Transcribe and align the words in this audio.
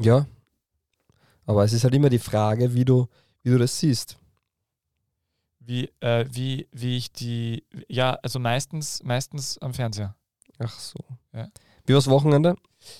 Ja. 0.00 0.26
Aber 1.46 1.64
es 1.64 1.72
ist 1.72 1.84
halt 1.84 1.94
immer 1.94 2.10
die 2.10 2.18
Frage, 2.18 2.74
wie 2.74 2.84
du, 2.84 3.06
wie 3.42 3.50
du 3.50 3.58
das 3.58 3.78
siehst. 3.78 4.18
Wie, 5.60 5.90
äh, 6.00 6.26
wie, 6.30 6.68
wie 6.72 6.96
ich 6.96 7.12
die, 7.12 7.64
ja, 7.88 8.14
also 8.22 8.38
meistens, 8.38 9.02
meistens 9.02 9.58
am 9.58 9.74
Fernseher. 9.74 10.14
Ach 10.58 10.78
so. 10.78 10.98
Ja. 11.32 11.48
Wie 11.86 11.94
war's 11.94 12.08
Wochenende? 12.08 12.56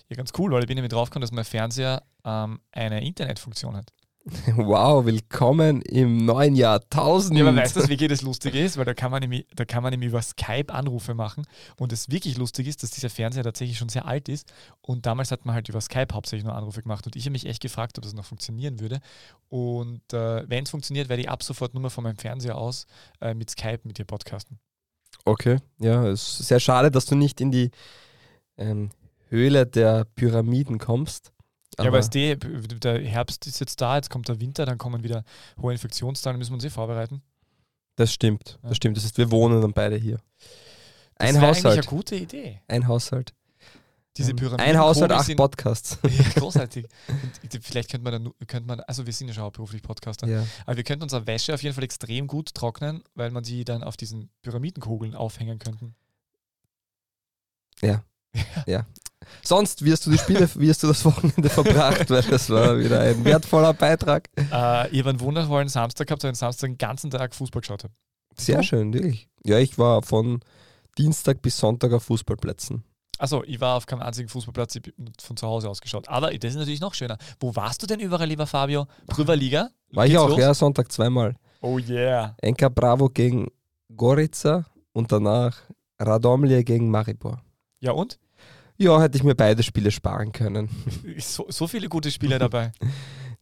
Ja, 0.09 0.17
ganz 0.17 0.33
cool, 0.39 0.51
weil 0.51 0.63
ich 0.63 0.67
bin 0.67 0.77
nämlich 0.77 0.93
draufgekommen, 0.93 1.23
dass 1.23 1.33
mein 1.33 1.45
Fernseher 1.45 2.03
ähm, 2.25 2.61
eine 2.73 3.05
Internetfunktion 3.05 3.77
hat. 3.77 3.93
Wow, 4.57 5.05
willkommen 5.07 5.81
im 5.83 6.25
neuen 6.25 6.55
Jahrtausend. 6.55 7.39
Ja, 7.39 7.47
aber 7.47 7.57
weißt 7.57 7.77
du, 7.77 7.89
wie 7.89 8.07
es 8.07 8.23
lustig 8.23 8.55
ist? 8.55 8.77
Weil 8.77 8.85
da 8.85 8.95
kann, 8.95 9.11
man 9.11 9.21
nämlich, 9.21 9.47
da 9.55 9.65
kann 9.65 9.83
man 9.83 9.91
nämlich 9.91 10.11
über 10.11 10.21
Skype 10.23 10.73
Anrufe 10.73 11.15
machen. 11.15 11.47
Und 11.77 11.93
das 11.93 12.11
wirklich 12.11 12.37
lustig 12.37 12.67
ist, 12.67 12.83
dass 12.83 12.91
dieser 12.91 13.11
Fernseher 13.11 13.45
tatsächlich 13.45 13.79
schon 13.79 13.89
sehr 13.89 14.07
alt 14.07 14.29
ist. 14.29 14.53
Und 14.81 15.07
damals 15.07 15.31
hat 15.31 15.47
man 15.47 15.55
halt 15.55 15.69
über 15.69 15.81
Skype 15.81 16.09
hauptsächlich 16.13 16.45
nur 16.45 16.55
Anrufe 16.55 16.83
gemacht. 16.83 17.07
Und 17.07 17.17
ich 17.17 17.25
habe 17.25 17.33
mich 17.33 17.47
echt 17.47 17.63
gefragt, 17.63 17.97
ob 17.99 18.05
das 18.05 18.15
noch 18.15 18.25
funktionieren 18.25 18.81
würde. 18.81 19.01
Und 19.49 20.13
äh, 20.13 20.49
wenn 20.49 20.65
es 20.65 20.71
funktioniert, 20.71 21.09
werde 21.09 21.23
ich 21.23 21.31
ab 21.31 21.43
sofort 21.43 21.75
nur 21.75 21.83
mal 21.83 21.91
von 21.91 22.05
meinem 22.05 22.19
Fernseher 22.19 22.59
aus 22.59 22.87
äh, 23.21 23.35
mit 23.35 23.51
Skype 23.51 23.81
mit 23.85 23.99
dir 23.99 24.05
podcasten. 24.05 24.59
Okay, 25.25 25.59
ja, 25.79 26.07
es 26.07 26.41
ist 26.41 26.49
sehr 26.49 26.61
schade, 26.61 26.91
dass 26.91 27.07
du 27.07 27.15
nicht 27.15 27.41
in 27.41 27.51
die 27.51 27.71
ähm, 28.57 28.91
Höhle 29.29 29.67
der 29.67 30.05
Pyramiden 30.17 30.79
kommst. 30.79 31.33
Ja, 31.79 31.89
aber 31.91 32.01
die, 32.01 32.37
der 32.37 33.01
Herbst 33.01 33.47
ist 33.47 33.61
jetzt 33.61 33.81
da, 33.81 33.97
jetzt 33.97 34.11
kommt 34.11 34.29
der 34.29 34.41
Winter, 34.41 34.67
dann 34.67 34.79
kommen 34.79 35.03
wieder 35.03 35.25
hohe 35.61 35.73
Infektionszahlen, 35.73 36.39
müssen 36.39 36.51
wir 36.51 36.55
uns 36.55 36.65
eh 36.65 36.71
vorbereiten. 36.71 37.23
Das 37.97 38.13
stimmt, 38.13 38.59
Ja. 38.63 38.69
das 38.69 38.77
stimmt. 38.77 38.97
Das 38.97 39.05
heißt, 39.05 39.19
wir 39.19 39.31
wohnen 39.31 39.61
dann 39.61 39.73
beide 39.73 39.97
hier. 39.97 40.17
Das 41.17 41.29
Ein 41.31 41.37
eigentlich 41.37 41.43
Haushalt. 41.65 41.79
eine 41.79 41.87
gute 41.87 42.15
Idee. 42.17 42.61
Ein 42.69 42.87
Haushalt. 42.87 43.35
Diese 44.17 44.31
Ähm, 44.31 44.37
Pyramiden. 44.37 44.67
Ein 44.67 44.79
Haushalt, 44.79 45.13
acht 45.13 45.37
Podcasts. 45.37 45.99
Ja, 46.09 46.25
großartig. 46.41 46.87
Und 47.09 47.55
ich- 47.55 47.61
vielleicht 47.63 47.91
könnte 47.91 48.05
man 48.11 48.25
dann, 48.25 48.33
könnte 48.47 48.67
man, 48.67 48.81
also 48.81 49.07
wir 49.07 49.13
sind 49.13 49.29
ja 49.29 49.35
schon 49.35 49.45
hauptberuflich 49.45 49.83
Podcaster, 49.83 50.27
ja. 50.27 50.45
aber 50.67 50.77
wir 50.77 50.85
könnten 50.85 51.03
unsere 51.05 51.27
Wäsche 51.27 51.55
auf 51.55 51.63
jeden 51.63 51.75
Fall 51.75 51.85
extrem 51.85 52.27
gut 52.27 52.55
trocknen, 52.55 53.03
weil 53.15 53.31
man 53.31 53.45
sie 53.45 53.65
dann 53.65 53.83
auf 53.85 53.97
diesen 53.97 54.31
Pyramidenkugeln 54.43 55.15
aufhängen 55.15 55.59
könnten. 55.59 55.95
Sonst 59.43 59.85
wirst 59.85 60.07
du 60.07 60.11
die 60.11 60.19
Spiele, 60.19 60.49
wirst 60.57 60.83
du 60.83 60.87
das 60.87 61.05
Wochenende 61.05 61.49
verbracht, 61.49 62.09
weil 62.11 62.23
das 62.23 62.51
war 62.51 62.79
wieder 62.79 63.01
ein 63.01 63.25
wertvoller 63.25 63.73
Beitrag. 63.75 64.29
Äh, 64.37 64.89
ich 64.91 65.01
habe 65.01 65.11
einen 65.11 65.21
wundervollen 65.21 65.69
Samstag 65.69 66.07
gehabt, 66.09 66.23
weil 66.23 66.31
ich 66.31 66.37
am 66.37 66.53
Samstag 66.53 66.69
den 66.69 66.79
ganzen 66.79 67.11
Tag 67.11 67.35
Fußball 67.35 67.61
geschaut 67.61 67.85
habe. 67.85 67.93
Sehr 68.37 68.59
Du? 68.59 68.65
schön, 68.65 68.93
wirklich. 68.93 69.29
Ja, 69.45 69.59
ich 69.59 69.79
war 69.79 70.03
von 70.03 70.41
Dienstag 70.97 71.43
bis 71.43 71.57
Sonntag 71.59 71.93
auf 71.93 72.05
Fußballplätzen. 72.05 72.85
Achso, 73.21 73.43
ich 73.45 73.61
war 73.61 73.77
auf 73.77 73.87
keinem 73.87 74.03
einzigen 74.03 74.29
Fußballplatz, 74.29 74.77
ich 74.77 74.83
bin 74.83 74.95
von 75.21 75.37
zu 75.37 75.47
Hause 75.47 75.69
aus 75.69 75.81
geschaut. 75.81 76.09
Aber 76.09 76.31
das 76.33 76.53
ist 76.53 76.57
natürlich 76.59 76.81
noch 76.81 76.95
schöner. 76.95 77.19
Wo 77.41 77.55
warst 77.57 77.83
du 77.83 77.87
denn 77.87 77.99
überall, 77.99 78.29
lieber 78.29 78.47
Fabio? 78.47 78.87
Prüver 79.09 79.35
Liga? 79.35 79.71
War 79.91 80.05
ich 80.07 80.13
Geht's 80.13 80.23
auch, 80.23 80.29
los? 80.29 80.39
ja, 80.39 80.55
Sonntag 80.55 80.93
zweimal. 80.93 81.35
Oh 81.61 81.79
yeah. 81.81 82.37
Enka 82.41 82.69
Bravo 82.69 83.09
gegen 83.09 83.49
Gorica 83.97 84.67
und 84.93 85.11
danach 85.11 85.57
Radomlje 85.99 86.63
gegen 86.63 86.91
Maribor. 86.91 87.43
Ja 87.81 87.91
und? 87.93 88.19
Ja, 88.79 89.01
hätte 89.01 89.19
ich 89.19 89.25
mir 89.25 89.35
beide 89.35 89.63
Spiele 89.63 89.91
sparen 89.91 90.33
können. 90.33 90.69
So, 91.19 91.47
so 91.49 91.67
viele 91.67 91.89
gute 91.89 92.11
Spieler 92.11 92.39
dabei. 92.39 92.73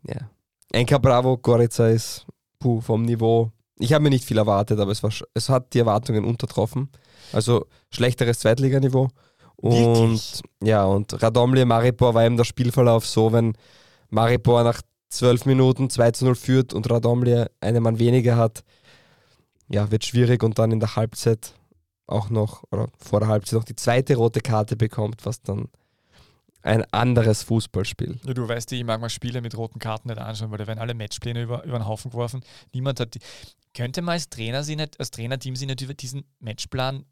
Ja. 0.08 0.30
Enka 0.70 0.98
Bravo, 0.98 1.36
Gorica 1.36 1.88
ist 1.88 2.26
puh, 2.60 2.80
vom 2.80 3.02
Niveau. 3.02 3.50
Ich 3.78 3.92
habe 3.92 4.04
mir 4.04 4.10
nicht 4.10 4.24
viel 4.24 4.38
erwartet, 4.38 4.78
aber 4.78 4.92
es, 4.92 5.02
war, 5.02 5.10
es 5.34 5.48
hat 5.48 5.74
die 5.74 5.80
Erwartungen 5.80 6.24
untertroffen. 6.24 6.90
Also 7.32 7.66
schlechteres 7.90 8.38
Zweitliganiveau. 8.38 9.08
Und 9.56 9.72
Wirklich? 9.72 10.42
ja, 10.62 10.84
und 10.84 11.20
Radomlje 11.20 11.64
Maribor 11.64 12.14
war 12.14 12.24
eben 12.24 12.36
der 12.36 12.44
Spielverlauf 12.44 13.04
so, 13.04 13.32
wenn 13.32 13.54
Maribor 14.10 14.62
nach 14.62 14.80
zwölf 15.08 15.44
Minuten 15.44 15.90
2 15.90 16.10
zu 16.12 16.24
0 16.26 16.34
führt 16.36 16.72
und 16.72 16.88
Radomlje 16.88 17.50
einen 17.60 17.82
Mann 17.82 17.98
weniger 17.98 18.36
hat, 18.36 18.62
ja, 19.68 19.90
wird 19.90 20.04
schwierig 20.04 20.44
und 20.44 20.58
dann 20.58 20.70
in 20.70 20.80
der 20.80 20.94
Halbzeit 20.94 21.54
auch 22.06 22.30
noch, 22.30 22.64
oder 22.70 22.88
vor 22.98 23.20
der 23.20 23.28
Halbzeit 23.28 23.58
noch 23.58 23.64
die 23.64 23.76
zweite 23.76 24.16
rote 24.16 24.40
Karte 24.40 24.76
bekommt, 24.76 25.24
was 25.24 25.42
dann 25.42 25.68
ein 26.62 26.84
anderes 26.92 27.44
Fußballspiel. 27.44 28.18
Ja, 28.24 28.34
du 28.34 28.48
weißt, 28.48 28.72
ich 28.72 28.84
mag 28.84 29.00
mal 29.00 29.08
Spiele 29.08 29.40
mit 29.40 29.56
roten 29.56 29.78
Karten 29.78 30.08
nicht 30.08 30.18
anschauen, 30.18 30.50
weil 30.50 30.58
da 30.58 30.66
werden 30.66 30.80
alle 30.80 30.94
Matchpläne 30.94 31.42
über, 31.42 31.64
über 31.64 31.78
den 31.78 31.86
Haufen 31.86 32.10
geworfen. 32.10 32.40
Niemand 32.72 32.98
hat 33.00 33.14
die. 33.14 33.20
Könnte 33.72 34.02
man 34.02 34.14
als 34.14 34.28
Trainer 34.30 34.64
sich 34.64 34.76
nicht, 34.76 34.98
als 34.98 35.10
Trainerteam 35.10 35.54
sich 35.54 35.66
nicht 35.66 35.82
über 35.82 35.94
diesen 35.94 36.24
Matchplan 36.40 37.04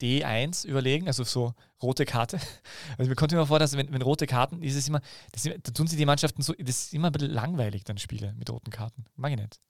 D1 0.00 0.66
überlegen, 0.66 1.06
also 1.06 1.24
so 1.24 1.54
rote 1.82 2.04
Karte. 2.04 2.38
Also 2.98 3.08
mir 3.08 3.16
kommt 3.16 3.32
immer 3.32 3.46
vor, 3.46 3.58
dass 3.58 3.76
wenn, 3.76 3.92
wenn 3.92 4.02
rote 4.02 4.26
Karten, 4.26 4.62
ist 4.62 4.76
es 4.76 4.86
immer, 4.86 5.00
das, 5.32 5.42
da 5.44 5.72
tun 5.72 5.86
sie 5.86 5.96
die 5.96 6.06
Mannschaften 6.06 6.42
so, 6.42 6.52
das 6.52 6.84
ist 6.84 6.94
immer 6.94 7.08
ein 7.08 7.12
bisschen 7.12 7.30
langweilig, 7.30 7.84
dann 7.84 7.98
Spiele 7.98 8.34
mit 8.34 8.50
roten 8.50 8.70
Karten. 8.70 9.06
Mag 9.16 9.32
ich 9.32 9.38
nicht. 9.38 9.60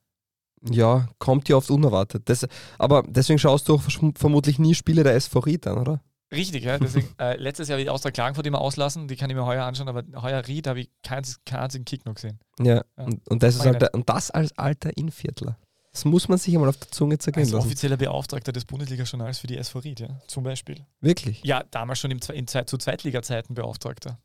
Ja, 0.70 1.08
kommt 1.18 1.48
ja 1.48 1.56
oft 1.56 1.70
unerwartet. 1.70 2.28
Das, 2.28 2.46
aber 2.78 3.02
deswegen 3.06 3.38
schaust 3.38 3.68
du 3.68 3.74
auch 3.74 3.82
vermutlich 4.16 4.58
nie 4.58 4.74
Spiele 4.74 5.02
der 5.02 5.14
SV 5.14 5.40
Ried 5.40 5.66
an, 5.66 5.78
oder? 5.78 6.00
Richtig, 6.32 6.64
ja. 6.64 6.78
Deswegen, 6.78 7.08
äh, 7.18 7.36
letztes 7.36 7.68
Jahr 7.68 7.76
habe 7.76 7.82
ich 7.82 7.90
Austria 7.90 8.10
Klagenfurt 8.10 8.46
immer 8.46 8.60
auslassen, 8.60 9.08
die 9.08 9.16
kann 9.16 9.30
ich 9.30 9.36
mir 9.36 9.44
heuer 9.44 9.64
anschauen, 9.64 9.88
aber 9.88 10.04
heuer 10.20 10.46
Ried 10.46 10.66
habe 10.66 10.80
ich 10.80 10.90
keinen, 11.02 11.24
keinen 11.44 11.60
einzigen 11.60 11.84
Kick 11.84 12.06
noch 12.06 12.14
gesehen. 12.14 12.40
Ja. 12.58 12.76
Ja. 12.76 12.84
Und, 12.96 13.28
und, 13.28 13.42
das 13.42 13.56
ist 13.56 13.64
halt, 13.64 13.94
und 13.94 14.08
das 14.08 14.30
als 14.30 14.56
alter 14.58 14.96
Inviertler. 14.96 15.58
Das 15.92 16.04
muss 16.04 16.28
man 16.28 16.38
sich 16.38 16.52
einmal 16.54 16.70
auf 16.70 16.76
der 16.76 16.90
Zunge 16.90 17.18
zergehen 17.18 17.44
Als 17.44 17.52
lassen. 17.52 17.66
offizieller 17.66 17.96
Beauftragter 17.96 18.50
des 18.50 18.64
Bundesliga-Journals 18.64 19.38
für 19.38 19.46
die 19.46 19.56
SV 19.56 19.78
Ried, 19.78 20.00
ja, 20.00 20.08
zum 20.26 20.42
Beispiel. 20.42 20.84
Wirklich? 21.00 21.44
Ja, 21.44 21.62
damals 21.70 22.00
schon 22.00 22.10
im, 22.10 22.18
in, 22.32 22.48
zu 22.48 22.78
Zweitliga-Zeiten 22.78 23.54
Beauftragter. 23.54 24.18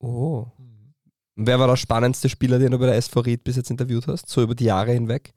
Oh. 0.00 0.46
Und 0.58 1.46
Wer 1.46 1.60
war 1.60 1.68
der 1.68 1.76
spannendste 1.76 2.28
Spieler, 2.28 2.58
den 2.58 2.72
du 2.72 2.78
bei 2.78 2.86
der 2.86 2.96
SV 2.96 3.20
Ried 3.20 3.44
bis 3.44 3.56
jetzt 3.56 3.70
interviewt 3.70 4.06
hast? 4.06 4.28
So 4.28 4.42
über 4.42 4.54
die 4.54 4.64
Jahre 4.64 4.92
hinweg? 4.92 5.32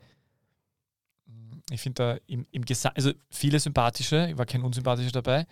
Ich 1.72 1.82
finde 1.82 2.04
da 2.04 2.18
im, 2.28 2.46
im 2.52 2.64
Gesa 2.64 2.90
also 2.90 3.12
viele 3.30 3.60
sympathische, 3.60 4.28
ich 4.30 4.38
war 4.38 4.46
kein 4.46 4.64
unsympathischer 4.64 5.12
dabei. 5.12 5.48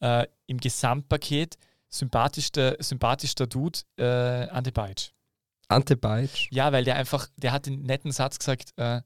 Äh, 0.00 0.26
Im 0.46 0.58
Gesamtpaket 0.58 1.56
sympathischster, 1.88 2.76
sympathischster 2.78 3.46
Dude 3.46 3.80
äh, 3.96 4.48
Ante 4.48 4.72
Bajic. 4.72 5.12
Ante 5.68 5.96
Bajic? 5.96 6.48
Ja, 6.52 6.70
weil 6.72 6.84
der 6.84 6.96
einfach, 6.96 7.28
der 7.36 7.52
hat 7.52 7.66
den 7.66 7.82
netten 7.82 8.12
Satz 8.12 8.38
gesagt, 8.38 8.72
äh, 8.76 9.00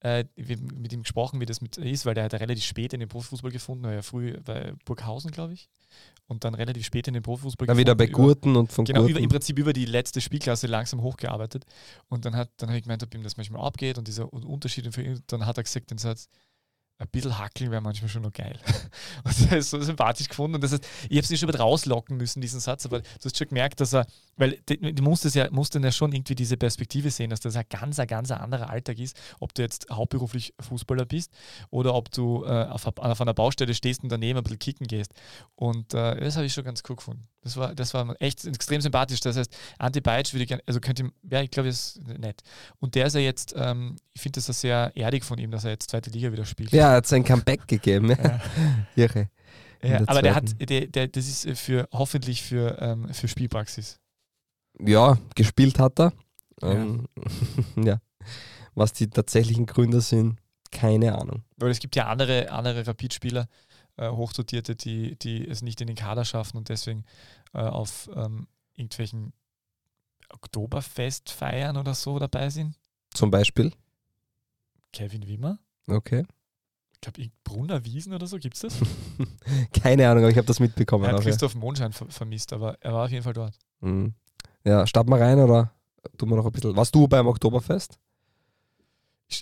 äh, 0.00 0.24
wir 0.36 0.56
haben 0.56 0.80
mit 0.80 0.92
ihm 0.92 1.02
gesprochen, 1.02 1.40
wie 1.40 1.46
das 1.46 1.60
mit 1.60 1.76
ist, 1.76 2.06
weil 2.06 2.14
der 2.14 2.24
hat 2.24 2.32
ja 2.32 2.38
relativ 2.38 2.64
spät 2.64 2.92
in 2.92 3.00
den 3.00 3.08
Profifußball 3.08 3.50
gefunden, 3.50 3.84
war 3.84 3.92
ja 3.92 4.02
früh 4.02 4.38
bei 4.40 4.72
Burghausen, 4.84 5.30
glaube 5.30 5.54
ich. 5.54 5.68
Und 6.30 6.44
dann 6.44 6.54
relativ 6.54 6.84
spät 6.86 7.08
in 7.08 7.14
den 7.14 7.24
Profifußball 7.24 7.66
Ja, 7.66 7.76
wieder 7.76 7.96
bei 7.96 8.04
über- 8.04 8.12
Gurten 8.12 8.54
und 8.54 8.70
von 8.70 8.84
Genau, 8.84 9.00
über, 9.00 9.08
Gurten. 9.08 9.24
im 9.24 9.30
Prinzip 9.30 9.58
über 9.58 9.72
die 9.72 9.84
letzte 9.84 10.20
Spielklasse 10.20 10.68
langsam 10.68 11.02
hochgearbeitet. 11.02 11.64
Und 12.08 12.24
dann, 12.24 12.36
hat, 12.36 12.50
dann 12.58 12.68
habe 12.68 12.78
ich 12.78 12.84
gemeint, 12.84 13.02
ob 13.02 13.12
ihm 13.16 13.24
das 13.24 13.36
manchmal 13.36 13.66
abgeht 13.66 13.98
und 13.98 14.06
dieser 14.06 14.32
Un- 14.32 14.44
Unterschied. 14.44 14.94
Für 14.94 15.02
ihn, 15.02 15.20
dann 15.26 15.44
hat 15.44 15.56
er 15.58 15.64
gesagt, 15.64 15.90
den 15.90 15.98
Satz, 15.98 16.28
ein 17.00 17.08
bisschen 17.08 17.38
hackeln 17.38 17.70
wäre 17.70 17.80
manchmal 17.80 18.10
schon 18.10 18.22
noch 18.22 18.32
geil. 18.32 18.58
Und 19.24 19.40
das 19.50 19.52
ist 19.52 19.70
so 19.70 19.80
sympathisch 19.80 20.28
gefunden. 20.28 20.56
Und 20.56 20.64
das 20.64 20.72
heißt, 20.72 20.86
ich 21.08 21.16
habe 21.16 21.20
es 21.20 21.30
nicht 21.30 21.40
schon 21.40 21.48
weit 21.48 21.58
rauslocken 21.58 22.16
müssen, 22.18 22.42
diesen 22.42 22.60
Satz, 22.60 22.84
aber 22.84 23.00
du 23.00 23.06
hast 23.24 23.38
schon 23.38 23.48
gemerkt, 23.48 23.80
dass 23.80 23.94
er, 23.94 24.06
weil 24.36 24.58
du, 24.66 24.76
du 24.76 25.02
musst 25.02 25.24
es 25.24 25.34
ja, 25.34 25.48
musst 25.50 25.74
dann 25.74 25.82
ja 25.82 25.92
schon 25.92 26.12
irgendwie 26.12 26.34
diese 26.34 26.58
Perspektive 26.58 27.10
sehen, 27.10 27.30
dass 27.30 27.40
das 27.40 27.56
ein 27.56 27.64
ganz, 27.70 27.96
ganz 28.06 28.30
anderer 28.30 28.68
Alltag 28.68 28.98
ist, 28.98 29.18
ob 29.40 29.54
du 29.54 29.62
jetzt 29.62 29.86
hauptberuflich 29.90 30.54
Fußballer 30.60 31.06
bist 31.06 31.32
oder 31.70 31.94
ob 31.94 32.10
du 32.10 32.44
äh, 32.44 32.66
auf, 32.66 32.86
auf 32.86 33.20
einer 33.20 33.34
Baustelle 33.34 33.72
stehst 33.72 34.02
und 34.02 34.10
daneben 34.10 34.38
ein 34.38 34.42
bisschen 34.42 34.58
kicken 34.58 34.86
gehst. 34.86 35.14
Und 35.54 35.94
äh, 35.94 36.20
das 36.20 36.36
habe 36.36 36.44
ich 36.44 36.52
schon 36.52 36.64
ganz 36.64 36.82
cool 36.88 36.96
gefunden. 36.96 37.26
Das 37.42 37.56
war, 37.56 37.74
das 37.74 37.94
war 37.94 38.14
echt 38.20 38.44
extrem 38.44 38.80
sympathisch. 38.80 39.20
Das 39.20 39.36
heißt, 39.36 39.50
Ante 39.78 40.02
Beitsch 40.02 40.34
würde 40.34 40.42
ich 40.42 40.48
gerne, 40.48 40.62
also 40.66 40.78
könnte 40.80 41.04
ihm, 41.04 41.12
ja, 41.30 41.40
ich 41.40 41.50
glaube, 41.50 41.68
das 41.68 41.96
ist 41.96 42.18
nett. 42.18 42.42
Und 42.80 42.94
der 42.94 43.06
ist 43.06 43.14
ja 43.14 43.20
jetzt, 43.20 43.54
ähm, 43.56 43.96
ich 44.12 44.20
finde 44.20 44.36
das 44.36 44.48
ja 44.48 44.52
sehr 44.52 44.92
erdig 44.94 45.24
von 45.24 45.38
ihm, 45.38 45.50
dass 45.50 45.64
er 45.64 45.70
jetzt 45.70 45.90
zweite 45.90 46.10
Liga 46.10 46.32
wieder 46.32 46.44
spielt. 46.44 46.72
Ja, 46.72 46.90
er 46.90 46.96
hat 46.96 47.06
sein 47.06 47.24
Comeback 47.24 47.66
gegeben. 47.66 48.10
Ja. 48.10 48.40
Irre. 48.96 49.30
Ja, 49.82 49.98
der 49.98 50.08
aber 50.08 50.22
der 50.22 50.32
zweiten. 50.34 50.60
hat, 50.60 50.70
der, 50.70 50.86
der, 50.86 51.08
das 51.08 51.26
ist 51.26 51.46
äh, 51.46 51.54
für 51.54 51.88
hoffentlich 51.92 52.42
für, 52.42 52.76
ähm, 52.80 53.12
für 53.14 53.28
Spielpraxis. 53.28 53.98
Ja, 54.78 55.18
gespielt 55.34 55.78
hat 55.78 55.98
er. 55.98 56.12
Ja. 56.60 56.72
Ähm, 56.72 57.06
ja. 57.76 58.00
Was 58.74 58.92
die 58.92 59.08
tatsächlichen 59.08 59.64
Gründe 59.64 60.02
sind, 60.02 60.38
keine 60.70 61.18
Ahnung. 61.18 61.42
Weil 61.56 61.70
es 61.70 61.80
gibt 61.80 61.96
ja 61.96 62.06
andere, 62.06 62.50
andere 62.50 62.86
Rapid-Spieler, 62.86 63.46
äh, 63.96 64.10
hochdotierte, 64.10 64.76
die, 64.76 65.16
die 65.18 65.46
es 65.46 65.62
nicht 65.62 65.80
in 65.80 65.86
den 65.86 65.96
Kader 65.96 66.24
schaffen 66.24 66.56
und 66.56 66.68
deswegen 66.68 67.04
äh, 67.52 67.58
auf 67.58 68.08
ähm, 68.14 68.46
irgendwelchen 68.74 69.32
Oktoberfestfeiern 70.30 71.76
oder 71.76 71.94
so 71.94 72.18
dabei 72.18 72.50
sind. 72.50 72.76
Zum 73.14 73.30
Beispiel. 73.30 73.72
Kevin 74.92 75.26
Wimmer, 75.28 75.58
Okay. 75.88 76.24
ich 76.92 77.00
glaube, 77.00 77.30
Brunner 77.44 77.84
Wiesen 77.84 78.12
oder 78.12 78.26
so, 78.26 78.38
gibt 78.38 78.54
es 78.56 78.60
das? 78.62 78.74
Keine 79.82 80.08
Ahnung, 80.08 80.24
aber 80.24 80.30
ich 80.30 80.36
habe 80.36 80.46
das 80.46 80.60
mitbekommen. 80.60 81.04
Er 81.04 81.10
hat 81.10 81.16
auch, 81.16 81.20
ja. 81.20 81.30
Christoph 81.30 81.54
Mondschein 81.54 81.92
ver 81.92 82.06
vermisst, 82.08 82.52
aber 82.52 82.76
er 82.80 82.92
war 82.92 83.04
auf 83.04 83.10
jeden 83.10 83.22
Fall 83.22 83.32
dort. 83.32 83.56
Mhm. 83.80 84.14
ja, 84.64 84.86
starten 84.86 85.10
wir 85.10 85.20
rein 85.20 85.38
oder 85.38 85.72
tun 86.18 86.28
wir 86.28 86.36
noch 86.36 86.46
ein 86.46 86.52
bisschen. 86.52 86.76
Warst 86.76 86.94
du 86.94 87.06
beim 87.08 87.26
Oktoberfest? 87.26 87.98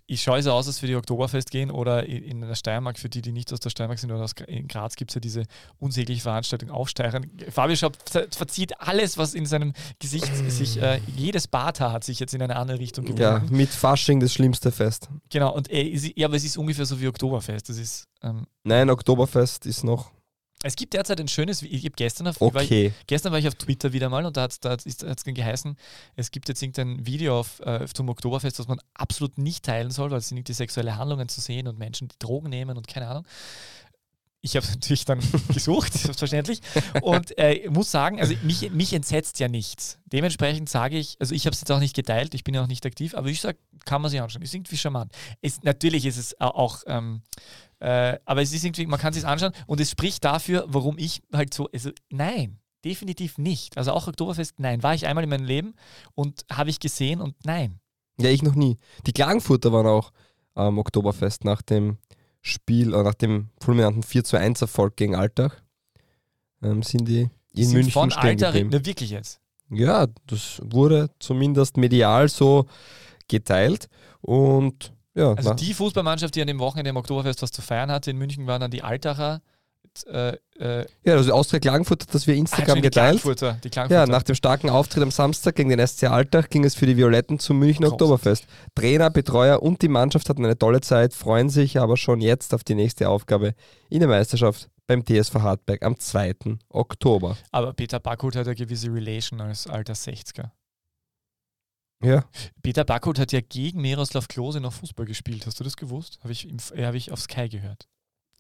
Ich, 0.07 0.23
schaue 0.23 0.43
so 0.43 0.53
aus, 0.53 0.67
als 0.67 0.79
für 0.79 0.87
die 0.87 0.97
Oktoberfest 0.97 1.51
gehen 1.51 1.71
oder 1.71 2.07
in, 2.07 2.23
in 2.23 2.41
der 2.41 2.55
Steiermark, 2.55 2.99
für 2.99 3.09
die, 3.09 3.23
die 3.23 3.33
nicht 3.33 3.53
aus 3.53 3.61
der 3.61 3.71
Steiermark 3.71 3.99
sind 3.99 4.11
oder 4.11 4.23
aus, 4.23 4.33
in 4.47 4.69
Graz 4.69 4.97
gibt 4.97 5.11
es 5.11 5.15
ja 5.15 5.21
diese 5.21 5.45
unsägliche 5.79 6.23
Veranstaltung 6.23 6.71
Aufsteigern. 6.71 7.31
Fabio 7.51 7.77
Schaub 7.77 7.97
verzieht 8.31 8.81
alles, 8.81 9.19
was 9.19 9.35
in 9.35 9.47
seinem 9.47 9.73
Gesicht 9.99 10.31
sich, 10.51 10.81
äh, 10.81 11.01
jedes 11.17 11.49
Barthaar 11.49 11.93
hat 11.93 12.05
sich 12.05 12.21
jetzt 12.21 12.35
in 12.35 12.43
eine 12.43 12.57
andere 12.57 12.79
Richtung 12.79 13.05
gewendet. 13.05 13.51
Ja, 13.51 13.57
mit 13.57 13.71
Fasching 13.71 14.21
das 14.21 14.33
schlimmste 14.33 14.73
Fest. 14.73 15.09
Genau, 15.31 15.55
und 15.55 15.71
äh, 15.71 15.83
ja, 16.17 16.27
aber 16.27 16.37
es 16.37 16.45
ist 16.45 16.57
ungefähr 16.57 16.87
so 16.87 17.01
wie 17.01 17.09
Oktoberfest. 17.09 17.69
Das 17.69 17.79
ist, 17.79 18.07
ähm, 18.23 18.47
Nein, 18.65 18.91
Oktoberfest 18.91 19.67
ist 19.67 19.85
noch 19.85 20.11
es 20.63 20.75
gibt 20.75 20.95
derzeit 20.95 21.21
ein 21.21 21.29
schönes, 21.29 21.63
ich 21.63 21.85
habe 21.85 21.95
gestern 21.97 22.27
auf, 22.27 22.41
okay. 22.41 22.55
war 22.55 22.63
ich, 22.63 22.93
gestern 23.07 23.33
war 23.33 23.39
ich 23.39 23.47
auf 23.47 23.55
Twitter 23.55 23.93
wieder 23.93 24.09
mal 24.09 24.27
und 24.27 24.37
da 24.37 24.43
hat 24.43 24.53
es 24.53 24.61
da 24.61 24.77
geheißen, 25.25 25.77
es 26.17 26.31
gibt 26.31 26.49
jetzt 26.49 26.63
irgendein 26.63 27.07
Video 27.07 27.39
auf, 27.39 27.61
äh, 27.61 27.87
zum 27.87 28.09
Oktoberfest, 28.09 28.59
das 28.59 28.67
man 28.67 28.81
absolut 28.95 29.39
nicht 29.39 29.65
teilen 29.65 29.91
soll, 29.91 30.11
weil 30.11 30.19
es 30.19 30.29
sind 30.29 30.39
irgendwie 30.39 30.55
sexuelle 30.55 30.97
Handlungen 30.97 31.29
zu 31.29 31.41
sehen 31.41 31.69
und 31.69 31.79
Menschen, 31.79 32.09
die 32.09 32.19
Drogen 32.19 32.51
nehmen 32.51 32.77
und 32.77 32.89
keine 32.89 33.09
Ahnung. 33.09 33.25
Ich 34.41 34.55
habe 34.57 34.65
es 34.65 34.73
natürlich 34.73 35.05
dann 35.05 35.21
gesucht, 35.53 35.93
selbstverständlich. 35.93 36.61
Und 37.03 37.37
äh, 37.39 37.69
muss 37.71 37.91
sagen, 37.91 38.21
also 38.21 38.35
mich, 38.43 38.71
mich 38.71 38.93
entsetzt 38.93 39.41
ja 39.41 39.49
nichts. 39.49 39.99
Dementsprechend 40.07 40.69
sage 40.69 40.97
ich, 40.97 41.17
also 41.19 41.35
ich 41.35 41.47
habe 41.47 41.55
es 41.55 41.61
jetzt 41.61 41.73
auch 41.73 41.81
nicht 41.81 41.97
geteilt, 41.97 42.35
ich 42.35 42.45
bin 42.45 42.55
ja 42.55 42.63
auch 42.63 42.69
nicht 42.69 42.87
aktiv, 42.87 43.15
aber 43.15 43.29
ich 43.29 43.41
sage, 43.41 43.59
kann 43.85 44.01
man 44.01 44.11
sich 44.11 44.21
anschauen. 44.21 44.43
Ist 44.43 44.55
irgendwie 44.55 44.77
charmant. 44.77 45.13
Ist, 45.41 45.65
natürlich 45.65 46.07
ist 46.07 46.19
es 46.19 46.41
auch 46.41 46.85
ähm, 46.87 47.23
äh, 47.81 48.19
aber 48.25 48.43
es 48.43 48.53
ist 48.53 48.65
irgendwie, 48.65 48.87
man 48.87 48.99
kann 48.99 49.11
es 49.11 49.17
sich 49.17 49.27
anschauen 49.27 49.53
und 49.67 49.81
es 49.81 49.91
spricht 49.91 50.25
dafür, 50.25 50.65
warum 50.69 50.99
ich 50.99 51.23
halt 51.33 51.55
so, 51.55 51.69
also 51.73 51.91
nein, 52.11 52.59
definitiv 52.85 53.39
nicht. 53.39 53.77
Also 53.79 53.93
auch 53.93 54.09
Oktoberfest, 54.09 54.59
nein. 54.59 54.83
War 54.83 54.95
ich 54.95 55.07
einmal 55.07 55.25
in 55.25 55.31
meinem 55.31 55.45
Leben 55.45 55.75
und 56.15 56.45
habe 56.51 56.71
ich 56.71 56.81
gesehen 56.81 57.21
und 57.21 57.37
nein. 57.45 57.81
Ja, 58.21 58.31
ich 58.31 58.43
noch 58.43 58.57
nie. 58.57 58.79
Die 59.07 59.13
Klagenfurter 59.13 59.73
waren 59.73 59.87
auch 59.87 60.13
am 60.55 60.75
ähm, 60.75 60.79
Oktoberfest 60.79 61.45
nach 61.45 61.63
dem 61.63 61.99
Spiel, 62.49 62.95
äh, 62.95 63.03
nach 63.03 63.15
dem 63.15 63.49
fulminanten 63.61 64.03
4 64.03 64.25
zu 64.25 64.37
1 64.37 64.61
Erfolg 64.63 64.97
gegen 64.97 65.15
Altach. 65.15 65.55
Ähm, 66.63 66.83
sind 66.83 67.07
die 67.07 67.29
in 67.55 67.65
sind 67.65 67.75
München 67.75 67.93
von 67.93 68.13
Altach, 68.13 68.55
ne, 68.55 68.85
wirklich 68.85 69.11
jetzt? 69.11 69.41
Ja, 69.71 70.07
das 70.27 70.61
wurde 70.65 71.11
zumindest 71.19 71.77
medial 71.77 72.29
so 72.29 72.67
geteilt 73.29 73.89
und 74.21 74.93
ja, 75.15 75.33
also 75.33 75.53
die 75.55 75.75
Fußballmannschaft, 75.75 76.35
die 76.37 76.41
an 76.41 76.47
dem 76.47 76.61
Wochenende 76.61 76.91
im 76.91 76.97
Oktoberfest 76.97 77.43
was 77.43 77.51
zu 77.51 77.61
feiern 77.61 77.91
hatte 77.91 78.13
in 78.13 78.19
München, 78.19 78.47
waren 78.47 78.61
dann 78.61 78.71
die 78.71 78.83
Altacher. 78.83 79.43
Äh, 80.05 80.37
äh, 80.59 80.87
ja, 81.05 81.15
also 81.15 81.33
Austria 81.33 81.61
Klagenfurt 81.61 82.03
hat 82.03 82.15
das 82.15 82.27
wir 82.27 82.35
Instagram 82.35 82.83
geteilt. 82.83 83.23
Die. 83.25 83.71
Ja, 83.89 84.07
nach 84.07 84.23
dem 84.23 84.35
starken 84.35 84.71
Auftritt 84.71 85.03
am 85.03 85.11
Samstag 85.11 85.57
gegen 85.57 85.71
den 85.71 85.87
SC 85.87 86.05
Altach 86.05 86.49
ging 86.49 86.65
es 86.65 86.75
für 86.75 86.87
die 86.87 86.97
Violetten 86.97 87.39
zum 87.39 87.59
München 87.59 87.85
Oktoberfest. 87.85 88.47
Trainer, 88.75 89.11
Betreuer 89.11 89.63
und 89.63 89.83
die 89.83 89.89
Mannschaft 89.89 90.29
hatten 90.29 90.45
eine 90.45 90.59
tolle 90.59 90.81
Zeit, 90.81 91.15
freuen 91.15 91.51
sich 91.51 91.79
aber 91.79 91.97
schon 91.97 92.21
jetzt 92.21 92.55
auf 92.55 92.65
die 92.65 92.75
nächste 92.75 93.09
Aufgabe 93.09 93.55
in 93.91 94.01
der 94.01 94.09
Meisterschaft 94.09 94.69
beim 94.87 95.05
TSV 95.05 95.35
Hartberg 95.35 95.83
am 95.83 95.99
2. 95.99 96.35
Oktober. 96.71 97.37
Aber 97.53 97.73
Peter 97.73 98.01
Backhut 98.01 98.37
hat 98.37 98.47
eine 98.47 98.57
gewisse 98.57 98.93
Relation 98.93 99.41
als 99.41 99.67
alter 99.67 99.93
60er. 99.93 100.51
Ja. 102.03 102.25
Peter 102.63 102.85
Backholt 102.85 103.19
hat 103.19 103.33
ja 103.33 103.41
gegen 103.41 103.81
Miroslav 103.81 104.29
Klose 104.29 104.61
noch 104.61 104.73
Fußball 104.73 105.07
gespielt. 105.07 105.47
Hast 105.47 105.59
du 105.59 105.65
das 105.65 105.77
gewusst? 105.77 106.19
Habe 106.23 106.33
ich, 106.33 106.49
äh, 106.73 106.87
hab 106.87 106.95
ich 106.95 107.11
auf 107.11 107.21
Sky 107.21 107.49
gehört. 107.49 107.89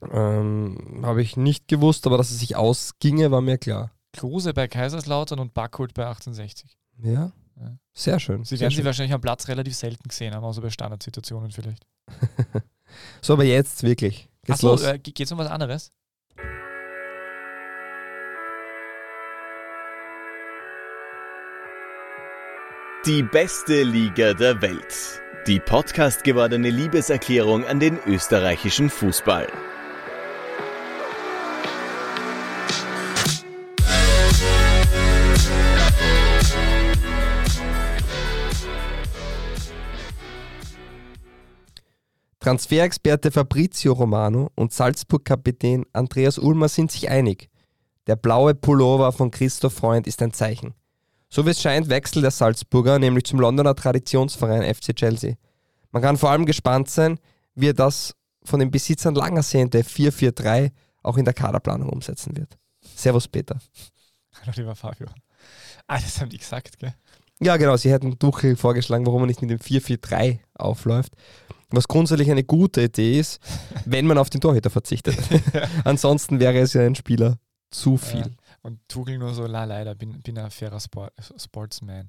Ähm, 0.02 1.00
Habe 1.02 1.22
ich 1.22 1.36
nicht 1.36 1.68
gewusst, 1.68 2.06
aber 2.06 2.16
dass 2.16 2.30
es 2.30 2.38
sich 2.38 2.56
ausginge, 2.56 3.30
war 3.30 3.40
mir 3.40 3.58
klar. 3.58 3.90
Klose 4.12 4.54
bei 4.54 4.68
Kaiserslautern 4.68 5.38
und 5.38 5.54
Backholt 5.54 5.94
bei 5.94 6.06
1860. 6.06 6.78
Ja. 7.02 7.32
ja. 7.60 7.78
Sehr 7.92 8.20
schön. 8.20 8.44
Sie 8.44 8.56
sehr 8.56 8.60
werden 8.60 8.72
schön. 8.72 8.82
sie 8.82 8.86
wahrscheinlich 8.86 9.12
am 9.12 9.20
Platz 9.20 9.48
relativ 9.48 9.74
selten 9.74 10.08
gesehen 10.08 10.34
haben, 10.34 10.44
außer 10.44 10.62
bei 10.62 10.70
Standardsituationen 10.70 11.50
vielleicht. 11.50 11.86
so, 13.20 13.34
aber 13.34 13.44
jetzt 13.44 13.82
wirklich. 13.82 14.28
Geht's 14.44 14.64
Achso, 14.64 14.68
los? 14.68 14.82
Äh, 14.82 14.98
geht's 14.98 15.32
um 15.32 15.38
was 15.38 15.48
anderes? 15.48 15.90
Die 23.06 23.22
beste 23.22 23.84
Liga 23.84 24.34
der 24.34 24.60
Welt. 24.60 25.22
Die 25.46 25.60
Podcast 25.60 26.24
gewordene 26.24 26.68
Liebeserklärung 26.68 27.64
an 27.64 27.80
den 27.80 27.98
österreichischen 28.06 28.90
Fußball. 28.90 29.46
Transferexperte 42.48 43.30
Fabrizio 43.30 43.92
Romano 43.92 44.50
und 44.54 44.72
Salzburg-Kapitän 44.72 45.84
Andreas 45.92 46.38
Ulmer 46.38 46.70
sind 46.70 46.90
sich 46.90 47.10
einig. 47.10 47.50
Der 48.06 48.16
blaue 48.16 48.54
Pullover 48.54 49.12
von 49.12 49.30
Christoph 49.30 49.74
Freund 49.74 50.06
ist 50.06 50.22
ein 50.22 50.32
Zeichen. 50.32 50.72
So 51.28 51.44
wie 51.44 51.50
es 51.50 51.60
scheint, 51.60 51.90
wechselt 51.90 52.24
der 52.24 52.30
Salzburger 52.30 52.98
nämlich 52.98 53.24
zum 53.24 53.38
Londoner 53.38 53.76
Traditionsverein 53.76 54.62
FC 54.62 54.96
Chelsea. 54.96 55.34
Man 55.90 56.00
kann 56.00 56.16
vor 56.16 56.30
allem 56.30 56.46
gespannt 56.46 56.88
sein, 56.88 57.18
wie 57.54 57.68
er 57.68 57.74
das 57.74 58.14
von 58.42 58.60
den 58.60 58.70
Besitzern 58.70 59.14
lang 59.14 59.36
ersehnte 59.36 59.82
4-4-3 59.82 60.70
auch 61.02 61.18
in 61.18 61.26
der 61.26 61.34
Kaderplanung 61.34 61.90
umsetzen 61.90 62.34
wird. 62.34 62.56
Servus 62.96 63.28
Peter. 63.28 63.58
Hallo 64.40 64.52
lieber 64.56 64.74
Fabio. 64.74 65.08
Ah, 65.86 66.00
das 66.00 66.18
haben 66.18 66.30
die 66.30 66.38
gesagt, 66.38 66.78
gell? 66.78 66.94
Ja, 67.40 67.56
genau. 67.56 67.76
Sie 67.76 67.90
hätten 67.90 68.18
Duchel 68.18 68.56
vorgeschlagen, 68.56 69.06
warum 69.06 69.22
er 69.22 69.26
nicht 69.26 69.42
mit 69.42 69.50
dem 69.50 69.58
4-4-3 69.58 70.38
aufläuft. 70.54 71.14
Was 71.70 71.86
grundsätzlich 71.86 72.30
eine 72.30 72.44
gute 72.44 72.82
Idee 72.82 73.18
ist, 73.18 73.40
wenn 73.84 74.06
man 74.06 74.18
auf 74.18 74.30
den 74.30 74.40
Torhüter 74.40 74.70
verzichtet. 74.70 75.16
Ansonsten 75.84 76.40
wäre 76.40 76.58
es 76.58 76.72
ja 76.72 76.82
ein 76.82 76.94
Spieler 76.94 77.38
zu 77.70 77.96
viel. 77.96 78.20
Ja. 78.20 78.26
Und 78.62 78.80
Tugel 78.88 79.18
nur 79.18 79.34
so, 79.34 79.46
la, 79.46 79.64
leider, 79.64 79.94
bin, 79.94 80.20
bin 80.22 80.38
ein 80.38 80.50
fairer 80.50 80.80
Sport, 80.80 81.12
Sportsman. 81.36 82.08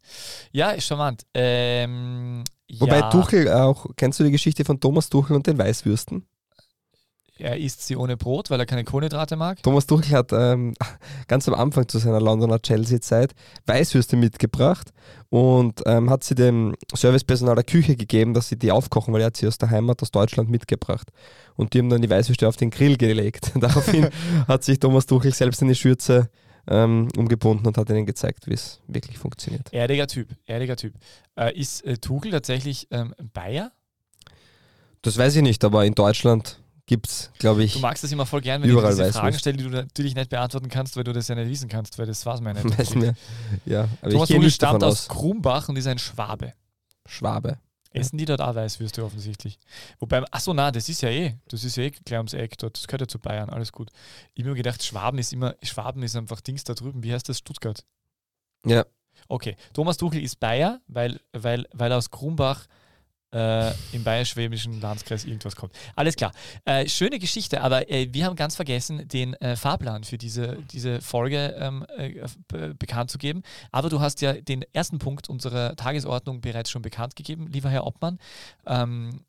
Ja, 0.52 0.72
ist 0.72 0.88
charmant. 0.88 1.24
Ähm, 1.34 2.44
Wobei 2.78 3.00
ja. 3.00 3.10
Tuchel 3.10 3.52
auch, 3.52 3.86
kennst 3.96 4.20
du 4.20 4.24
die 4.24 4.32
Geschichte 4.32 4.66
von 4.66 4.80
Thomas 4.80 5.10
Tuchel 5.10 5.36
und 5.36 5.46
den 5.46 5.58
Weißwürsten? 5.58 6.26
Er 7.40 7.58
isst 7.58 7.86
sie 7.86 7.96
ohne 7.96 8.18
Brot, 8.18 8.50
weil 8.50 8.60
er 8.60 8.66
keine 8.66 8.84
Kohlenhydrate 8.84 9.36
mag. 9.36 9.64
Thomas 9.64 9.86
Tuchel 9.86 10.12
hat 10.12 10.32
ähm, 10.34 10.74
ganz 11.28 11.48
am 11.48 11.54
Anfang 11.54 11.88
zu 11.88 11.98
seiner 11.98 12.20
Londoner 12.20 12.62
Chelsea-Zeit 12.62 13.34
Weißwürste 13.66 14.18
mitgebracht 14.18 14.92
und 15.30 15.82
ähm, 15.86 16.10
hat 16.10 16.24
sie 16.24 16.36
dem 16.36 16.76
Servicepersonal 16.94 17.56
der 17.56 17.64
Küche 17.64 17.96
gegeben, 17.96 18.34
dass 18.34 18.50
sie 18.50 18.58
die 18.58 18.72
aufkochen, 18.72 19.14
weil 19.14 19.22
er 19.22 19.28
hat 19.28 19.38
sie 19.38 19.48
aus 19.48 19.58
der 19.58 19.70
Heimat 19.70 20.02
aus 20.02 20.12
Deutschland 20.12 20.50
mitgebracht. 20.50 21.10
Und 21.56 21.74
die 21.74 21.80
haben 21.80 21.90
dann 21.90 22.02
die 22.02 22.10
Weißwürste 22.10 22.48
auf 22.48 22.58
den 22.58 22.70
Grill 22.72 22.98
gelegt. 22.98 23.52
Daraufhin 23.60 24.10
hat 24.48 24.64
sich 24.64 24.80
Thomas 24.80 25.06
Tuchel 25.06 25.34
selbst 25.34 25.62
in 25.62 25.70
die 25.70 25.76
Schürze 25.76 26.30
ähm, 26.68 27.08
umgebunden 27.18 27.68
und 27.68 27.78
hat 27.78 27.90
ihnen 27.90 28.06
gezeigt, 28.06 28.48
wie 28.48 28.54
es 28.54 28.82
wirklich 28.88 29.18
funktioniert. 29.18 29.72
Erdiger 29.72 30.08
Typ, 30.08 30.30
erdiger 30.46 30.76
Typ. 30.76 30.94
Äh, 31.36 31.58
ist 31.58 31.86
äh, 31.86 31.98
Tuchel 31.98 32.32
tatsächlich 32.32 32.88
ähm, 32.92 33.14
Bayer? 33.34 33.72
Das 35.02 35.18
weiß 35.18 35.38
ich 35.38 35.42
nicht, 35.42 35.64
aber 35.64 35.86
in 35.86 35.96
Deutschland 35.96 36.60
gibt 36.90 37.08
es, 37.08 37.32
glaube 37.38 37.64
ich. 37.64 37.74
Du 37.74 37.80
magst 37.80 38.04
das 38.04 38.12
immer 38.12 38.26
voll 38.26 38.42
gern, 38.42 38.64
wenn 38.64 38.76
ich 38.76 38.84
diese 38.84 39.14
Fragen 39.14 39.38
stelle, 39.38 39.58
die 39.58 39.64
du 39.64 39.70
natürlich 39.70 40.16
nicht 40.16 40.32
beantworten 40.32 40.70
kannst, 40.70 40.98
weil 40.98 41.04
du 41.04 41.14
das 41.14 41.28
ja 41.28 41.36
nicht 41.36 41.48
wissen 41.48 41.70
kannst, 41.70 42.00
weil 42.00 42.08
das 42.08 42.26
war 42.26 42.34
es 42.34 42.42
mir 42.42 42.56
nicht. 42.56 42.66
Weiß 42.80 42.96
mir. 42.96 43.14
Ja, 43.66 43.88
aber 44.02 44.12
Thomas 44.12 44.30
Tuchel 44.30 44.50
stammt 44.50 44.84
aus 44.84 45.08
Krumbach 45.08 45.70
und 45.70 45.78
ist 45.78 45.86
ein 45.86 46.00
Schwabe. 46.00 46.54
Schwabe. 47.06 47.60
Essen 47.92 48.18
die 48.18 48.26
dort 48.26 48.42
auch 48.42 48.56
Weißwürste 48.56 49.04
offensichtlich. 49.06 49.60
Wobei, 50.00 50.24
achso, 50.32 50.52
na, 50.54 50.72
das 50.72 50.90
ist 50.90 51.02
ja 51.02 51.10
eh, 51.10 51.36
das 51.48 51.64
ist 51.64 51.78
ja 51.78 51.84
eh 51.84 51.92
gleich 51.92 52.18
ums 52.18 52.34
Eck 52.34 52.58
dort, 52.58 52.76
das 52.76 52.88
gehört 52.88 53.02
ja 53.02 53.08
zu 53.08 53.20
Bayern, 53.20 53.52
alles 53.52 53.72
gut. 53.72 53.92
Ich 54.34 54.44
habe 54.44 54.52
mir 54.52 54.58
gedacht, 54.58 54.84
Schwaben 54.84 55.20
ist 55.20 55.32
immer, 55.32 55.56
Schwaben 55.62 56.02
ist 56.02 56.16
einfach 56.16 56.42
Dings 56.42 56.64
da 56.64 56.74
drüben, 56.74 57.04
wie 57.04 57.14
heißt 57.14 57.30
das, 57.30 57.38
Stuttgart? 57.38 57.86
Ja. 58.66 58.86
Okay, 59.28 59.56
Thomas 59.74 59.98
Tuchel 59.98 60.24
ist 60.24 60.40
Bayer, 60.40 60.82
weil, 60.88 61.20
weil, 61.34 61.68
weil 61.72 61.94
aus 61.94 62.10
Krumbach 62.10 62.66
äh, 63.32 63.72
im 63.94 64.04
bayerisch-schwäbischen 64.04 64.82
Landkreis 64.82 65.26
irgendwas 65.26 65.56
kommt. 65.56 65.74
Alles 65.96 66.16
klar. 66.16 66.32
Äh, 66.66 66.88
schöne 66.88 67.20
Geschichte, 67.20 67.62
aber 67.62 67.90
äh, 67.90 68.08
wir 68.12 68.26
haben 68.26 68.36
ganz 68.36 68.56
vergessen, 68.56 69.08
den 69.08 69.34
äh, 69.36 69.56
Fahrplan 69.56 70.04
für 70.04 70.18
diese, 70.18 70.58
diese 70.72 71.02
Folge 71.02 71.56
ähm, 71.60 71.86
äh, 71.98 72.74
bekannt 72.74 73.12
zu 73.12 73.18
geben. 73.18 73.44
Aber 73.72 73.90
du 73.90 74.00
hast 74.00 74.22
ja 74.22 74.34
den 74.34 74.64
ersten 74.74 75.00
Punkt 75.00 75.30
unserer 75.30 75.76
Tagesordnung 75.76 76.42
bereits 76.42 76.72
schon 76.72 76.82
bekannt 76.82 77.16
gegeben, 77.16 77.48
lieber 77.48 77.70
Herr 77.70 77.86
Obmann. 77.86 78.20
Ähm, 78.66 79.22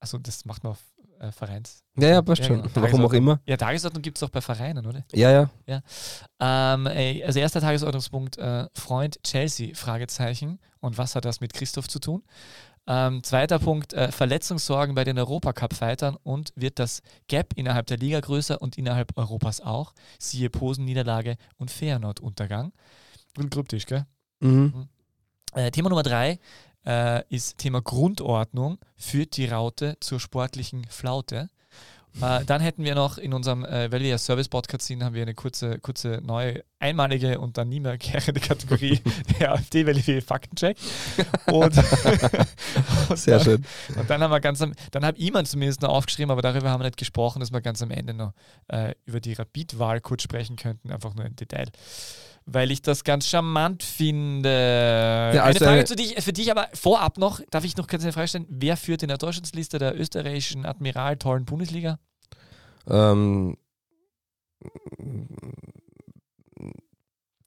also 0.00 0.18
das 0.18 0.44
macht 0.44 0.62
man 0.62 0.72
auf 0.72 0.80
äh, 1.18 1.32
Vereins. 1.32 1.82
Ja, 1.96 2.08
ja, 2.08 2.22
passt 2.22 2.42
ja, 2.42 2.48
schon. 2.48 2.62
Genau. 2.62 2.74
Warum 2.74 3.04
auch 3.06 3.12
immer. 3.12 3.40
Ja, 3.46 3.56
Tagesordnung 3.56 4.02
gibt 4.02 4.18
es 4.18 4.22
auch 4.22 4.30
bei 4.30 4.40
Vereinen, 4.40 4.86
oder? 4.86 5.04
Ja, 5.12 5.30
ja. 5.30 5.50
ja. 5.66 5.82
Ähm, 6.38 6.86
also 7.26 7.40
erster 7.40 7.60
Tagesordnungspunkt, 7.60 8.38
Freund 8.74 9.22
Chelsea, 9.22 9.74
Fragezeichen. 9.74 10.60
Und 10.80 10.96
was 10.96 11.16
hat 11.16 11.24
das 11.24 11.40
mit 11.40 11.54
Christoph 11.54 11.88
zu 11.88 11.98
tun? 11.98 12.22
Ähm, 12.90 13.22
zweiter 13.22 13.58
Punkt, 13.58 13.92
äh, 13.92 14.10
Verletzungssorgen 14.10 14.94
bei 14.94 15.04
den 15.04 15.18
Europacup-Fightern 15.18 16.16
und 16.22 16.52
wird 16.56 16.78
das 16.78 17.02
Gap 17.28 17.52
innerhalb 17.54 17.86
der 17.86 17.98
Liga 17.98 18.18
größer 18.18 18.62
und 18.62 18.78
innerhalb 18.78 19.14
Europas 19.18 19.60
auch. 19.60 19.92
Siehe 20.18 20.48
Posen-Niederlage 20.48 21.36
und 21.58 21.70
Feyenoord-Untergang. 21.70 22.72
Und 23.36 23.50
kryptisch, 23.50 23.84
gell? 23.84 24.06
Mhm. 24.40 24.72
mhm. 24.74 24.88
Äh, 25.52 25.70
Thema 25.70 25.90
Nummer 25.90 26.02
drei, 26.02 26.38
äh, 26.86 27.22
ist 27.28 27.58
Thema 27.58 27.82
Grundordnung 27.82 28.78
führt 28.96 29.36
die 29.36 29.46
Raute 29.46 29.98
zur 30.00 30.18
sportlichen 30.18 30.86
Flaute. 30.88 31.50
Äh, 32.20 32.44
dann 32.44 32.60
hätten 32.60 32.84
wir 32.84 32.94
noch 32.94 33.18
in 33.18 33.32
unserem, 33.32 33.64
äh, 33.64 33.90
ja 34.08 34.18
Service-Podcast 34.18 34.86
sind, 34.86 35.04
haben 35.04 35.14
wir 35.14 35.22
eine 35.22 35.34
kurze, 35.34 35.78
kurze 35.78 36.20
neue, 36.24 36.64
einmalige 36.80 37.38
und 37.38 37.58
dann 37.58 37.68
nie 37.68 37.80
mehr 37.80 37.98
kehrende 37.98 38.40
Kategorie 38.40 39.00
der 39.40 39.52
AfD, 39.52 39.86
weil 39.86 40.04
wir 40.06 40.22
Faktencheck. 40.22 40.76
Und, 41.46 41.76
und 43.08 43.18
Sehr 43.18 43.38
dann, 43.38 43.44
schön. 43.44 43.64
Und 43.96 44.10
dann 44.10 44.22
haben 44.22 44.30
wir 44.30 44.40
ganz 44.40 44.60
am, 44.62 44.72
dann 44.90 45.04
habe 45.04 45.18
ich 45.18 45.32
zumindest 45.44 45.82
noch 45.82 45.90
aufgeschrieben, 45.90 46.30
aber 46.30 46.42
darüber 46.42 46.70
haben 46.70 46.80
wir 46.80 46.86
nicht 46.86 46.96
gesprochen, 46.96 47.40
dass 47.40 47.52
wir 47.52 47.60
ganz 47.60 47.82
am 47.82 47.90
Ende 47.90 48.14
noch 48.14 48.32
äh, 48.68 48.94
über 49.04 49.20
die 49.20 49.32
Rapid-Wahl 49.34 50.00
kurz 50.00 50.22
sprechen 50.22 50.56
könnten, 50.56 50.90
einfach 50.90 51.14
nur 51.14 51.24
im 51.24 51.36
Detail. 51.36 51.68
Weil 52.50 52.70
ich 52.70 52.80
das 52.80 53.04
ganz 53.04 53.28
charmant 53.28 53.82
finde. 53.82 55.32
Ja, 55.34 55.42
also 55.42 55.58
eine 55.58 55.66
Frage 55.66 55.78
eine- 55.80 55.84
zu 55.84 55.96
dich, 55.96 56.14
für 56.22 56.32
dich 56.32 56.50
aber 56.50 56.68
vorab 56.72 57.18
noch, 57.18 57.40
darf 57.50 57.64
ich 57.64 57.76
noch 57.76 57.86
kurz 57.86 58.02
eine 58.02 58.12
Frage 58.12 58.28
stellen? 58.28 58.46
Wer 58.48 58.78
führt 58.78 59.02
in 59.02 59.08
der 59.08 59.18
Deutschlandsliste 59.18 59.78
der 59.78 59.98
österreichischen 59.98 60.64
Admiral 60.64 61.18
tollen 61.18 61.44
Bundesliga? 61.44 61.98
Ähm, 62.88 63.56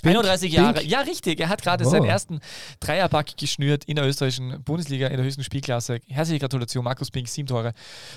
31 0.03 0.51
Jahre. 0.51 0.79
Pink? 0.79 0.89
Ja, 0.89 1.01
richtig. 1.01 1.39
Er 1.39 1.49
hat 1.49 1.61
gerade 1.61 1.85
Oh. 1.85 1.89
seinen 1.89 2.05
ersten 2.05 2.39
Dreierpack 2.79 3.37
geschnürt 3.37 3.85
in 3.85 3.95
der 3.97 4.07
österreichischen 4.07 4.63
Bundesliga, 4.63 5.07
in 5.07 5.17
der 5.17 5.25
höchsten 5.25 5.43
Spielklasse. 5.43 5.99
Herzliche 6.07 6.39
Gratulation, 6.39 6.83
Markus 6.83 7.11
Pink, 7.11 7.27
sieben 7.27 7.47
Tore. 7.47 7.73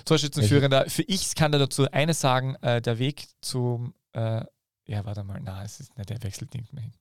Torschützenführender. 0.06 0.88
Für 0.88 1.02
ich 1.02 1.34
kann 1.34 1.52
da 1.52 1.58
dazu 1.58 1.90
eines 1.90 2.20
sagen: 2.20 2.54
äh, 2.62 2.80
der 2.80 2.98
Weg 2.98 3.26
zum. 3.42 3.94
Äh, 4.12 4.44
ja, 4.86 5.04
warte 5.04 5.24
mal, 5.24 5.40
na, 5.42 5.62
es 5.64 5.80
ist 5.80 5.96
nicht, 5.96 6.08
der 6.10 6.22
wechselt 6.22 6.54
nicht 6.54 6.72
mehr 6.72 6.82
hin. 6.84 6.92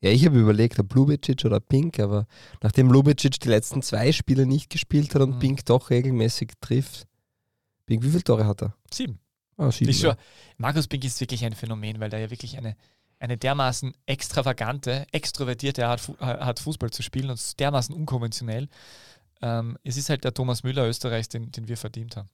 Ja, 0.00 0.10
ich 0.10 0.26
habe 0.26 0.38
überlegt, 0.38 0.78
ob 0.80 0.92
Lubicic 0.94 1.44
oder 1.44 1.60
Pink, 1.60 2.00
aber 2.00 2.26
nachdem 2.60 2.90
Lubicic 2.90 3.38
die 3.38 3.48
letzten 3.48 3.82
zwei 3.82 4.10
Spiele 4.10 4.46
nicht 4.46 4.68
gespielt 4.70 5.14
hat 5.14 5.22
und 5.22 5.36
Mhm. 5.36 5.38
Pink 5.38 5.64
doch 5.66 5.90
regelmäßig 5.90 6.52
trifft. 6.60 7.06
Pink, 7.86 8.02
wie 8.02 8.10
viele 8.10 8.24
Tore 8.24 8.44
hat 8.46 8.62
er? 8.62 8.74
Sieben. 8.92 9.18
Ah. 9.62 9.68
Ist 9.68 10.00
schon, 10.00 10.14
Markus 10.56 10.88
Pink 10.88 11.04
ist 11.04 11.20
wirklich 11.20 11.44
ein 11.44 11.54
Phänomen, 11.54 12.00
weil 12.00 12.10
der 12.10 12.20
ja 12.20 12.30
wirklich 12.30 12.58
eine, 12.58 12.76
eine 13.18 13.36
dermaßen 13.36 13.94
extravagante, 14.06 15.06
extrovertierte 15.12 15.86
Art 15.86 16.08
hat, 16.18 16.60
Fußball 16.60 16.90
zu 16.90 17.02
spielen 17.02 17.30
und 17.30 17.60
dermaßen 17.60 17.94
unkonventionell. 17.94 18.68
Ähm, 19.40 19.78
es 19.82 19.96
ist 19.96 20.08
halt 20.08 20.24
der 20.24 20.34
Thomas 20.34 20.62
Müller 20.62 20.86
Österreichs, 20.88 21.28
den, 21.28 21.50
den 21.52 21.68
wir 21.68 21.76
verdient 21.76 22.16
haben. 22.16 22.28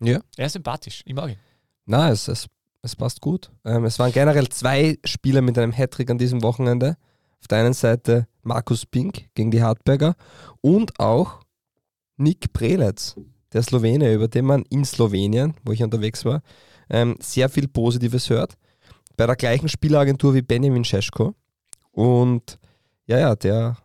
Ja. 0.00 0.20
Er 0.36 0.46
ist 0.46 0.52
sympathisch, 0.52 1.02
ich 1.04 1.14
mag 1.14 1.30
ihn. 1.30 1.38
Na, 1.86 2.10
es, 2.10 2.28
es, 2.28 2.46
es 2.82 2.94
passt 2.94 3.20
gut. 3.20 3.50
Ähm, 3.64 3.84
es 3.84 3.98
waren 3.98 4.12
generell 4.12 4.48
zwei 4.48 4.98
Spieler 5.04 5.40
mit 5.40 5.58
einem 5.58 5.72
Hattrick 5.72 6.10
an 6.10 6.18
diesem 6.18 6.42
Wochenende. 6.42 6.96
Auf 7.40 7.48
der 7.48 7.58
einen 7.58 7.72
Seite 7.72 8.26
Markus 8.42 8.86
Pink 8.86 9.28
gegen 9.34 9.50
die 9.50 9.62
Hartberger 9.62 10.16
und 10.60 10.98
auch 10.98 11.40
Nick 12.16 12.52
Prelec, 12.52 13.14
der 13.52 13.62
Slowene, 13.62 14.12
über 14.12 14.28
den 14.28 14.44
man 14.44 14.64
in 14.70 14.84
Slowenien, 14.84 15.54
wo 15.64 15.72
ich 15.72 15.82
unterwegs 15.82 16.24
war, 16.24 16.42
ähm, 16.90 17.16
sehr 17.20 17.48
viel 17.48 17.68
Positives 17.68 18.30
hört. 18.30 18.56
Bei 19.16 19.26
der 19.26 19.36
gleichen 19.36 19.68
Spielagentur 19.68 20.34
wie 20.34 20.42
Benjamin 20.42 20.84
Scheschko. 20.84 21.34
Und 21.92 22.58
ja, 23.06 23.18
ja, 23.18 23.34
der 23.34 23.78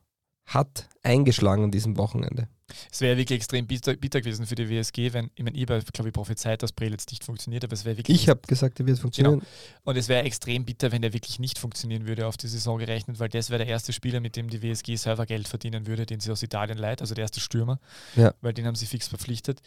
hat 0.45 0.89
eingeschlagen 1.01 1.65
an 1.65 1.71
diesem 1.71 1.97
Wochenende. 1.97 2.47
Es 2.91 3.01
wäre 3.01 3.17
wirklich 3.17 3.37
extrem 3.37 3.67
bitter, 3.67 3.95
bitter 3.95 4.21
gewesen 4.21 4.45
für 4.45 4.55
die 4.55 4.69
WSG, 4.69 5.13
wenn, 5.13 5.29
ich 5.35 5.43
meine, 5.43 5.57
ich 5.57 5.65
glaube 5.65 6.09
ich, 6.09 6.13
prophezeit, 6.13 6.63
dass 6.63 6.71
Brelitz 6.71 7.05
nicht 7.11 7.23
funktioniert, 7.23 7.63
aber 7.63 7.73
es 7.73 7.85
wäre 7.85 7.97
wirklich 7.97 8.21
Ich 8.21 8.29
habe 8.29 8.41
gesagt, 8.47 8.79
der 8.79 8.85
wird 8.85 8.99
funktionieren. 8.99 9.41
Und 9.83 9.97
es 9.97 10.07
wäre 10.07 10.23
extrem 10.23 10.65
bitter, 10.65 10.91
wenn 10.91 11.01
der 11.01 11.13
wirklich 11.13 11.39
nicht 11.39 11.59
funktionieren 11.59 12.07
würde 12.07 12.27
auf 12.27 12.37
die 12.37 12.47
Saison 12.47 12.77
gerechnet, 12.77 13.19
weil 13.19 13.29
das 13.29 13.49
wäre 13.49 13.59
der 13.59 13.67
erste 13.67 13.93
Spieler, 13.93 14.19
mit 14.19 14.35
dem 14.35 14.49
die 14.49 14.61
WSG 14.61 14.95
selber 14.95 15.25
Geld 15.25 15.47
verdienen 15.47 15.87
würde, 15.87 16.05
den 16.05 16.19
sie 16.19 16.31
aus 16.31 16.43
Italien 16.43 16.77
leiht, 16.77 17.01
also 17.01 17.13
der 17.15 17.23
erste 17.23 17.39
Stürmer, 17.39 17.79
Ja. 18.15 18.33
weil 18.41 18.53
den 18.53 18.65
haben 18.65 18.75
sie 18.75 18.85
fix 18.85 19.07
verpflichtet. 19.07 19.61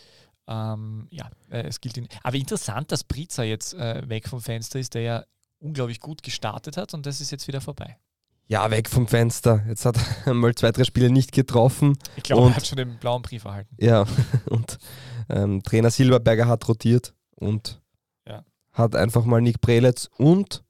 Ähm, 0.48 1.08
ja, 1.10 1.28
äh, 1.50 1.62
es 1.66 1.80
gilt 1.80 1.96
ihn. 1.96 2.08
Aber 2.22 2.36
interessant, 2.36 2.92
dass 2.92 3.02
Priza 3.04 3.42
jetzt 3.42 3.74
äh, 3.74 4.08
weg 4.08 4.28
vom 4.28 4.40
Fenster 4.40 4.78
ist, 4.78 4.94
der 4.94 5.02
ja 5.02 5.24
unglaublich 5.58 6.00
gut 6.00 6.22
gestartet 6.22 6.76
hat 6.76 6.94
und 6.94 7.06
das 7.06 7.20
ist 7.20 7.30
jetzt 7.32 7.48
wieder 7.48 7.60
vorbei. 7.60 7.96
Ja, 8.48 8.70
weg 8.70 8.88
vom 8.88 9.08
Fenster. 9.08 9.64
Jetzt 9.68 9.84
hat 9.84 9.98
er 10.24 10.34
mal 10.34 10.54
zwei, 10.54 10.70
drei 10.70 10.84
Spiele 10.84 11.10
nicht 11.10 11.32
getroffen. 11.32 11.98
Ich 12.16 12.22
glaube, 12.22 12.48
er 12.50 12.56
hat 12.56 12.66
schon 12.66 12.76
den 12.78 12.96
blauen 12.98 13.22
Brief 13.22 13.44
erhalten. 13.44 13.74
Ja, 13.78 14.06
und 14.50 14.78
ähm, 15.28 15.62
Trainer 15.62 15.90
Silberberger 15.90 16.46
hat 16.46 16.68
rotiert 16.68 17.12
und 17.34 17.82
Ja. 18.28 18.44
hat 18.72 18.94
einfach 18.94 19.24
mal 19.24 19.40
Nick 19.40 19.60
Prelitz 19.60 20.08
und, 20.16 20.62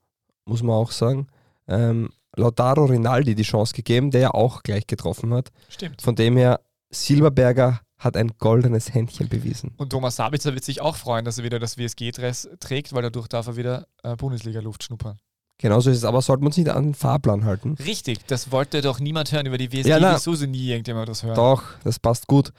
muss 0.47 0.62
man 0.62 0.75
auch 0.76 0.90
sagen, 0.90 1.26
ähm, 1.68 2.11
Lautaro 2.37 2.85
Rinaldi 2.87 3.35
die 3.35 3.42
Chance 3.42 3.75
gegeben, 3.75 4.11
der 4.11 4.21
ja 4.21 4.30
auch 4.33 4.62
gleich 4.62 4.87
getroffen 4.87 5.33
hat. 5.35 5.50
Stimmt. 5.68 6.00
Von 6.02 6.14
dem 6.16 6.37
her, 6.37 6.61
Silberberger 6.90 7.80
hat 7.99 8.16
ein 8.16 8.33
goldenes 8.38 8.92
Händchen 8.95 9.28
bewiesen. 9.28 9.73
Und 9.78 9.90
Thomas 9.90 10.16
Sabitzer 10.16 10.52
wird 10.54 10.64
sich 10.64 10.80
auch 10.83 10.97
freuen, 10.97 11.25
dass 11.25 11.38
er 11.38 11.45
wieder 11.45 11.59
das 11.59 11.76
WSG-Dress 11.78 12.49
trägt, 12.61 12.92
weil 12.92 13.02
dadurch 13.02 13.28
darf 13.28 13.47
er 13.47 13.56
wieder 13.56 13.87
äh, 14.02 14.16
Bundesliga-Luft 14.16 14.85
schnuppern. 14.85 15.18
Genauso 15.58 15.90
ist 15.90 15.98
es, 15.98 16.04
aber 16.04 16.20
sollten 16.20 16.42
wir 16.42 16.48
uns 16.48 16.56
nicht 16.58 16.68
an 16.68 16.84
den 16.84 16.94
Fahrplan 16.94 17.44
halten. 17.44 17.76
Richtig, 17.84 18.26
das 18.26 18.52
wollte 18.52 18.82
doch 18.82 19.00
niemand 19.00 19.32
hören 19.32 19.46
über 19.46 19.56
die 19.56 19.72
WSG. 19.72 19.88
Ja, 19.88 19.98
na. 19.98 20.14
Wieso 20.14 20.34
soll 20.34 20.48
nie 20.48 20.68
irgendjemand 20.68 21.08
das 21.08 21.22
hören? 21.22 21.34
Doch, 21.34 21.62
das 21.82 21.98
passt 21.98 22.26
gut. 22.26 22.52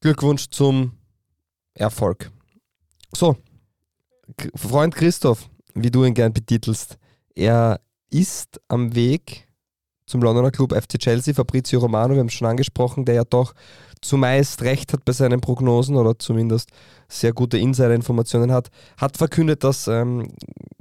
Glückwunsch 0.00 0.48
zum 0.50 0.92
Erfolg. 1.74 2.30
So, 3.16 3.36
Freund 4.54 4.94
Christoph, 4.94 5.48
wie 5.74 5.90
du 5.90 6.04
ihn 6.04 6.14
gern 6.14 6.32
betitelst, 6.32 6.98
er 7.34 7.80
ist 8.10 8.60
am 8.68 8.94
Weg 8.94 9.48
zum 10.06 10.22
Londoner 10.22 10.50
Club 10.50 10.72
FC 10.72 10.98
Chelsea. 10.98 11.34
Fabrizio 11.34 11.80
Romano, 11.80 12.14
wir 12.14 12.20
haben 12.20 12.28
es 12.28 12.34
schon 12.34 12.48
angesprochen, 12.48 13.04
der 13.04 13.14
ja 13.16 13.24
doch 13.24 13.54
zumeist 14.00 14.62
recht 14.62 14.92
hat 14.92 15.04
bei 15.04 15.12
seinen 15.12 15.40
Prognosen 15.40 15.96
oder 15.96 16.18
zumindest 16.18 16.70
sehr 17.08 17.32
gute 17.32 17.58
Insider-Informationen 17.58 18.52
hat, 18.52 18.68
hat 18.98 19.16
verkündet, 19.16 19.64
dass 19.64 19.88
ähm, 19.88 20.28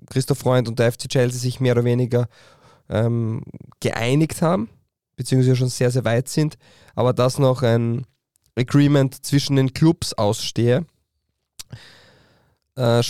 Christoph 0.10 0.40
Freund 0.40 0.68
und 0.68 0.80
der 0.80 0.92
FC 0.92 1.10
Chelsea 1.10 1.40
sich 1.40 1.60
mehr 1.60 1.74
oder 1.74 1.84
weniger 1.84 2.28
ähm, 2.90 3.44
geeinigt 3.80 4.42
haben, 4.42 4.70
beziehungsweise 5.16 5.56
schon 5.56 5.70
sehr, 5.70 5.92
sehr 5.92 6.06
weit 6.06 6.28
sind, 6.28 6.58
aber 6.96 7.14
dass 7.14 7.40
noch 7.40 7.64
ein 7.64 8.06
Agreement 8.56 9.26
zwischen 9.26 9.56
den 9.56 9.74
Clubs 9.74 10.14
ausstehe. 10.14 10.86
Äh, 12.76 13.04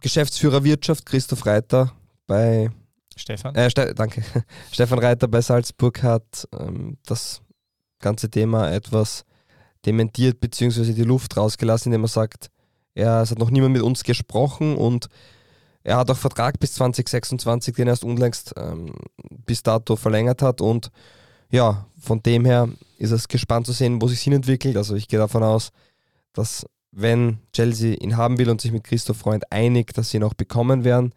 Geschäftsführer 0.00 0.64
Wirtschaft 0.64 1.06
Christoph 1.06 1.46
Reiter 1.46 1.92
bei 2.26 2.70
Stefan? 3.16 3.54
äh, 3.54 3.70
Ste 3.70 3.94
danke. 3.94 4.22
Stefan 4.72 4.98
Reiter 4.98 5.28
bei 5.28 5.40
Salzburg 5.40 6.02
hat 6.02 6.48
ähm, 6.58 6.98
das 7.04 7.42
ganze 7.98 8.30
Thema 8.30 8.70
etwas 8.70 9.24
dementiert 9.84 10.40
bzw. 10.40 10.92
die 10.92 11.02
Luft 11.02 11.36
rausgelassen, 11.36 11.92
indem 11.92 12.04
er 12.04 12.08
sagt, 12.08 12.50
er, 12.94 13.22
es 13.22 13.30
hat 13.30 13.38
noch 13.38 13.50
niemand 13.50 13.72
mit 13.72 13.82
uns 13.82 14.04
gesprochen 14.04 14.76
und 14.76 15.08
er 15.84 15.96
hat 15.96 16.10
auch 16.10 16.16
Vertrag 16.16 16.60
bis 16.60 16.74
2026, 16.74 17.74
den 17.74 17.88
er 17.88 17.92
erst 17.92 18.04
unlängst 18.04 18.54
ähm, 18.56 18.94
bis 19.46 19.62
dato 19.62 19.96
verlängert 19.96 20.42
hat 20.42 20.60
und 20.60 20.90
ja, 21.50 21.86
von 21.98 22.22
dem 22.22 22.44
her 22.44 22.68
ist 22.98 23.10
es 23.10 23.28
gespannt 23.28 23.66
zu 23.66 23.72
sehen, 23.72 24.02
wo 24.02 24.08
sich 24.08 24.20
hin 24.20 24.34
entwickelt. 24.34 24.76
Also 24.76 24.94
ich 24.96 25.08
gehe 25.08 25.18
davon 25.18 25.42
aus, 25.42 25.70
dass 26.32 26.66
wenn 26.92 27.38
Chelsea 27.52 27.96
ihn 28.00 28.16
haben 28.16 28.38
will 28.38 28.50
und 28.50 28.60
sich 28.60 28.72
mit 28.72 28.84
Christoph 28.84 29.18
Freund 29.18 29.50
einigt, 29.52 29.96
dass 29.96 30.10
sie 30.10 30.18
ihn 30.18 30.24
auch 30.24 30.34
bekommen 30.34 30.84
werden. 30.84 31.12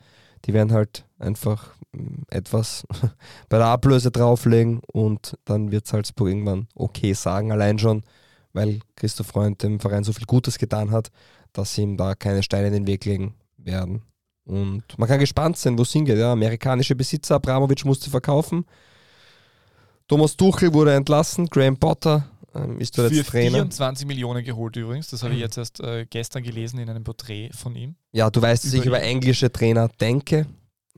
Die 0.46 0.54
werden 0.54 0.72
halt 0.72 1.06
einfach 1.20 1.74
mm, 1.92 2.24
etwas 2.30 2.86
bei 3.50 3.58
der 3.58 3.68
Ablöse 3.68 4.12
drauflegen 4.12 4.82
und 4.92 5.38
dann 5.46 5.72
wird 5.72 5.88
Salzburg 5.88 6.30
irgendwann 6.30 6.68
okay 6.76 7.14
sagen, 7.14 7.52
allein 7.52 7.80
schon, 7.80 8.04
weil 8.54 8.80
Christoph 8.96 9.28
Freund 9.28 9.62
dem 9.64 9.80
Verein 9.80 10.04
so 10.04 10.14
viel 10.14 10.26
Gutes 10.26 10.58
getan 10.58 10.92
hat, 10.92 11.12
dass 11.54 11.76
sie 11.76 11.84
ihm 11.84 11.98
da 11.98 12.16
keine 12.16 12.44
Steine 12.44 12.68
in 12.68 12.74
den 12.74 12.88
Weg 12.88 13.06
legen 13.06 13.36
werden. 13.58 14.04
Und 14.46 14.84
man 14.98 15.08
kann 15.08 15.20
gespannt 15.20 15.58
sein, 15.58 15.78
wo 15.78 15.84
es 15.84 15.92
hingeht. 15.92 16.18
Ja, 16.18 16.32
amerikanische 16.34 16.96
Besitzer, 16.96 17.36
Abramovic 17.36 17.86
musste 17.86 18.10
verkaufen. 18.10 18.66
Thomas 20.08 20.36
Tuchel 20.36 20.74
wurde 20.74 20.94
entlassen, 20.94 21.48
Graham 21.48 21.78
Potter 21.78 22.28
ähm, 22.54 22.80
ist 22.80 22.98
dort 22.98 23.10
Für 23.10 23.16
jetzt 23.16 23.30
Trainer. 23.30 23.52
24 23.60 24.06
Millionen 24.08 24.44
geholt 24.44 24.76
übrigens. 24.76 25.10
Das 25.10 25.24
habe 25.24 25.34
ich 25.34 25.40
jetzt 25.40 25.58
erst 25.58 25.80
äh, 25.80 26.06
gestern 26.10 26.44
gelesen 26.44 26.80
in 26.80 26.90
einem 26.90 27.04
Porträt 27.04 27.50
von 27.54 27.76
ihm. 27.76 27.96
Ja, 28.12 28.30
du 28.30 28.42
weißt, 28.42 28.66
dass 28.66 28.74
ich 28.74 28.80
Über 28.86 28.98
über 28.98 29.04
ihn. 29.04 29.16
englische 29.18 29.52
Trainer 29.52 29.88
denke. 30.02 30.48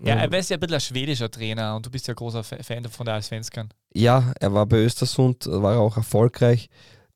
Ja, 0.01 0.23
Ähm, 0.23 0.31
er 0.33 0.39
ist 0.39 0.50
ja 0.50 0.57
ein 0.57 0.59
bisschen 0.59 0.73
ein 0.75 0.81
schwedischer 0.81 1.29
Trainer 1.29 1.75
und 1.75 1.85
du 1.85 1.91
bist 1.91 2.07
ja 2.07 2.15
großer 2.15 2.43
Fa- 2.43 2.57
Fan 2.63 2.85
von 2.85 3.05
der 3.05 3.15
Allsvenskan. 3.15 3.69
Ja, 3.93 4.33
er 4.39 4.51
war 4.53 4.65
bei 4.65 4.77
Östersund, 4.77 5.45
war 5.47 5.77
auch 5.77 5.95
erfolgreich. 5.97 6.69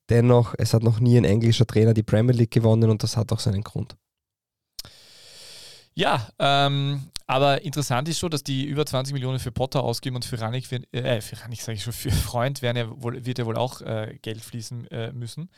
Dennoch, 0.08 0.54
es 0.56 0.72
hat 0.72 0.84
noch 0.84 1.00
nie 1.00 1.16
ein 1.18 1.24
englischer 1.24 1.66
Trainer 1.66 1.92
die 1.92 2.04
Premier 2.04 2.34
League 2.34 2.52
gewonnen 2.52 2.88
und 2.90 3.02
das 3.02 3.16
hat 3.16 3.32
auch 3.32 3.40
seinen 3.40 3.62
Grund. 3.64 3.96
Ja, 5.98 6.28
ähm, 6.38 7.00
aber 7.26 7.62
interessant 7.62 8.08
ist 8.08 8.20
schon, 8.20 8.30
dass 8.30 8.44
die 8.44 8.64
über 8.66 8.86
20 8.86 9.12
Millionen 9.12 9.40
für 9.40 9.50
Potter 9.50 9.82
ausgeben 9.82 10.14
und 10.14 10.24
für 10.24 10.40
Rannick, 10.40 10.70
äh, 10.92 11.20
für 11.20 11.40
Rannick 11.42 11.60
sage 11.60 11.74
ich 11.76 11.82
schon, 11.82 11.92
für 11.92 12.10
Freund 12.30 12.62
werden 12.62 12.76
ja 12.76 13.02
wohl, 13.02 13.26
wird 13.26 13.38
ja 13.40 13.46
wohl 13.46 13.56
auch 13.56 13.80
äh, 13.80 14.16
Geld 14.22 14.40
fließen 14.40 14.86
äh, 14.92 15.12
müssen. 15.12 15.50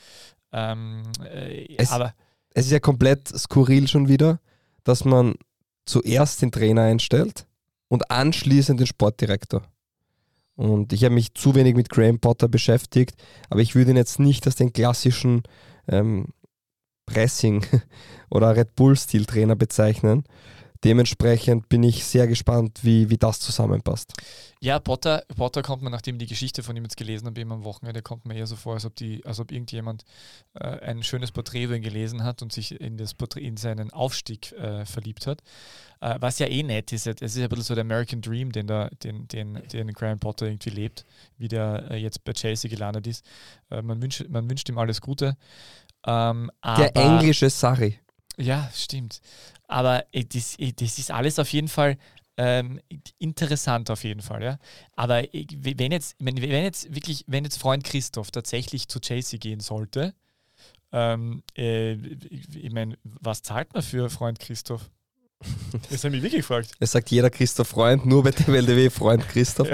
Ähm, 0.50 1.02
äh, 1.22 1.76
Es- 1.76 1.92
aber 1.92 2.14
Es 2.54 2.64
ist 2.64 2.72
ja 2.72 2.80
komplett 2.80 3.28
skurril 3.28 3.86
schon 3.86 4.08
wieder, 4.08 4.40
dass 4.82 5.04
man 5.04 5.34
zuerst 5.84 6.40
den 6.40 6.50
Trainer 6.52 6.84
einstellt 6.84 7.46
und 7.88 8.10
anschließend 8.10 8.80
den 8.80 8.86
Sportdirektor. 8.86 9.62
Und 10.56 10.94
ich 10.94 11.04
habe 11.04 11.14
mich 11.14 11.34
zu 11.34 11.54
wenig 11.54 11.74
mit 11.74 11.90
Graham 11.90 12.18
Potter 12.18 12.48
beschäftigt, 12.48 13.14
aber 13.50 13.60
ich 13.60 13.74
würde 13.74 13.90
ihn 13.90 13.96
jetzt 13.98 14.18
nicht 14.18 14.46
als 14.46 14.56
den 14.56 14.72
klassischen 14.72 15.42
ähm, 15.86 16.28
Pressing- 17.12 17.66
oder 18.30 18.56
Red 18.56 18.76
Bull-Stil-Trainer 18.76 19.56
bezeichnen. 19.56 20.24
Dementsprechend 20.82 21.68
bin 21.68 21.82
ich 21.82 22.06
sehr 22.06 22.26
gespannt, 22.26 22.78
wie, 22.82 23.10
wie 23.10 23.18
das 23.18 23.38
zusammenpasst. 23.38 24.14
Ja, 24.60 24.78
Potter, 24.78 25.24
Potter 25.36 25.60
kommt 25.60 25.82
man, 25.82 25.92
nachdem 25.92 26.18
die 26.18 26.26
Geschichte 26.26 26.62
von 26.62 26.74
ihm 26.74 26.84
jetzt 26.84 26.96
gelesen 26.96 27.26
habe, 27.26 27.38
eben 27.38 27.52
am 27.52 27.64
Wochenende, 27.64 28.00
kommt 28.00 28.24
mir 28.24 28.34
eher 28.34 28.46
so 28.46 28.56
vor, 28.56 28.74
als 28.74 28.86
ob, 28.86 28.96
die, 28.96 29.22
als 29.26 29.40
ob 29.40 29.52
irgendjemand 29.52 30.04
äh, 30.54 30.66
ein 30.80 31.02
schönes 31.02 31.32
Porträt 31.32 31.64
über 31.64 31.76
ihn 31.76 31.82
gelesen 31.82 32.24
hat 32.24 32.40
und 32.40 32.50
sich 32.50 32.80
in, 32.80 32.96
das 32.96 33.12
Porträt, 33.12 33.42
in 33.42 33.58
seinen 33.58 33.90
Aufstieg 33.90 34.52
äh, 34.52 34.86
verliebt 34.86 35.26
hat. 35.26 35.42
Äh, 36.00 36.16
was 36.20 36.38
ja 36.38 36.46
eh 36.46 36.62
nett 36.62 36.92
ist, 36.92 37.06
es 37.06 37.20
ist 37.20 37.36
ein 37.36 37.48
bisschen 37.50 37.64
so 37.64 37.74
der 37.74 37.82
American 37.82 38.22
Dream, 38.22 38.50
den, 38.50 38.66
der, 38.66 38.88
den, 39.02 39.28
den, 39.28 39.60
den 39.70 39.92
Graham 39.92 40.18
Potter 40.18 40.46
irgendwie 40.46 40.70
lebt, 40.70 41.04
wie 41.36 41.48
der 41.48 41.90
äh, 41.90 41.96
jetzt 41.96 42.24
bei 42.24 42.32
Chelsea 42.32 42.70
gelandet 42.70 43.06
ist. 43.06 43.22
Äh, 43.70 43.82
man, 43.82 44.00
wünscht, 44.00 44.24
man 44.30 44.48
wünscht 44.48 44.68
ihm 44.70 44.78
alles 44.78 45.02
Gute. 45.02 45.36
Ähm, 46.06 46.50
der 46.64 46.96
englische 46.96 47.50
Sarri. 47.50 47.98
Ja, 48.36 48.70
stimmt. 48.74 49.20
Aber 49.68 50.04
äh, 50.12 50.24
das, 50.24 50.58
äh, 50.58 50.72
das 50.72 50.98
ist 50.98 51.10
alles 51.10 51.38
auf 51.38 51.52
jeden 51.52 51.68
Fall 51.68 51.96
ähm, 52.36 52.80
interessant 53.18 53.90
auf 53.90 54.02
jeden 54.02 54.22
Fall, 54.22 54.42
ja. 54.42 54.58
Aber 54.96 55.22
äh, 55.34 55.46
wenn 55.58 55.92
jetzt, 55.92 56.16
wenn, 56.18 56.40
wenn 56.40 56.64
jetzt 56.64 56.94
wirklich, 56.94 57.24
wenn 57.26 57.44
jetzt 57.44 57.58
Freund 57.58 57.84
Christoph 57.84 58.30
tatsächlich 58.30 58.88
zu 58.88 58.98
Chelsea 58.98 59.38
gehen 59.38 59.60
sollte, 59.60 60.14
ähm, 60.92 61.42
äh, 61.56 61.92
ich 61.92 62.72
meine, 62.72 62.96
was 63.04 63.42
zahlt 63.42 63.72
man 63.74 63.82
für 63.82 64.08
Freund 64.10 64.38
Christoph? 64.38 64.90
Das 65.90 66.04
habe 66.04 66.16
ich 66.16 66.22
wirklich 66.22 66.40
gefragt. 66.40 66.72
Es 66.80 66.92
sagt 66.92 67.10
jeder 67.10 67.30
Christoph 67.30 67.68
Freund, 67.68 68.06
nur 68.06 68.22
bei 68.22 68.30
TWLDW 68.30 68.90
Freund 68.90 69.26
Christoph. 69.28 69.68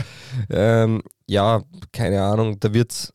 Ja. 0.49 0.85
Ähm, 0.85 1.03
ja, 1.27 1.63
keine 1.93 2.23
Ahnung, 2.23 2.59
da 2.61 2.73
wird 2.73 2.93
es 2.93 3.13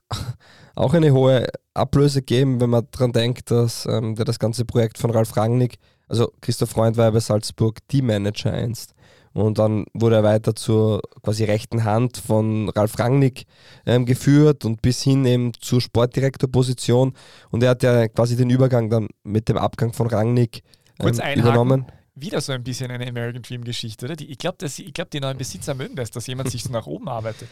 auch 0.75 0.93
eine 0.93 1.11
hohe 1.11 1.47
Ablöse 1.73 2.21
geben, 2.21 2.59
wenn 2.59 2.69
man 2.69 2.87
daran 2.91 3.11
denkt, 3.11 3.51
dass 3.51 3.85
ähm, 3.85 4.15
der 4.15 4.25
das 4.25 4.39
ganze 4.39 4.65
Projekt 4.65 4.97
von 4.97 5.11
Ralf 5.11 5.35
Rangnick, 5.37 5.77
also 6.07 6.31
Christoph 6.41 6.71
Freund 6.71 6.97
war 6.97 7.05
ja 7.05 7.11
bei 7.11 7.19
Salzburg 7.19 7.79
Teammanager 7.87 8.51
einst. 8.51 8.93
Und 9.33 9.59
dann 9.59 9.85
wurde 9.93 10.17
er 10.17 10.23
weiter 10.23 10.55
zur 10.55 11.01
quasi 11.23 11.45
rechten 11.45 11.85
Hand 11.85 12.17
von 12.17 12.67
Ralf 12.69 12.99
Rangnick 12.99 13.45
ähm, 13.85 14.05
geführt 14.05 14.65
und 14.65 14.81
bis 14.81 15.03
hin 15.03 15.23
eben 15.25 15.53
zur 15.61 15.79
Sportdirektorposition. 15.79 17.13
Und 17.49 17.63
er 17.63 17.69
hat 17.69 17.83
ja 17.83 18.09
quasi 18.09 18.35
den 18.35 18.49
Übergang 18.49 18.89
dann 18.89 19.07
mit 19.23 19.47
dem 19.47 19.57
Abgang 19.57 19.93
von 19.93 20.07
Rangnick 20.07 20.63
ähm, 20.99 21.13
übernommen 21.37 21.85
wieder 22.15 22.41
so 22.41 22.51
ein 22.51 22.63
bisschen 22.63 22.91
eine 22.91 23.07
American 23.07 23.41
Dream 23.41 23.63
Geschichte, 23.63 24.05
oder? 24.05 24.15
Die, 24.15 24.29
ich 24.29 24.37
glaube, 24.37 24.57
glaub, 24.93 25.09
die 25.09 25.19
neuen 25.19 25.37
Besitzer 25.37 25.73
mögen 25.73 25.95
das, 25.95 26.11
dass 26.11 26.27
jemand 26.27 26.49
sich 26.51 26.63
so 26.63 26.71
nach 26.71 26.85
oben 26.85 27.07
arbeitet. 27.07 27.47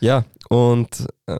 Ja, 0.00 0.24
und 0.48 1.06
äh, 1.26 1.36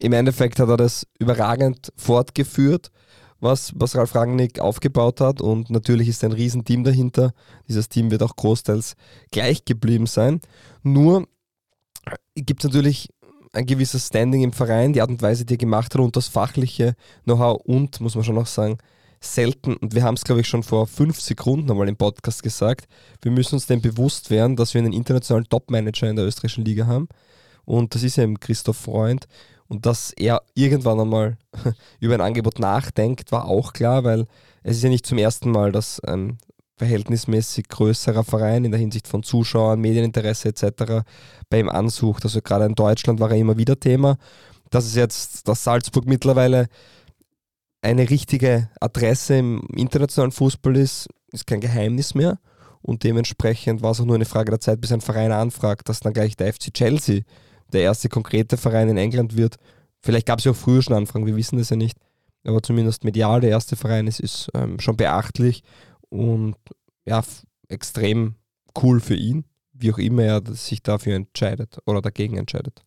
im 0.00 0.12
Endeffekt 0.12 0.58
hat 0.58 0.68
er 0.68 0.76
das 0.76 1.06
überragend 1.18 1.92
fortgeführt, 1.96 2.90
was, 3.38 3.72
was 3.76 3.96
Ralf 3.96 4.14
Rangnick 4.14 4.58
aufgebaut 4.60 5.20
hat. 5.20 5.40
Und 5.40 5.70
natürlich 5.70 6.08
ist 6.08 6.24
ein 6.24 6.32
Riesenteam 6.32 6.84
dahinter. 6.84 7.32
Dieses 7.68 7.88
Team 7.88 8.10
wird 8.10 8.22
auch 8.22 8.36
großteils 8.36 8.96
gleich 9.30 9.64
geblieben 9.64 10.06
sein. 10.06 10.40
Nur 10.82 11.26
gibt 12.34 12.64
es 12.64 12.70
natürlich 12.70 13.10
ein 13.52 13.66
gewisses 13.66 14.06
Standing 14.06 14.42
im 14.42 14.52
Verein, 14.52 14.92
die 14.92 15.02
Art 15.02 15.10
und 15.10 15.22
Weise, 15.22 15.44
die 15.44 15.54
er 15.54 15.58
gemacht 15.58 15.94
hat 15.94 16.00
und 16.00 16.16
das 16.16 16.28
fachliche 16.28 16.94
Know-how 17.24 17.60
und, 17.64 18.00
muss 18.00 18.14
man 18.14 18.24
schon 18.24 18.36
noch 18.36 18.46
sagen, 18.46 18.78
selten, 19.20 19.76
und 19.76 19.94
wir 19.94 20.02
haben 20.02 20.14
es, 20.14 20.24
glaube 20.24 20.40
ich, 20.40 20.48
schon 20.48 20.62
vor 20.62 20.86
fünf 20.86 21.20
Sekunden 21.20 21.70
einmal 21.70 21.88
im 21.88 21.96
Podcast 21.96 22.42
gesagt, 22.42 22.86
wir 23.20 23.30
müssen 23.30 23.56
uns 23.56 23.66
denn 23.66 23.82
bewusst 23.82 24.30
werden, 24.30 24.56
dass 24.56 24.72
wir 24.72 24.80
einen 24.80 24.92
internationalen 24.92 25.48
Top-Manager 25.48 26.08
in 26.08 26.16
der 26.16 26.24
österreichischen 26.24 26.64
Liga 26.64 26.86
haben. 26.86 27.08
Und 27.64 27.94
das 27.94 28.02
ist 28.02 28.18
eben 28.18 28.40
Christoph 28.40 28.78
Freund. 28.78 29.26
Und 29.70 29.86
dass 29.86 30.12
er 30.12 30.42
irgendwann 30.54 30.98
einmal 30.98 31.38
über 32.00 32.14
ein 32.14 32.20
Angebot 32.20 32.58
nachdenkt, 32.58 33.30
war 33.30 33.44
auch 33.44 33.72
klar, 33.72 34.02
weil 34.02 34.26
es 34.64 34.78
ist 34.78 34.82
ja 34.82 34.88
nicht 34.88 35.06
zum 35.06 35.16
ersten 35.16 35.52
Mal, 35.52 35.70
dass 35.70 36.00
ein 36.00 36.38
verhältnismäßig 36.76 37.68
größerer 37.68 38.24
Verein 38.24 38.64
in 38.64 38.72
der 38.72 38.80
Hinsicht 38.80 39.06
von 39.06 39.22
Zuschauern, 39.22 39.80
Medieninteresse 39.80 40.48
etc. 40.48 41.04
bei 41.48 41.60
ihm 41.60 41.68
ansucht. 41.68 42.24
Also 42.24 42.42
gerade 42.42 42.64
in 42.64 42.74
Deutschland 42.74 43.20
war 43.20 43.30
er 43.30 43.36
immer 43.36 43.58
wieder 43.58 43.78
Thema. 43.78 44.16
Dass 44.70 44.86
es 44.86 44.96
jetzt, 44.96 45.46
dass 45.46 45.62
Salzburg 45.62 46.04
mittlerweile 46.04 46.66
eine 47.80 48.10
richtige 48.10 48.70
Adresse 48.80 49.36
im 49.36 49.62
internationalen 49.76 50.32
Fußball 50.32 50.76
ist, 50.76 51.08
ist 51.30 51.46
kein 51.46 51.60
Geheimnis 51.60 52.16
mehr. 52.16 52.40
Und 52.82 53.04
dementsprechend 53.04 53.82
war 53.82 53.92
es 53.92 54.00
auch 54.00 54.04
nur 54.04 54.16
eine 54.16 54.24
Frage 54.24 54.50
der 54.50 54.60
Zeit, 54.60 54.80
bis 54.80 54.90
ein 54.90 55.00
Verein 55.00 55.30
anfragt, 55.30 55.88
dass 55.88 56.00
dann 56.00 56.12
gleich 56.12 56.36
der 56.36 56.52
FC 56.52 56.74
Chelsea 56.74 57.22
der 57.72 57.82
erste 57.82 58.08
konkrete 58.08 58.56
Verein 58.56 58.88
in 58.88 58.96
England 58.96 59.36
wird. 59.36 59.56
Vielleicht 60.00 60.26
gab 60.26 60.38
es 60.38 60.44
ja 60.44 60.52
auch 60.52 60.56
früher 60.56 60.82
schon 60.82 60.94
Anfragen, 60.96 61.26
wir 61.26 61.36
wissen 61.36 61.58
das 61.58 61.70
ja 61.70 61.76
nicht. 61.76 61.98
Aber 62.44 62.62
zumindest 62.62 63.04
medial 63.04 63.40
der 63.40 63.50
erste 63.50 63.76
Verein 63.76 64.06
ist, 64.06 64.20
ist 64.20 64.48
ähm, 64.54 64.80
schon 64.80 64.96
beachtlich 64.96 65.62
und 66.08 66.56
ja, 67.04 67.22
extrem 67.68 68.34
cool 68.82 69.00
für 69.00 69.14
ihn, 69.14 69.44
wie 69.72 69.92
auch 69.92 69.98
immer 69.98 70.22
er 70.22 70.42
sich 70.54 70.82
dafür 70.82 71.16
entscheidet 71.16 71.78
oder 71.86 72.00
dagegen 72.00 72.36
entscheidet. 72.38 72.82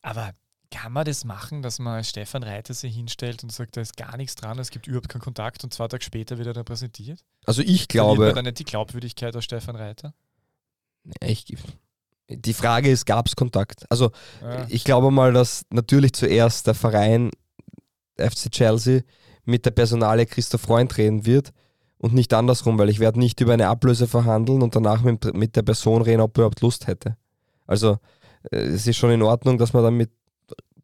Aber 0.00 0.32
kann 0.70 0.92
man 0.92 1.04
das 1.04 1.24
machen, 1.24 1.62
dass 1.62 1.78
man 1.78 2.02
Stefan 2.02 2.42
Reiter 2.42 2.74
sich 2.74 2.94
hinstellt 2.94 3.42
und 3.42 3.52
sagt, 3.52 3.76
da 3.76 3.80
ist 3.80 3.96
gar 3.96 4.16
nichts 4.16 4.34
dran, 4.34 4.58
es 4.58 4.70
gibt 4.70 4.86
überhaupt 4.86 5.08
keinen 5.08 5.22
Kontakt 5.22 5.62
und 5.64 5.72
zwei 5.72 5.86
Tage 5.86 6.02
später 6.02 6.36
wird 6.38 6.48
er 6.48 6.52
dann 6.52 6.64
präsentiert? 6.64 7.20
Also 7.44 7.62
ich 7.62 7.88
glaube... 7.88 8.16
Verliert 8.16 8.34
man 8.34 8.44
dann 8.44 8.50
nicht 8.52 8.58
die 8.58 8.64
Glaubwürdigkeit 8.64 9.36
aus 9.36 9.44
Stefan 9.44 9.76
Reiter? 9.76 10.14
Ich, 11.20 11.46
die 12.28 12.54
Frage 12.54 12.90
ist, 12.90 13.06
gab 13.06 13.26
es 13.26 13.36
Kontakt? 13.36 13.84
Also 13.90 14.10
ja. 14.42 14.66
ich 14.68 14.84
glaube 14.84 15.10
mal, 15.10 15.32
dass 15.32 15.64
natürlich 15.70 16.12
zuerst 16.14 16.66
der 16.66 16.74
Verein 16.74 17.30
FC 18.16 18.50
Chelsea 18.50 19.02
mit 19.44 19.66
der 19.66 19.72
Personale 19.72 20.26
Christoph 20.26 20.62
Freund 20.62 20.96
reden 20.96 21.26
wird 21.26 21.52
und 21.98 22.14
nicht 22.14 22.32
andersrum, 22.32 22.78
weil 22.78 22.88
ich 22.88 22.98
werde 22.98 23.18
nicht 23.18 23.40
über 23.40 23.52
eine 23.52 23.68
Ablöse 23.68 24.06
verhandeln 24.06 24.62
und 24.62 24.74
danach 24.74 25.02
mit, 25.02 25.34
mit 25.34 25.56
der 25.56 25.62
Person 25.62 26.02
reden, 26.02 26.20
ob 26.20 26.36
er 26.36 26.42
überhaupt 26.42 26.60
Lust 26.60 26.86
hätte. 26.86 27.16
Also 27.66 27.98
äh, 28.50 28.56
es 28.56 28.86
ist 28.86 28.96
schon 28.96 29.10
in 29.10 29.22
Ordnung, 29.22 29.58
dass 29.58 29.72
man 29.72 29.82
dann 29.82 29.96
mit 29.96 30.10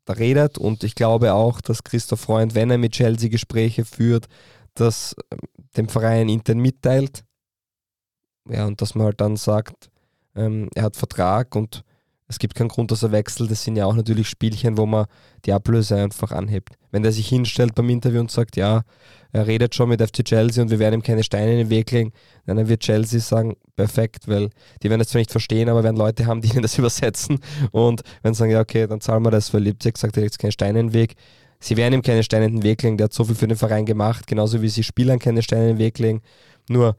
redet 0.09 0.59
und 0.59 0.83
ich 0.83 0.97
glaube 0.97 1.35
auch, 1.35 1.61
dass 1.61 1.85
Christoph 1.85 2.21
Freund, 2.21 2.55
wenn 2.55 2.71
er 2.71 2.79
mit 2.79 2.93
Chelsea 2.93 3.29
Gespräche 3.29 3.85
führt, 3.85 4.27
das 4.75 5.15
ähm, 5.31 5.39
dem 5.77 5.89
Verein 5.89 6.29
intern 6.29 6.59
mitteilt. 6.59 7.25
Ja, 8.49 8.67
und 8.67 8.81
dass 8.81 8.95
man 8.95 9.07
halt 9.07 9.21
dann 9.21 9.37
sagt, 9.37 9.90
ähm, 10.37 10.69
er 10.75 10.85
hat 10.85 10.97
Vertrag 10.97 11.55
und 11.57 11.85
es 12.31 12.39
gibt 12.39 12.55
keinen 12.55 12.69
Grund, 12.69 12.93
dass 12.93 13.03
er 13.03 13.11
wechselt. 13.11 13.51
Das 13.51 13.65
sind 13.65 13.75
ja 13.75 13.87
auch 13.87 13.95
natürlich 13.95 14.29
Spielchen, 14.29 14.79
wo 14.79 14.87
man 14.87 15.07
die 15.45 15.53
Ablöse 15.53 15.97
einfach 15.97 16.31
anhebt. 16.31 16.77
Wenn 16.93 17.03
der 17.03 17.11
sich 17.11 17.29
hinstellt 17.29 17.75
beim 17.75 17.91
Interview 17.91 18.21
und 18.21 18.31
sagt, 18.31 18.57
ja, 18.57 18.83
er 19.33 19.47
redet 19.49 19.75
schon 19.75 19.89
mit 19.89 20.01
FC 20.01 20.25
Chelsea 20.25 20.63
und 20.63 20.71
wir 20.71 20.79
werden 20.79 21.01
ihm 21.01 21.03
keine 21.03 21.25
Steine 21.25 21.53
in 21.53 21.59
den 21.59 21.71
Weg 21.71 21.91
legen, 21.91 22.13
dann 22.47 22.69
wird 22.69 22.83
Chelsea 22.83 23.19
sagen, 23.19 23.57
perfekt, 23.75 24.29
weil 24.29 24.51
die 24.83 24.91
werden 24.91 25.01
das 25.01 25.09
zwar 25.09 25.19
nicht 25.19 25.33
verstehen, 25.33 25.69
aber 25.69 25.83
werden 25.83 25.97
Leute 25.97 26.27
haben, 26.27 26.41
die 26.41 26.51
ihnen 26.51 26.63
das 26.63 26.79
übersetzen 26.79 27.41
und 27.73 28.03
wenn 28.23 28.33
sie 28.33 28.39
sagen, 28.39 28.53
ja, 28.53 28.61
okay, 28.61 28.87
dann 28.87 29.01
zahlen 29.01 29.25
wir 29.25 29.31
das, 29.33 29.53
weil 29.53 29.65
Leipzig 29.65 29.99
sagt, 29.99 30.17
er 30.17 30.23
legt 30.23 30.39
keine 30.39 30.53
Steine 30.53 30.81
in 30.81 30.87
den 30.89 30.95
Weg. 30.95 31.17
Sie 31.59 31.77
werden 31.77 31.95
ihm 31.95 32.03
keine 32.03 32.23
Steine 32.23 32.47
in 32.47 32.55
den 32.55 32.63
Weg 32.63 32.83
legen, 32.83 32.97
der 32.97 33.07
hat 33.07 33.13
so 33.13 33.25
viel 33.25 33.35
für 33.35 33.49
den 33.49 33.57
Verein 33.57 33.87
gemacht, 33.87 34.27
genauso 34.27 34.63
wie 34.63 34.69
sie 34.69 34.83
Spielern 34.83 35.19
keine 35.19 35.43
Steine 35.43 35.63
in 35.63 35.77
den 35.77 35.79
Weg 35.79 35.99
legen. 35.99 36.23
Nur 36.69 36.97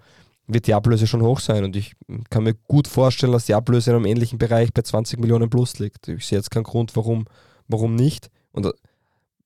wird 0.54 0.68
die 0.68 0.74
Ablöse 0.74 1.08
schon 1.08 1.22
hoch 1.22 1.40
sein. 1.40 1.64
Und 1.64 1.76
ich 1.76 1.94
kann 2.30 2.44
mir 2.44 2.54
gut 2.54 2.88
vorstellen, 2.88 3.34
dass 3.34 3.46
die 3.46 3.54
Ablöse 3.54 3.92
in 3.92 3.96
einem 3.98 4.06
ähnlichen 4.06 4.40
Bereich 4.40 4.74
bei 4.74 4.82
20 4.82 5.20
Millionen 5.20 5.50
plus 5.50 5.80
liegt. 5.80 6.08
Ich 6.08 6.26
sehe 6.26 6.38
jetzt 6.38 6.52
keinen 6.52 6.64
Grund, 6.64 6.96
warum, 6.96 7.26
warum 7.68 7.96
nicht. 7.96 8.30
Und 8.52 8.72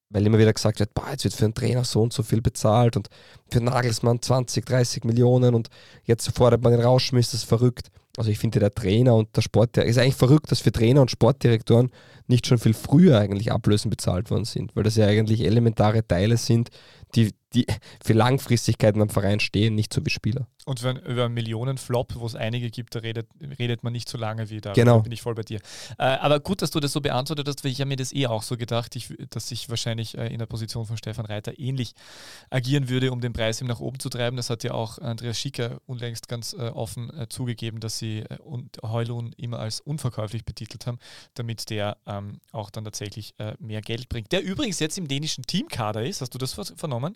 weil 0.10 0.26
immer 0.26 0.38
wieder 0.38 0.54
gesagt 0.54 0.80
wird, 0.80 0.94
boah, 0.94 1.10
jetzt 1.12 1.24
wird 1.24 1.34
für 1.34 1.46
einen 1.46 1.54
Trainer 1.54 1.84
so 1.84 2.02
und 2.02 2.14
so 2.14 2.24
viel 2.24 2.42
bezahlt 2.42 2.96
und 2.96 3.10
für 3.50 3.60
Nagelsmann 3.60 4.22
20, 4.22 4.66
30 4.66 5.04
Millionen 5.04 5.56
und 5.56 5.70
jetzt 6.06 6.30
fordert 6.36 6.64
man 6.64 6.72
den 6.72 6.82
das 6.82 7.14
ist 7.14 7.44
verrückt. 7.44 7.90
Also 8.18 8.32
ich 8.32 8.40
finde, 8.40 8.60
der 8.60 8.74
Trainer 8.74 9.16
und 9.16 9.36
der 9.36 9.42
Sportdirektor, 9.42 9.90
ist 9.90 9.98
eigentlich 9.98 10.16
verrückt, 10.16 10.52
dass 10.52 10.62
für 10.62 10.72
Trainer 10.72 11.02
und 11.02 11.12
Sportdirektoren 11.12 11.92
nicht 12.28 12.48
schon 12.48 12.60
viel 12.60 12.74
früher 12.74 13.20
eigentlich 13.20 13.52
Ablösen 13.52 13.90
bezahlt 13.90 14.32
worden 14.32 14.46
sind, 14.46 14.74
weil 14.76 14.84
das 14.84 14.96
ja 14.96 15.06
eigentlich 15.06 15.42
elementare 15.44 16.08
Teile 16.08 16.38
sind, 16.38 16.70
die, 17.16 17.34
die 17.54 17.66
für 18.02 18.14
Langfristigkeit 18.14 18.96
beim 18.96 19.10
Verein 19.10 19.42
stehen, 19.42 19.76
nicht 19.76 19.94
so 19.94 20.06
wie 20.06 20.10
Spieler. 20.10 20.48
Und 20.66 20.82
wenn 20.82 20.98
über 20.98 21.26
einen 21.26 21.36
Millionenflop, 21.36 22.16
wo 22.16 22.26
es 22.26 22.36
einige 22.36 22.72
gibt, 22.72 22.96
da 22.96 23.00
redet, 23.00 23.28
redet 23.60 23.84
man 23.84 23.94
nicht 23.94 24.10
so 24.10 24.18
lange 24.18 24.50
wie 24.50 24.62
da. 24.62 24.74
Genau. 24.74 24.98
Da 24.98 25.04
bin 25.04 25.12
ich 25.12 25.22
voll 25.22 25.36
bei 25.36 25.44
dir. 25.44 25.60
Äh, 26.00 26.04
aber 26.04 26.40
gut, 26.40 26.64
dass 26.64 26.72
du 26.72 26.80
das 26.80 26.92
so 26.92 27.02
beantwortet 27.02 27.48
hast, 27.48 27.64
weil 27.64 27.72
ich 27.72 27.80
habe 27.82 27.90
mir 27.90 27.98
das 27.98 28.12
eh 28.14 28.26
auch 28.26 28.42
so 28.42 28.58
gedacht, 28.58 28.96
ich, 28.96 29.14
dass 29.30 29.52
ich 29.52 29.70
wahrscheinlich 29.70 30.18
äh, 30.18 30.28
in 30.28 30.40
der 30.40 30.48
Position 30.48 30.88
von 30.88 30.98
Stefan 30.98 31.28
Reiter 31.28 31.60
ähnlich 31.60 31.94
agieren 32.50 32.90
würde, 32.90 33.12
um 33.12 33.22
den 33.22 33.32
Preis 33.32 33.62
ihm 33.62 33.68
nach 33.68 33.80
oben 33.80 34.00
zu 34.00 34.10
treiben. 34.10 34.38
Das 34.38 34.50
hat 34.50 34.64
ja 34.64 34.72
auch 34.72 34.98
Andreas 34.98 35.38
Schicker 35.38 35.82
unlängst 35.86 36.28
ganz 36.28 36.54
äh, 36.54 36.70
offen 36.70 37.16
äh, 37.16 37.30
zugegeben, 37.30 37.80
dass 37.80 38.00
sie 38.00 38.22
äh, 38.22 38.40
und 38.40 38.80
Heulun 38.82 39.34
immer 39.38 39.60
als 39.60 39.82
unverkäuflich 39.82 40.46
betitelt 40.46 40.88
haben, 40.88 40.98
damit 41.36 41.70
der 41.70 41.98
ähm, 42.08 42.40
auch 42.52 42.72
dann 42.72 42.86
tatsächlich 42.86 43.36
äh, 43.38 43.54
mehr 43.60 43.82
Geld 43.82 44.10
bringt. 44.10 44.32
Der 44.32 44.44
übrigens 44.44 44.80
jetzt 44.80 44.98
im 44.98 45.08
dänischen 45.08 45.44
Teamkader 45.46 46.04
ist, 46.04 46.22
hast 46.22 46.34
du 46.34 46.40
das 46.40 46.54
vernommen? 46.54 47.16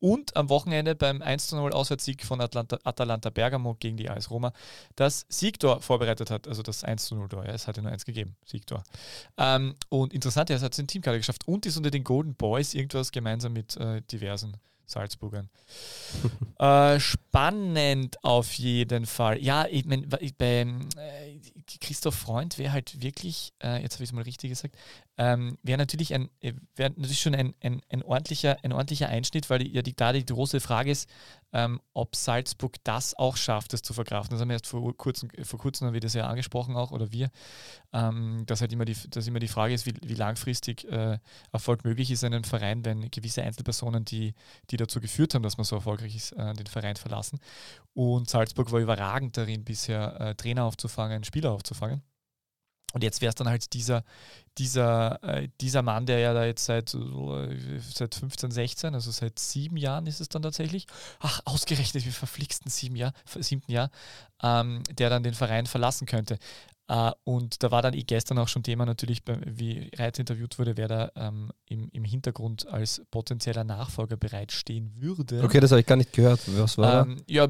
Und 0.00 0.36
am 0.36 0.48
Wochenende 0.48 0.94
beim 0.94 1.22
1-0 1.22 1.70
Auswärtssieg 1.70 2.24
von 2.24 2.40
Atlanta, 2.40 2.78
Atalanta 2.84 3.30
Bergamo 3.30 3.74
gegen 3.78 3.96
die 3.96 4.10
AS 4.10 4.30
Roma 4.30 4.52
das 4.96 5.26
Siegtor 5.28 5.80
vorbereitet 5.80 6.30
hat, 6.30 6.46
also 6.48 6.62
das 6.62 6.84
1-0-Tor. 6.84 7.44
Ja, 7.44 7.52
es 7.52 7.66
hat 7.66 7.76
ja 7.76 7.82
nur 7.82 7.92
eins 7.92 8.04
gegeben, 8.04 8.36
Siegtor. 8.44 8.84
Ähm, 9.36 9.74
und 9.88 10.12
interessant, 10.12 10.50
er 10.50 10.60
hat 10.60 10.72
es 10.72 10.78
in 10.78 10.86
Teamkader 10.86 11.18
geschafft 11.18 11.46
und 11.46 11.66
ist 11.66 11.76
unter 11.76 11.90
den 11.90 12.04
Golden 12.04 12.34
Boys 12.34 12.74
irgendwas 12.74 13.12
gemeinsam 13.12 13.52
mit 13.52 13.76
äh, 13.76 14.02
diversen 14.02 14.56
Salzburgern. 14.86 15.48
äh, 16.58 17.00
spannend 17.00 18.22
auf 18.22 18.52
jeden 18.54 19.06
Fall. 19.06 19.42
Ja, 19.42 19.66
ich 19.66 19.84
meine, 19.84 20.06
bei 20.06 20.60
äh, 20.60 21.40
Christoph 21.80 22.14
Freund 22.14 22.58
wäre 22.58 22.72
halt 22.72 23.02
wirklich, 23.02 23.52
äh, 23.62 23.82
jetzt 23.82 23.94
habe 23.94 24.04
ich 24.04 24.10
es 24.10 24.14
mal 24.14 24.22
richtig 24.22 24.50
gesagt, 24.50 24.76
ähm, 25.16 25.58
wäre 25.62 25.78
natürlich, 25.78 26.10
äh, 26.10 26.28
wär 26.40 26.90
natürlich 26.90 27.20
schon 27.20 27.34
ein, 27.34 27.54
ein, 27.60 27.80
ein, 27.88 28.02
ordentlicher, 28.02 28.56
ein 28.62 28.72
ordentlicher 28.72 29.08
Einschnitt, 29.08 29.48
weil 29.48 29.66
ja 29.66 29.82
die, 29.82 29.94
da 29.94 30.12
die 30.12 30.26
große 30.26 30.60
Frage 30.60 30.90
ist, 30.90 31.08
ähm, 31.52 31.80
ob 31.92 32.16
Salzburg 32.16 32.82
das 32.82 33.14
auch 33.14 33.36
schafft, 33.36 33.72
das 33.72 33.82
zu 33.82 33.94
verkraften. 33.94 34.34
Das 34.34 34.40
haben 34.40 34.48
wir 34.48 34.54
erst 34.54 34.66
vor 34.66 34.96
kurzem, 34.96 35.30
vor 35.44 35.60
kurzem 35.60 35.86
haben 35.86 35.94
wir 35.94 36.00
das 36.00 36.14
ja 36.14 36.26
angesprochen 36.26 36.76
auch, 36.76 36.90
oder 36.90 37.12
wir, 37.12 37.30
ähm, 37.92 38.42
dass 38.46 38.60
halt 38.60 38.72
immer 38.72 38.84
die, 38.84 38.96
dass 39.10 39.28
immer 39.28 39.38
die 39.38 39.48
Frage 39.48 39.72
ist, 39.72 39.86
wie, 39.86 39.94
wie 40.02 40.14
langfristig 40.14 40.84
äh, 40.90 41.18
Erfolg 41.52 41.84
möglich 41.84 42.10
ist 42.10 42.24
in 42.24 42.34
einem 42.34 42.44
Verein, 42.44 42.84
wenn 42.84 43.08
gewisse 43.10 43.44
Einzelpersonen, 43.44 44.04
die, 44.04 44.34
die 44.70 44.76
dazu 44.76 45.00
geführt 45.00 45.34
haben, 45.34 45.44
dass 45.44 45.58
man 45.58 45.64
so 45.64 45.76
erfolgreich 45.76 46.16
ist, 46.16 46.32
äh, 46.32 46.54
den 46.54 46.66
Verein 46.66 46.96
verlassen. 46.96 47.38
Und 47.94 48.28
Salzburg 48.28 48.72
war 48.72 48.80
überragend 48.80 49.36
darin, 49.36 49.62
bisher 49.62 50.20
äh, 50.20 50.34
Trainer 50.34 50.64
aufzufangen, 50.64 51.22
Spieler 51.22 51.52
aufzufangen. 51.54 52.02
Und 52.94 53.02
jetzt 53.02 53.20
wäre 53.20 53.30
es 53.30 53.34
dann 53.34 53.48
halt 53.48 53.72
dieser, 53.72 54.04
dieser, 54.56 55.20
äh, 55.24 55.48
dieser 55.60 55.82
Mann, 55.82 56.06
der 56.06 56.20
ja 56.20 56.32
da 56.32 56.44
jetzt 56.44 56.64
seit, 56.64 56.94
äh, 56.94 57.80
seit 57.92 58.14
15, 58.14 58.52
16, 58.52 58.94
also 58.94 59.10
seit 59.10 59.36
sieben 59.40 59.76
Jahren 59.76 60.06
ist 60.06 60.20
es 60.20 60.28
dann 60.28 60.42
tatsächlich, 60.42 60.86
ach, 61.18 61.40
ausgerechnet 61.44 62.06
wie 62.06 62.12
verflixten 62.12 62.70
sieben 62.70 62.94
Jahr, 62.94 63.12
siebten 63.40 63.72
Jahr, 63.72 63.90
ähm, 64.44 64.84
der 64.92 65.10
dann 65.10 65.24
den 65.24 65.34
Verein 65.34 65.66
verlassen 65.66 66.06
könnte. 66.06 66.38
Uh, 66.86 67.12
und 67.24 67.62
da 67.62 67.70
war 67.70 67.80
dann 67.80 67.94
eh 67.94 68.02
gestern 68.02 68.36
auch 68.36 68.48
schon 68.48 68.62
Thema 68.62 68.84
natürlich, 68.84 69.22
wie 69.46 69.90
Reit 69.96 70.18
interviewt 70.18 70.58
wurde, 70.58 70.76
wer 70.76 70.86
da 70.86 71.10
ähm, 71.16 71.50
im, 71.64 71.88
im 71.92 72.04
Hintergrund 72.04 72.66
als 72.66 73.00
potenzieller 73.10 73.64
Nachfolger 73.64 74.18
bereitstehen 74.18 74.92
würde. 74.96 75.42
Okay, 75.42 75.60
das 75.60 75.70
habe 75.70 75.80
ich 75.80 75.86
gar 75.86 75.96
nicht 75.96 76.12
gehört. 76.12 76.40
Was 76.58 76.76
war 76.76 77.06
ähm, 77.06 77.22
ja, 77.26 77.48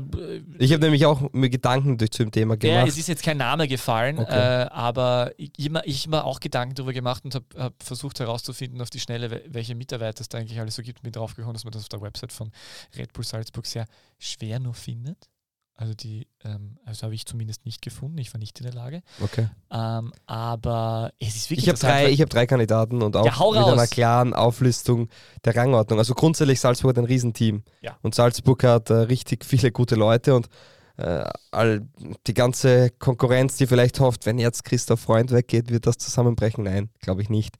Ich 0.58 0.72
habe 0.72 0.84
nämlich 0.84 1.04
auch 1.04 1.32
mir 1.32 1.50
Gedanken 1.50 1.98
durch 1.98 2.12
zum 2.12 2.30
Thema 2.30 2.56
gemacht. 2.56 2.76
Ja, 2.76 2.86
es 2.86 2.96
ist 2.96 3.08
jetzt 3.08 3.24
kein 3.24 3.38
Name 3.38 3.66
gefallen, 3.66 4.20
okay. 4.20 4.66
äh, 4.66 4.68
aber 4.68 5.32
ich, 5.36 5.50
immer, 5.58 5.84
ich 5.84 6.02
habe 6.02 6.10
mir 6.10 6.24
auch 6.24 6.38
Gedanken 6.38 6.76
darüber 6.76 6.92
gemacht 6.92 7.24
und 7.24 7.34
habe 7.34 7.46
hab 7.58 7.82
versucht 7.82 8.20
herauszufinden 8.20 8.80
auf 8.80 8.90
die 8.90 9.00
Schnelle, 9.00 9.42
welche 9.48 9.74
Mitarbeiter 9.74 10.20
es 10.20 10.28
da 10.28 10.38
eigentlich 10.38 10.60
alles 10.60 10.76
so 10.76 10.82
gibt. 10.82 11.02
Bin 11.02 11.10
draufgekommen, 11.10 11.54
dass 11.54 11.64
man 11.64 11.72
das 11.72 11.82
auf 11.82 11.88
der 11.88 12.02
Website 12.02 12.32
von 12.32 12.52
Red 12.96 13.12
Bull 13.12 13.24
Salzburg 13.24 13.66
sehr 13.66 13.86
schwer 14.20 14.60
nur 14.60 14.74
findet. 14.74 15.28
Also 15.76 15.92
die, 15.92 16.28
ähm, 16.44 16.78
also 16.84 17.04
habe 17.04 17.14
ich 17.14 17.26
zumindest 17.26 17.66
nicht 17.66 17.82
gefunden. 17.82 18.18
Ich 18.18 18.32
war 18.32 18.38
nicht 18.38 18.58
in 18.60 18.64
der 18.64 18.74
Lage. 18.74 19.02
Okay. 19.20 19.48
Ähm, 19.72 20.12
aber 20.26 21.12
es 21.18 21.34
ist 21.34 21.50
wirklich. 21.50 21.66
Ich 21.66 21.68
habe 21.68 21.78
drei, 21.78 22.10
ich 22.10 22.22
hab 22.22 22.30
drei 22.30 22.46
Kandidaten 22.46 23.02
und 23.02 23.16
auch 23.16 23.24
ja, 23.24 23.32
mit 23.32 23.40
raus. 23.40 23.72
einer 23.72 23.86
klaren 23.88 24.34
Auflistung 24.34 25.08
der 25.44 25.56
Rangordnung. 25.56 25.98
Also 25.98 26.14
grundsätzlich 26.14 26.60
Salzburg 26.60 26.90
hat 26.90 26.98
ein 26.98 27.06
Riesenteam. 27.06 27.64
Ja. 27.82 27.98
Und 28.02 28.14
Salzburg 28.14 28.62
hat 28.62 28.90
äh, 28.90 28.94
richtig 28.94 29.44
viele 29.44 29.72
gute 29.72 29.96
Leute 29.96 30.36
und 30.36 30.48
äh, 30.96 31.24
all 31.50 31.88
die 32.28 32.34
ganze 32.34 32.90
Konkurrenz, 32.90 33.56
die 33.56 33.66
vielleicht 33.66 33.98
hofft, 33.98 34.26
wenn 34.26 34.38
jetzt 34.38 34.64
Christoph 34.64 35.00
Freund 35.00 35.32
weggeht, 35.32 35.70
wird 35.70 35.88
das 35.88 35.98
zusammenbrechen. 35.98 36.62
Nein, 36.62 36.90
glaube 37.00 37.22
ich 37.22 37.30
nicht. 37.30 37.56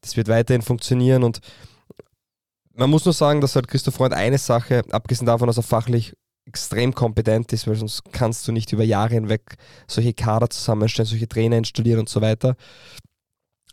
Das 0.00 0.16
wird 0.16 0.28
weiterhin 0.28 0.62
funktionieren 0.62 1.24
und 1.24 1.40
man 2.72 2.88
muss 2.88 3.04
nur 3.04 3.12
sagen, 3.12 3.42
dass 3.42 3.54
halt 3.54 3.68
Christoph 3.68 3.96
Freund 3.96 4.14
eine 4.14 4.38
Sache, 4.38 4.82
abgesehen 4.90 5.26
davon, 5.26 5.46
dass 5.46 5.58
er 5.58 5.62
fachlich 5.62 6.14
extrem 6.50 6.94
kompetent 6.94 7.52
ist, 7.52 7.68
weil 7.68 7.76
sonst 7.76 8.02
kannst 8.12 8.46
du 8.46 8.52
nicht 8.52 8.72
über 8.72 8.82
Jahre 8.82 9.14
hinweg 9.14 9.56
solche 9.86 10.12
Kader 10.12 10.50
zusammenstellen, 10.50 11.06
solche 11.06 11.28
Trainer 11.28 11.56
installieren 11.56 12.00
und 12.00 12.08
so 12.08 12.20
weiter. 12.20 12.56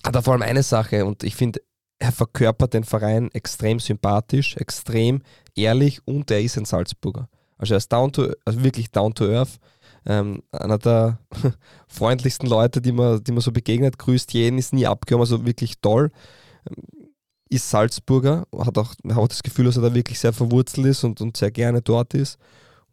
Hat 0.05 0.15
er 0.15 0.21
vor 0.21 0.33
allem 0.33 0.43
eine 0.43 0.61
Sache 0.61 1.03
und 1.05 1.23
ich 1.23 1.35
finde, 1.35 1.59
er 1.99 2.11
verkörpert 2.11 2.75
den 2.75 2.83
Verein 2.83 3.31
extrem 3.31 3.79
sympathisch, 3.79 4.55
extrem 4.57 5.23
ehrlich 5.55 6.05
und 6.05 6.29
er 6.29 6.41
ist 6.41 6.55
ein 6.57 6.65
Salzburger. 6.65 7.27
Also 7.57 7.73
er 7.73 7.79
ist 7.79 7.91
down 7.91 8.11
to, 8.11 8.31
also 8.45 8.63
wirklich 8.63 8.91
down 8.91 9.15
to 9.15 9.25
earth. 9.25 9.57
Ähm, 10.05 10.43
einer 10.51 10.77
der 10.77 11.19
freundlichsten 11.87 12.47
Leute, 12.47 12.79
die 12.79 12.91
man, 12.91 13.23
die 13.23 13.31
man 13.31 13.41
so 13.41 13.51
begegnet, 13.51 13.97
grüßt 13.97 14.33
jeden, 14.33 14.59
ist 14.59 14.71
nie 14.71 14.85
abgehoben, 14.85 15.21
also 15.21 15.47
wirklich 15.47 15.79
toll. 15.81 16.11
Ist 17.49 17.69
Salzburger, 17.71 18.45
hat 18.55 18.77
auch, 18.77 18.93
hat 19.09 19.17
auch 19.17 19.27
das 19.27 19.41
Gefühl, 19.41 19.65
dass 19.65 19.77
er 19.77 19.81
da 19.81 19.95
wirklich 19.95 20.19
sehr 20.19 20.33
verwurzelt 20.33 20.85
ist 20.85 21.03
und, 21.03 21.19
und 21.21 21.35
sehr 21.37 21.49
gerne 21.49 21.81
dort 21.81 22.13
ist 22.13 22.37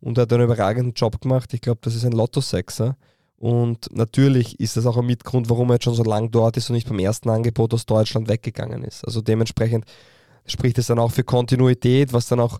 und 0.05 0.19
er 0.19 0.23
hat 0.23 0.33
einen 0.35 0.45
überragenden 0.45 0.93
Job 0.93 1.19
gemacht. 1.23 1.55
Ich 1.55 1.63
glaube, 1.63 1.81
das 1.83 1.95
ist 1.95 2.05
ein 2.05 2.13
Lotto-Sechser. 2.13 2.95
Und 3.39 3.89
natürlich 3.91 4.61
ist 4.61 4.77
das 4.77 4.85
auch 4.85 4.99
ein 4.99 5.07
Mitgrund, 5.07 5.49
warum 5.49 5.71
er 5.71 5.75
jetzt 5.75 5.85
schon 5.85 5.95
so 5.95 6.05
lange 6.05 6.29
dort 6.29 6.59
ist 6.59 6.69
und 6.69 6.75
nicht 6.75 6.89
beim 6.89 6.99
ersten 6.99 7.31
Angebot 7.31 7.73
aus 7.73 7.87
Deutschland 7.87 8.29
weggegangen 8.29 8.85
ist. 8.85 9.05
Also 9.07 9.23
dementsprechend 9.23 9.87
spricht 10.47 10.77
es 10.77 10.89
dann 10.89 10.99
auch 10.99 11.11
für 11.11 11.25
Kontinuität, 11.25 12.13
was 12.13 12.29
dann 12.29 12.39
auch 12.39 12.59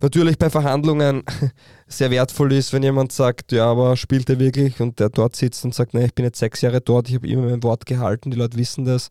natürlich 0.00 0.38
bei 0.38 0.50
Verhandlungen 0.50 1.22
sehr 1.86 2.10
wertvoll 2.10 2.52
ist, 2.52 2.72
wenn 2.72 2.82
jemand 2.82 3.12
sagt, 3.12 3.52
ja, 3.52 3.66
aber 3.66 3.96
spielt 3.96 4.28
er 4.28 4.40
wirklich 4.40 4.80
und 4.80 4.98
der 4.98 5.08
dort 5.08 5.36
sitzt 5.36 5.64
und 5.64 5.74
sagt, 5.74 5.94
nee, 5.94 6.06
ich 6.06 6.14
bin 6.14 6.24
jetzt 6.24 6.40
sechs 6.40 6.62
Jahre 6.62 6.80
dort, 6.80 7.08
ich 7.08 7.14
habe 7.14 7.28
immer 7.28 7.46
mein 7.46 7.62
Wort 7.62 7.86
gehalten, 7.86 8.32
die 8.32 8.36
Leute 8.36 8.58
wissen 8.58 8.84
das 8.84 9.10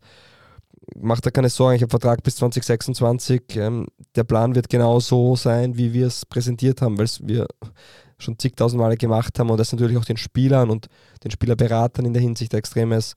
macht 0.96 1.26
da 1.26 1.30
keine 1.30 1.48
Sorgen, 1.48 1.76
ich 1.76 1.82
habe 1.82 1.90
Vertrag 1.90 2.22
bis 2.22 2.36
2026. 2.36 3.56
Ähm, 3.56 3.86
der 4.14 4.24
Plan 4.24 4.54
wird 4.54 4.68
genau 4.68 5.00
so 5.00 5.36
sein, 5.36 5.76
wie 5.76 5.92
wir 5.92 6.06
es 6.06 6.26
präsentiert 6.26 6.82
haben, 6.82 6.98
weil 6.98 7.04
es 7.04 7.26
wir 7.26 7.46
schon 8.18 8.38
zigtausend 8.38 8.80
Male 8.80 8.96
gemacht 8.96 9.38
haben 9.38 9.50
und 9.50 9.58
das 9.58 9.72
natürlich 9.72 9.96
auch 9.96 10.04
den 10.04 10.16
Spielern 10.16 10.70
und 10.70 10.86
den 11.24 11.30
Spielerberatern 11.30 12.04
in 12.04 12.12
der 12.12 12.22
Hinsicht 12.22 12.54
extremes 12.54 13.14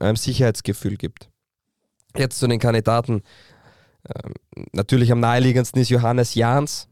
ähm, 0.00 0.16
Sicherheitsgefühl 0.16 0.96
gibt. 0.96 1.28
Jetzt 2.16 2.38
zu 2.38 2.48
den 2.48 2.58
Kandidaten. 2.58 3.22
Ähm, 4.08 4.32
natürlich 4.72 5.12
am 5.12 5.20
naheliegendsten 5.20 5.80
ist 5.80 5.90
Johannes 5.90 6.34
Jahns, 6.34 6.88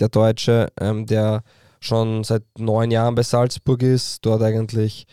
der 0.00 0.08
Deutsche, 0.08 0.68
ähm, 0.80 1.06
der 1.06 1.42
schon 1.80 2.24
seit 2.24 2.42
neun 2.58 2.90
Jahren 2.90 3.14
bei 3.14 3.22
Salzburg 3.22 3.82
ist, 3.82 4.26
dort 4.26 4.42
eigentlich 4.42 5.06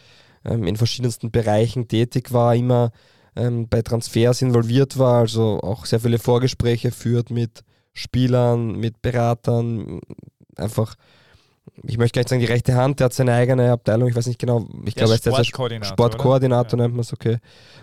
ähm, 0.43 0.65
in 0.65 0.75
verschiedensten 0.75 1.31
Bereichen 1.31 1.87
tätig 1.87 2.33
war, 2.33 2.55
immer 2.55 2.91
ähm, 3.35 3.67
bei 3.67 3.81
Transfers 3.81 4.41
involviert 4.41 4.97
war, 4.97 5.19
also 5.19 5.59
auch 5.61 5.85
sehr 5.85 5.99
viele 5.99 6.19
Vorgespräche 6.19 6.91
führt 6.91 7.29
mit 7.29 7.63
Spielern, 7.93 8.77
mit 8.77 9.01
Beratern, 9.01 10.01
einfach 10.55 10.95
ich 11.83 11.97
möchte 11.97 12.19
gleich 12.19 12.29
sagen, 12.29 12.39
die 12.39 12.45
rechte 12.45 12.75
Hand, 12.75 12.99
der 12.99 13.05
hat 13.05 13.13
seine 13.13 13.33
eigene 13.33 13.71
Abteilung, 13.71 14.07
ich 14.07 14.15
weiß 14.15 14.27
nicht 14.27 14.39
genau, 14.39 14.67
ich 14.85 14.95
glaube, 14.95 15.11
er 15.11 15.15
ist 15.15 15.25
der 15.25 15.31
Sportkoordinator, 15.31 15.93
Sportkoordinator 15.93 16.79
nennt 16.79 16.93
man 16.93 17.01
es, 17.01 17.13
okay. 17.13 17.37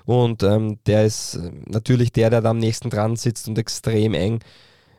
Und 0.05 0.43
ähm, 0.43 0.79
der 0.87 1.05
ist 1.05 1.35
äh, 1.35 1.51
natürlich 1.67 2.13
der, 2.13 2.31
der 2.31 2.41
da 2.41 2.51
am 2.51 2.59
nächsten 2.59 2.91
dran 2.91 3.17
sitzt 3.17 3.49
und 3.49 3.59
extrem 3.59 4.15
eng 4.15 4.41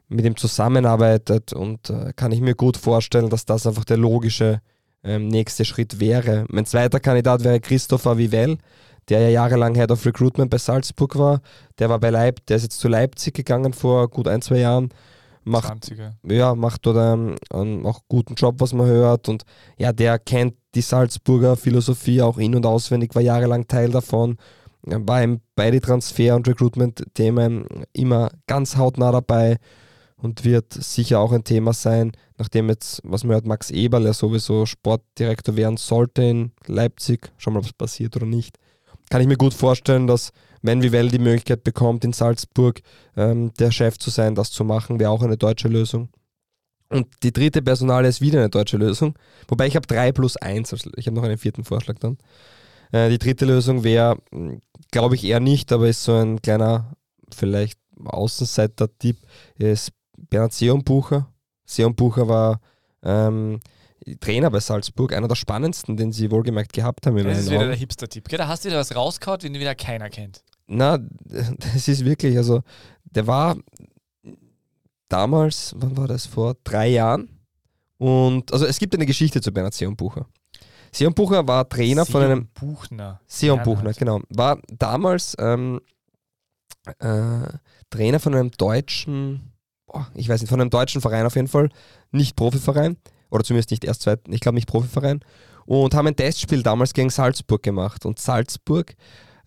mit 0.10 0.26
ihm 0.26 0.36
zusammenarbeitet 0.36 1.54
und 1.54 1.90
äh, 1.90 2.14
kann 2.16 2.32
ich 2.32 2.42
mir 2.42 2.56
gut 2.56 2.78
vorstellen, 2.78 3.30
dass 3.30 3.46
das 3.46 3.66
einfach 3.66 3.86
der 3.86 3.98
logische 3.98 4.62
ähm, 5.04 5.28
nächste 5.28 5.66
Schritt 5.66 6.00
wäre. 6.00 6.46
Mein 6.50 6.66
zweiter 6.66 7.00
Kandidat 7.00 7.44
wäre 7.44 7.60
Christopher 7.60 8.18
Vivell, 8.18 8.58
der 9.10 9.22
ja 9.22 9.30
jahrelang 9.30 9.76
Head 9.76 9.92
of 9.92 10.06
Recruitment 10.06 10.50
bei 10.50 10.58
Salzburg 10.58 11.18
war. 11.18 11.42
Der 11.80 11.90
war 11.90 12.00
bei 12.00 12.10
Leip, 12.10 12.46
der 12.48 12.58
ist 12.58 12.64
jetzt 12.64 12.80
zu 12.80 12.88
Leipzig 12.88 13.34
gegangen 13.34 13.74
vor 13.74 14.08
gut 14.10 14.28
ein, 14.28 14.42
zwei 14.42 14.60
Jahren. 14.60 14.90
Macht, 15.46 15.74
20er. 15.74 16.14
ja, 16.24 16.56
macht 16.56 16.86
dort 16.86 16.98
einen, 16.98 17.36
einen 17.50 17.86
auch 17.86 18.02
guten 18.08 18.36
Job, 18.36 18.56
was 18.60 18.74
man 18.74 18.88
hört. 18.88 19.28
Und 19.28 19.44
ja, 19.78 19.92
der 19.92 20.18
kennt 20.18 20.56
die 20.74 20.82
Salzburger 20.82 21.58
Philosophie 21.58 22.22
auch 22.22 22.38
in- 22.38 22.56
und 22.56 22.66
auswendig, 22.66 23.14
war 23.14 23.22
jahrelang 23.22 23.68
Teil 23.68 23.90
davon. 23.92 24.38
War 24.84 25.24
ihm 25.24 25.42
bei 25.56 25.72
den 25.72 25.82
Transfer- 25.82 26.36
und 26.36 26.48
Recruitment-Themen 26.48 27.68
immer 27.94 28.32
ganz 28.48 28.78
hautnah 28.78 29.12
dabei 29.12 29.58
und 30.18 30.46
wird 30.46 30.74
sicher 30.74 31.20
auch 31.20 31.32
ein 31.32 31.44
Thema 31.44 31.74
sein, 31.74 32.14
nachdem 32.38 32.70
jetzt, 32.70 33.02
was 33.04 33.24
man 33.24 33.34
hört, 33.34 33.46
Max 33.46 33.70
Eberl 33.72 34.06
ja 34.06 34.14
sowieso 34.14 34.66
Sportdirektor 34.66 35.56
werden 35.56 35.78
sollte 35.78 36.24
in 36.24 36.52
Leipzig. 36.66 37.32
Schauen 37.38 37.54
wir 37.54 37.60
mal, 37.60 37.60
ob 37.60 37.66
es 37.66 37.74
passiert 37.74 38.16
oder 38.16 38.26
nicht 38.26 38.58
kann 39.14 39.22
ich 39.22 39.28
mir 39.28 39.38
gut 39.38 39.54
vorstellen, 39.54 40.08
dass 40.08 40.32
wenn 40.64 40.82
Vivell 40.82 41.08
die 41.10 41.20
Möglichkeit 41.20 41.64
bekommt, 41.64 42.04
in 42.04 42.14
Salzburg 42.14 42.82
ähm, 43.16 43.54
der 43.60 43.70
Chef 43.70 44.00
zu 44.00 44.10
sein, 44.10 44.34
das 44.34 44.50
zu 44.50 44.64
machen, 44.64 45.00
wäre 45.00 45.12
auch 45.12 45.22
eine 45.22 45.38
deutsche 45.38 45.68
Lösung. 45.68 46.10
Und 46.90 47.06
die 47.22 47.32
dritte 47.32 47.62
Personale 47.62 48.08
ist 48.08 48.22
wieder 48.22 48.40
eine 48.40 48.50
deutsche 48.50 48.78
Lösung. 48.78 49.14
Wobei 49.48 49.68
ich 49.68 49.76
habe 49.76 49.86
drei 49.86 50.12
plus 50.12 50.36
eins, 50.38 50.74
also 50.74 50.90
ich 50.96 51.06
habe 51.06 51.16
noch 51.16 51.22
einen 51.22 51.38
vierten 51.38 51.64
Vorschlag 51.64 52.00
dann. 52.00 52.18
Äh, 52.92 53.12
die 53.12 53.20
dritte 53.20 53.46
Lösung 53.46 53.84
wäre, 53.84 54.18
hm, 54.32 54.64
glaube 54.92 55.14
ich 55.14 55.24
eher 55.26 55.40
nicht, 55.40 55.72
aber 55.72 55.88
ist 55.88 56.04
so 56.04 56.16
ein 56.16 56.42
kleiner, 56.42 56.96
vielleicht 57.32 57.78
Außenseiter-Tipp, 58.04 59.18
ist 59.60 59.92
Bernhard 60.18 60.54
Seonbucher. 60.54 61.32
Seonbucher 61.66 62.28
war 62.28 62.62
ähm, 63.04 63.60
Trainer 64.20 64.50
bei 64.50 64.60
Salzburg, 64.60 65.14
einer 65.14 65.28
der 65.28 65.36
spannendsten, 65.36 65.98
den 65.98 66.12
sie 66.12 66.32
wohlgemerkt 66.32 66.74
gehabt 66.74 67.06
haben. 67.08 67.18
Das 67.24 67.40
ist 67.40 67.50
wieder 67.50 67.60
Augen. 67.60 67.70
der 67.70 67.78
Hipster-Tipp. 67.78 68.30
Da 68.30 68.48
hast 68.48 68.64
du 68.64 68.70
wieder 68.70 68.80
was 68.80 68.96
rausgehauen, 68.96 69.40
den 69.40 69.54
wieder 69.56 69.76
keiner 69.76 70.10
kennt. 70.10 70.44
Na, 70.68 70.98
das 70.98 71.88
ist 71.88 72.06
wirklich, 72.06 72.38
also 72.38 72.62
der 73.04 73.28
war 73.28 73.58
damals, 75.10 75.74
wann 75.78 75.96
war 75.98 76.08
das, 76.08 76.26
vor 76.26 76.56
drei 76.64 76.90
Jahren. 76.90 77.30
Und 77.98 78.52
also 78.52 78.66
es 78.66 78.80
gibt 78.80 78.94
eine 78.96 79.06
Geschichte 79.06 79.42
zu 79.42 79.52
Bernhard 79.52 79.74
Seon 79.74 79.96
Bucher. 79.96 80.26
Seon 80.92 81.14
Bucher 81.14 81.48
war 81.48 81.68
Trainer 81.68 82.06
von 82.06 82.24
einem. 82.24 82.48
Buchner. 82.54 83.20
Seon. 83.28 83.62
Buchner, 83.64 83.94
genau. 83.94 84.22
War 84.30 84.60
damals 84.68 85.36
ähm, 85.40 85.82
äh, 87.00 87.48
Trainer 87.90 88.20
von 88.20 88.36
einem 88.36 88.52
deutschen, 88.52 89.54
boah, 89.88 90.08
ich 90.14 90.30
weiß 90.30 90.42
nicht, 90.42 90.50
von 90.50 90.62
einem 90.62 90.70
deutschen 90.70 91.02
Verein 91.02 91.26
auf 91.26 91.36
jeden 91.36 91.48
Fall, 91.48 91.70
nicht 92.12 92.36
Profiverein, 92.36 92.98
oder 93.34 93.44
zumindest 93.44 93.72
nicht 93.72 93.84
erst 93.84 94.04
zweiten, 94.04 94.32
ich 94.32 94.42
glaube 94.42 94.56
nicht 94.56 94.68
Profiverein, 94.68 95.22
und 95.66 95.96
haben 95.96 96.08
ein 96.08 96.16
Testspiel 96.16 96.62
damals 96.62 96.94
gegen 96.94 97.10
Salzburg 97.10 97.64
gemacht. 97.64 98.06
Und 98.06 98.20
Salzburg, 98.20 98.94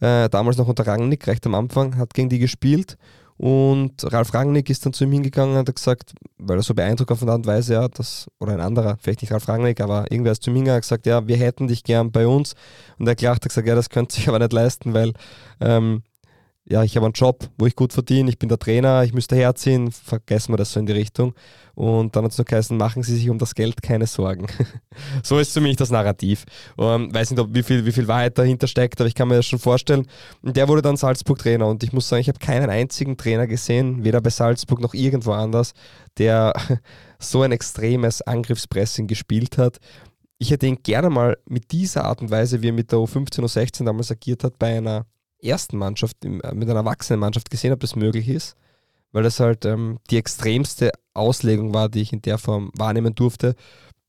äh, 0.01 0.29
damals 0.29 0.57
noch 0.57 0.67
unter 0.67 0.87
Rangnick, 0.87 1.27
recht 1.27 1.47
am 1.47 1.55
Anfang, 1.55 1.97
hat 1.97 2.15
gegen 2.15 2.29
die 2.29 2.39
gespielt. 2.39 2.97
Und 3.37 3.93
Ralf 4.13 4.33
Rangnick 4.33 4.71
ist 4.71 4.87
dann 4.87 4.95
zu 4.95 5.05
ihm 5.05 5.13
hingegangen 5.13 5.53
und 5.53 5.59
hat 5.59 5.75
gesagt, 5.75 6.15
weil 6.39 6.59
er 6.59 6.63
so 6.63 6.75
beeindruckt 6.75 7.13
auf 7.13 7.21
eine 7.21 7.33
Art 7.33 7.41
und 7.41 7.47
Weise, 7.47 7.75
ja, 7.75 7.89
dass, 7.89 8.27
oder 8.41 8.55
ein 8.55 8.61
anderer, 8.61 8.97
vielleicht 8.99 9.21
nicht 9.21 9.31
Ralf 9.31 9.47
Rangnick, 9.47 9.81
aber 9.81 10.11
irgendwer 10.11 10.33
ist 10.33 10.43
zu 10.43 10.51
ihm 10.51 10.57
hingegangen 10.57 10.79
und 10.79 10.83
gesagt, 10.83 11.07
ja, 11.07 11.29
wir 11.29 11.37
hätten 11.37 11.69
dich 11.69 11.85
gern 11.85 12.11
bei 12.11 12.27
uns. 12.27 12.55
Und 12.99 13.07
er 13.07 13.15
gelacht 13.15 13.45
hat 13.45 13.51
gesagt, 13.51 13.69
ja, 13.69 13.75
das 13.75 13.91
könnte 13.91 14.15
sich 14.15 14.29
aber 14.29 14.39
nicht 14.39 14.55
leisten, 14.55 14.95
weil 14.95 15.13
ähm, 15.61 16.03
ja, 16.69 16.83
ich 16.83 16.97
habe 16.97 17.07
einen 17.07 17.13
Job, 17.13 17.49
wo 17.59 17.67
ich 17.67 17.77
gut 17.77 17.93
verdiene, 17.93 18.29
ich 18.29 18.41
bin 18.41 18.49
der 18.49 18.59
Trainer, 18.59 19.05
ich 19.05 19.15
müsste 19.15 19.37
herziehen, 19.37 19.93
vergessen 19.93 20.53
wir 20.53 20.57
das 20.57 20.73
so 20.73 20.81
in 20.81 20.87
die 20.87 20.93
Richtung. 20.93 21.35
Und 21.77 22.17
dann 22.17 22.25
hat 22.25 22.33
es 22.33 22.39
noch 22.39 22.45
geheißen, 22.45 22.77
machen 22.77 23.05
Sie 23.05 23.15
sich 23.15 23.31
um 23.31 23.39
das 23.39 23.55
Geld 23.55 23.83
keine 23.83 24.07
Sorgen. 24.07 24.47
so 25.23 25.39
ist 25.39 25.53
zumindest 25.53 25.83
das 25.83 25.91
Narrativ. 25.91 26.45
Ähm, 26.77 27.15
weiß 27.15 27.31
nicht, 27.31 27.39
ob, 27.39 27.55
wie, 27.55 27.63
viel, 27.63 27.87
wie 27.87 27.93
viel 27.93 28.09
Wahrheit 28.09 28.37
dahinter 28.37 28.67
steckt, 28.67 29.01
aber 29.01 29.07
ich 29.07 29.15
kann 29.15 29.29
mir 29.29 29.37
das 29.37 29.47
schon 29.47 29.61
vorstellen. 29.61 30.09
Und 30.43 30.57
der 30.57 30.67
wurde 30.67 30.83
dann 30.83 30.97
Salzburg-Trainer 30.97 31.69
und 31.69 31.85
ich 31.85 31.93
muss 31.93 32.09
sagen, 32.09 32.21
ich 32.21 32.29
habe 32.29 32.41
keinen 32.41 32.69
einzigen 32.69 33.17
Trainer 33.17 33.47
gesehen, 33.47 34.03
weder 34.03 34.21
bei 34.21 34.31
Salzburg 34.31 34.81
noch 34.81 34.95
irgendwo 34.95 35.33
anders, 35.33 35.73
der 36.19 36.53
so 37.21 37.43
ein 37.43 37.53
extremes 37.53 38.23
Angriffspressing 38.23 39.07
gespielt 39.07 39.57
hat. 39.57 39.79
Ich 40.39 40.51
hätte 40.51 40.67
ihn 40.67 40.83
gerne 40.83 41.11
mal 41.11 41.37
mit 41.47 41.71
dieser 41.71 42.07
Art 42.07 42.23
und 42.23 42.31
Weise, 42.31 42.61
wie 42.63 42.71
er 42.71 42.73
mit 42.73 42.91
der 42.91 42.99
U15, 42.99 43.43
U16 43.43 43.85
damals 43.85 44.11
agiert 44.11 44.43
hat, 44.43 44.59
bei 44.59 44.77
einer 44.77 45.07
ersten 45.43 45.77
Mannschaft, 45.77 46.25
äh, 46.25 46.29
mit 46.29 46.69
einer 46.69 46.81
Erwachsenenmannschaft 46.81 47.51
gesehen, 47.51 47.73
ob 47.73 47.81
das 47.81 47.97
möglich 47.97 48.29
ist, 48.29 48.57
weil 49.13 49.23
das 49.23 49.41
halt 49.41 49.65
ähm, 49.65 49.99
die 50.11 50.17
extremste 50.17 50.93
Auslegung 51.15 51.75
war, 51.75 51.89
die 51.89 52.03
ich 52.03 52.13
in 52.13 52.23
der 52.23 52.39
Form 52.39 52.71
wahrnehmen 52.77 53.15
durfte. 53.15 53.55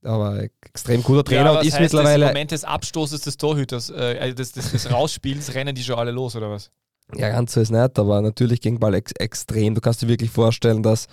Aber 0.03 0.41
extrem 0.61 1.03
guter 1.03 1.23
Trainer 1.23 1.55
was 1.55 1.61
und 1.61 1.67
ist 1.67 1.73
heißt 1.73 1.81
das? 1.81 1.89
Im 1.91 1.97
mittlerweile. 1.97 2.27
Moment 2.27 2.51
des 2.51 2.63
Abstoßes 2.63 3.21
des 3.21 3.37
Torhüters, 3.37 3.89
äh, 3.89 4.17
also 4.19 4.35
des, 4.35 4.51
des, 4.51 4.71
des 4.71 4.91
Rausspiels, 4.91 5.53
rennen 5.53 5.75
die 5.75 5.83
schon 5.83 5.97
alle 5.97 6.11
los, 6.11 6.35
oder 6.35 6.49
was? 6.49 6.71
Ja, 7.15 7.29
ganz 7.29 7.53
so 7.53 7.61
ist 7.61 7.71
nicht, 7.71 7.99
aber 7.99 8.21
natürlich 8.21 8.61
ging 8.61 8.79
Ball 8.79 8.93
ex 8.93 9.11
extrem. 9.13 9.75
Du 9.75 9.81
kannst 9.81 10.01
dir 10.01 10.07
wirklich 10.07 10.29
vorstellen, 10.29 10.83
dass 10.83 11.07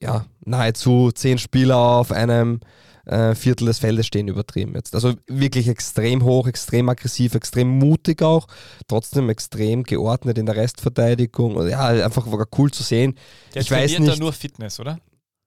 ja, 0.00 0.26
nahezu 0.44 1.12
zehn 1.12 1.38
Spieler 1.38 1.76
auf 1.76 2.10
einem 2.10 2.60
äh, 3.06 3.34
Viertel 3.34 3.66
des 3.66 3.78
Feldes 3.78 4.06
stehen, 4.06 4.28
übertrieben 4.28 4.74
jetzt. 4.74 4.94
Also 4.94 5.14
wirklich 5.26 5.68
extrem 5.68 6.22
hoch, 6.24 6.46
extrem 6.46 6.88
aggressiv, 6.88 7.34
extrem 7.34 7.68
mutig 7.68 8.22
auch, 8.22 8.46
trotzdem 8.88 9.28
extrem 9.28 9.82
geordnet 9.82 10.38
in 10.38 10.46
der 10.46 10.56
Restverteidigung. 10.56 11.68
Ja, 11.68 11.86
einfach 11.88 12.30
war 12.30 12.46
cool 12.58 12.70
zu 12.70 12.82
sehen. 12.82 13.14
Der 13.54 13.62
Ich 13.62 13.70
weiß 13.70 13.92
trainiert 13.92 14.08
da 14.08 14.12
nicht. 14.12 14.20
nur 14.20 14.32
Fitness, 14.32 14.78
oder? 14.80 14.98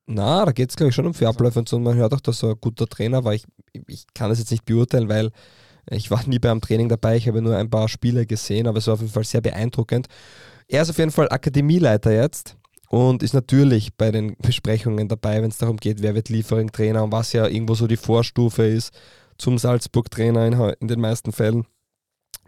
Na, 0.08 0.46
da 0.46 0.52
geht 0.52 0.70
es, 0.70 0.76
glaube 0.76 0.90
ich, 0.90 0.96
schon 0.96 1.08
um 1.08 1.14
für 1.14 1.28
Abläufe 1.28 1.58
und 1.60 1.68
so. 1.68 1.78
Und 1.78 1.84
man 1.84 1.96
hört 1.96 2.14
auch, 2.14 2.20
dass 2.20 2.44
er 2.44 2.50
ein 2.50 2.62
guter 2.62 2.86
Trainer 2.88 3.24
war. 3.24 3.34
Ich, 3.34 3.46
ich 3.88 4.06
kann 4.14 4.30
das 4.30 4.40
jetzt 4.40 4.52
nicht 4.52 4.66
beurteilen, 4.66 5.10
weil 5.10 5.32
ich 5.90 6.12
war 6.12 6.22
nie 6.28 6.40
beim 6.40 6.62
Training 6.62 6.90
dabei. 6.90 7.16
Ich 7.18 7.28
habe 7.28 7.42
nur 7.42 7.56
ein 7.58 7.70
paar 7.70 7.88
Spiele 7.90 8.26
gesehen, 8.26 8.68
aber 8.68 8.78
es 8.80 8.88
war 8.88 8.96
auf 8.96 9.02
jeden 9.02 9.12
Fall 9.12 9.24
sehr 9.24 9.42
beeindruckend. 9.42 10.08
Er 10.68 10.82
ist 10.84 10.90
auf 10.90 10.98
jeden 10.98 11.12
Fall 11.12 11.30
Akademieleiter 11.30 12.12
jetzt 12.12 12.56
und 12.90 13.24
ist 13.24 13.34
natürlich 13.34 13.96
bei 13.96 14.12
den 14.12 14.36
Besprechungen 14.38 15.08
dabei, 15.08 15.42
wenn 15.42 15.50
es 15.50 15.58
darum 15.58 15.78
geht, 15.78 16.02
wer 16.02 16.16
wird 16.16 16.30
Liefering-Trainer 16.30 17.04
und 17.04 17.12
was 17.12 17.34
ja 17.34 17.48
irgendwo 17.48 17.76
so 17.76 17.88
die 17.88 17.98
Vorstufe 17.98 18.66
ist 18.66 18.94
zum 19.38 19.58
Salzburg-Trainer 19.58 20.46
in, 20.48 20.54
in 20.80 20.88
den 20.88 21.02
meisten 21.02 21.32
Fällen. 21.32 21.66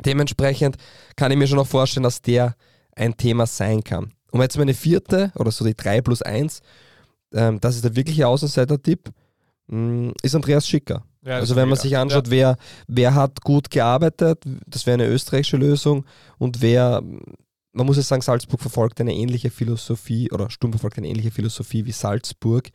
Dementsprechend 0.05 0.77
kann 1.15 1.31
ich 1.31 1.37
mir 1.37 1.47
schon 1.47 1.57
noch 1.57 1.67
vorstellen, 1.67 2.03
dass 2.03 2.21
der 2.21 2.55
ein 2.95 3.17
Thema 3.17 3.45
sein 3.45 3.83
kann. 3.83 4.13
Und 4.31 4.41
jetzt 4.41 4.57
meine 4.57 4.73
vierte 4.73 5.31
oder 5.35 5.51
so 5.51 5.65
die 5.65 5.75
3 5.75 6.01
plus 6.01 6.21
1, 6.21 6.61
ähm, 7.33 7.59
das 7.59 7.75
ist 7.75 7.83
der 7.83 7.95
wirkliche 7.95 8.27
Außenseiter-Tipp, 8.27 9.11
mh, 9.67 10.13
ist 10.21 10.35
Andreas 10.35 10.67
Schicker. 10.67 11.03
Ja, 11.23 11.37
also 11.37 11.55
wenn 11.55 11.67
man 11.67 11.77
sich 11.77 11.97
anschaut, 11.97 12.29
wer, 12.29 12.55
wer 12.87 13.13
hat 13.13 13.41
gut 13.41 13.69
gearbeitet, 13.69 14.43
das 14.65 14.85
wäre 14.85 14.93
eine 14.93 15.07
österreichische 15.07 15.57
Lösung 15.57 16.05
und 16.37 16.61
wer, 16.61 17.03
man 17.77 17.85
muss 17.85 17.97
jetzt 17.97 18.07
sagen, 18.07 18.21
Salzburg 18.21 18.59
verfolgt 18.59 18.99
eine 18.99 19.13
ähnliche 19.13 19.49
Philosophie 19.51 20.31
oder 20.31 20.49
Sturm 20.49 20.71
verfolgt 20.73 20.97
eine 20.97 21.07
ähnliche 21.07 21.31
Philosophie 21.31 21.85
wie 21.85 21.91
Salzburg, 21.91 22.69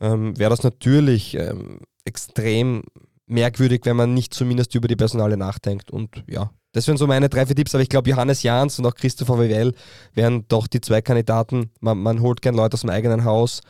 ähm, 0.00 0.36
wäre 0.36 0.50
das 0.50 0.62
natürlich 0.62 1.34
ähm, 1.34 1.80
extrem 2.04 2.82
merkwürdig, 3.26 3.82
wenn 3.84 3.96
man 3.96 4.12
nicht 4.12 4.34
zumindest 4.34 4.74
über 4.74 4.88
die 4.88 4.96
Personale 4.96 5.36
nachdenkt. 5.36 5.90
Und 5.90 6.24
ja, 6.26 6.50
das 6.72 6.86
wären 6.86 6.98
so 6.98 7.06
meine 7.06 7.28
drei, 7.28 7.46
vier 7.46 7.56
Tipps, 7.56 7.74
aber 7.74 7.82
ich 7.82 7.88
glaube, 7.88 8.10
Johannes 8.10 8.42
Jahns 8.42 8.78
und 8.78 8.86
auch 8.86 8.94
Christopher 8.94 9.38
Wewell 9.38 9.74
wären 10.12 10.46
doch 10.48 10.66
die 10.66 10.80
zwei 10.80 11.00
Kandidaten. 11.00 11.70
Man, 11.80 11.98
man 11.98 12.20
holt 12.20 12.42
gern 12.42 12.56
Leute 12.56 12.74
aus 12.74 12.82
dem 12.82 12.90
eigenen 12.90 13.24
Haus 13.24 13.60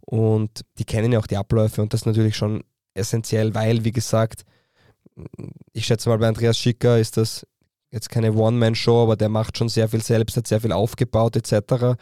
und 0.00 0.64
die 0.78 0.84
kennen 0.84 1.12
ja 1.12 1.18
auch 1.18 1.26
die 1.26 1.36
Abläufe 1.36 1.82
und 1.82 1.92
das 1.92 2.02
ist 2.02 2.06
natürlich 2.06 2.36
schon 2.36 2.62
essentiell, 2.94 3.54
weil, 3.54 3.84
wie 3.84 3.92
gesagt, 3.92 4.44
ich 5.72 5.86
schätze 5.86 6.08
mal, 6.08 6.18
bei 6.18 6.28
Andreas 6.28 6.56
Schicker 6.56 6.98
ist 6.98 7.16
das 7.16 7.46
jetzt 7.92 8.08
keine 8.08 8.32
One-Man-Show, 8.32 9.02
aber 9.02 9.16
der 9.16 9.28
macht 9.28 9.58
schon 9.58 9.68
sehr 9.68 9.88
viel 9.88 10.02
selbst, 10.02 10.36
hat 10.36 10.46
sehr 10.48 10.60
viel 10.60 10.72
aufgebaut 10.72 11.36
etc. 11.36 11.96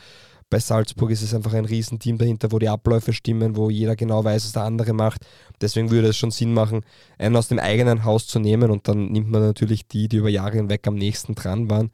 Bei 0.48 0.58
Salzburg 0.58 1.10
ist 1.10 1.22
es 1.22 1.34
einfach 1.34 1.52
ein 1.52 1.64
Riesenteam 1.64 2.16
dahinter, 2.16 2.50
wo 2.52 2.58
die 2.58 2.68
Abläufe 2.68 3.12
stimmen, 3.12 3.56
wo 3.56 3.70
jeder 3.70 3.96
genau 3.96 4.24
weiß, 4.24 4.44
was 4.44 4.52
der 4.52 4.62
andere 4.62 4.92
macht. 4.92 5.26
Deswegen 5.60 5.90
würde 5.90 6.08
es 6.08 6.16
schon 6.16 6.30
Sinn 6.30 6.54
machen, 6.54 6.84
einen 7.18 7.36
aus 7.36 7.48
dem 7.48 7.58
eigenen 7.58 8.04
Haus 8.04 8.26
zu 8.26 8.38
nehmen 8.38 8.70
und 8.70 8.88
dann 8.88 9.12
nimmt 9.12 9.30
man 9.30 9.42
natürlich 9.42 9.86
die, 9.86 10.08
die 10.08 10.16
über 10.16 10.28
Jahre 10.28 10.56
hinweg 10.56 10.86
am 10.86 10.94
nächsten 10.94 11.34
dran 11.34 11.68
waren, 11.68 11.90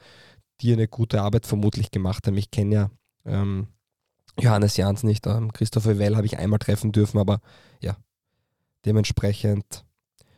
die 0.61 0.73
eine 0.73 0.89
gute 0.89 1.23
Arbeit 1.23 1.47
vermutlich 1.47 1.91
gemacht 1.91 2.27
haben. 2.27 2.37
Ich 2.37 2.51
kenne 2.51 2.75
ja 2.75 2.91
ähm, 3.25 3.69
Johannes 4.39 4.77
Jans 4.77 5.03
nicht, 5.03 5.27
ähm, 5.27 5.53
Christopher 5.53 5.99
Well 5.99 6.17
habe 6.17 6.27
ich 6.27 6.39
einmal 6.39 6.59
treffen 6.59 6.93
dürfen, 6.93 7.19
aber 7.19 7.41
ja, 7.81 7.97
dementsprechend 8.85 9.85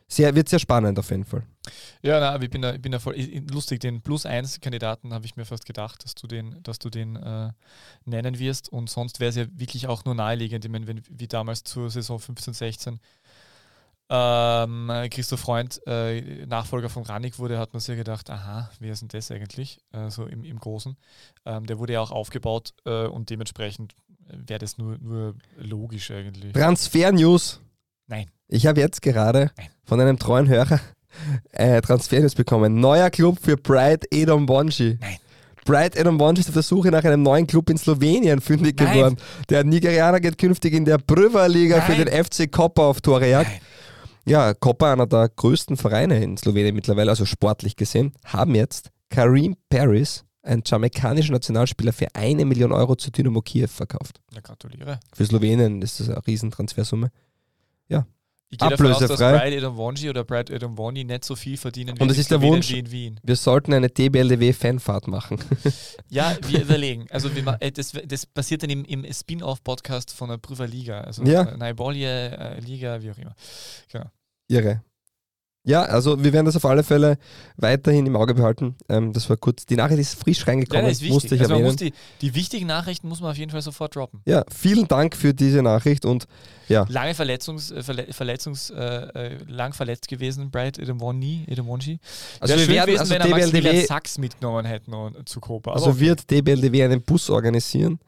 sehr, 0.07 0.33
wird 0.35 0.49
sehr 0.49 0.59
spannend 0.59 0.97
auf 0.97 1.09
jeden 1.11 1.25
Fall. 1.25 1.43
Ja, 2.01 2.19
na, 2.19 2.41
ich 2.41 2.49
bin 2.49 2.61
da, 2.61 2.73
ich 2.73 2.81
bin 2.81 2.91
da 2.91 2.99
voll 2.99 3.15
lustig. 3.51 3.79
Den 3.79 4.01
Plus 4.01 4.25
1 4.25 4.61
Kandidaten 4.61 5.13
habe 5.13 5.25
ich 5.25 5.35
mir 5.35 5.45
fast 5.45 5.65
gedacht, 5.65 6.03
dass 6.03 6.15
du 6.15 6.27
den, 6.27 6.61
dass 6.63 6.79
du 6.79 6.89
den 6.89 7.15
äh, 7.15 7.51
nennen 8.05 8.39
wirst. 8.39 8.69
Und 8.69 8.89
sonst 8.89 9.19
wäre 9.19 9.29
es 9.29 9.35
ja 9.35 9.45
wirklich 9.51 9.87
auch 9.87 10.05
nur 10.05 10.15
naheliegend. 10.15 10.65
Ich 10.65 10.71
meine, 10.71 10.87
wenn, 10.87 11.01
wie 11.09 11.27
damals 11.27 11.63
zur 11.63 11.89
Saison 11.89 12.19
15, 12.19 12.53
16 12.53 12.99
ähm, 14.11 14.91
Christoph 15.11 15.39
Freund 15.39 15.81
äh, 15.85 16.45
Nachfolger 16.47 16.89
von 16.89 17.03
Rannig 17.03 17.37
wurde, 17.37 17.59
hat 17.59 17.73
man 17.73 17.79
sich 17.79 17.95
gedacht, 17.95 18.29
aha, 18.29 18.71
wer 18.79 18.91
ist 18.91 19.01
denn 19.01 19.09
das 19.09 19.29
eigentlich? 19.29 19.79
Äh, 19.91 20.09
so 20.09 20.25
im, 20.25 20.43
im 20.43 20.59
Großen. 20.59 20.97
Ähm, 21.45 21.67
der 21.67 21.77
wurde 21.77 21.93
ja 21.93 22.01
auch 22.01 22.11
aufgebaut 22.11 22.73
äh, 22.85 23.05
und 23.05 23.29
dementsprechend 23.29 23.95
wäre 24.31 24.59
das 24.59 24.77
nur, 24.77 24.97
nur 24.99 25.35
logisch 25.57 26.11
eigentlich. 26.11 26.53
Transfer-News. 26.53 27.61
Nein. 28.07 28.31
Ich 28.47 28.65
habe 28.65 28.79
jetzt 28.79 29.01
gerade 29.01 29.51
Nein. 29.57 29.69
von 29.83 30.01
einem 30.01 30.17
treuen 30.17 30.47
Hörer 30.47 30.79
äh, 31.51 31.81
Transfer-News 31.81 32.35
bekommen. 32.35 32.79
Neuer 32.79 33.09
Club 33.09 33.37
für 33.41 33.57
Bright 33.57 34.05
Edom 34.11 34.45
Bonji. 34.45 34.97
Nein. 34.99 35.17
Bright 35.65 35.95
Edom 35.95 36.17
Bonji 36.17 36.41
ist 36.41 36.47
auf 36.47 36.53
der 36.53 36.63
Suche 36.63 36.89
nach 36.89 37.03
einem 37.03 37.21
neuen 37.21 37.45
Club 37.45 37.69
in 37.69 37.77
Slowenien 37.77 38.41
fündig 38.41 38.79
Nein. 38.79 38.93
geworden. 38.93 39.17
Der 39.49 39.63
Nigerianer 39.63 40.19
geht 40.19 40.37
künftig 40.37 40.73
in 40.73 40.85
der 40.85 40.97
Prva-Liga 40.97 41.81
für 41.81 41.91
Nein. 41.91 42.05
den 42.05 42.25
FC 42.25 42.51
Koper 42.51 42.83
auf. 42.83 42.97
Nein. 43.05 43.45
Ja, 44.25 44.53
Koper, 44.53 44.91
einer 44.91 45.07
der 45.07 45.29
größten 45.29 45.77
Vereine 45.77 46.23
in 46.23 46.37
Slowenien 46.37 46.75
mittlerweile, 46.75 47.11
also 47.11 47.25
sportlich 47.25 47.75
gesehen, 47.75 48.13
haben 48.25 48.55
jetzt 48.55 48.89
Karim 49.09 49.55
Paris, 49.69 50.23
ein 50.43 50.61
jamaikanischer 50.65 51.33
Nationalspieler, 51.33 51.93
für 51.93 52.07
eine 52.13 52.45
Million 52.45 52.71
Euro 52.71 52.95
zu 52.95 53.11
Dynamo 53.11 53.41
Kiew 53.41 53.67
verkauft. 53.67 54.19
Ja, 54.33 54.41
gratuliere. 54.41 54.99
Für 55.13 55.25
Slowenien 55.25 55.81
ist 55.81 55.99
das 55.99 56.09
eine 56.09 56.25
Riesentransfersumme. 56.25 57.11
Ich 58.51 58.57
gehe 58.57 58.67
davon 58.69 58.87
aus, 58.91 58.99
dass. 58.99 59.19
Brad 59.19 59.43
Edomwonji 59.45 60.09
oder 60.09 60.23
Brad 60.23 60.49
Edomwoni 60.49 61.03
nicht 61.03 61.23
so 61.23 61.35
viel 61.35 61.55
verdienen 61.55 61.91
Und 61.91 61.99
wird 61.99 62.09
das 62.09 62.17
in 62.17 62.21
ist 62.21 62.31
der 62.31 62.41
Wunsch. 62.41 62.69
wie 62.71 62.79
in 62.79 62.91
Wien. 62.91 63.19
Wir 63.23 63.35
sollten 63.35 63.73
eine 63.73 63.89
DBLDW-Fanfahrt 63.89 65.07
machen. 65.07 65.39
Ja, 66.09 66.35
wir 66.47 66.61
überlegen. 66.63 67.05
Also 67.11 67.33
wir, 67.35 67.57
äh, 67.59 67.71
das, 67.71 67.91
das 68.07 68.25
passiert 68.25 68.63
dann 68.63 68.71
im, 68.71 68.83
im 68.85 69.05
Spin-off-Podcast 69.13 70.11
von 70.11 70.29
der 70.29 70.37
Prüferliga. 70.37 71.01
Also 71.01 71.23
Ja. 71.23 71.43
äh, 71.43 71.57
Naibolje, 71.57 72.07
äh, 72.37 72.59
Liga, 72.61 72.99
wie 73.03 73.11
auch 73.11 73.17
immer. 73.19 73.35
Irre. 74.47 74.81
Ja, 75.65 75.83
also 75.83 76.23
wir 76.23 76.31
werden 76.31 76.45
das 76.45 76.55
auf 76.55 76.65
alle 76.65 76.83
Fälle 76.83 77.17
weiterhin 77.57 78.05
im 78.05 78.15
Auge 78.15 78.33
behalten. 78.33 78.75
Ähm, 78.87 79.11
das 79.11 79.29
war 79.29 79.35
kurz. 79.35 79.65
Die 79.65 79.75
Nachricht 79.75 79.99
ist 79.99 80.15
frisch 80.19 80.39
Ja, 80.39 80.45
reingekommen, 80.45 80.85
das 80.85 81.01
ist 81.01 81.09
musste 81.09 81.31
wichtig. 81.31 81.35
ich 81.35 81.41
Also 81.41 81.53
erwähnen. 81.55 81.67
muss 81.67 81.75
die, 81.75 81.93
die 82.21 82.33
wichtigen 82.33 82.65
Nachrichten 82.65 83.07
muss 83.09 83.19
man 83.19 83.31
auf 83.31 83.37
jeden 83.37 83.51
Fall 83.51 83.61
sofort 83.61 83.93
droppen. 83.95 84.21
ja, 84.25 84.43
vielen 84.49 84.87
Dank 84.87 85.15
für 85.15 85.33
diese 85.33 85.61
Nachricht 85.61 86.05
und 86.05 86.27
Lange 86.69 87.13
Verletzungs, 87.15 87.71
äh, 87.71 87.81
Verle 87.83 88.07
Verletzungs, 88.13 88.69
äh, 88.69 88.75
äh, 88.75 89.37
lang 89.47 89.73
verletzt 89.73 90.07
gewesen, 90.07 90.49
Brad 90.51 90.77
Edomwoni, 90.79 91.45
Edomwonji. 91.47 91.99
also 92.39 92.53
Wäre 92.55 92.67
wir 92.67 92.75
werden, 92.75 92.85
gewesen, 92.85 92.99
also 92.99 93.13
wenn 93.15 93.21
er 93.21 93.47
DBLDW, 93.49 93.85
Sachs 93.85 94.17
mitgenommen 94.19 94.65
hätten 94.65 94.93
und, 94.93 95.27
zu 95.27 95.39
Copa. 95.39 95.71
Aber 95.71 95.79
also 95.79 95.89
okay. 95.91 95.99
wird 95.99 96.29
DBLDW 96.31 96.83
einen 96.83 97.01
Bus 97.01 97.29
organisieren 97.29 97.99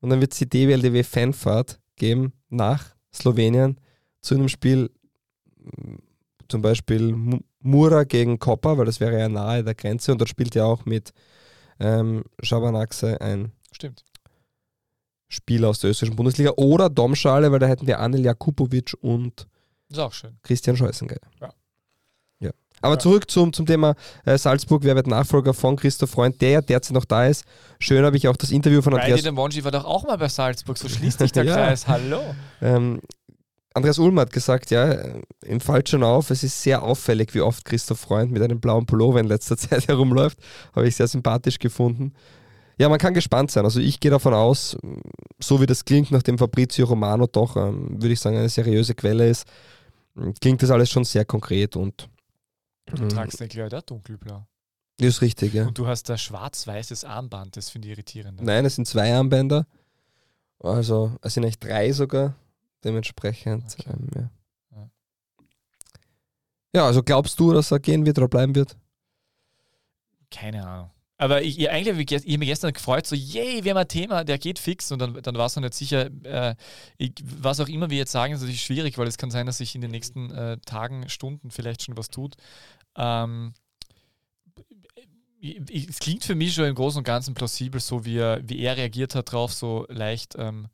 und 0.00 0.10
dann 0.10 0.20
wird 0.20 0.32
es 0.32 0.38
die 0.38 0.48
DWLDW 0.48 1.04
Fanfahrt 1.04 1.78
geben 1.96 2.32
nach 2.50 2.94
Slowenien 3.14 3.78
zu 4.20 4.34
einem 4.34 4.48
Spiel, 4.48 4.90
zum 6.48 6.62
Beispiel 6.62 7.12
Mu- 7.14 7.40
Mura 7.60 8.04
gegen 8.04 8.38
Koper, 8.38 8.78
weil 8.78 8.86
das 8.86 9.00
wäre 9.00 9.18
ja 9.18 9.28
nahe 9.28 9.64
der 9.64 9.74
Grenze 9.74 10.12
und 10.12 10.18
dort 10.20 10.28
spielt 10.30 10.54
ja 10.54 10.64
auch 10.64 10.84
mit 10.84 11.12
ähm, 11.80 12.24
Schabanaxe 12.42 13.20
ein 13.20 13.52
Stimmt. 13.72 14.04
Spieler 15.28 15.68
aus 15.68 15.80
der 15.80 15.90
österreichischen 15.90 16.16
Bundesliga 16.16 16.52
oder 16.56 16.88
Domschale, 16.88 17.52
weil 17.52 17.58
da 17.58 17.66
hätten 17.66 17.86
wir 17.86 18.00
Anel 18.00 18.24
Jakubovic 18.24 18.94
und. 19.00 19.46
Christian 20.42 20.76
Scheußengeier. 20.76 21.18
Ja. 21.40 21.50
ja. 22.40 22.50
Aber 22.80 22.94
Ja. 22.94 22.98
zurück 22.98 23.30
zum, 23.30 23.52
zum 23.52 23.66
Thema 23.66 23.94
äh, 24.24 24.36
Salzburg, 24.38 24.84
wer 24.84 24.96
wird 24.96 25.06
Nachfolger 25.06 25.52
von 25.54 25.76
Christoph 25.76 26.10
Freund, 26.10 26.40
der 26.40 26.50
ja 26.50 26.60
derzeit 26.62 26.94
noch 26.94 27.04
da 27.04 27.26
ist. 27.26 27.44
Schön 27.78 28.04
habe 28.04 28.16
ich 28.16 28.26
auch 28.28 28.36
das 28.36 28.50
Interview 28.50 28.80
von 28.82 28.94
Andreas, 28.94 29.22
de 29.22 29.32
Monchi 29.32 29.64
war 29.64 29.70
doch 29.72 29.84
auch 29.84 30.04
mal 30.06 30.16
bei 30.18 30.28
Salzburg, 30.28 30.76
so 30.78 30.88
schließt 30.88 31.18
sich 31.18 31.32
der 31.32 31.44
Ja. 31.44 31.54
Kreis. 31.54 31.86
Hallo. 31.88 32.20
ähm, 32.62 33.00
Andreas 33.78 33.98
Ulm 33.98 34.18
hat 34.20 34.32
gesagt, 34.32 34.70
ja, 34.70 34.92
im 35.44 35.60
Falschen 35.60 36.02
auf, 36.02 36.30
es 36.30 36.42
ist 36.44 36.62
sehr 36.62 36.82
auffällig, 36.82 37.34
wie 37.34 37.40
oft 37.40 37.64
Christoph 37.64 38.00
Freund 38.00 38.30
mit 38.30 38.42
einem 38.42 38.60
blauen 38.60 38.86
Pullover 38.86 39.18
in 39.20 39.26
letzter 39.26 39.56
Zeit 39.56 39.88
herumläuft. 39.88 40.38
Habe 40.76 40.86
ich 40.86 40.94
sehr 40.96 41.08
sympathisch 41.08 41.58
gefunden. 41.58 42.12
Ja, 42.78 42.88
man 42.88 42.98
kann 42.98 43.14
gespannt 43.14 43.50
sein. 43.50 43.64
Also 43.64 43.80
ich 43.80 43.98
gehe 43.98 44.10
davon 44.10 44.34
aus, 44.34 44.76
so 45.40 45.60
wie 45.60 45.66
das 45.66 45.84
klingt, 45.84 46.10
nachdem 46.12 46.38
Fabrizio 46.38 46.86
Romano 46.86 47.26
doch, 47.26 47.56
ähm, 47.56 48.00
würde 48.00 48.12
ich 48.12 48.20
sagen, 48.20 48.36
eine 48.36 48.48
seriöse 48.48 48.94
Quelle 48.94 49.28
ist, 49.28 49.46
klingt 50.40 50.62
das 50.62 50.70
alles 50.70 50.90
schon 50.90 51.04
sehr 51.04 51.24
konkret 51.24 51.74
und 51.76 52.08
Du 52.94 53.02
Mhm. 53.04 53.08
tragst 53.10 53.40
eine 53.40 53.48
Kleider 53.48 53.82
dunkelblau. 53.82 54.46
Das 54.98 55.08
ist 55.08 55.22
richtig, 55.22 55.52
ja. 55.54 55.66
Und 55.66 55.76
du 55.76 55.86
hast 55.86 56.08
da 56.08 56.16
schwarz-weißes 56.16 57.04
Armband, 57.04 57.56
das 57.56 57.68
finde 57.70 57.88
ich 57.88 57.92
irritierend. 57.92 58.40
Nein, 58.42 58.64
es 58.64 58.76
sind 58.76 58.88
zwei 58.88 59.14
Armbänder. 59.14 59.66
Also, 60.60 61.12
es 61.22 61.34
sind 61.34 61.44
eigentlich 61.44 61.58
drei 61.58 61.92
sogar. 61.92 62.34
Dementsprechend. 62.84 63.64
Okay. 63.78 63.90
Ähm, 63.92 64.08
ja. 64.14 64.30
Ja. 64.76 64.90
ja, 66.74 66.86
also 66.86 67.02
glaubst 67.02 67.38
du, 67.40 67.52
dass 67.52 67.70
er 67.70 67.80
gehen 67.80 68.06
wird 68.06 68.18
oder 68.18 68.28
bleiben 68.28 68.54
wird? 68.54 68.76
Keine 70.30 70.66
Ahnung. 70.66 70.90
Aber 71.20 71.42
ich, 71.42 71.58
ich, 71.58 71.68
eigentlich 71.68 71.92
habe 71.92 72.02
ich, 72.02 72.12
ich 72.12 72.32
hab 72.32 72.38
mich 72.38 72.48
gestern 72.48 72.72
gefreut, 72.72 73.04
so, 73.04 73.16
yay, 73.16 73.64
wir 73.64 73.72
haben 73.72 73.78
ein 73.78 73.88
Thema, 73.88 74.22
der 74.22 74.38
geht 74.38 74.60
fix. 74.60 74.92
Und 74.92 75.00
dann, 75.00 75.20
dann 75.20 75.34
war 75.34 75.46
es 75.46 75.56
noch 75.56 75.62
nicht 75.64 75.74
sicher, 75.74 76.08
äh, 76.22 76.54
ich, 76.96 77.12
was 77.24 77.58
auch 77.58 77.66
immer 77.66 77.90
wir 77.90 77.98
jetzt 77.98 78.12
sagen, 78.12 78.32
ist 78.34 78.40
natürlich 78.40 78.62
schwierig, 78.62 78.98
weil 78.98 79.08
es 79.08 79.18
kann 79.18 79.32
sein, 79.32 79.46
dass 79.46 79.58
sich 79.58 79.74
in 79.74 79.80
den 79.80 79.90
nächsten 79.90 80.30
äh, 80.30 80.58
Tagen, 80.58 81.08
Stunden 81.08 81.50
vielleicht 81.50 81.82
schon 81.82 81.96
was 81.96 82.10
tut. 82.10 82.36
Ähm, 82.96 83.52
ich- 85.40 85.88
es 85.88 85.98
klingt 85.98 86.22
für 86.24 86.36
mich 86.36 86.54
schon 86.54 86.66
im 86.66 86.74
Großen 86.76 86.98
und 86.98 87.04
Ganzen 87.04 87.34
plausibel, 87.34 87.80
so 87.80 88.04
wie 88.04 88.18
er, 88.18 88.40
wie 88.48 88.60
er 88.60 88.76
reagiert 88.76 89.16
hat 89.16 89.32
drauf, 89.32 89.52
so 89.52 89.86
leicht 89.88 90.34
ähm, 90.38 90.68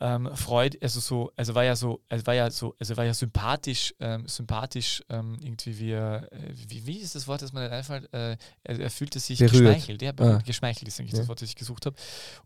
ähm, 0.00 0.28
Freud, 0.36 0.78
also 0.80 1.00
so, 1.00 1.32
also 1.36 1.54
war 1.54 1.64
ja 1.64 1.74
so, 1.74 2.00
also 2.08 2.26
war 2.26 2.34
ja 2.34 2.50
so, 2.50 2.74
also 2.78 2.96
war 2.96 3.04
ja 3.04 3.14
sympathisch, 3.14 3.94
ähm, 3.98 4.28
sympathisch 4.28 5.02
ähm, 5.08 5.36
irgendwie 5.42 5.78
wie 5.78 5.92
äh, 5.92 6.22
wie, 6.68 6.86
wie 6.86 6.98
ist 6.98 7.14
das 7.14 7.26
Wort, 7.26 7.42
das 7.42 7.52
mir 7.52 7.62
nicht 7.62 7.72
einfällt, 7.72 8.12
äh, 8.12 8.36
er, 8.62 8.78
er 8.80 8.90
fühlte 8.90 9.18
sich 9.18 9.38
Berührt. 9.38 9.52
geschmeichelt, 9.52 10.02
ja, 10.02 10.12
Ah. 10.18 10.38
geschmeichelt 10.46 10.86
ist 10.88 11.00
eigentlich 11.00 11.12
Ja. 11.14 11.18
das 11.20 11.28
Wort, 11.28 11.42
das 11.42 11.48
ich 11.48 11.56
gesucht 11.56 11.86
habe 11.86 11.96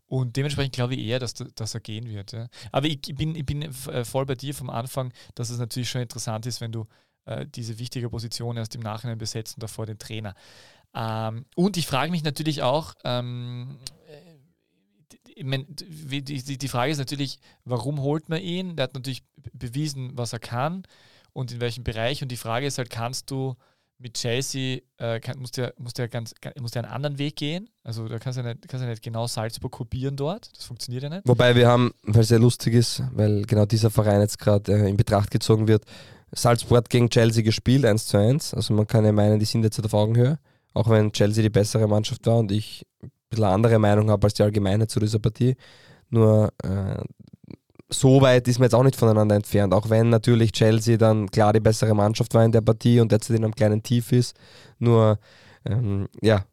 und 0.07 0.35
dementsprechend 0.35 0.73
glaube 0.73 0.95
ich 0.95 1.05
eher, 1.05 1.19
dass, 1.19 1.33
dass 1.33 1.73
er 1.75 1.79
gehen 1.81 2.09
wird, 2.09 2.31
ja. 2.31 2.47
aber 2.71 2.87
ich, 2.87 2.99
ich 3.07 3.15
bin, 3.15 3.35
ich 3.35 3.45
bin 3.45 3.61
äh, 3.61 4.03
voll 4.05 4.25
bei 4.25 4.35
dir 4.35 4.53
vom 4.55 4.69
Anfang, 4.71 5.13
dass 5.35 5.49
es 5.51 5.59
natürlich 5.59 5.89
schon 5.89 6.01
interessant 6.01 6.45
ist, 6.47 6.59
wenn 6.59 6.71
du 6.71 6.87
äh, 7.25 7.45
diese 7.45 7.77
wichtige 7.79 8.09
Position 8.09 8.57
erst 8.57 8.73
im 8.75 8.81
Nachhinein 8.81 9.17
besetzt 9.17 9.55
und 9.57 9.63
davor 9.63 9.85
den 9.85 9.97
Trainer. 9.99 10.33
Ähm, 10.95 11.45
und 11.55 11.77
ich 11.77 11.87
frage 11.87 12.11
mich 12.11 12.23
natürlich 12.23 12.61
auch, 12.61 12.93
ähm, 13.03 13.77
äh, 15.35 15.39
ich 15.39 15.45
mein, 15.45 15.65
die, 15.69 16.21
die, 16.21 16.57
die 16.57 16.67
Frage 16.67 16.91
ist 16.91 16.97
natürlich, 16.97 17.39
warum 17.65 18.01
holt 18.01 18.29
man 18.29 18.41
ihn? 18.41 18.75
Der 18.75 18.83
hat 18.83 18.93
natürlich 18.93 19.23
bewiesen, 19.53 20.11
was 20.15 20.33
er 20.33 20.39
kann 20.39 20.83
und 21.33 21.51
in 21.51 21.61
welchem 21.61 21.83
Bereich. 21.83 22.21
Und 22.21 22.29
die 22.29 22.37
Frage 22.37 22.65
ist 22.65 22.77
halt, 22.77 22.89
kannst 22.89 23.31
du 23.31 23.55
mit 23.97 24.15
Chelsea, 24.15 24.79
äh, 24.97 25.19
kann, 25.19 25.39
musst, 25.39 25.57
du 25.57 25.61
ja, 25.61 25.71
musst, 25.77 25.97
ja 25.97 26.07
ganz, 26.07 26.33
musst 26.59 26.75
ja 26.75 26.81
einen 26.81 26.91
anderen 26.91 27.17
Weg 27.17 27.37
gehen? 27.37 27.69
Also 27.83 28.07
da 28.07 28.19
kannst 28.19 28.37
du 28.37 28.43
ja 28.43 28.53
nicht, 28.53 28.67
kannst 28.67 28.83
ja 28.83 28.89
nicht 28.89 29.01
genau 29.01 29.27
Salzburg 29.27 29.71
kopieren 29.71 30.15
dort. 30.15 30.49
Das 30.55 30.65
funktioniert 30.65 31.03
ja 31.03 31.09
nicht. 31.09 31.21
Wobei 31.25 31.55
wir 31.55 31.67
haben, 31.67 31.93
weil 32.03 32.21
es 32.21 32.27
sehr 32.27 32.39
lustig 32.39 32.73
ist, 32.73 33.03
weil 33.13 33.43
genau 33.43 33.65
dieser 33.65 33.89
Verein 33.89 34.21
jetzt 34.21 34.39
gerade 34.39 34.73
äh, 34.73 34.89
in 34.89 34.97
Betracht 34.97 35.31
gezogen 35.31 35.67
wird, 35.67 35.85
Salzburg 36.31 36.77
hat 36.77 36.89
gegen 36.89 37.09
Chelsea 37.09 37.43
gespielt, 37.43 37.85
1 37.85 38.07
zu 38.07 38.17
1. 38.17 38.53
Also 38.53 38.73
man 38.73 38.87
kann 38.87 39.05
ja 39.05 39.11
meinen, 39.11 39.39
die 39.39 39.45
sind 39.45 39.63
jetzt 39.63 39.83
auf 39.83 39.93
Augenhöhe. 39.93 40.39
Auch 40.73 40.89
wenn 40.89 41.11
Chelsea 41.11 41.43
die 41.43 41.49
bessere 41.49 41.87
Mannschaft 41.87 42.25
war 42.25 42.37
und 42.37 42.51
ich 42.51 42.85
bisschen 43.35 43.53
andere 43.53 43.79
Meinung 43.79 44.09
habe 44.09 44.25
als 44.25 44.33
die 44.35 44.43
Allgemeine 44.43 44.87
zu 44.87 44.99
dieser 44.99 45.19
Partie. 45.19 45.55
Nur 46.09 46.51
äh, 46.63 47.03
so 47.89 48.21
weit 48.21 48.47
ist 48.47 48.59
man 48.59 48.65
jetzt 48.65 48.75
auch 48.75 48.83
nicht 48.83 48.95
voneinander 48.95 49.35
entfernt. 49.35 49.73
Auch 49.73 49.89
wenn 49.89 50.09
natürlich 50.09 50.51
Chelsea 50.51 50.97
dann 50.97 51.29
klar 51.29 51.53
die 51.53 51.59
bessere 51.59 51.93
Mannschaft 51.95 52.33
war 52.33 52.43
in 52.45 52.51
der 52.51 52.61
Partie 52.61 52.99
und 52.99 53.11
jetzt 53.11 53.29
in 53.29 53.37
einem 53.37 53.53
kleinen 53.55 53.83
Tief 53.83 54.11
ist. 54.11 54.35
Nur, 54.79 55.19
ähm, 55.65 56.07
ja, 56.21 56.45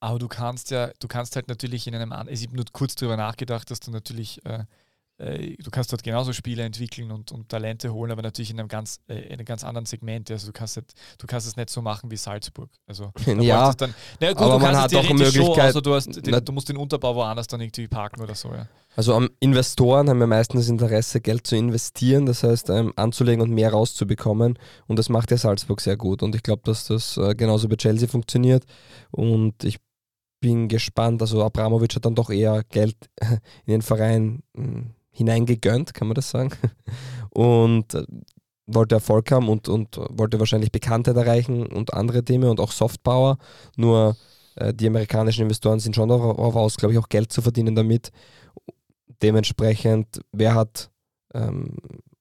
Aber 0.00 0.18
du 0.18 0.28
kannst 0.28 0.70
ja, 0.70 0.90
du 1.00 1.08
kannst 1.08 1.34
halt 1.36 1.48
natürlich 1.48 1.86
in 1.86 1.94
einem 1.94 2.12
ich 2.28 2.44
habe 2.46 2.56
nur 2.56 2.64
kurz 2.72 2.94
darüber 2.94 3.16
nachgedacht, 3.16 3.70
dass 3.70 3.80
du 3.80 3.90
natürlich, 3.90 4.44
äh, 4.46 4.64
du 5.18 5.70
kannst 5.70 5.92
dort 5.92 6.02
genauso 6.04 6.32
Spiele 6.32 6.62
entwickeln 6.62 7.10
und, 7.10 7.32
und 7.32 7.48
Talente 7.48 7.92
holen, 7.92 8.12
aber 8.12 8.22
natürlich 8.22 8.50
in 8.50 8.60
einem 8.60 8.68
ganz, 8.68 9.00
äh, 9.08 9.16
in 9.18 9.32
einem 9.34 9.44
ganz 9.44 9.64
anderen 9.64 9.84
Segment. 9.84 10.30
Also 10.30 10.46
du 10.46 10.52
kannst, 10.52 10.76
halt, 10.76 10.92
du 11.18 11.26
kannst 11.26 11.46
es 11.48 11.56
nicht 11.56 11.70
so 11.70 11.82
machen 11.82 12.10
wie 12.10 12.16
Salzburg. 12.16 12.70
Also 12.86 13.12
Ja, 13.40 13.72
dann, 13.74 13.94
na 14.20 14.28
gut, 14.32 14.38
aber 14.42 14.54
du 14.54 14.58
man 14.60 14.76
hat 14.76 14.92
schon, 14.92 15.16
Möglichkeit- 15.16 15.70
außer 15.70 15.82
du, 15.82 15.94
hast 15.94 16.06
den, 16.24 16.30
Na- 16.30 16.40
du 16.40 16.52
musst 16.52 16.68
den 16.68 16.76
Unterbau 16.76 17.16
woanders 17.16 17.48
dann 17.48 17.60
irgendwie 17.60 17.88
parken 17.88 18.22
oder 18.22 18.34
so, 18.36 18.48
ja. 18.50 18.68
Also 18.96 19.14
am 19.14 19.28
Investoren 19.40 20.08
haben 20.08 20.20
ja 20.20 20.26
meistens 20.26 20.62
das 20.62 20.68
Interesse, 20.70 21.20
Geld 21.20 21.46
zu 21.46 21.54
investieren, 21.56 22.26
das 22.26 22.42
heißt 22.42 22.70
ähm, 22.70 22.92
anzulegen 22.96 23.40
und 23.42 23.50
mehr 23.50 23.70
rauszubekommen. 23.72 24.58
Und 24.88 24.98
das 24.98 25.08
macht 25.08 25.30
ja 25.30 25.36
Salzburg 25.36 25.80
sehr 25.80 25.96
gut. 25.96 26.22
Und 26.22 26.34
ich 26.34 26.42
glaube, 26.42 26.62
dass 26.64 26.86
das 26.86 27.16
äh, 27.16 27.34
genauso 27.36 27.68
bei 27.68 27.76
Chelsea 27.76 28.08
funktioniert. 28.08 28.64
Und 29.12 29.62
ich 29.62 29.78
bin 30.40 30.68
gespannt. 30.68 31.20
Also 31.22 31.44
Abramovic 31.44 31.94
hat 31.94 32.04
dann 32.06 32.14
doch 32.16 32.30
eher 32.30 32.64
Geld 32.70 32.96
in 33.66 33.72
den 33.72 33.82
Verein 33.82 34.42
mh, 34.54 34.86
hineingegönnt, 35.18 35.92
kann 35.94 36.08
man 36.08 36.14
das 36.14 36.30
sagen. 36.30 36.50
Und 37.30 37.94
äh, 37.94 38.04
wollte 38.66 38.96
Erfolg 38.96 39.30
haben 39.30 39.48
und, 39.48 39.68
und 39.68 39.96
wollte 40.10 40.38
wahrscheinlich 40.38 40.72
Bekanntheit 40.72 41.16
erreichen 41.16 41.66
und 41.66 41.94
andere 41.94 42.22
Dinge 42.22 42.50
und 42.50 42.60
auch 42.60 42.72
Softpower. 42.72 43.38
Nur 43.76 44.16
äh, 44.56 44.74
die 44.74 44.86
amerikanischen 44.86 45.42
Investoren 45.42 45.80
sind 45.80 45.96
schon 45.96 46.08
darauf 46.08 46.54
aus, 46.54 46.76
glaube 46.76 46.92
ich, 46.92 46.98
auch 46.98 47.08
Geld 47.08 47.32
zu 47.32 47.42
verdienen 47.42 47.74
damit. 47.74 48.10
Dementsprechend, 49.22 50.20
wer 50.32 50.54
hat 50.54 50.90
ähm, 51.34 51.76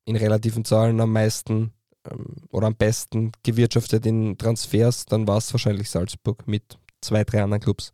in 0.05 0.15
relativen 0.15 0.65
Zahlen 0.65 0.99
am 1.01 1.11
meisten 1.11 1.73
ähm, 2.09 2.35
oder 2.49 2.67
am 2.67 2.75
besten 2.75 3.31
gewirtschaftet 3.43 4.05
in 4.05 4.37
Transfers, 4.37 5.05
dann 5.05 5.27
war 5.27 5.37
es 5.37 5.53
wahrscheinlich 5.53 5.89
Salzburg 5.89 6.47
mit 6.47 6.77
zwei, 7.01 7.23
drei 7.23 7.43
anderen 7.43 7.61
Clubs. 7.61 7.91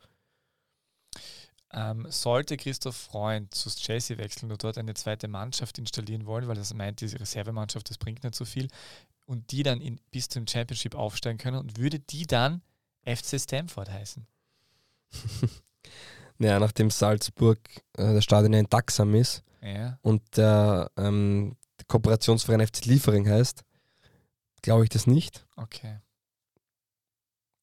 Ähm, 1.73 2.05
sollte 2.09 2.55
Christoph 2.55 2.95
Freund 2.95 3.53
zu 3.53 3.69
Chelsea 3.69 4.17
wechseln 4.17 4.51
und 4.51 4.63
dort 4.63 4.77
eine 4.77 4.93
zweite 4.93 5.27
Mannschaft 5.27 5.79
installieren 5.79 6.25
wollen, 6.27 6.47
weil 6.47 6.55
das 6.55 6.73
meint, 6.73 7.01
diese 7.01 7.19
Reservemannschaft, 7.19 7.89
das 7.89 7.97
bringt 7.97 8.23
nicht 8.23 8.35
so 8.35 8.45
viel, 8.45 8.67
und 9.25 9.51
die 9.51 9.63
dann 9.63 9.81
in, 9.81 9.99
bis 10.11 10.29
zum 10.29 10.45
Championship 10.47 10.93
aufsteigen 10.95 11.37
können 11.39 11.57
und 11.57 11.77
würde 11.79 11.99
die 11.99 12.27
dann 12.27 12.61
FC 13.05 13.39
Stamford 13.39 13.89
heißen? 13.91 14.25
Naja, 16.39 16.59
nachdem 16.59 16.89
Salzburg 16.89 17.59
äh, 17.95 18.13
das 18.15 18.23
Stadion 18.23 18.53
in 18.53 18.65
Daxam 18.67 19.13
ist 19.15 19.43
Ja. 19.61 19.97
und 20.01 20.21
der 20.35 20.89
ähm, 20.97 21.55
Kooperationsverein 21.87 22.65
FC 22.65 22.85
Liefering 22.85 23.29
heißt, 23.29 23.63
glaube 24.61 24.83
ich 24.83 24.89
das 24.89 25.05
nicht. 25.05 25.45
Okay. 25.55 25.99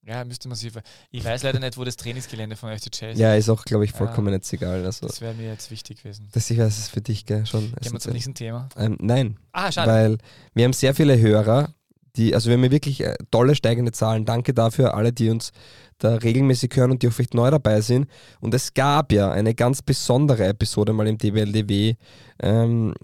Ja, 0.07 0.25
müsste 0.25 0.49
man 0.49 0.57
sich. 0.57 0.73
Ich 1.11 1.25
weiß 1.25 1.43
leider 1.43 1.61
nicht, 1.61 1.77
wo 1.77 1.85
das 1.85 1.97
Trainingsgelände 1.97 2.57
von 2.57 2.71
FC 2.77 2.91
Chelsea 2.91 3.11
ist. 3.13 3.19
Ja, 3.19 3.35
ist 3.35 3.49
auch, 3.51 3.65
glaube 3.65 3.85
ich, 3.85 3.91
Ja. 3.93 3.99
vollkommen 3.99 4.33
jetzt 4.33 4.51
egal. 4.53 4.85
Also, 4.85 5.07
Das 5.07 5.21
wäre 5.21 5.35
mir 5.35 5.49
jetzt 5.49 5.71
wichtig 5.71 6.03
gewesen. 6.03 6.29
das, 6.33 6.51
ich 6.51 6.59
weiß, 6.59 6.69
es 6.73 6.79
ist 6.85 6.91
für 6.91 7.03
dich 7.03 7.27
gell, 7.27 7.45
schon. 7.47 7.73
Gehen 7.81 7.93
wir 7.93 8.01
zum 8.01 8.13
nächsten 8.15 8.35
Thema. 8.35 8.69
Ähm, 8.77 8.97
nein, 9.01 9.37
Ah, 9.53 9.71
schade. 9.71 9.91
weil 9.93 10.19
wir 10.55 10.65
haben 10.65 10.73
sehr 10.73 10.95
viele 10.95 11.19
Hörer, 11.19 11.75
die, 12.17 12.35
also 12.35 12.49
wir 12.51 12.57
haben 12.57 12.71
wirklich 12.71 13.03
äh, 13.03 13.15
tolle 13.31 13.55
steigende 13.55 13.93
Zahlen. 13.93 14.25
Danke 14.25 14.55
dafür, 14.55 14.95
alle, 14.95 15.13
die 15.13 15.29
uns 15.29 15.53
da 15.99 16.15
regelmäßig 16.15 16.75
hören 16.75 16.91
und 16.93 17.03
die 17.03 17.09
auch 17.09 17.13
vielleicht 17.13 17.35
neu 17.35 17.51
dabei 17.51 17.83
sind. 17.83 18.09
Und 18.41 18.55
es 18.55 18.73
gab 18.73 19.13
ja 19.13 19.31
eine 19.31 19.55
ganz 19.55 19.83
besondere 19.83 20.47
Episode 20.47 20.95
mal 20.95 21.07
im 21.07 21.19
DWLDW 21.19 21.95
ähm, 22.43 22.95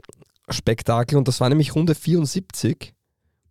Spektakel 0.49 1.19
und 1.19 1.29
das 1.29 1.41
war 1.41 1.49
nämlich 1.51 1.75
Runde 1.75 1.95
74, 1.95 2.95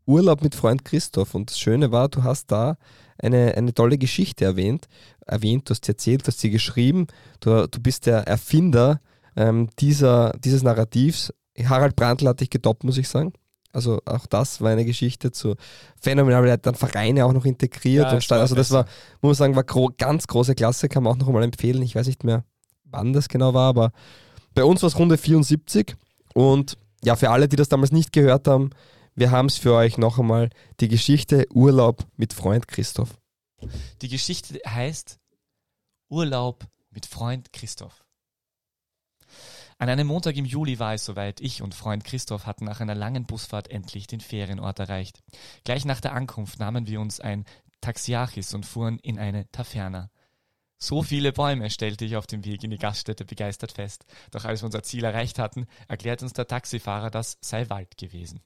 Urlaub 0.08 0.42
mit 0.42 0.56
Freund 0.56 0.84
Christoph. 0.84 1.36
Und 1.36 1.52
das 1.52 1.60
Schöne 1.60 1.92
war, 1.92 2.10
du 2.10 2.24
hast 2.24 2.52
da 2.52 2.78
eine, 3.18 3.56
eine 3.56 3.74
tolle 3.74 3.98
Geschichte 3.98 4.46
erwähnt. 4.46 4.88
Erwähnt, 5.26 5.70
du 5.70 5.72
hast 5.72 5.86
sie 5.86 5.92
erzählt, 5.92 6.24
du 6.24 6.28
hast 6.28 6.40
sie 6.40 6.50
geschrieben. 6.50 7.08
Du, 7.40 7.68
du 7.68 7.80
bist 7.80 8.06
der 8.06 8.28
Erfinder 8.28 9.00
ähm, 9.36 9.70
dieser, 9.80 10.34
dieses 10.40 10.64
Narrativs. 10.64 11.34
Harald 11.64 11.96
Brandl 11.96 12.28
hat 12.28 12.42
dich 12.42 12.50
getoppt, 12.50 12.84
muss 12.84 12.98
ich 12.98 13.08
sagen. 13.08 13.34
Also 13.72 14.00
auch 14.06 14.26
das 14.26 14.62
war 14.62 14.72
eine 14.72 14.86
Geschichte 14.86 15.32
zu 15.32 15.56
phänomenal. 16.00 16.46
Er 16.46 16.54
hat 16.54 16.66
dann 16.66 16.76
Vereine 16.76 17.26
auch 17.26 17.34
noch 17.34 17.46
integriert. 17.46 18.06
Ja, 18.06 18.14
und 18.14 18.24
stand, 18.24 18.42
also 18.42 18.56
das 18.56 18.72
war, 18.72 18.86
muss 19.22 19.32
man 19.32 19.34
sagen, 19.36 19.56
war 19.56 19.64
gro 19.66 19.92
ganz 19.98 20.28
große 20.28 20.56
Klasse, 20.56 20.88
kann 20.88 21.04
man 21.04 21.14
auch 21.14 21.18
noch 21.18 21.30
mal 21.30 21.44
empfehlen. 21.44 21.82
Ich 21.82 21.96
weiß 21.96 22.08
nicht 22.08 22.24
mehr, 22.24 22.46
wann 22.86 23.12
das 23.12 23.28
genau 23.28 23.54
war, 23.54 23.70
aber 23.70 23.92
bei 24.54 24.64
uns 24.64 24.82
war 24.82 24.88
es 24.88 24.98
Runde 24.98 25.18
74 25.18 25.96
und 26.34 26.78
ja, 27.04 27.16
für 27.18 27.30
alle, 27.30 27.50
die 27.50 27.58
das 27.58 27.68
damals 27.68 27.92
nicht 27.92 28.14
gehört 28.14 28.48
haben, 28.48 28.70
wir 29.16 29.32
haben 29.32 29.48
es 29.48 29.58
für 29.58 29.74
euch 29.74 29.98
noch 29.98 30.20
einmal 30.20 30.50
die 30.80 30.90
Geschichte 30.90 31.48
Urlaub 31.54 32.06
mit 32.18 32.34
Freund 32.34 32.68
Christoph. 32.68 33.18
Die 34.02 34.10
Geschichte 34.10 34.60
heißt 34.68 35.20
Urlaub 36.10 36.68
mit 36.92 37.06
Freund 37.06 37.54
Christoph. 37.54 38.04
An 39.78 39.90
einem 39.90 40.08
Montag 40.08 40.36
im 40.38 40.46
Juli 40.46 40.80
war 40.80 40.94
es 40.94 41.06
soweit. 41.06 41.42
Ich 41.42 41.62
und 41.62 41.74
Freund 41.74 42.04
Christoph 42.04 42.46
hatten 42.46 42.66
nach 42.66 42.80
einer 42.80 42.96
langen 42.96 43.26
Busfahrt 43.26 43.70
endlich 43.70 44.08
den 44.08 44.22
Ferienort 44.22 44.80
erreicht. 44.80 45.22
Gleich 45.64 45.86
nach 45.86 46.00
der 46.00 46.14
Ankunft 46.14 46.60
nahmen 46.60 46.88
wir 46.88 47.02
uns 47.02 47.20
ein 47.20 47.46
Taxiachis 47.82 48.54
und 48.54 48.66
fuhren 48.66 49.00
in 49.00 49.20
eine 49.20 49.50
Taverna. 49.52 50.10
So 50.78 51.04
viele 51.04 51.32
Bäume 51.32 51.70
stellte 51.70 52.06
ich 52.06 52.18
auf 52.18 52.28
dem 52.28 52.44
Weg 52.46 52.64
in 52.64 52.72
die 52.72 52.78
Gaststätte 52.78 53.26
begeistert 53.26 53.72
fest. 53.74 54.06
Doch 54.32 54.46
als 54.46 54.62
wir 54.62 54.66
unser 54.66 54.84
Ziel 54.84 55.04
erreicht 55.04 55.40
hatten, 55.40 55.68
erklärte 55.88 56.26
uns 56.26 56.34
der 56.34 56.48
Taxifahrer, 56.48 57.10
das 57.10 57.38
sei 57.42 57.70
Wald 57.70 57.98
gewesen. 57.98 58.42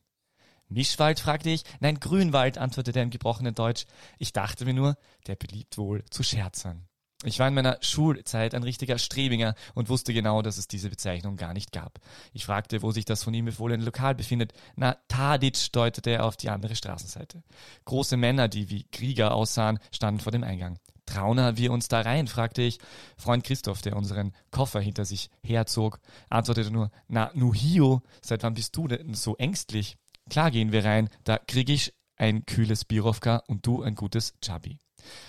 Mischwald? 0.69 1.19
fragte 1.19 1.49
ich. 1.49 1.63
Nein, 1.79 1.99
Grünwald, 1.99 2.57
antwortete 2.57 2.99
er 2.99 3.03
im 3.03 3.09
gebrochenen 3.09 3.55
Deutsch. 3.55 3.85
Ich 4.17 4.33
dachte 4.33 4.65
mir 4.65 4.73
nur, 4.73 4.97
der 5.27 5.35
beliebt 5.35 5.77
wohl 5.77 6.03
zu 6.09 6.23
scherzern. 6.23 6.89
Ich 7.25 7.37
war 7.37 7.49
in 7.49 7.53
meiner 7.53 7.77
Schulzeit 7.81 8.55
ein 8.55 8.63
richtiger 8.63 8.97
Strebinger 8.97 9.53
und 9.73 9.89
wusste 9.89 10.13
genau, 10.13 10.41
dass 10.41 10.57
es 10.57 10.69
diese 10.69 10.89
Bezeichnung 10.89 11.35
gar 11.35 11.53
nicht 11.53 11.73
gab. 11.73 11.99
Ich 12.31 12.45
fragte, 12.45 12.81
wo 12.81 12.91
sich 12.91 13.03
das 13.03 13.23
von 13.23 13.33
ihm 13.33 13.43
befohlene 13.43 13.83
Lokal 13.83 14.15
befindet. 14.15 14.53
Na, 14.77 14.95
Tadic 15.09 15.73
deutete 15.73 16.11
er 16.11 16.25
auf 16.25 16.37
die 16.37 16.49
andere 16.49 16.77
Straßenseite. 16.77 17.43
Große 17.83 18.15
Männer, 18.15 18.47
die 18.47 18.69
wie 18.69 18.85
Krieger 18.85 19.33
aussahen, 19.33 19.79
standen 19.91 20.21
vor 20.21 20.31
dem 20.31 20.45
Eingang. 20.45 20.79
Trauner 21.05 21.57
wir 21.57 21.73
uns 21.73 21.89
da 21.89 21.99
rein? 21.99 22.27
fragte 22.27 22.61
ich. 22.61 22.79
Freund 23.17 23.43
Christoph, 23.43 23.81
der 23.81 23.97
unseren 23.97 24.31
Koffer 24.51 24.79
hinter 24.79 25.03
sich 25.03 25.29
herzog, 25.43 25.99
antwortete 26.29 26.71
nur, 26.71 26.89
na, 27.09 27.31
Nuhio, 27.33 28.01
seit 28.21 28.43
wann 28.43 28.53
bist 28.53 28.77
du 28.77 28.87
denn 28.87 29.13
so 29.13 29.35
ängstlich? 29.35 29.97
Klar 30.29 30.51
gehen 30.51 30.71
wir 30.71 30.85
rein, 30.85 31.09
da 31.23 31.37
krieg 31.37 31.69
ich 31.69 31.93
ein 32.15 32.45
kühles 32.45 32.85
Birovka 32.85 33.43
und 33.47 33.65
du 33.65 33.81
ein 33.81 33.95
gutes 33.95 34.33
Chabi. 34.43 34.77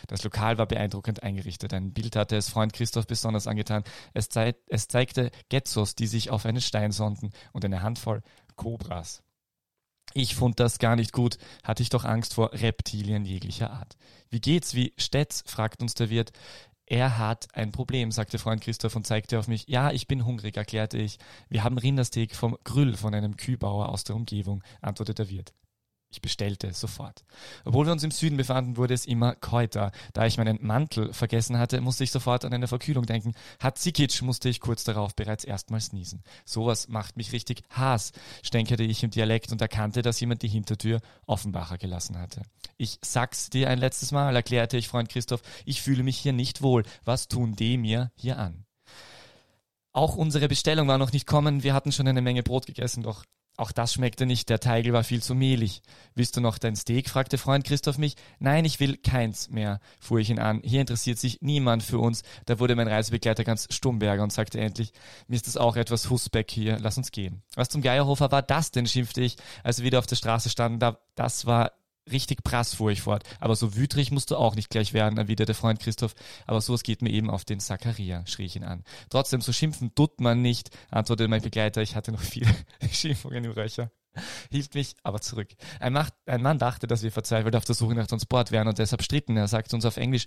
Das 0.08 0.24
Lokal 0.24 0.58
war 0.58 0.66
beeindruckend 0.66 1.22
eingerichtet. 1.22 1.72
Ein 1.72 1.92
Bild 1.92 2.16
hatte 2.16 2.36
es 2.36 2.48
Freund 2.48 2.72
Christoph 2.72 3.06
besonders 3.06 3.46
angetan. 3.46 3.84
Es, 4.14 4.28
zei 4.28 4.54
es 4.66 4.88
zeigte 4.88 5.30
Getzos, 5.48 5.94
die 5.94 6.06
sich 6.06 6.30
auf 6.30 6.44
einen 6.44 6.60
Stein 6.60 6.92
sonnten 6.92 7.30
und 7.52 7.64
eine 7.64 7.82
Handvoll 7.82 8.22
Kobras. 8.56 9.22
Ich 10.12 10.34
fand 10.34 10.58
das 10.58 10.78
gar 10.80 10.96
nicht 10.96 11.12
gut, 11.12 11.38
hatte 11.62 11.84
ich 11.84 11.88
doch 11.88 12.04
Angst 12.04 12.34
vor 12.34 12.52
Reptilien 12.52 13.24
jeglicher 13.24 13.70
Art. 13.70 13.96
Wie 14.28 14.40
geht's, 14.40 14.74
wie 14.74 14.92
steht's? 14.96 15.44
fragt 15.46 15.80
uns 15.82 15.94
der 15.94 16.10
Wirt. 16.10 16.32
Er 16.90 17.18
hat 17.18 17.46
ein 17.54 17.70
Problem, 17.70 18.10
sagte 18.10 18.40
Freund 18.40 18.62
Christoph 18.62 18.96
und 18.96 19.06
zeigte 19.06 19.38
auf 19.38 19.46
mich. 19.46 19.68
Ja, 19.68 19.92
ich 19.92 20.08
bin 20.08 20.24
hungrig, 20.26 20.56
erklärte 20.56 20.98
ich. 20.98 21.18
Wir 21.48 21.62
haben 21.62 21.78
Rindersteak 21.78 22.34
vom 22.34 22.58
Grüll 22.64 22.96
von 22.96 23.14
einem 23.14 23.36
Kühlbauer 23.36 23.90
aus 23.90 24.02
der 24.02 24.16
Umgebung, 24.16 24.64
antwortete 24.80 25.22
der 25.22 25.30
Wirt. 25.30 25.54
Ich 26.12 26.20
bestellte 26.20 26.72
sofort. 26.74 27.24
Obwohl 27.64 27.86
wir 27.86 27.92
uns 27.92 28.02
im 28.02 28.10
Süden 28.10 28.36
befanden, 28.36 28.76
wurde 28.76 28.94
es 28.94 29.06
immer 29.06 29.36
kälter. 29.36 29.92
Da 30.12 30.26
ich 30.26 30.38
meinen 30.38 30.58
Mantel 30.60 31.12
vergessen 31.12 31.56
hatte, 31.56 31.80
musste 31.80 32.02
ich 32.02 32.10
sofort 32.10 32.44
an 32.44 32.52
eine 32.52 32.66
Verkühlung 32.66 33.06
denken. 33.06 33.32
Hatzikic 33.60 34.20
musste 34.22 34.48
ich 34.48 34.58
kurz 34.58 34.82
darauf 34.82 35.14
bereits 35.14 35.44
erstmals 35.44 35.92
niesen. 35.92 36.24
Sowas 36.44 36.88
macht 36.88 37.16
mich 37.16 37.30
richtig 37.32 37.62
Haas, 37.70 38.10
stänkerte 38.42 38.82
ich 38.82 39.04
im 39.04 39.10
Dialekt 39.10 39.52
und 39.52 39.60
erkannte, 39.60 40.02
dass 40.02 40.18
jemand 40.18 40.42
die 40.42 40.48
Hintertür 40.48 41.00
Offenbacher 41.26 41.78
gelassen 41.78 42.18
hatte. 42.18 42.42
Ich 42.76 42.98
sag's 43.02 43.48
dir 43.48 43.70
ein 43.70 43.78
letztes 43.78 44.10
Mal, 44.10 44.34
erklärte 44.34 44.76
ich 44.76 44.88
Freund 44.88 45.10
Christoph, 45.10 45.42
ich 45.64 45.80
fühle 45.80 46.02
mich 46.02 46.18
hier 46.18 46.32
nicht 46.32 46.60
wohl. 46.60 46.82
Was 47.04 47.28
tun 47.28 47.54
die 47.54 47.78
mir 47.78 48.10
hier 48.16 48.36
an? 48.36 48.64
Auch 49.92 50.16
unsere 50.16 50.48
Bestellung 50.48 50.88
war 50.88 50.98
noch 50.98 51.12
nicht 51.12 51.26
kommen. 51.26 51.62
Wir 51.62 51.74
hatten 51.74 51.92
schon 51.92 52.08
eine 52.08 52.22
Menge 52.22 52.42
Brot 52.42 52.66
gegessen, 52.66 53.04
doch 53.04 53.24
auch 53.60 53.72
das 53.72 53.92
schmeckte 53.92 54.26
nicht, 54.26 54.48
der 54.48 54.58
Teigel 54.58 54.92
war 54.92 55.04
viel 55.04 55.22
zu 55.22 55.34
mehlig. 55.34 55.82
Willst 56.14 56.36
du 56.36 56.40
noch 56.40 56.58
dein 56.58 56.76
Steak? 56.76 57.10
fragte 57.10 57.36
Freund 57.36 57.64
Christoph 57.64 57.98
mich. 57.98 58.16
Nein, 58.38 58.64
ich 58.64 58.80
will 58.80 58.96
keins 58.96 59.50
mehr, 59.50 59.80
fuhr 60.00 60.18
ich 60.18 60.30
ihn 60.30 60.38
an. 60.38 60.62
Hier 60.64 60.80
interessiert 60.80 61.18
sich 61.18 61.42
niemand 61.42 61.82
für 61.82 61.98
uns. 61.98 62.22
Da 62.46 62.58
wurde 62.58 62.74
mein 62.74 62.88
Reisebegleiter 62.88 63.44
ganz 63.44 63.68
Stummberger 63.70 64.22
und 64.22 64.32
sagte 64.32 64.58
endlich, 64.58 64.92
mir 65.28 65.36
ist 65.36 65.46
das 65.46 65.58
auch 65.58 65.76
etwas 65.76 66.08
Husbeck 66.08 66.50
hier, 66.50 66.78
lass 66.80 66.96
uns 66.96 67.12
gehen. 67.12 67.42
Was 67.54 67.68
zum 67.68 67.82
Geierhofer 67.82 68.32
war 68.32 68.42
das 68.42 68.70
denn, 68.70 68.86
schimpfte 68.86 69.20
ich, 69.20 69.36
als 69.62 69.78
wir 69.78 69.84
wieder 69.84 69.98
auf 69.98 70.06
der 70.06 70.16
Straße 70.16 70.48
standen. 70.48 70.78
Da, 70.78 70.98
das 71.14 71.44
war 71.44 71.72
richtig 72.12 72.42
prass, 72.44 72.74
fuhr 72.74 72.90
ich 72.90 73.02
fort. 73.02 73.24
Aber 73.38 73.56
so 73.56 73.76
wütrig 73.76 74.10
musst 74.10 74.30
du 74.30 74.36
auch 74.36 74.54
nicht 74.54 74.70
gleich 74.70 74.92
werden, 74.92 75.18
erwiderte 75.18 75.54
Freund 75.54 75.80
Christoph. 75.80 76.14
Aber 76.46 76.60
sowas 76.60 76.82
geht 76.82 77.02
mir 77.02 77.10
eben 77.10 77.30
auf 77.30 77.44
den 77.44 77.60
Zachariah, 77.60 78.26
schrie 78.26 78.46
ich 78.46 78.56
ihn 78.56 78.64
an. 78.64 78.84
Trotzdem, 79.08 79.40
so 79.40 79.52
schimpfen 79.52 79.94
tut 79.94 80.20
man 80.20 80.42
nicht, 80.42 80.70
antwortete 80.90 81.28
mein 81.28 81.42
Begleiter. 81.42 81.82
Ich 81.82 81.96
hatte 81.96 82.12
noch 82.12 82.20
viele 82.20 82.54
Schimpfungen 82.92 83.44
im 83.44 83.52
Röcher 83.52 83.90
hielt 84.50 84.74
mich 84.74 84.94
aber 85.02 85.20
zurück. 85.20 85.48
Ein, 85.78 85.92
Macht, 85.92 86.14
ein, 86.26 86.42
Mann 86.42 86.58
dachte, 86.58 86.86
dass 86.86 87.02
wir 87.02 87.12
verzweifelt 87.12 87.54
auf 87.56 87.64
der 87.64 87.74
Suche 87.74 87.94
nach 87.94 88.06
Transport 88.06 88.50
wären 88.50 88.68
und 88.68 88.78
deshalb 88.78 89.02
stritten. 89.02 89.36
Er 89.36 89.48
sagt 89.48 89.72
uns 89.74 89.84
auf 89.84 89.96
Englisch, 89.96 90.26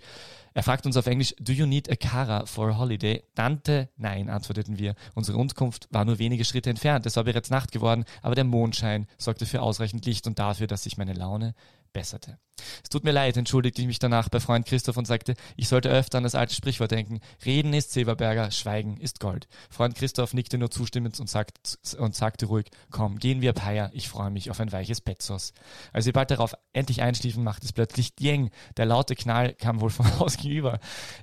er 0.54 0.64
fragt 0.64 0.86
uns 0.86 0.98
auf 0.98 1.08
Englisch, 1.08 1.36
do 1.40 1.52
you 1.52 1.66
need 1.66 1.90
a 1.90 1.96
car 1.96 2.46
for 2.48 2.70
a 2.70 2.78
holiday? 2.78 3.24
Dante, 3.36 3.90
nein, 3.98 4.30
antworteten 4.30 4.78
wir. 4.78 4.96
Unsere 5.16 5.38
Unterkunft 5.38 5.88
war 5.92 6.06
nur 6.06 6.20
wenige 6.20 6.46
Schritte 6.46 6.70
entfernt. 6.70 7.06
Es 7.06 7.16
war 7.16 7.24
bereits 7.24 7.50
Nacht 7.50 7.72
geworden, 7.72 8.06
aber 8.22 8.36
der 8.36 8.44
Mondschein 8.44 9.08
sorgte 9.18 9.46
für 9.46 9.62
ausreichend 9.62 10.06
Licht 10.06 10.28
und 10.28 10.40
dafür, 10.40 10.68
dass 10.68 10.84
sich 10.84 10.98
meine 10.98 11.14
Laune 11.14 11.56
besserte. 11.94 12.40
Es 12.84 12.90
tut 12.90 13.04
mir 13.04 13.12
leid, 13.12 13.38
entschuldigte 13.38 13.82
ich 13.82 13.88
mich 13.88 14.00
danach 14.00 14.30
bei 14.30 14.40
Freund 14.40 14.66
Christoph 14.66 14.98
und 14.98 15.06
sagte, 15.06 15.36
ich 15.56 15.68
sollte 15.68 15.90
öfter 15.90 16.18
an 16.18 16.24
das 16.24 16.36
alte 16.36 16.54
Sprichwort 16.54 16.92
denken. 16.92 17.20
Reden 17.46 17.74
ist 17.74 17.92
Silberberger, 17.92 18.52
Schweigen 18.52 18.98
ist 18.98 19.20
Gold. 19.20 19.48
Freund 19.70 19.96
Christoph 19.96 20.34
nickte 20.34 20.58
nur 20.58 20.72
zustimmend 20.72 21.20
und, 21.20 21.30
sagt, 21.30 21.78
und 21.98 22.16
sagte 22.16 22.46
ruhig, 22.48 22.70
komm, 22.92 23.18
gehen 23.20 23.42
wir 23.42 23.54
Peier, 23.54 23.92
ich 23.94 24.08
freue 24.08 24.32
mich 24.32 24.50
auf 24.52 24.60
ein 24.60 24.72
weiches 24.72 25.02
Petzos. 25.02 25.54
Als 25.92 26.06
wir 26.06 26.14
bald 26.14 26.32
darauf 26.32 26.54
endlich 26.74 27.02
einschliefen, 27.02 27.44
machte 27.44 27.66
es 27.66 27.74
plötzlich 27.74 28.16
Djeng. 28.16 28.50
Der 28.78 28.86
laute 28.86 29.16
Knall 29.16 29.54
kam 29.54 29.82
wohl 29.82 29.90
vom 29.90 30.20
Haus 30.20 30.38
gegenüber. 30.38 30.80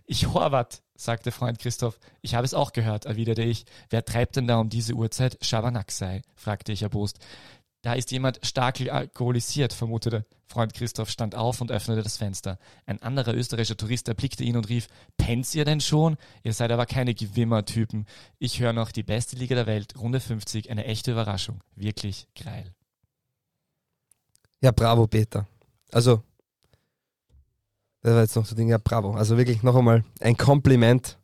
Ich 0.07 0.29
horvat, 0.29 0.83
sagte 0.97 1.33
Freund 1.33 1.59
Christoph. 1.59 1.99
Ich 2.21 2.35
habe 2.35 2.45
es 2.45 2.55
auch 2.55 2.73
gehört, 2.73 3.07
erwiderte 3.07 3.43
ich. 3.43 3.65
Wer 3.89 4.05
treibt 4.05 4.37
denn 4.37 4.47
da 4.47 4.59
um 4.59 4.69
diese 4.69 4.95
Uhrzeit 4.95 5.39
Schabernack 5.41 5.91
sei? 5.91 6.23
fragte 6.35 6.73
ich 6.73 6.83
erbost. 6.83 7.19
Da 7.83 7.95
ist 7.95 8.11
jemand 8.11 8.41
stark 8.43 8.81
alkoholisiert, 8.81 9.73
vermutete. 9.73 10.27
Freund 10.47 10.75
Christoph 10.75 11.09
stand 11.09 11.35
auf 11.35 11.61
und 11.61 11.71
öffnete 11.71 12.03
das 12.03 12.17
Fenster. 12.17 12.59
Ein 12.85 13.01
anderer 13.03 13.35
österreichischer 13.35 13.77
Tourist 13.77 14.09
erblickte 14.09 14.43
ihn 14.43 14.57
und 14.57 14.69
rief, 14.69 14.89
pennt 15.17 15.55
ihr 15.55 15.65
denn 15.65 15.81
schon? 15.81 16.17
Ihr 16.43 16.53
seid 16.53 16.73
aber 16.73 16.87
keine 16.87 17.15
Gewimmer-Typen. 17.15 18.07
Ich 18.39 18.61
höre 18.61 18.73
noch 18.73 18.91
die 18.91 19.05
beste 19.05 19.37
Liga 19.37 19.55
der 19.55 19.67
Welt, 19.67 19.95
Runde 19.97 20.21
50, 20.21 20.71
eine 20.71 20.85
echte 20.85 21.13
Überraschung. 21.13 21.61
Wirklich 21.77 22.27
geil. 22.43 22.75
Ja, 24.61 24.73
bravo, 24.73 25.07
Peter. 25.07 25.47
Also, 25.93 26.23
das 28.03 28.13
war 28.13 28.21
jetzt 28.23 28.37
noch 28.37 28.45
so 28.45 28.57
Ding, 28.57 28.69
ja, 28.69 28.79
bravo. 28.79 29.13
Also 29.13 29.37
wirklich 29.37 29.63
noch 29.63 29.77
einmal 29.77 30.05
ein 30.21 30.37
Kompliment 30.37 31.19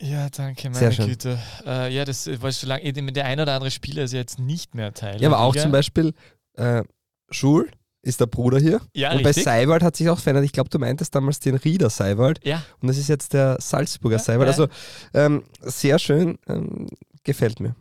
ja, 0.00 0.28
danke, 0.30 0.70
meine 0.70 0.94
Güte. 0.94 1.38
Äh, 1.66 1.92
ja, 1.94 2.04
das 2.04 2.28
war 2.40 2.52
schon 2.52 2.68
lange. 2.68 2.92
Der 2.92 3.24
ein 3.24 3.40
oder 3.40 3.54
andere 3.54 3.70
Spieler 3.70 4.04
ist 4.04 4.12
jetzt 4.12 4.38
nicht 4.38 4.74
mehr 4.74 4.92
Teil. 4.94 5.20
Ja, 5.20 5.28
aber 5.28 5.40
auch 5.40 5.56
zum 5.56 5.72
Beispiel 5.72 6.14
äh, 6.54 6.82
Schul 7.30 7.70
ist 8.02 8.20
der 8.20 8.26
Bruder 8.26 8.58
hier. 8.58 8.80
Ja, 8.94 9.10
und 9.10 9.18
richtig. 9.18 9.36
bei 9.36 9.42
Seiwald 9.42 9.82
hat 9.82 9.96
sich 9.96 10.08
auch 10.08 10.18
verändert. 10.18 10.44
Ich 10.44 10.52
glaube, 10.52 10.70
du 10.70 10.78
meintest 10.78 11.14
damals 11.14 11.40
den 11.40 11.56
Rieder 11.56 11.90
Seiwald. 11.90 12.44
Ja. 12.44 12.62
Und 12.80 12.88
das 12.88 12.96
ist 12.96 13.08
jetzt 13.08 13.32
der 13.32 13.58
Salzburger 13.60 14.16
ja, 14.16 14.22
Seiwald. 14.22 14.48
Ja. 14.48 14.52
Also 14.52 14.68
ähm, 15.14 15.44
sehr 15.60 15.98
schön, 15.98 16.38
ähm, 16.46 16.86
gefällt 17.24 17.60
mir. 17.60 17.74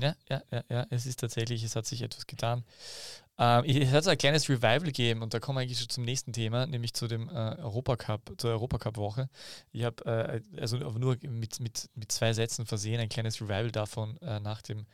Ja, 0.00 0.14
ja, 0.28 0.42
ja, 0.52 0.62
ja. 0.68 0.86
Es 0.90 1.06
ist 1.06 1.20
tatsächlich, 1.20 1.62
es 1.64 1.74
hat 1.74 1.86
sich 1.86 2.02
etwas 2.02 2.26
getan. 2.26 2.64
Ähm, 3.38 3.64
es 3.64 3.92
hat 3.92 4.08
ein 4.08 4.16
kleines 4.16 4.48
Revival 4.48 4.80
gegeben 4.80 5.22
und 5.22 5.34
da 5.34 5.40
kommen 5.40 5.58
wir 5.58 5.62
eigentlich 5.62 5.78
schon 5.78 5.90
zum 5.90 6.04
nächsten 6.04 6.32
Thema, 6.32 6.66
nämlich 6.66 6.94
zu 6.94 7.06
dem 7.06 7.28
äh, 7.28 7.56
Europacup, 7.58 8.34
zur 8.38 8.50
Europacup-Woche. 8.50 9.28
Ich 9.72 9.84
habe 9.84 10.04
äh, 10.06 10.60
also 10.60 10.78
nur 10.78 11.18
mit, 11.22 11.60
mit, 11.60 11.90
mit 11.94 12.12
zwei 12.12 12.32
Sätzen 12.32 12.64
versehen, 12.64 13.00
ein 13.00 13.10
kleines 13.10 13.40
Revival 13.40 13.70
davon 13.70 14.16
äh, 14.22 14.40
nach 14.40 14.62
dem 14.62 14.86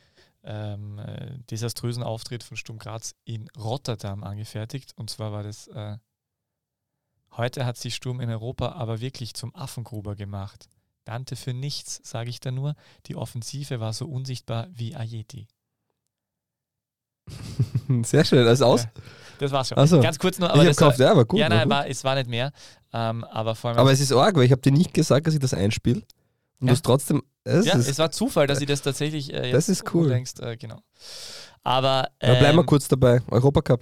ähm, 0.44 0.98
äh, 0.98 1.38
desaströsen 1.50 2.02
Auftritt 2.02 2.42
von 2.42 2.56
Sturm 2.56 2.78
Graz 2.78 3.14
in 3.24 3.48
Rotterdam 3.56 4.24
angefertigt. 4.24 4.92
Und 4.96 5.08
zwar 5.08 5.30
war 5.30 5.44
das, 5.44 5.68
äh, 5.68 5.98
heute 7.36 7.64
hat 7.64 7.76
sich 7.76 7.94
Sturm 7.94 8.20
in 8.20 8.30
Europa 8.30 8.72
aber 8.72 9.00
wirklich 9.00 9.34
zum 9.34 9.54
Affengruber 9.54 10.16
gemacht. 10.16 10.68
Dante 11.04 11.36
für 11.36 11.52
nichts, 11.52 12.00
sage 12.02 12.30
ich 12.30 12.40
da 12.40 12.50
nur. 12.50 12.74
Die 13.06 13.16
Offensive 13.16 13.80
war 13.80 13.92
so 13.92 14.06
unsichtbar 14.06 14.68
wie 14.72 14.94
Ayeti. 14.96 15.46
Sehr 18.02 18.24
schön, 18.24 18.46
ist 18.46 18.62
aus. 18.62 18.84
Ja, 18.84 18.90
das 19.38 19.52
war's 19.52 19.68
schon. 19.68 19.78
Also, 19.78 20.00
Ganz 20.00 20.18
kurz 20.18 20.38
noch. 20.38 20.50
Aber 20.50 20.62
ich 20.62 20.76
gekauft, 20.76 20.98
ja, 20.98 21.10
aber 21.10 21.24
gut. 21.24 21.40
Ja, 21.40 21.48
nein, 21.48 21.68
war 21.68 21.86
es 21.86 22.04
war 22.04 22.14
nicht 22.14 22.28
mehr. 22.28 22.52
Ähm, 22.92 23.24
aber, 23.24 23.54
vor 23.54 23.70
allem 23.70 23.78
aber 23.78 23.92
es 23.92 24.00
ist 24.00 24.12
arg, 24.12 24.36
weil 24.36 24.44
ich 24.44 24.52
habe 24.52 24.60
dir 24.60 24.72
nicht 24.72 24.94
gesagt, 24.94 25.26
dass 25.26 25.34
ich 25.34 25.40
das 25.40 25.54
einspiele. 25.54 26.00
Und 26.00 26.04
ja. 26.60 26.66
du 26.66 26.70
hast 26.72 26.84
trotzdem. 26.84 27.22
Es 27.44 27.66
ja, 27.66 27.74
es 27.76 27.98
war 27.98 28.12
Zufall, 28.12 28.46
dass 28.46 28.60
ich 28.60 28.66
das 28.66 28.82
tatsächlich 28.82 29.32
äh, 29.32 29.46
jetzt 29.46 29.54
Das 29.54 29.68
ist 29.68 29.94
cool. 29.94 30.08
Denkst, 30.08 30.34
äh, 30.40 30.56
genau. 30.56 30.78
Aber. 31.64 32.08
Ähm, 32.20 32.38
bleiben 32.38 32.58
wir 32.58 32.64
kurz 32.64 32.88
dabei. 32.88 33.20
Europacup. 33.30 33.80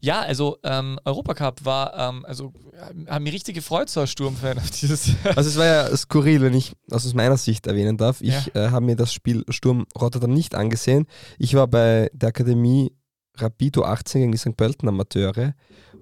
Ja, 0.00 0.20
also 0.20 0.58
ähm, 0.62 0.98
Europacup 1.04 1.64
war, 1.64 1.94
ähm, 1.98 2.24
also 2.26 2.52
äh, 2.72 3.10
haben 3.10 3.22
mich 3.24 3.34
richtig 3.34 3.54
gefreut, 3.54 3.90
so 3.90 4.00
als 4.00 4.10
Sturmfan 4.10 4.58
auf 4.58 4.70
dieses. 4.70 5.10
Also 5.36 5.50
es 5.50 5.56
war 5.56 5.66
ja 5.66 5.96
skurril, 5.96 6.40
wenn 6.40 6.54
ich 6.54 6.72
das 6.88 7.04
aus 7.06 7.12
meiner 7.14 7.36
Sicht 7.36 7.66
erwähnen 7.66 7.96
darf. 7.98 8.20
Ich 8.22 8.46
Ja. 8.54 8.66
äh, 8.66 8.70
habe 8.70 8.86
mir 8.86 8.96
das 8.96 9.12
Spiel 9.12 9.44
Sturm 9.50 9.86
Rotterdam 9.98 10.32
nicht 10.32 10.54
angesehen. 10.54 11.06
Ich 11.38 11.54
war 11.54 11.66
bei 11.66 12.10
der 12.14 12.30
Akademie 12.30 12.92
Rapido 13.36 13.84
18 13.84 14.20
gegen 14.22 14.32
die 14.32 14.38
St. 14.38 14.56
Pölten 14.56 14.88
Amateure 14.88 15.54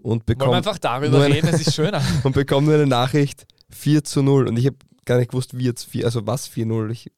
und 0.03 0.25
bekomme 0.25 0.57
einfach 0.57 0.79
darüber 0.79 1.23
eine- 1.23 1.35
reden, 1.35 1.49
es 1.49 1.67
ist 1.67 1.75
schöner. 1.75 2.01
und 2.23 2.33
bekomm 2.35 2.67
nur 2.67 2.75
eine 2.75 2.87
Nachricht 2.87 3.45
4 3.71 4.05
zu 4.05 4.23
0 4.23 4.47
und 4.47 4.57
ich 4.57 4.67
habe 4.67 4.77
gar 5.05 5.19
nicht 5.19 5.31
gewusst, 5.33 5.59
wie 5.59 5.65
jetzt 5.65 5.85
4, 5.87 6.05
also 6.05 6.27
was 6.27 6.49
4-0. 6.49 6.91
Ich, 6.91 7.11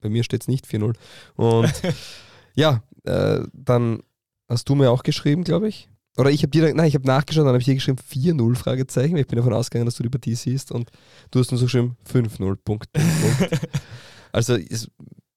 bei 0.00 0.10
mir 0.10 0.24
steht 0.24 0.42
es 0.42 0.48
nicht 0.48 0.66
4-0. 0.66 0.94
Und 1.36 1.72
ja, 2.54 2.82
äh, 3.04 3.40
dann 3.54 4.02
hast 4.50 4.68
du 4.68 4.74
mir 4.74 4.90
auch 4.90 5.02
geschrieben, 5.02 5.44
glaube 5.44 5.68
ich. 5.68 5.88
Oder 6.16 6.30
ich 6.30 6.42
habe 6.42 6.50
dir, 6.50 6.74
nein, 6.74 6.88
ich 6.88 6.94
habe 6.94 7.06
nachgeschaut, 7.06 7.42
dann 7.42 7.48
habe 7.48 7.58
ich 7.58 7.64
dir 7.64 7.74
geschrieben 7.74 7.98
4-0 7.98 8.56
Fragezeichen. 8.56 9.16
Ich 9.16 9.26
bin 9.26 9.36
davon 9.36 9.52
ausgegangen, 9.52 9.86
dass 9.86 9.94
du 9.94 10.02
die 10.02 10.10
Partie 10.10 10.34
siehst 10.34 10.72
und 10.72 10.90
du 11.30 11.38
hast 11.38 11.50
nur 11.50 11.58
so 11.58 11.66
geschrieben 11.66 11.96
5-0 12.12 12.56
Punkt. 12.56 12.92
Punkt, 12.92 12.92
Punkt. 12.92 13.68
also 14.32 14.54
ist, 14.54 14.90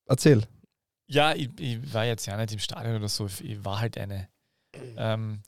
erzähl. 0.08 0.44
Ja, 1.08 1.34
ich, 1.36 1.50
ich 1.60 1.94
war 1.94 2.06
jetzt 2.06 2.26
ja 2.26 2.36
nicht 2.38 2.54
im 2.54 2.60
Stadion 2.60 2.96
oder 2.96 3.08
so. 3.08 3.28
Ich 3.28 3.64
war 3.64 3.80
halt 3.80 3.98
eine. 3.98 4.28
Ähm, 4.98 5.42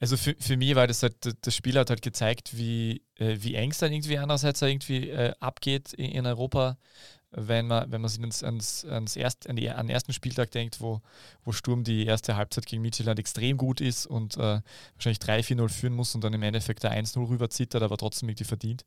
also 0.00 0.16
für, 0.16 0.34
für 0.40 0.56
mich 0.56 0.74
war 0.74 0.88
das 0.88 1.04
halt, 1.04 1.14
das 1.46 1.54
Spiel 1.54 1.78
hat 1.78 1.90
halt 1.90 2.02
gezeigt, 2.02 2.56
wie, 2.56 3.02
äh, 3.18 3.36
wie 3.38 3.54
eng 3.54 3.70
es 3.70 3.78
dann 3.78 3.92
irgendwie 3.92 4.18
andererseits 4.18 4.60
irgendwie 4.60 5.10
äh, 5.10 5.32
abgeht 5.38 5.92
in, 5.92 6.10
in 6.10 6.26
Europa, 6.26 6.76
wenn 7.34 7.66
man, 7.66 7.90
wenn 7.90 8.00
man 8.00 8.10
sich 8.10 8.20
ans, 8.20 8.42
ans, 8.42 8.84
ans 8.84 9.16
erst, 9.16 9.48
an, 9.48 9.56
die, 9.56 9.70
an 9.70 9.86
den 9.86 9.94
ersten 9.94 10.12
Spieltag 10.12 10.50
denkt, 10.50 10.80
wo, 10.80 11.00
wo 11.44 11.52
Sturm 11.52 11.82
die 11.82 12.04
erste 12.04 12.36
Halbzeit 12.36 12.66
gegen 12.66 12.82
Midtjylland 12.82 13.18
extrem 13.18 13.56
gut 13.56 13.80
ist 13.80 14.06
und 14.06 14.36
äh, 14.36 14.60
wahrscheinlich 14.94 15.18
3-4-0 15.18 15.68
führen 15.70 15.94
muss 15.94 16.14
und 16.14 16.22
dann 16.22 16.34
im 16.34 16.42
Endeffekt 16.42 16.82
der 16.82 16.92
1-0 16.92 17.28
rüber 17.28 17.48
zittert, 17.48 17.82
aber 17.82 17.96
trotzdem 17.96 18.28
irgendwie 18.28 18.44
verdient. 18.44 18.84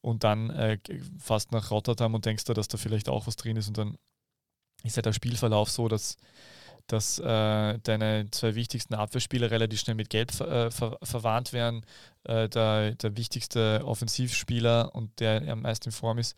Und 0.00 0.24
dann 0.24 0.50
äh, 0.50 0.78
fast 1.18 1.52
nach 1.52 1.70
Rotterdam 1.70 2.14
und 2.14 2.24
denkst 2.26 2.44
du, 2.44 2.54
dass 2.54 2.68
da 2.68 2.76
vielleicht 2.76 3.08
auch 3.08 3.26
was 3.26 3.36
drin 3.36 3.56
ist 3.56 3.68
und 3.68 3.78
dann 3.78 3.96
ist 4.82 4.96
ja 4.96 5.02
der 5.02 5.12
Spielverlauf 5.12 5.70
so, 5.70 5.88
dass, 5.88 6.16
dass 6.88 7.20
äh, 7.20 7.78
deine 7.78 8.28
zwei 8.32 8.56
wichtigsten 8.56 8.94
Abwehrspieler 8.94 9.50
relativ 9.50 9.80
schnell 9.80 9.96
mit 9.96 10.10
Gelb 10.10 10.32
ver, 10.32 10.66
äh, 10.66 10.70
ver, 10.70 10.98
verwarnt 11.02 11.52
werden. 11.52 11.84
Äh, 12.24 12.48
der, 12.48 12.96
der 12.96 13.16
wichtigste 13.16 13.82
Offensivspieler 13.84 14.94
und 14.94 15.20
der 15.20 15.48
am 15.48 15.62
meisten 15.62 15.88
in 15.88 15.92
Form 15.92 16.18
ist, 16.18 16.36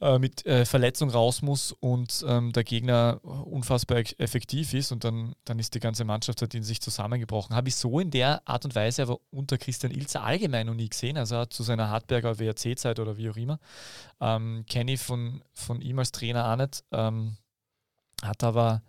äh, 0.00 0.18
mit 0.18 0.44
äh, 0.46 0.64
Verletzung 0.64 1.10
raus 1.10 1.42
muss 1.42 1.72
und 1.72 2.24
ähm, 2.28 2.52
der 2.52 2.64
Gegner 2.64 3.20
unfassbar 3.22 3.98
effektiv 4.18 4.74
ist 4.74 4.92
und 4.92 5.04
dann, 5.04 5.34
dann 5.44 5.58
ist 5.58 5.74
die 5.74 5.80
ganze 5.80 6.04
Mannschaft 6.04 6.40
halt 6.40 6.54
in 6.54 6.62
sich 6.62 6.80
zusammengebrochen. 6.80 7.54
Habe 7.54 7.68
ich 7.68 7.76
so 7.76 8.00
in 8.00 8.10
der 8.10 8.46
Art 8.46 8.64
und 8.64 8.74
Weise 8.74 9.02
aber 9.02 9.18
unter 9.30 9.58
Christian 9.58 9.92
Ilzer 9.92 10.22
allgemein 10.22 10.66
noch 10.66 10.74
nie 10.74 10.88
gesehen, 10.88 11.16
also 11.16 11.44
zu 11.46 11.62
seiner 11.62 11.90
Hartberger 11.90 12.38
WRC-Zeit 12.38 12.98
oder 12.98 13.16
wie 13.16 13.30
auch 13.30 13.36
immer. 13.36 13.58
Ähm, 14.20 14.64
Kenne 14.68 14.92
ich 14.92 15.00
von, 15.00 15.42
von 15.52 15.80
ihm 15.80 15.98
als 15.98 16.12
Trainer 16.12 16.52
auch 16.52 16.56
nicht. 16.56 16.84
Ähm, 16.92 17.36
hat 18.22 18.42
aber 18.42 18.82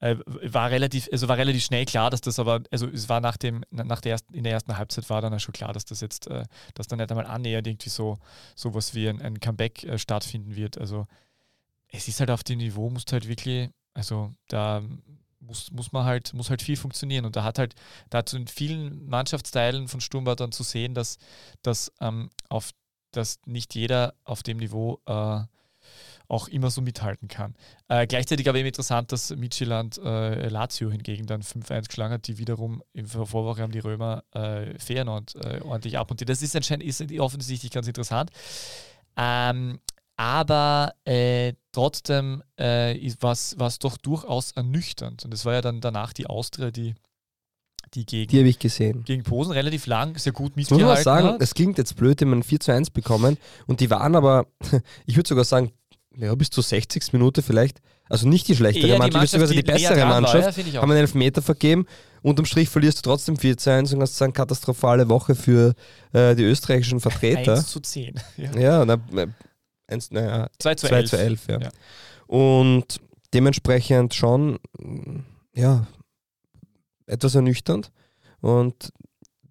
äh, 0.00 0.16
war 0.26 0.70
relativ, 0.70 1.08
also 1.10 1.28
war 1.28 1.36
relativ 1.36 1.64
schnell 1.64 1.84
klar, 1.84 2.10
dass 2.10 2.20
das 2.20 2.38
aber, 2.38 2.62
also 2.70 2.86
es 2.86 3.08
war 3.08 3.20
nach 3.20 3.36
dem, 3.36 3.64
nach 3.70 4.00
der 4.00 4.12
ersten, 4.12 4.34
in 4.34 4.44
der 4.44 4.52
ersten 4.52 4.76
Halbzeit 4.76 5.08
war 5.10 5.20
dann 5.20 5.38
schon 5.40 5.52
klar, 5.52 5.72
dass 5.72 5.84
das 5.84 6.00
jetzt, 6.00 6.28
äh, 6.28 6.44
dass 6.74 6.86
dann 6.86 6.98
nicht 6.98 7.10
einmal 7.10 7.26
annähernd 7.26 7.66
irgendwie 7.66 7.90
so 7.90 8.18
sowas 8.54 8.94
wie 8.94 9.08
ein, 9.08 9.20
ein 9.20 9.40
Comeback 9.40 9.84
äh, 9.84 9.98
stattfinden 9.98 10.56
wird. 10.56 10.78
Also 10.78 11.06
es 11.88 12.08
ist 12.08 12.20
halt 12.20 12.30
auf 12.30 12.44
dem 12.44 12.58
Niveau, 12.58 12.90
musst 12.90 13.12
halt 13.12 13.28
wirklich, 13.28 13.70
also 13.94 14.32
da 14.48 14.82
muss, 15.40 15.70
muss 15.72 15.92
man 15.92 16.04
halt, 16.04 16.34
muss 16.34 16.50
halt 16.50 16.62
viel 16.62 16.76
funktionieren. 16.76 17.24
Und 17.24 17.36
da 17.36 17.44
hat 17.44 17.58
halt, 17.58 17.74
da 18.10 18.18
hat 18.18 18.28
so 18.28 18.36
in 18.36 18.46
vielen 18.46 19.06
Mannschaftsteilen 19.06 19.88
von 19.88 20.00
Sturm 20.00 20.26
war 20.26 20.36
dann 20.36 20.52
zu 20.52 20.62
sehen, 20.62 20.94
dass, 20.94 21.18
dass 21.62 21.92
ähm, 22.00 22.30
auf 22.48 22.72
dass 23.10 23.40
nicht 23.46 23.74
jeder 23.74 24.14
auf 24.24 24.42
dem 24.42 24.58
Niveau 24.58 25.00
äh, 25.06 25.40
auch 26.28 26.48
immer 26.48 26.70
so 26.70 26.82
mithalten 26.82 27.28
kann. 27.28 27.54
Äh, 27.88 28.06
gleichzeitig 28.06 28.48
aber 28.48 28.58
eben 28.58 28.68
interessant, 28.68 29.10
dass 29.12 29.34
Midtjylland 29.34 29.98
äh, 29.98 30.48
Lazio 30.48 30.90
hingegen 30.90 31.26
dann 31.26 31.42
5-1 31.42 31.88
geschlagen 31.88 32.12
hat, 32.14 32.28
die 32.28 32.38
wiederum 32.38 32.82
der 32.94 33.06
Vorwoche 33.06 33.62
haben 33.62 33.72
die 33.72 33.78
Römer 33.78 34.24
äh, 34.32 34.78
Feyenoord 34.78 35.34
äh, 35.36 35.60
ordentlich 35.62 35.98
abmontiert. 35.98 36.28
Das 36.28 36.42
ist 36.42 36.54
anscheinend 36.54 36.84
ist 36.84 37.02
offensichtlich 37.18 37.72
ganz 37.72 37.88
interessant. 37.88 38.30
Ähm, 39.16 39.80
aber 40.16 40.94
äh, 41.04 41.54
trotzdem 41.72 42.42
äh, 42.56 42.94
war 43.20 43.32
es 43.32 43.78
doch 43.78 43.96
durchaus 43.96 44.52
ernüchternd. 44.52 45.24
Und 45.24 45.32
es 45.32 45.44
war 45.44 45.54
ja 45.54 45.60
dann 45.60 45.80
danach 45.80 46.12
die 46.12 46.26
Austria, 46.26 46.70
die, 46.72 46.94
die 47.94 48.04
gegen, 48.04 48.30
Die 48.30 48.38
habe 48.38 48.48
ich 48.48 48.58
gesehen. 48.58 49.04
gegen 49.04 49.22
Posen 49.22 49.52
relativ 49.52 49.86
lang, 49.86 50.18
sehr 50.18 50.32
gut 50.32 50.56
Muss 50.56 50.70
man 50.70 50.78
mitgehalten 50.78 51.04
sagen, 51.04 51.28
hat. 51.28 51.42
es 51.42 51.54
klingt 51.54 51.78
jetzt 51.78 51.96
blöd, 51.96 52.20
die 52.20 52.24
haben 52.24 52.32
ein 52.32 52.42
4 52.42 52.60
zu 52.60 52.72
1 52.72 52.90
bekommen 52.90 53.38
und 53.66 53.80
die 53.80 53.90
waren 53.90 54.16
aber, 54.16 54.46
ich 55.06 55.16
würde 55.16 55.28
sogar 55.28 55.44
sagen, 55.44 55.72
ja, 56.16 56.34
bis 56.34 56.50
zur 56.50 56.62
60. 56.62 57.12
Minute 57.12 57.42
vielleicht, 57.42 57.80
also 58.08 58.28
nicht 58.28 58.48
die 58.48 58.56
schlechtere 58.56 58.92
die 58.92 58.98
Mannschaft, 58.98 59.24
beziehungsweise 59.24 59.54
die, 59.54 59.62
näher 59.62 59.74
bessere 59.74 59.94
dran 59.94 60.08
war, 60.08 60.20
Mannschaft, 60.20 60.58
ja, 60.58 60.82
haben 60.82 60.90
einen 60.90 61.00
Elfmeter 61.00 61.42
vergeben. 61.42 61.86
Unterm 62.22 62.46
Strich 62.46 62.68
verlierst 62.68 62.98
du 62.98 63.02
trotzdem 63.02 63.36
4 63.36 63.56
zu 63.56 63.70
1 63.70 63.92
und 63.92 64.00
hast 64.00 64.16
sagen, 64.16 64.32
katastrophale 64.32 65.08
Woche 65.08 65.34
für 65.34 65.74
äh, 66.12 66.34
die 66.34 66.42
österreichischen 66.44 67.00
Vertreter. 67.00 67.54
1 67.54 67.68
zu 67.68 67.80
10. 67.80 68.14
Ja. 68.36 68.58
Ja, 68.58 68.84
na, 68.84 68.94
äh, 69.14 69.28
eins, 69.86 70.10
naja, 70.10 70.48
2 70.58 70.74
zu 70.74 70.86
2 70.88 70.96
11. 70.96 71.10
zu 71.10 71.18
11, 71.18 71.46
ja. 71.48 71.60
Ja. 71.60 71.70
Und 72.26 73.00
dementsprechend 73.32 74.14
schon, 74.14 74.58
ja, 75.54 75.86
etwas 77.06 77.34
ernüchternd. 77.34 77.90
Und 78.40 78.92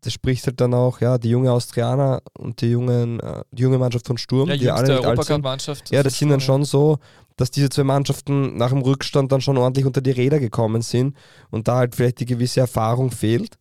das 0.02 0.14
spricht 0.14 0.46
halt 0.46 0.62
dann 0.62 0.74
auch, 0.74 1.02
ja, 1.02 1.18
die 1.18 1.30
junge 1.30 1.52
Austrianer 1.52 2.22
und 2.38 2.62
die, 2.62 2.68
jungen, 2.72 3.20
äh, 3.20 3.42
die 3.52 3.64
junge 3.64 3.78
Mannschaft 3.78 4.08
von 4.08 4.18
Sturm, 4.18 4.50
Ja, 4.50 4.58
die 4.58 4.70
alle 4.70 4.88
nicht 4.96 5.06
alt 5.06 5.18
sind. 5.26 5.34
Ja, 5.92 6.04
das 6.04 6.18
sind 6.18 6.30
dann 6.30 6.40
schon 6.42 6.64
so, 6.66 7.00
dass 7.36 7.52
diese 7.52 7.70
zwei 7.70 7.84
Mannschaften 7.84 8.58
nach 8.58 8.70
dem 8.70 8.82
Rückstand 8.82 9.32
dann 9.32 9.42
schon 9.42 9.58
ordentlich 9.58 9.86
unter 9.86 10.02
die 10.02 10.12
Räder 10.12 10.40
gekommen 10.40 10.82
sind 10.82 11.16
und 11.52 11.68
da 11.68 11.78
halt 11.78 11.96
vielleicht 11.96 12.20
die 12.20 12.26
gewisse 12.26 12.60
Erfahrung 12.60 13.12
fehlt. 13.12 13.58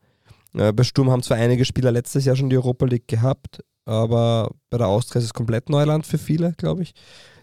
Äh, 0.55 0.73
bei 0.73 0.83
Sturm 0.83 1.11
haben 1.11 1.23
zwar 1.23 1.37
einige 1.37 1.65
Spieler 1.65 1.93
letztes 1.93 2.25
Jahr 2.25 2.37
schon 2.37 2.51
die 2.51 2.57
Europa 2.57 2.87
League 2.87 3.09
gehabt, 3.09 3.63
aber 3.85 4.51
bei 4.71 4.79
der 4.79 4.89
Austria 4.89 5.21
ist 5.21 5.27
es 5.27 5.35
komplett 5.35 5.69
Neuland 5.69 6.07
für 6.07 6.19
viele, 6.19 6.53
glaube 6.53 6.83
ich. 6.83 6.95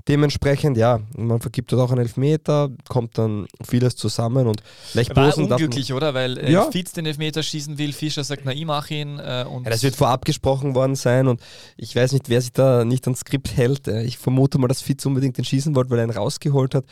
Dementsprechend, 0.10 0.76
ja, 0.76 1.00
man 1.16 1.40
vergibt 1.40 1.72
dort 1.72 1.82
auch 1.82 1.92
einen 1.92 2.02
Elfmeter, 2.02 2.70
kommt 2.90 3.18
dann 3.18 3.48
vieles 3.66 3.96
zusammen 3.96 4.48
und 4.48 4.62
Lech 4.94 5.08
War 5.16 5.28
Bosen 5.28 5.48
darf- 5.48 5.62
unglücklich, 5.62 5.94
oder? 5.94 6.14
Weil 6.14 6.38
äh, 6.40 6.52
Ja. 6.52 6.70
Fitz 6.72 6.92
den 6.92 7.06
Elfmeter 7.06 7.42
schießen 7.42 7.78
will, 7.78 7.94
Fischer 7.94 8.24
sagt, 8.26 8.42
na, 8.44 8.52
ich 8.52 8.66
mach 8.66 8.90
ihn. 8.90 9.18
Äh, 9.20 9.46
und 9.50 9.64
Ja, 9.64 9.70
das 9.70 9.82
wird 9.82 9.96
vorab 9.96 10.26
gesprochen 10.26 10.76
worden 10.76 10.96
sein 10.96 11.28
und 11.30 11.40
ich 11.78 11.96
weiß 11.96 12.12
nicht, 12.12 12.28
wer 12.28 12.42
sich 12.42 12.52
da 12.52 12.84
nicht 12.84 13.06
ans 13.08 13.22
Skript 13.22 13.56
hält. 13.56 13.88
Äh, 13.88 14.04
Ich 14.04 14.18
vermute 14.18 14.58
mal, 14.58 14.68
dass 14.68 14.82
Fitz 14.82 15.06
unbedingt 15.06 15.38
den 15.38 15.46
schießen 15.46 15.74
wollte, 15.74 15.90
weil 15.90 16.00
er 16.00 16.06
ihn 16.06 16.10
rausgeholt 16.12 16.76
hat. 16.76 16.84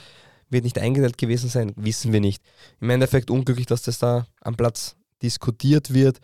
Wird 0.49 0.63
nicht 0.63 0.79
eingeteilt 0.79 1.17
gewesen 1.17 1.49
sein, 1.49 1.73
wissen 1.75 2.13
wir 2.13 2.21
nicht. 2.21 2.41
Im 2.79 2.89
Endeffekt 2.91 3.29
unglücklich, 3.29 3.65
dass 3.67 3.81
das 3.81 3.99
da 3.99 4.25
am 4.39 4.55
Platz 4.55 4.95
diskutiert 5.21 5.93
wird. 5.93 6.19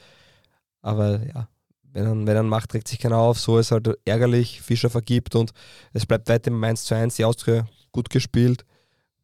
Aber 0.82 1.22
ja, 1.26 1.50
wenn 1.94 2.06
dann, 2.06 2.28
wenn 2.28 2.36
dann 2.36 2.50
macht, 2.50 2.72
trägt 2.72 2.88
sich 2.88 3.00
keiner 3.00 3.18
auf. 3.18 3.40
So 3.40 3.58
ist 3.58 3.72
halt 3.72 3.90
ärgerlich. 4.06 4.62
Fischer 4.62 4.90
vergibt 4.90 5.36
und 5.36 5.52
es 5.94 6.06
bleibt 6.06 6.30
weiter 6.30 6.50
im 6.50 6.64
1 6.64 6.84
zu 6.84 6.96
1. 6.96 7.16
Die 7.16 7.26
Austria 7.26 7.68
gut 7.92 8.10
gespielt. 8.10 8.66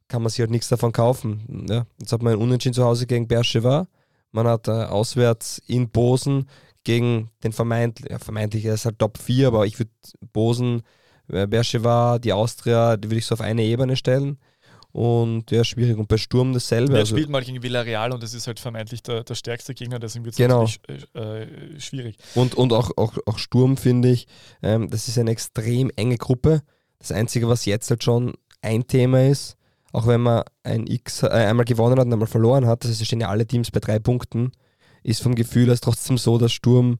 Kann 0.07 0.21
man 0.21 0.29
sich 0.29 0.39
halt 0.39 0.51
nichts 0.51 0.69
davon 0.69 0.91
kaufen. 0.91 1.65
Ja, 1.69 1.85
jetzt 1.99 2.11
hat 2.11 2.21
man 2.21 2.33
ein 2.33 2.39
Unentschieden 2.39 2.73
zu 2.73 2.83
Hause 2.83 3.07
gegen 3.07 3.27
Bercheva. 3.27 3.87
Man 4.31 4.47
hat 4.47 4.67
äh, 4.67 4.71
auswärts 4.71 5.61
in 5.67 5.89
Bosen 5.89 6.47
gegen 6.83 7.29
den 7.43 7.53
vermeintlich, 7.53 8.11
ja, 8.11 8.19
vermeintlich, 8.19 8.65
er 8.65 8.73
ist 8.73 8.85
halt 8.85 8.99
Top 8.99 9.17
4, 9.17 9.47
aber 9.47 9.65
ich 9.65 9.79
würde 9.79 9.91
Bosen, 10.33 10.81
äh, 11.29 11.47
Bercheva, 11.47 12.19
die 12.19 12.33
Austria, 12.33 12.97
die 12.97 13.09
würde 13.09 13.19
ich 13.19 13.25
so 13.25 13.33
auf 13.33 13.41
eine 13.41 13.63
Ebene 13.63 13.95
stellen. 13.95 14.39
Und 14.93 15.49
ja, 15.49 15.63
schwierig. 15.63 15.97
Und 15.97 16.07
bei 16.07 16.17
Sturm 16.17 16.53
dasselbe. 16.53 16.91
der 16.91 16.99
Also, 16.99 17.15
spielt 17.15 17.27
mal 17.27 17.43
gegen 17.43 17.63
Villarreal 17.63 18.11
und 18.13 18.21
das 18.21 18.35
ist 18.35 18.45
halt 18.45 18.59
vermeintlich 18.59 19.01
der, 19.01 19.23
der 19.23 19.33
stärkste 19.33 19.73
Gegner, 19.73 19.97
deswegen 19.97 20.23
wird 20.23 20.33
es 20.33 20.37
Genau. 20.37 20.65
natürlich 20.67 21.07
äh, 21.15 21.41
äh, 21.43 21.79
schwierig. 21.79 22.17
und 22.35 22.53
und 22.53 22.71
auch, 22.73 22.91
auch, 22.95 23.17
auch 23.25 23.39
Sturm, 23.39 23.75
finde 23.75 24.09
ich, 24.11 24.27
ähm, 24.61 24.91
das 24.91 25.07
ist 25.07 25.17
eine 25.17 25.31
extrem 25.31 25.89
enge 25.95 26.17
Gruppe. 26.17 26.61
Das 26.99 27.11
Einzige, 27.11 27.49
was 27.49 27.65
jetzt 27.65 27.89
halt 27.89 28.03
schon 28.03 28.33
ein 28.61 28.85
Thema 28.85 29.27
ist, 29.27 29.57
auch 29.93 30.05
wenn 30.05 30.21
man 30.21 30.43
ein 30.61 30.85
X 30.85 31.23
äh, 31.23 31.27
einmal 31.29 31.65
gewonnen 31.65 31.97
hat 31.97 32.05
und 32.05 32.13
einmal 32.13 32.27
verloren 32.27 32.67
hat, 32.67 32.83
das 32.83 32.91
heißt, 32.91 33.01
es 33.01 33.07
stehen 33.07 33.19
ja 33.21 33.29
alle 33.29 33.47
Teams 33.47 33.71
bei 33.71 33.79
drei 33.79 33.97
Punkten, 33.97 34.51
ist 35.01 35.23
vom 35.23 35.33
Gefühl 35.33 35.69
her 35.69 35.77
trotzdem 35.81 36.19
so, 36.19 36.37
dass 36.37 36.51
Sturm 36.53 36.99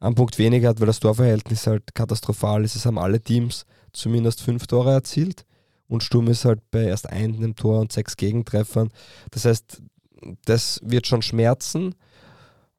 einen 0.00 0.14
Punkt 0.14 0.38
weniger 0.38 0.70
hat, 0.70 0.80
weil 0.80 0.86
das 0.86 0.98
Torverhältnis 1.00 1.66
halt 1.66 1.94
katastrophal 1.94 2.64
ist. 2.64 2.74
Es 2.74 2.86
haben 2.86 2.98
alle 2.98 3.20
Teams 3.20 3.66
zumindest 3.92 4.40
fünf 4.40 4.66
Tore 4.66 4.92
erzielt 4.92 5.44
und 5.88 6.02
Sturm 6.02 6.28
ist 6.28 6.44
halt 6.44 6.60
bei 6.70 6.84
erst 6.84 7.08
einem 7.10 7.56
Tor 7.56 7.80
und 7.80 7.92
sechs 7.92 8.16
Gegentreffern. 8.16 8.90
Das 9.30 9.44
heißt, 9.44 9.82
das 10.44 10.80
wird 10.82 11.06
schon 11.06 11.22
schmerzen, 11.22 11.94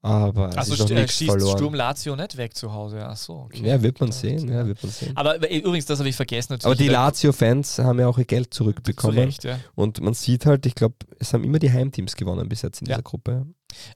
aber 0.06 0.58
Also 0.58 0.76
noch 0.76 0.90
st- 0.90 0.96
äh, 0.96 1.08
schießt 1.08 1.32
verloren. 1.32 1.58
Sturm 1.58 1.74
Lazio 1.74 2.16
nicht 2.16 2.38
weg 2.38 2.56
zu 2.56 2.72
Hause. 2.72 3.06
Ach 3.06 3.18
so, 3.18 3.34
okay. 3.46 3.66
Ja, 3.68 3.82
wird 3.82 4.00
man 4.00 4.12
sehen, 4.12 4.48
ja. 4.48 4.66
wird 4.66 4.82
man 4.84 4.92
sehen. 4.92 5.16
Aber 5.18 5.42
äh, 5.50 5.58
übrigens, 5.58 5.86
das 5.86 6.00
habe 6.00 6.10
ich 6.10 6.16
vergessen 6.16 6.54
natürlich. 6.54 6.66
Aber 6.66 6.76
die 6.76 6.90
Lazio-Fans 6.90 7.80
haben 7.80 8.00
ja 8.00 8.08
auch 8.08 8.18
ihr 8.18 8.26
Geld 8.26 8.54
zu 8.54 8.66
zurückbekommen. 8.66 9.18
Recht, 9.20 9.44
ja. 9.44 9.60
Und 9.76 10.02
man 10.02 10.14
sieht 10.14 10.46
halt, 10.46 10.66
ich 10.66 10.76
glaube, 10.76 10.96
es 11.20 11.34
haben 11.34 11.44
immer 11.44 11.60
die 11.60 11.72
Heimteams 11.72 12.16
gewonnen 12.16 12.48
bis 12.50 12.62
jetzt 12.62 12.82
in 12.82 12.88
Ja. 12.88 12.96
dieser 12.96 13.04
Gruppe. 13.04 13.46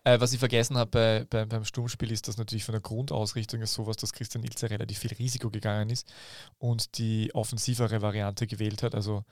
Äh, 0.04 0.20
was 0.20 0.34
ich 0.34 0.40
vergessen 0.40 0.78
habe 0.78 0.92
bei, 0.92 1.26
bei, 1.30 1.46
beim 1.46 1.64
Sturmspiel 1.64 2.12
ist, 2.12 2.28
dass 2.28 2.38
natürlich 2.38 2.64
von 2.66 2.74
der 2.74 2.82
Grundausrichtung 2.82 3.62
ist 3.62 3.74
sowas, 3.74 3.96
dass 3.98 4.12
Christian 4.12 4.44
Ilze 4.44 4.70
relativ 4.70 5.00
viel 5.00 5.14
Risiko 5.14 5.50
gegangen 5.50 5.90
ist 5.90 6.12
und 6.58 6.98
die 6.98 7.32
offensivere 7.34 8.02
Variante 8.02 8.46
gewählt 8.48 8.84
hat. 8.84 8.94
Also 8.96 9.24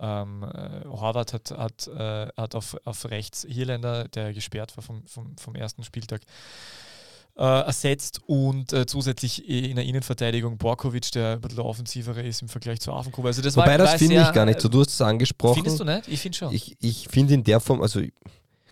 ähm, 0.00 0.42
äh, 0.42 0.84
Horvath 0.86 1.32
hat, 1.32 1.50
hat, 1.50 1.88
äh, 1.88 2.28
hat 2.36 2.54
auf, 2.54 2.76
auf 2.84 3.10
rechts 3.10 3.46
Hirländer, 3.48 4.08
der 4.08 4.32
gesperrt 4.32 4.76
war 4.76 4.82
vom, 4.82 5.06
vom, 5.06 5.36
vom 5.36 5.54
ersten 5.54 5.84
Spieltag, 5.84 6.22
äh, 7.36 7.42
ersetzt 7.42 8.20
und 8.26 8.72
äh, 8.72 8.86
zusätzlich 8.86 9.48
in 9.48 9.76
der 9.76 9.84
Innenverteidigung 9.84 10.56
Borkovic, 10.58 11.10
der 11.12 11.32
ein 11.32 11.40
bisschen 11.40 11.60
offensivere 11.60 12.22
ist 12.22 12.42
im 12.42 12.48
Vergleich 12.48 12.80
zu 12.80 12.92
Affengrube. 12.92 13.28
Also 13.28 13.42
das 13.42 13.56
Wobei 13.56 13.78
war, 13.78 13.78
das 13.78 13.94
finde 13.94 14.22
ich 14.22 14.32
gar 14.32 14.46
nicht 14.46 14.60
so. 14.60 14.68
Du 14.68 14.80
hast 14.80 14.90
es 14.90 15.00
angesprochen. 15.00 15.56
Findest 15.56 15.80
du 15.80 15.84
nicht? 15.84 16.08
Ich 16.08 16.20
finde 16.20 16.38
schon. 16.38 16.52
Ich, 16.52 16.76
ich 16.80 17.08
finde 17.08 17.34
in 17.34 17.44
der 17.44 17.60
Form, 17.60 17.82
also 17.82 18.00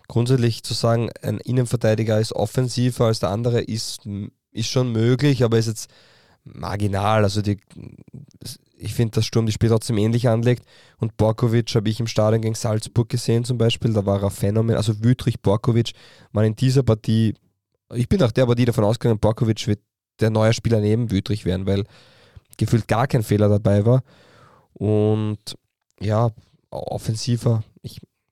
grundsätzlich 0.07 0.63
zu 0.63 0.73
sagen, 0.73 1.09
ein 1.21 1.39
Innenverteidiger 1.39 2.19
ist 2.19 2.33
offensiver 2.33 3.05
als 3.05 3.19
der 3.19 3.29
andere, 3.29 3.61
ist, 3.61 4.01
ist 4.51 4.67
schon 4.67 4.91
möglich, 4.91 5.43
aber 5.43 5.57
ist 5.57 5.67
jetzt 5.67 5.89
marginal. 6.43 7.23
Also 7.23 7.41
die, 7.41 7.59
ich 8.85 8.93
finde, 8.93 9.15
dass 9.15 9.25
Sturm 9.25 9.47
die 9.47 9.51
Spiel 9.51 9.69
trotzdem 9.69 9.97
ähnlich 9.97 10.29
anlegt. 10.29 10.63
Und 10.97 11.17
Borkovic 11.17 11.73
habe 11.73 11.89
ich 11.89 11.99
im 11.99 12.07
Stadion 12.07 12.41
gegen 12.41 12.53
Salzburg 12.53 13.09
gesehen 13.09 13.43
zum 13.43 13.57
Beispiel, 13.57 13.93
da 13.93 14.05
war 14.05 14.21
er 14.21 14.29
Phänomen. 14.29 14.75
Also 14.75 15.03
Wütrich, 15.03 15.41
Borkovic 15.41 15.93
waren 16.31 16.45
in 16.45 16.55
dieser 16.55 16.83
Partie, 16.83 17.33
ich 17.93 18.07
bin 18.07 18.19
nach 18.19 18.31
der 18.31 18.45
Partie 18.45 18.65
davon 18.65 18.83
ausgegangen, 18.83 19.19
Borkovic 19.19 19.65
wird 19.67 19.79
der 20.19 20.29
neue 20.29 20.53
Spieler 20.53 20.79
neben 20.79 21.09
Wütrich 21.09 21.45
werden, 21.45 21.65
weil 21.65 21.83
gefühlt 22.57 22.87
gar 22.87 23.07
kein 23.07 23.23
Fehler 23.23 23.49
dabei 23.49 23.85
war. 23.85 24.03
Und 24.73 25.39
ja, 25.99 26.29
offensiver, 26.69 27.63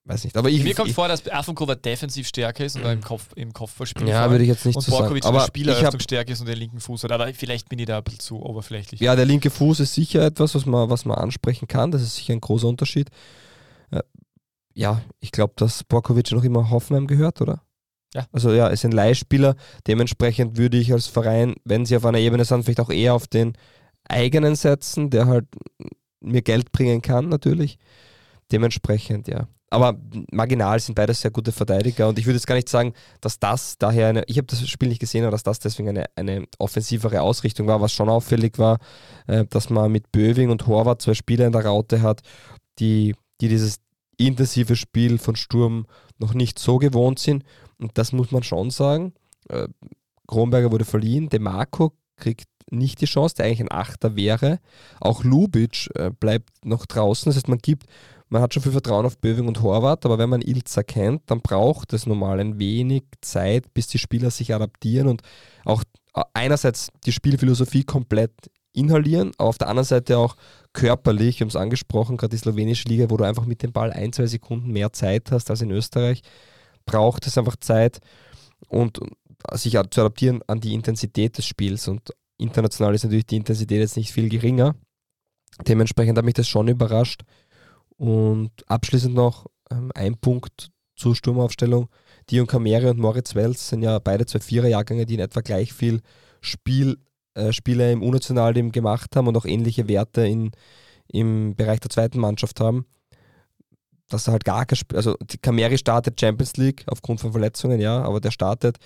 weiß 0.05 0.23
nicht. 0.25 0.37
Aber 0.37 0.49
ich, 0.49 0.63
Mir 0.63 0.75
kommt 0.75 0.89
ich, 0.89 0.95
vor, 0.95 1.07
dass 1.07 1.27
Affenkover 1.29 1.75
defensiv 1.75 2.27
stärker 2.27 2.65
ist 2.65 2.75
und 2.75 2.83
im, 2.83 3.01
Kopf, 3.01 3.27
im 3.35 3.53
Kopfballspiel 3.53 4.07
ja, 4.07 4.29
würde 4.29 4.43
ich 4.43 4.49
jetzt 4.49 4.65
nicht 4.65 4.75
und 4.75 4.81
so 4.81 4.91
sagen. 4.91 5.01
Borkovic 5.03 5.23
in 5.23 5.27
Aber 5.29 5.39
der 5.39 5.45
Spieleröffnung 5.47 5.99
stärker 5.99 6.31
ist 6.33 6.41
und 6.41 6.47
den 6.47 6.57
linken 6.57 6.79
Fuß 6.79 7.03
hat. 7.03 7.11
Aber 7.11 7.33
vielleicht 7.33 7.69
bin 7.69 7.79
ich 7.79 7.85
da 7.85 7.97
ein 7.97 8.03
bisschen 8.03 8.19
zu 8.19 8.41
oberflächlich. 8.43 8.99
ja, 8.99 9.15
der 9.15 9.25
linke 9.25 9.49
Fuß 9.49 9.79
ist 9.79 9.93
sicher 9.93 10.25
etwas, 10.25 10.55
was 10.55 10.65
man, 10.65 10.89
was 10.89 11.05
man 11.05 11.17
ansprechen 11.17 11.67
kann. 11.67 11.91
Das 11.91 12.01
ist 12.01 12.15
sicher 12.15 12.33
ein 12.33 12.41
großer 12.41 12.67
Unterschied. 12.67 13.09
Äh, 13.91 14.01
Ja, 14.73 15.01
ich 15.19 15.31
glaube, 15.31 15.53
dass 15.55 15.83
Borkovic 15.83 16.31
noch 16.31 16.43
immer 16.43 16.69
Hoffenheim 16.69 17.07
gehört, 17.07 17.41
oder? 17.41 17.61
Ja. 18.13 18.27
Also 18.31 18.51
ja, 18.53 18.67
ist 18.67 18.85
ein 18.85 18.91
Leihspieler. 18.91 19.55
Dementsprechend 19.87 20.57
würde 20.57 20.77
ich 20.77 20.91
als 20.93 21.07
Verein, 21.07 21.55
wenn 21.63 21.85
sie 21.85 21.95
auf 21.97 22.05
einer 22.05 22.19
Ebene 22.19 22.45
sind, 22.45 22.63
vielleicht 22.63 22.79
auch 22.79 22.91
eher 22.91 23.13
auf 23.15 23.27
den 23.27 23.53
eigenen 24.07 24.55
setzen, 24.55 25.09
der 25.09 25.27
halt 25.27 25.45
mir 26.19 26.41
Geld 26.41 26.71
bringen 26.71 27.01
kann, 27.01 27.29
natürlich. 27.29 27.79
Dementsprechend, 28.51 29.27
ja. 29.27 29.47
Aber 29.73 29.97
marginal 30.31 30.79
sind 30.79 30.93
beides 30.93 31.21
sehr 31.21 31.31
gute 31.31 31.51
Verteidiger 31.51 32.07
und 32.07 32.19
ich 32.19 32.27
würde 32.27 32.35
jetzt 32.35 32.45
gar 32.45 32.53
nicht 32.53 32.69
sagen, 32.69 32.93
dass 33.21 33.39
das 33.39 33.75
daher 33.79 34.07
eine, 34.07 34.23
ich 34.27 34.37
habe 34.37 34.45
das 34.45 34.67
Spiel 34.69 34.87
nicht 34.87 34.99
gesehen, 34.99 35.23
aber 35.23 35.31
dass 35.31 35.41
das 35.41 35.57
deswegen 35.57 35.89
eine, 35.89 36.05
eine 36.15 36.45
offensivere 36.59 37.21
Ausrichtung 37.21 37.65
war, 37.65 37.81
was 37.81 37.91
schon 37.91 38.07
auffällig 38.07 38.59
war, 38.59 38.77
äh, 39.25 39.45
dass 39.49 39.71
man 39.71 39.91
mit 39.91 40.11
Böving 40.11 40.51
und 40.51 40.67
Horvath 40.67 41.01
zwei 41.01 41.15
Spieler 41.15 41.47
in 41.47 41.53
der 41.53 41.65
Raute 41.65 42.03
hat, 42.03 42.21
die, 42.77 43.15
die 43.41 43.47
dieses 43.47 43.77
intensive 44.17 44.75
Spiel 44.75 45.17
von 45.17 45.35
Sturm 45.35 45.87
noch 46.19 46.35
nicht 46.35 46.59
so 46.59 46.77
gewohnt 46.77 47.17
sind 47.17 47.43
und 47.79 47.97
das 47.97 48.11
muss 48.11 48.29
man 48.29 48.43
schon 48.43 48.69
sagen. 48.69 49.13
Äh, 49.49 49.69
Kronberger 50.27 50.71
wurde 50.71 50.85
verliehen, 50.85 51.29
DeMarco 51.29 51.93
kriegt 52.17 52.47
nicht 52.69 53.01
die 53.01 53.05
Chance, 53.05 53.35
der 53.35 53.45
eigentlich 53.45 53.61
ein 53.61 53.71
Achter 53.71 54.15
wäre. 54.15 54.59
Auch 54.99 55.23
Lubic 55.23 55.89
äh, 55.95 56.11
bleibt 56.11 56.49
noch 56.65 56.85
draußen. 56.85 57.29
Das 57.29 57.35
heißt, 57.35 57.47
man 57.47 57.59
gibt, 57.59 57.85
man 58.33 58.41
hat 58.41 58.51
schon 58.51 58.63
viel 58.63 58.71
Vertrauen 58.71 59.05
auf 59.05 59.19
Böving 59.19 59.47
und 59.47 59.61
Horvath, 59.61 60.07
aber 60.07 60.17
wenn 60.17 60.29
man 60.29 60.41
Ilza 60.41 60.81
kennt, 60.81 61.21
dann 61.27 61.41
braucht 61.41 61.93
es 61.93 62.07
normal 62.07 62.39
ein 62.39 62.57
wenig 62.57 63.03
Zeit, 63.21 63.71
bis 63.75 63.87
die 63.87 63.99
Spieler 63.99 64.31
sich 64.31 64.55
adaptieren 64.55 65.07
und 65.07 65.21
auch 65.65 65.83
äh, 66.15 66.23
einerseits 66.33 66.89
die 67.05 67.11
Spielphilosophie 67.11 67.83
komplett 67.83 68.31
inhalieren, 68.73 69.33
aber 69.37 69.49
auf 69.49 69.59
der 69.59 69.67
anderen 69.67 69.85
Seite 69.85 70.17
auch 70.17 70.35
körperlich, 70.73 71.39
wir 71.39 71.45
haben 71.45 71.49
es 71.49 71.55
angesprochen, 71.55 72.17
gerade 72.17 72.31
die 72.31 72.39
slowenische 72.39 72.89
Liga, 72.89 73.11
wo 73.11 73.17
du 73.17 73.23
einfach 73.23 73.45
mit 73.45 73.61
dem 73.61 73.71
Ball 73.71 73.93
ein, 73.93 74.11
zwei 74.11 74.25
Sekunden 74.25 74.71
mehr 74.71 74.91
Zeit 74.93 75.31
hast 75.31 75.51
als 75.51 75.61
in 75.61 75.69
Österreich, 75.69 76.23
braucht 76.87 77.27
es 77.27 77.37
einfach 77.37 77.57
Zeit 77.57 77.99
und 78.67 78.99
sich 79.51 79.73
zu 79.73 80.01
adaptieren 80.01 80.41
an 80.47 80.59
die 80.59 80.73
Intensität 80.73 81.37
des 81.37 81.45
Spiels 81.45 81.87
und 81.87 82.11
international 82.39 82.95
ist 82.95 83.03
natürlich 83.03 83.27
die 83.27 83.37
Intensität 83.37 83.79
jetzt 83.79 83.95
nicht 83.95 84.11
viel 84.11 84.27
geringer. 84.27 84.73
Dementsprechend 85.67 86.17
hat 86.17 86.25
mich 86.25 86.33
das 86.33 86.47
schon 86.47 86.67
überrascht. 86.67 87.21
Und 87.97 88.51
abschließend 88.67 89.13
noch 89.13 89.47
ähm, 89.71 89.91
ein 89.95 90.17
Punkt 90.17 90.71
zur 90.95 91.15
Sturmaufstellung. 91.15 91.89
Dion 92.29 92.47
Kamere 92.47 92.89
und 92.89 92.99
Moritz 92.99 93.35
Wels 93.35 93.69
sind 93.69 93.81
ja 93.81 93.99
beide 93.99 94.25
zwei 94.25 94.39
Viererjahrgänge, 94.39 95.05
die 95.05 95.15
in 95.15 95.19
etwa 95.19 95.41
gleich 95.41 95.73
viel 95.73 96.01
Spiel, 96.41 96.97
äh, 97.33 97.51
Spiele 97.51 97.91
im 97.91 98.03
U-Nationalteam 98.03 98.71
gemacht 98.71 99.15
haben 99.15 99.27
und 99.27 99.37
auch 99.37 99.45
ähnliche 99.45 99.87
Werte 99.87 100.25
in, 100.25 100.51
im 101.07 101.55
Bereich 101.55 101.79
der 101.79 101.89
zweiten 101.89 102.19
Mannschaft 102.19 102.59
haben. 102.59 102.85
Dass 104.09 104.27
er 104.27 104.33
halt 104.33 104.45
gar 104.45 104.65
kein 104.65 104.77
Spiel, 104.77 104.97
also 104.97 105.15
die 105.21 105.37
Kameri 105.37 105.77
startet 105.77 106.19
Champions 106.19 106.57
League 106.57 106.83
aufgrund 106.87 107.21
von 107.21 107.31
Verletzungen, 107.31 107.79
ja, 107.79 108.01
aber 108.01 108.19
der 108.19 108.31
startet 108.31 108.77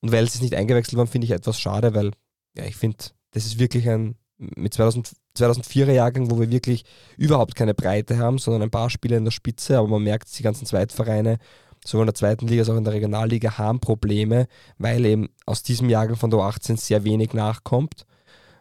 und 0.00 0.12
Wels 0.12 0.34
ist 0.34 0.42
nicht 0.42 0.54
eingewechselt 0.54 0.96
worden, 0.96 1.08
finde 1.08 1.26
ich 1.26 1.30
etwas 1.30 1.60
schade, 1.60 1.94
weil 1.94 2.10
ja, 2.56 2.64
ich 2.64 2.76
finde, 2.76 2.98
das 3.30 3.46
ist 3.46 3.58
wirklich 3.58 3.88
ein 3.88 4.16
mit 4.38 4.74
2000, 4.74 5.12
2004er 5.36 5.92
Jahrgang, 5.92 6.30
wo 6.30 6.38
wir 6.38 6.50
wirklich 6.50 6.84
überhaupt 7.16 7.54
keine 7.54 7.74
Breite 7.74 8.18
haben, 8.18 8.38
sondern 8.38 8.62
ein 8.62 8.70
paar 8.70 8.90
Spieler 8.90 9.16
in 9.16 9.24
der 9.24 9.30
Spitze, 9.30 9.78
aber 9.78 9.88
man 9.88 10.02
merkt, 10.02 10.36
die 10.38 10.42
ganzen 10.42 10.66
Zweitvereine, 10.66 11.38
sowohl 11.84 12.04
in 12.04 12.08
der 12.08 12.14
zweiten 12.14 12.46
Liga 12.46 12.62
als 12.62 12.70
auch 12.70 12.76
in 12.76 12.84
der 12.84 12.92
Regionalliga, 12.92 13.58
haben 13.58 13.80
Probleme, 13.80 14.46
weil 14.78 15.04
eben 15.04 15.28
aus 15.46 15.62
diesem 15.62 15.88
Jahrgang 15.88 16.16
von 16.16 16.30
der 16.30 16.40
U18 16.40 16.76
sehr 16.78 17.04
wenig 17.04 17.32
nachkommt. 17.32 18.06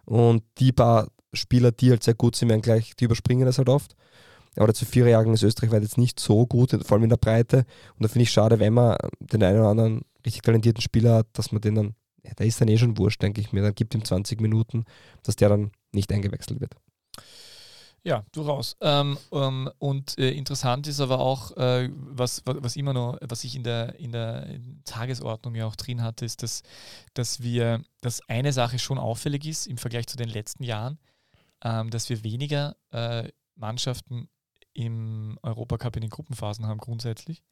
Und 0.05 0.43
die 0.57 0.71
paar 0.71 1.07
Spieler, 1.33 1.71
die 1.71 1.91
halt 1.91 2.03
sehr 2.03 2.15
gut 2.15 2.35
sind, 2.35 2.49
werden 2.49 2.61
gleich, 2.61 2.95
die 2.95 3.05
überspringen 3.05 3.45
das 3.45 3.57
halt 3.57 3.69
oft. 3.69 3.95
Aber 4.57 4.67
der 4.67 4.73
zu 4.73 4.85
vierer 4.85 5.09
Jahrgang 5.09 5.33
ist 5.33 5.43
Österreich 5.43 5.71
jetzt 5.71 5.97
nicht 5.97 6.19
so 6.19 6.45
gut, 6.45 6.71
vor 6.85 6.95
allem 6.95 7.03
in 7.03 7.09
der 7.09 7.17
Breite. 7.17 7.65
Und 7.95 8.03
da 8.03 8.07
finde 8.07 8.23
ich 8.23 8.31
schade, 8.31 8.59
wenn 8.59 8.73
man 8.73 8.97
den 9.19 9.43
einen 9.43 9.59
oder 9.59 9.69
anderen 9.69 10.01
richtig 10.25 10.41
talentierten 10.41 10.81
Spieler 10.81 11.15
hat, 11.15 11.27
dass 11.33 11.51
man 11.51 11.61
den 11.61 11.75
dann 11.75 11.95
ja, 12.23 12.31
da 12.35 12.43
ist 12.43 12.61
dann 12.61 12.67
eh 12.67 12.77
schon 12.77 12.97
wurscht, 12.97 13.21
denke 13.21 13.41
ich 13.41 13.51
mir. 13.51 13.61
Dann 13.61 13.75
gibt 13.75 13.95
ihm 13.95 14.05
20 14.05 14.41
Minuten, 14.41 14.85
dass 15.23 15.35
der 15.35 15.49
dann 15.49 15.71
nicht 15.93 16.11
eingewechselt 16.11 16.61
wird. 16.61 16.75
Ja, 18.03 18.25
durchaus. 18.31 18.77
Ähm, 18.81 19.17
ähm, 19.31 19.69
und 19.77 20.17
äh, 20.17 20.31
interessant 20.31 20.87
ist 20.87 20.99
aber 20.99 21.19
auch, 21.19 21.55
äh, 21.57 21.87
was, 21.93 22.41
was 22.45 22.75
immer 22.75 22.93
noch, 22.93 23.19
was 23.21 23.43
ich 23.43 23.55
in 23.55 23.63
der, 23.63 23.95
in 23.99 24.11
der 24.11 24.59
Tagesordnung 24.85 25.53
ja 25.53 25.67
auch 25.67 25.75
drin 25.75 26.01
hatte, 26.01 26.25
ist, 26.25 26.41
dass, 26.41 26.63
dass 27.13 27.43
wir, 27.43 27.83
dass 28.01 28.27
eine 28.27 28.53
Sache 28.53 28.79
schon 28.79 28.97
auffällig 28.97 29.45
ist 29.45 29.67
im 29.67 29.77
Vergleich 29.77 30.07
zu 30.07 30.17
den 30.17 30.29
letzten 30.29 30.63
Jahren, 30.63 30.97
ähm, 31.63 31.91
dass 31.91 32.09
wir 32.09 32.23
weniger 32.23 32.75
äh, 32.89 33.29
Mannschaften 33.55 34.29
im 34.73 35.37
Europacup 35.43 35.95
in 35.97 36.01
den 36.01 36.09
Gruppenphasen 36.09 36.65
haben 36.65 36.79
grundsätzlich. 36.79 37.43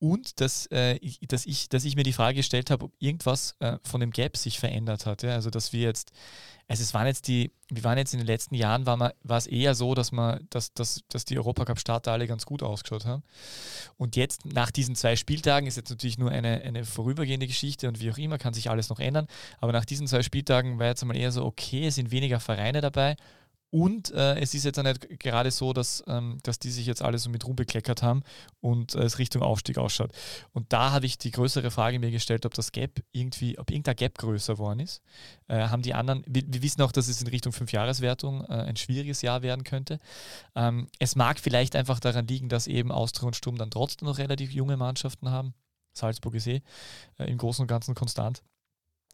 Und 0.00 0.40
dass, 0.40 0.66
äh, 0.66 0.96
ich, 0.98 1.18
dass, 1.26 1.44
ich, 1.44 1.68
dass 1.68 1.84
ich 1.84 1.96
mir 1.96 2.04
die 2.04 2.12
Frage 2.12 2.36
gestellt 2.36 2.70
habe, 2.70 2.84
ob 2.84 2.92
irgendwas 3.00 3.56
äh, 3.58 3.78
von 3.82 4.00
dem 4.00 4.12
Gap 4.12 4.36
sich 4.36 4.60
verändert 4.60 5.06
hat. 5.06 5.24
Ja? 5.24 5.32
Also 5.32 5.50
dass 5.50 5.72
wir 5.72 5.80
jetzt, 5.80 6.12
also 6.68 6.84
es 6.84 6.94
waren 6.94 7.08
jetzt 7.08 7.26
die, 7.26 7.50
wir 7.68 7.82
waren 7.82 7.98
jetzt 7.98 8.12
in 8.12 8.20
den 8.20 8.26
letzten 8.26 8.54
Jahren, 8.54 8.86
war, 8.86 8.96
man, 8.96 9.10
war 9.24 9.38
es 9.38 9.48
eher 9.48 9.74
so, 9.74 9.94
dass 9.94 10.12
man, 10.12 10.46
dass, 10.50 10.72
dass, 10.72 11.02
dass 11.08 11.24
die 11.24 11.36
Europacup-Starter 11.36 12.12
alle 12.12 12.28
ganz 12.28 12.46
gut 12.46 12.62
ausgeschaut 12.62 13.06
haben. 13.06 13.24
Und 13.96 14.14
jetzt, 14.14 14.44
nach 14.44 14.70
diesen 14.70 14.94
zwei 14.94 15.16
Spieltagen, 15.16 15.66
ist 15.66 15.76
jetzt 15.76 15.90
natürlich 15.90 16.16
nur 16.16 16.30
eine, 16.30 16.60
eine 16.60 16.84
vorübergehende 16.84 17.48
Geschichte 17.48 17.88
und 17.88 17.98
wie 17.98 18.12
auch 18.12 18.18
immer, 18.18 18.38
kann 18.38 18.54
sich 18.54 18.70
alles 18.70 18.90
noch 18.90 19.00
ändern. 19.00 19.26
Aber 19.60 19.72
nach 19.72 19.84
diesen 19.84 20.06
zwei 20.06 20.22
Spieltagen 20.22 20.78
war 20.78 20.86
jetzt 20.86 21.02
einmal 21.02 21.16
eher 21.16 21.32
so, 21.32 21.44
okay, 21.44 21.88
es 21.88 21.96
sind 21.96 22.12
weniger 22.12 22.38
Vereine 22.38 22.80
dabei 22.80 23.16
und 23.70 24.10
äh, 24.12 24.38
es 24.38 24.54
ist 24.54 24.64
jetzt 24.64 24.78
auch 24.78 24.82
nicht 24.82 25.20
gerade 25.20 25.50
so, 25.50 25.74
dass, 25.74 26.02
ähm, 26.06 26.38
dass 26.42 26.58
die 26.58 26.70
sich 26.70 26.86
jetzt 26.86 27.02
alle 27.02 27.18
so 27.18 27.28
mit 27.28 27.46
Ruhm 27.46 27.56
bekleckert 27.56 28.02
haben 28.02 28.22
und 28.60 28.94
äh, 28.94 29.02
es 29.02 29.18
Richtung 29.18 29.42
Aufstieg 29.42 29.76
ausschaut. 29.76 30.12
Und 30.52 30.72
da 30.72 30.92
habe 30.92 31.04
ich 31.04 31.18
die 31.18 31.30
größere 31.30 31.70
Frage 31.70 31.98
mir 31.98 32.10
gestellt, 32.10 32.46
ob 32.46 32.54
das 32.54 32.72
Gap 32.72 33.02
irgendwie, 33.12 33.58
ob 33.58 33.70
irgendein 33.70 33.96
Gap 33.96 34.16
größer 34.16 34.54
geworden 34.54 34.80
ist. 34.80 35.02
Äh, 35.48 35.68
haben 35.68 35.82
die 35.82 35.92
anderen, 35.92 36.24
wir, 36.26 36.42
wir, 36.46 36.62
wissen 36.62 36.80
auch, 36.80 36.92
dass 36.92 37.08
es 37.08 37.20
in 37.20 37.28
Richtung 37.28 37.52
Fünfjahreswertung 37.52 38.42
äh, 38.44 38.52
ein 38.52 38.76
schwieriges 38.76 39.20
Jahr 39.20 39.42
werden 39.42 39.64
könnte. 39.64 39.98
Ähm, 40.54 40.88
es 40.98 41.14
mag 41.14 41.38
vielleicht 41.38 41.76
einfach 41.76 42.00
daran 42.00 42.26
liegen, 42.26 42.48
dass 42.48 42.68
eben 42.68 42.90
Austria 42.90 43.26
und 43.26 43.36
Sturm 43.36 43.58
dann 43.58 43.70
trotzdem 43.70 44.08
noch 44.08 44.16
relativ 44.16 44.50
junge 44.50 44.78
Mannschaften 44.78 45.30
haben. 45.30 45.52
Salzburg 45.92 46.34
ist 46.34 46.46
eh 46.46 46.62
im 47.18 47.38
Großen 47.38 47.62
und 47.62 47.68
Ganzen 47.68 47.94
konstant. 47.94 48.42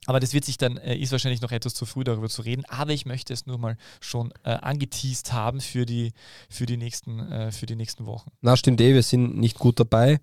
Aber 0.06 0.20
das 0.20 0.34
wird 0.34 0.44
sich 0.44 0.58
dann, 0.58 0.76
äh, 0.76 0.96
ist 0.96 1.12
wahrscheinlich 1.12 1.40
noch 1.40 1.52
etwas 1.52 1.74
zu 1.74 1.86
früh 1.86 2.04
darüber 2.04 2.28
zu 2.28 2.42
reden. 2.42 2.64
Aber 2.68 2.92
ich 2.92 3.06
möchte 3.06 3.32
es 3.32 3.46
nur 3.46 3.58
mal 3.58 3.76
schon 4.00 4.32
äh, 4.44 4.50
angeteased 4.50 5.32
haben 5.32 5.60
für 5.60 5.86
die, 5.86 6.12
für, 6.48 6.66
die 6.66 6.76
nächsten, 6.76 7.20
äh, 7.20 7.52
für 7.52 7.66
die 7.66 7.76
nächsten 7.76 8.06
Wochen. 8.06 8.30
Na, 8.40 8.56
stimmt 8.56 8.80
eh, 8.80 8.94
wir 8.94 9.02
sind 9.02 9.36
nicht 9.36 9.58
gut 9.58 9.80
dabei. 9.80 10.20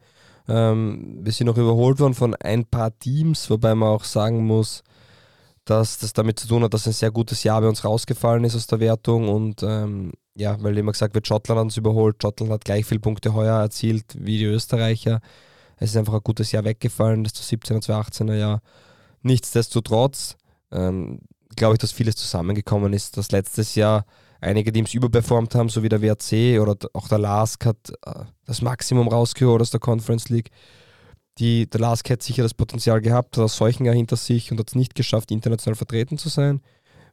Ähm, 0.47 1.19
wir 1.21 1.31
sind 1.31 1.47
noch 1.47 1.57
überholt 1.57 1.99
worden 1.99 2.13
von 2.13 2.35
ein 2.35 2.65
paar 2.65 2.97
Teams, 2.97 3.49
wobei 3.49 3.75
man 3.75 3.89
auch 3.89 4.03
sagen 4.03 4.45
muss, 4.45 4.83
dass 5.65 5.99
das 5.99 6.13
damit 6.13 6.39
zu 6.39 6.47
tun 6.47 6.63
hat, 6.63 6.73
dass 6.73 6.87
ein 6.87 6.93
sehr 6.93 7.11
gutes 7.11 7.43
Jahr 7.43 7.61
bei 7.61 7.67
uns 7.67 7.85
rausgefallen 7.85 8.43
ist 8.43 8.55
aus 8.55 8.67
der 8.67 8.79
Wertung 8.79 9.29
und 9.29 9.61
ähm, 9.63 10.11
ja, 10.35 10.61
weil 10.61 10.77
immer 10.77 10.91
gesagt 10.91 11.13
wird, 11.13 11.27
Schottland 11.27 11.59
hat 11.59 11.65
uns 11.65 11.77
überholt, 11.77 12.21
Schottland 12.21 12.51
hat 12.51 12.65
gleich 12.65 12.85
viele 12.85 12.99
Punkte 12.99 13.33
heuer 13.33 13.59
erzielt 13.59 14.05
wie 14.17 14.37
die 14.37 14.45
Österreicher. 14.45 15.21
Es 15.77 15.91
ist 15.91 15.97
einfach 15.97 16.13
ein 16.13 16.21
gutes 16.23 16.51
Jahr 16.51 16.63
weggefallen, 16.63 17.23
das 17.23 17.33
2017er, 17.33 17.83
2018er 17.85 18.35
Jahr. 18.35 18.61
Nichtsdestotrotz 19.23 20.37
ähm, 20.71 21.19
glaube 21.55 21.75
ich, 21.75 21.79
dass 21.79 21.91
vieles 21.91 22.15
zusammengekommen 22.15 22.93
ist, 22.93 23.17
dass 23.17 23.31
letztes 23.31 23.75
Jahr 23.75 24.05
einige 24.39 24.71
Teams 24.71 24.93
überperformt 24.93 25.53
haben, 25.55 25.69
so 25.69 25.83
wie 25.83 25.89
der 25.89 26.01
WRC 26.01 26.59
oder 26.59 26.75
auch 26.93 27.07
der 27.07 27.19
LASK 27.19 27.65
hat 27.65 27.93
äh, 28.05 28.23
das 28.45 28.61
Maximum 28.61 29.07
rausgeholt 29.07 29.61
aus 29.61 29.71
der 29.71 29.79
Conference 29.79 30.29
League. 30.29 30.49
Die, 31.37 31.69
der 31.69 31.79
LASK 31.79 32.09
hat 32.09 32.23
sicher 32.23 32.43
das 32.43 32.53
Potenzial 32.53 33.01
gehabt, 33.01 33.37
hat 33.37 33.49
solchen 33.49 33.85
Jahr 33.85 33.95
hinter 33.95 34.17
sich 34.17 34.51
und 34.51 34.59
hat 34.59 34.69
es 34.69 34.75
nicht 34.75 34.95
geschafft, 34.95 35.31
international 35.31 35.75
vertreten 35.75 36.17
zu 36.17 36.29
sein. 36.29 36.61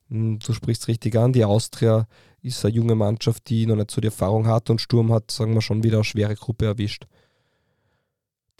Hm, 0.09 0.39
du 0.39 0.53
sprichst 0.53 0.89
richtig 0.89 1.17
an, 1.17 1.33
die 1.33 1.45
Austria 1.45 2.07
ist 2.41 2.65
eine 2.65 2.75
junge 2.75 2.95
Mannschaft, 2.95 3.49
die 3.49 3.67
noch 3.67 3.77
nicht 3.77 3.91
so 3.91 4.01
die 4.01 4.09
Erfahrung 4.09 4.47
hat 4.47 4.71
und 4.71 4.81
Sturm 4.81 5.13
hat, 5.13 5.31
sagen 5.31 5.55
wir 5.55 5.61
schon, 5.61 5.83
wieder 5.83 5.99
eine 5.99 6.05
schwere 6.05 6.35
Gruppe 6.35 6.67
erwischt. 6.67 7.07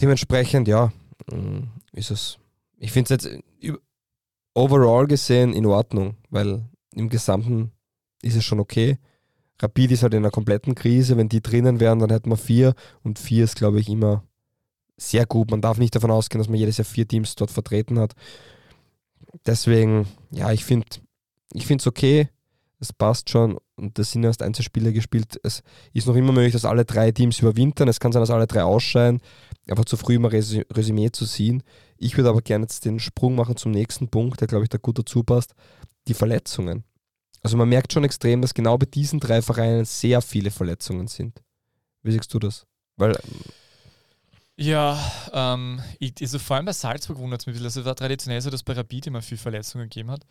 Dementsprechend, 0.01 0.69
ja, 0.69 0.93
hm, 1.31 1.69
ist 1.93 2.11
es. 2.11 2.39
Ich 2.79 2.93
finde 2.93 3.15
es 3.15 3.25
jetzt 3.25 3.43
overall 4.55 5.07
gesehen 5.07 5.53
in 5.53 5.67
Ordnung, 5.67 6.17
weil 6.31 6.65
im 6.95 7.09
Gesamten 7.09 7.73
ist 8.23 8.37
es 8.37 8.45
schon 8.45 8.61
okay. 8.61 8.99
Rapid 9.61 9.91
ist 9.91 10.03
halt 10.03 10.15
in 10.15 10.19
einer 10.19 10.31
kompletten 10.31 10.75
Krise. 10.75 11.17
Wenn 11.17 11.29
die 11.29 11.43
drinnen 11.43 11.81
wären, 11.81 11.99
dann 11.99 12.11
hätten 12.11 12.31
wir 12.31 12.37
vier. 12.37 12.75
Und 13.03 13.19
vier 13.19 13.45
ist, 13.45 13.57
glaube 13.57 13.81
ich, 13.81 13.89
immer 13.89 14.25
sehr 14.97 15.27
gut. 15.27 15.51
Man 15.51 15.61
darf 15.61 15.79
nicht 15.79 15.95
davon 15.95 16.11
ausgehen, 16.11 16.39
dass 16.39 16.49
man 16.49 16.59
jedes 16.59 16.77
Jahr 16.77 16.85
vier 16.85 17.07
Teams 17.07 17.35
dort 17.35 17.51
vertreten 17.51 17.99
hat. 17.99 18.15
Deswegen, 19.47 20.07
ja, 20.31 20.53
ich 20.53 20.65
finde 20.65 20.87
ich 21.53 21.69
es 21.71 21.87
okay. 21.87 22.29
Es 22.81 22.93
passt 22.93 23.31
schon. 23.31 23.59
Und 23.79 23.99
das 23.99 24.11
sind 24.11 24.25
erst 24.25 24.43
Einzelspiele 24.43 24.93
gespielt. 24.93 25.39
Es 25.43 25.63
ist 25.93 26.07
noch 26.07 26.17
immer 26.17 26.33
möglich, 26.33 26.53
dass 26.53 26.65
alle 26.65 26.85
drei 26.85 27.13
Teams 27.13 27.39
überwintern. 27.41 27.89
Es 27.89 28.01
kann 28.01 28.13
sein, 28.13 28.21
dass 28.21 28.31
alle 28.31 28.47
drei 28.47 28.63
ausscheiden. 28.63 29.21
Einfach 29.69 29.85
zu 29.85 29.97
früh 29.97 30.19
mal 30.19 30.29
Resümee 30.29 31.11
zu 31.11 31.27
ziehen. 31.27 31.63
Ich 31.97 32.17
würde 32.17 32.31
aber 32.31 32.43
gerne 32.43 32.65
jetzt 32.65 32.85
den 32.85 33.01
Sprung 33.01 33.35
machen 33.35 33.57
zum 33.57 33.73
nächsten 33.73 34.09
Punkt, 34.09 34.41
der, 34.41 34.49
glaube 34.49 34.65
ich, 34.65 34.69
da 34.69 34.79
gut 34.79 34.99
dazu 34.99 35.23
passt. 35.23 35.55
Die 36.09 36.15
Verletzungen. 36.15 36.85
Also 37.43 37.57
man 37.57 37.69
merkt 37.69 37.93
schon 37.93 38.05
extrem, 38.05 38.43
dass 38.43 38.55
genau 38.55 38.77
bei 38.79 38.87
diesen 38.87 39.21
drei 39.21 39.43
Vereinen 39.43 39.85
sehr 39.85 40.21
viele 40.23 40.51
Verletzungen 40.51 41.07
sind. 41.07 41.41
Wie 42.03 42.13
siehst 42.13 42.33
du 42.35 42.39
das? 42.39 42.67
Weil 42.97 43.17
ja, 44.61 44.99
ähm, 45.33 45.81
ich, 46.01 46.15
also 46.21 46.41
vor 46.41 46.57
allem 46.57 46.67
bei 46.67 46.73
Salzburg 46.73 47.19
wundert 47.19 47.43
es 47.43 47.47
mich, 47.47 47.63
also 47.63 47.85
war 47.85 47.95
traditionell 47.95 48.41
so, 48.41 48.51
dass 48.51 48.65
bei 48.65 48.73
Rapid 48.73 49.07
immer 49.07 49.23
viel 49.23 49.39
Verletzungen 49.39 49.85
gegeben 49.85 50.11
hat. 50.11 50.27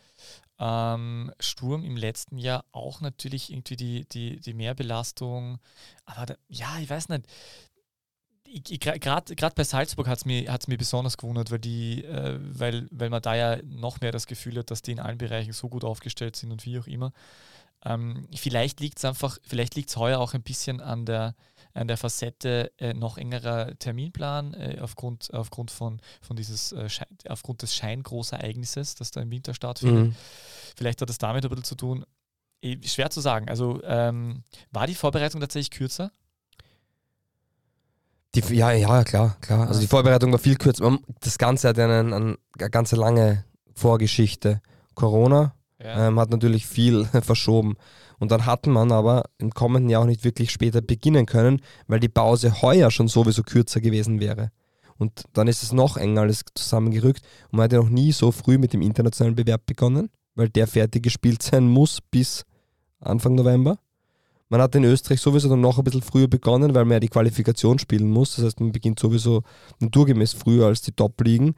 Ähm, 0.60 1.32
Sturm 1.40 1.86
im 1.86 1.96
letzten 1.96 2.38
Jahr 2.38 2.66
auch 2.74 3.00
natürlich 3.00 3.54
irgendwie 3.54 3.78
die, 3.78 4.06
die, 4.10 4.42
die 4.42 4.54
Mehrbelastung. 4.54 5.60
Aber 6.06 6.26
da, 6.26 6.36
ja, 6.50 6.78
ich 6.82 6.90
weiß 6.90 7.08
nicht. 7.08 7.26
Gerade 8.82 9.56
bei 9.56 9.64
Salzburg 9.64 10.08
hat 10.08 10.20
es 10.20 10.26
mich, 10.26 10.50
hat's 10.50 10.68
besonders 10.68 11.18
gewundert, 11.18 11.50
weil, 11.50 11.60
die, 11.60 12.04
äh, 12.04 12.38
weil, 12.42 12.88
weil 12.92 13.10
man 13.10 13.22
da 13.22 13.34
ja 13.34 13.62
noch 13.64 14.02
mehr 14.02 14.12
das 14.12 14.28
Gefühl 14.28 14.58
hat, 14.58 14.72
dass 14.72 14.82
die 14.82 14.92
in 14.92 15.00
allen 15.00 15.18
Bereichen 15.18 15.54
so 15.54 15.70
gut 15.70 15.86
aufgestellt 15.86 16.36
sind 16.36 16.52
und 16.52 16.66
wie 16.66 16.80
auch 16.80 16.88
immer. 16.88 17.14
Ähm, 17.88 18.28
vielleicht 18.36 18.82
liegt 18.82 18.98
es 18.98 19.06
einfach, 19.06 19.38
vielleicht 19.44 19.76
liegt 19.76 19.90
es 19.90 19.98
heuer 19.98 20.20
auch 20.20 20.34
ein 20.34 20.44
bisschen 20.44 20.82
an 20.82 21.06
der, 21.06 21.36
an 21.74 21.88
der 21.88 21.96
Facette 21.96 22.72
äh, 22.80 22.94
noch 22.94 23.18
engerer 23.18 23.80
Terminplan 23.80 24.54
äh, 24.56 24.80
aufgrund, 24.82 25.34
aufgrund 25.34 25.72
von, 25.72 26.02
von 26.22 26.36
dieses 26.36 26.74
äh, 26.74 26.90
aufgrund 27.30 27.62
des 27.62 27.76
Scheingroßereignisses, 27.76 28.96
das 28.96 29.12
da 29.12 29.22
im 29.22 29.32
Winter 29.32 29.54
stattfindet. 29.54 30.08
Mhm. 30.08 30.16
Vielleicht 30.76 31.02
hat 31.02 31.10
es 31.10 31.18
damit 31.18 31.46
ein 31.46 31.50
bisschen 31.50 31.64
zu 31.64 31.76
tun. 31.76 32.06
Eh, 32.62 32.78
schwer 32.84 33.10
zu 33.10 33.22
sagen. 33.22 33.48
Also 33.48 33.82
ähm, 33.84 34.44
war 34.72 34.86
die 34.86 34.96
Vorbereitung 34.96 35.40
tatsächlich 35.40 35.72
kürzer? 35.72 36.12
Die, 38.36 38.42
ja, 38.54 38.72
ja, 38.74 39.04
klar, 39.06 39.38
klar. 39.40 39.68
Also 39.68 39.80
die 39.80 39.88
Vorbereitung 39.88 40.32
war 40.34 40.40
viel 40.40 40.58
kürzer. 40.58 41.00
Das 41.22 41.38
Ganze 41.38 41.70
hat 41.70 41.80
einen, 41.80 42.14
einen, 42.14 42.38
eine 42.60 42.70
ganz 42.70 42.92
lange 42.92 43.46
Vorgeschichte. 43.74 44.62
Corona 44.94 45.54
ja. 45.88 46.08
ähm, 46.08 46.20
hat 46.20 46.30
natürlich 46.30 46.66
viel 46.66 47.06
verschoben. 47.22 47.76
Und 48.20 48.32
dann 48.32 48.46
hat 48.46 48.68
man 48.68 48.92
aber 48.92 49.24
im 49.38 49.52
kommenden 49.52 49.90
Jahr 49.90 50.02
auch 50.02 50.08
nicht 50.08 50.24
wirklich 50.24 50.52
später 50.52 50.82
beginnen 50.82 51.26
können, 51.26 51.62
weil 51.88 52.00
die 52.00 52.10
Pause 52.10 52.62
heuer 52.62 52.92
schon 52.92 53.08
sowieso 53.08 53.44
kürzer 53.44 53.80
gewesen 53.80 54.20
wäre. 54.20 54.52
Und 54.98 55.26
dann 55.34 55.48
ist 55.48 55.62
es 55.62 55.72
noch 55.72 55.98
enger 55.98 56.22
alles 56.22 56.44
zusammengerückt 56.56 57.22
und 57.52 57.58
man 57.58 57.66
hat 57.66 57.74
ja 57.74 57.80
noch 57.80 57.90
nie 57.90 58.12
so 58.12 58.32
früh 58.32 58.58
mit 58.58 58.74
dem 58.74 58.82
internationalen 58.82 59.36
Bewerb 59.36 59.68
begonnen, 59.68 60.10
weil 60.34 60.50
der 60.50 60.66
fertig 60.66 61.04
gespielt 61.04 61.44
sein 61.44 61.68
muss 61.68 62.00
bis 62.02 62.44
Anfang 63.00 63.36
November. 63.36 63.78
Man 64.50 64.62
hat 64.62 64.74
in 64.74 64.86
Österreich 64.86 65.22
sowieso 65.22 65.50
dann 65.50 65.62
noch 65.62 65.78
ein 65.78 65.84
bisschen 65.84 66.02
früher 66.02 66.28
begonnen, 66.28 66.74
weil 66.74 66.86
man 66.86 66.94
ja 66.94 67.00
die 67.00 67.10
Qualifikation 67.10 67.78
spielen 67.78 68.10
muss. 68.10 68.36
Das 68.36 68.46
heißt, 68.46 68.60
man 68.60 68.72
beginnt 68.72 68.98
sowieso 68.98 69.44
naturgemäß 69.80 70.34
früher 70.34 70.68
als 70.68 70.82
die 70.82 70.94
Top-Ligen. 70.94 71.54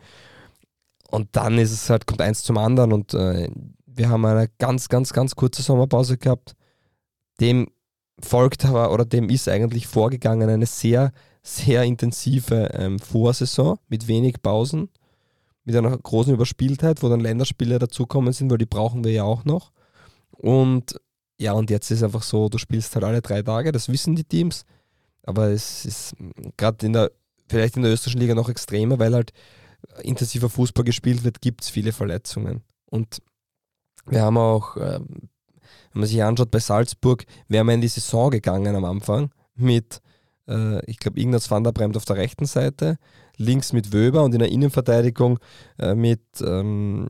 Und 1.11 1.30
dann 1.34 1.57
ist 1.57 1.71
es 1.71 1.89
halt, 1.89 2.07
kommt 2.07 2.21
eins 2.21 2.43
zum 2.43 2.57
anderen 2.57 2.91
und 2.91 3.13
äh, 3.13 3.49
wir 3.96 4.10
haben 4.10 4.26
eine 4.26 4.50
ganz, 4.58 4.90
ganz, 4.90 5.14
ganz 5.14 5.36
kurze 5.36 5.62
Sommerpause 5.62 6.18
gehabt. 6.18 6.56
Dem 7.40 7.68
folgt 8.22 8.66
aber, 8.66 8.92
oder 8.92 9.06
dem 9.06 9.30
ist 9.30 9.48
eigentlich 9.48 9.88
vorgegangen 9.88 10.50
eine 10.50 10.66
sehr, 10.66 11.12
sehr 11.42 11.84
intensive 11.84 12.72
ähm, 12.74 13.00
Vorsaison 13.00 13.78
mit 13.88 14.08
wenig 14.08 14.42
Pausen, 14.42 14.90
mit 15.64 15.76
einer 15.76 15.98
großen 15.98 16.34
Überspieltheit, 16.34 17.02
wo 17.02 17.10
dann 17.10 17.20
Länderspiele 17.20 17.80
dazukommen 17.80 18.34
sind, 18.34 18.52
weil 18.52 18.58
die 18.58 18.66
brauchen 18.66 19.04
wir 19.04 19.12
ja 19.12 19.24
auch 19.24 19.46
noch. 19.46 19.72
Und 20.32 21.00
ja, 21.40 21.54
und 21.54 21.70
jetzt 21.70 21.90
ist 21.92 22.04
einfach 22.04 22.24
so, 22.24 22.50
du 22.50 22.58
spielst 22.58 22.94
halt 22.96 23.06
alle 23.06 23.22
drei 23.22 23.42
Tage, 23.42 23.72
das 23.72 23.88
wissen 23.88 24.16
die 24.16 24.26
Teams, 24.26 24.66
aber 25.24 25.48
es 25.50 25.86
ist 25.86 26.16
gerade 26.58 26.86
in 26.86 26.94
der, 26.94 27.12
vielleicht 27.48 27.78
in 27.78 27.84
der 27.84 27.94
österreichischen 27.94 28.20
Liga 28.20 28.36
noch 28.36 28.50
extremer, 28.50 29.00
weil 29.00 29.14
halt 29.14 29.32
intensiver 30.04 30.50
Fußball 30.50 30.84
gespielt 30.84 31.24
wird, 31.24 31.42
gibt 31.42 31.64
es 31.64 31.70
viele 31.70 31.94
Verletzungen. 31.94 32.64
Und 32.90 33.22
wir 34.10 34.22
haben 34.22 34.38
auch, 34.38 34.78
ähm, 34.78 35.30
wenn 35.91 36.01
man 36.01 36.07
sich 36.07 36.24
anschaut, 36.24 36.51
bei 36.51 36.60
Salzburg 36.60 37.26
wären 37.47 37.68
wir 37.68 37.74
in 37.74 37.82
die 37.82 37.88
Saison 37.88 38.30
gegangen 38.30 38.76
am 38.76 38.86
Anfang 38.86 39.32
mit, 39.55 40.01
äh, 40.47 40.84
ich 40.86 40.97
glaube, 40.97 41.20
Ignaz 41.20 41.49
van 41.49 41.64
der 41.64 41.72
Bremt 41.72 41.97
auf 41.97 42.05
der 42.05 42.18
rechten 42.18 42.45
Seite, 42.45 42.97
links 43.38 43.74
mit 43.74 43.93
Wöber 43.93 44.24
und 44.24 44.34
in 44.34 44.39
der 44.39 44.51
Innenverteidigung 44.51 45.39
äh, 45.78 45.95
mit 45.95 46.22
ähm, 46.41 47.07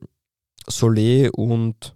Solé 0.70 1.30
und 1.30 1.96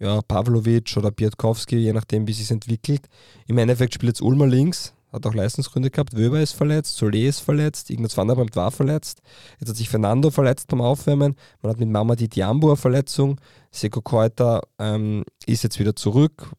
ja, 0.00 0.20
Pavlovic 0.22 0.96
oder 0.96 1.10
Piatkowski, 1.10 1.76
je 1.76 1.92
nachdem, 1.92 2.26
wie 2.26 2.32
es 2.32 2.38
sich 2.38 2.50
entwickelt. 2.50 3.08
Im 3.46 3.58
Endeffekt 3.58 3.94
spielt 3.94 4.10
jetzt 4.10 4.22
Ulmer 4.22 4.46
links, 4.46 4.94
hat 5.12 5.26
auch 5.26 5.34
Leistungsgründe 5.34 5.90
gehabt. 5.90 6.16
Wöber 6.16 6.40
ist 6.40 6.52
verletzt, 6.52 7.00
Solé 7.00 7.28
ist 7.28 7.40
verletzt, 7.40 7.90
Ignaz 7.90 8.16
van 8.16 8.28
der 8.28 8.34
Bremt 8.34 8.54
war 8.56 8.70
verletzt. 8.70 9.22
Jetzt 9.58 9.70
hat 9.70 9.76
sich 9.76 9.88
Fernando 9.88 10.30
verletzt 10.30 10.68
beim 10.68 10.80
Aufwärmen. 10.80 11.34
Man 11.62 11.70
hat 11.72 11.80
mit 11.80 11.88
Mama 11.88 12.14
die 12.14 12.28
Diambo 12.28 12.68
eine 12.68 12.76
Verletzung. 12.76 13.40
Seko 13.70 14.00
Keuter 14.00 14.62
ähm, 14.78 15.24
ist 15.46 15.62
jetzt 15.62 15.78
wieder 15.78 15.94
zurück. 15.94 16.50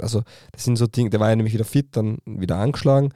Also, 0.00 0.22
das 0.52 0.64
sind 0.64 0.76
so 0.76 0.86
Dinge, 0.86 1.10
der 1.10 1.20
war 1.20 1.30
ja 1.30 1.36
nämlich 1.36 1.54
wieder 1.54 1.64
fit, 1.64 1.88
dann 1.92 2.18
wieder 2.24 2.56
angeschlagen. 2.56 3.12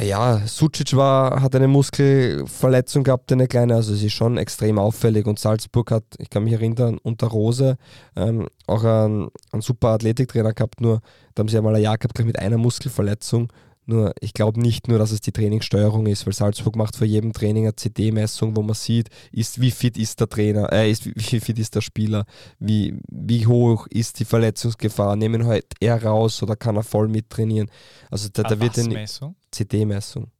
Ja, 0.00 0.40
Sucic 0.46 0.96
war, 0.96 1.42
hat 1.42 1.54
eine 1.54 1.68
Muskelverletzung 1.68 3.04
gehabt, 3.04 3.30
eine 3.30 3.46
kleine, 3.46 3.74
also 3.74 3.92
es 3.92 4.02
ist 4.02 4.14
schon 4.14 4.38
extrem 4.38 4.78
auffällig. 4.78 5.26
Und 5.26 5.38
Salzburg 5.38 5.90
hat, 5.90 6.04
ich 6.16 6.30
kann 6.30 6.44
mich 6.44 6.54
erinnern, 6.54 6.98
unter 7.02 7.26
Rose 7.26 7.76
ähm, 8.16 8.48
auch 8.66 8.84
einen, 8.84 9.28
einen 9.50 9.60
super 9.60 9.88
Athletiktrainer 9.88 10.54
gehabt, 10.54 10.80
nur 10.80 11.02
da 11.34 11.40
haben 11.40 11.48
sie 11.48 11.56
ja 11.56 11.62
mal 11.62 11.74
ein 11.74 11.82
Jahr 11.82 11.98
gehabt 11.98 12.18
mit 12.24 12.38
einer 12.38 12.56
Muskelverletzung 12.56 13.52
nur 13.84 14.14
ich 14.20 14.32
glaube 14.32 14.60
nicht 14.60 14.88
nur, 14.88 14.98
dass 14.98 15.10
es 15.10 15.20
die 15.20 15.32
Trainingssteuerung 15.32 16.06
ist, 16.06 16.26
weil 16.26 16.32
Salzburg 16.32 16.76
macht 16.76 16.96
vor 16.96 17.06
jedem 17.06 17.32
Training 17.32 17.64
eine 17.64 17.74
CD-Messung, 17.74 18.56
wo 18.56 18.62
man 18.62 18.74
sieht, 18.74 19.08
ist, 19.32 19.60
wie 19.60 19.70
fit 19.70 19.98
ist 19.98 20.20
der 20.20 20.28
Trainer, 20.28 20.72
äh, 20.72 20.90
ist, 20.90 21.06
wie 21.06 21.40
fit 21.40 21.58
ist 21.58 21.74
der 21.74 21.80
Spieler, 21.80 22.24
wie, 22.58 22.96
wie 23.10 23.46
hoch 23.46 23.86
ist 23.88 24.20
die 24.20 24.24
Verletzungsgefahr, 24.24 25.16
nehmen 25.16 25.46
halt 25.46 25.66
er 25.80 26.02
raus 26.02 26.42
oder 26.42 26.54
kann 26.54 26.76
er 26.76 26.84
voll 26.84 27.08
mittrainieren. 27.08 27.70
Also 28.10 28.28
da, 28.32 28.44
da 28.44 28.60
wird 28.60 28.78
eine 28.78 29.04
CD-Messung. 29.50 30.30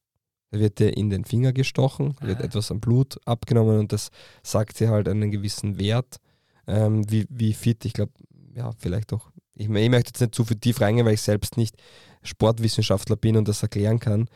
Da 0.53 0.59
wird 0.61 0.81
er 0.81 0.97
in 0.97 1.09
den 1.09 1.25
Finger 1.25 1.53
gestochen, 1.53 2.15
wird 2.21 2.41
ah. 2.41 2.45
etwas 2.45 2.71
am 2.71 2.79
Blut 2.79 3.19
abgenommen 3.25 3.81
und 3.81 3.93
das 3.93 4.11
sagt 4.43 4.77
sie 4.77 4.89
halt 4.89 5.09
einen 5.09 5.31
gewissen 5.31 5.79
Wert, 5.79 6.19
ähm, 6.67 7.11
wie, 7.11 7.27
wie 7.31 7.55
fit, 7.55 7.85
ich 7.87 7.95
glaube, 7.95 8.13
ja, 8.55 8.71
vielleicht 8.79 9.13
auch. 9.13 9.31
Ich, 9.55 9.65
ich 9.65 9.69
möchte 9.69 10.11
jetzt 10.11 10.21
nicht 10.21 10.35
zu 10.35 10.45
viel 10.45 10.59
tief 10.59 10.81
reingehen, 10.81 11.07
weil 11.07 11.15
ich 11.15 11.23
selbst 11.23 11.57
nicht 11.57 11.77
Sportwissenschaftler 12.23 13.17
bin 13.17 13.37
und 13.37 13.49
das 13.49 13.63
erklären 13.63 14.01
kann. 14.01 14.29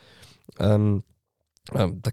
Ähm, 0.59 1.03
ähm, 1.73 2.01
da, 2.01 2.11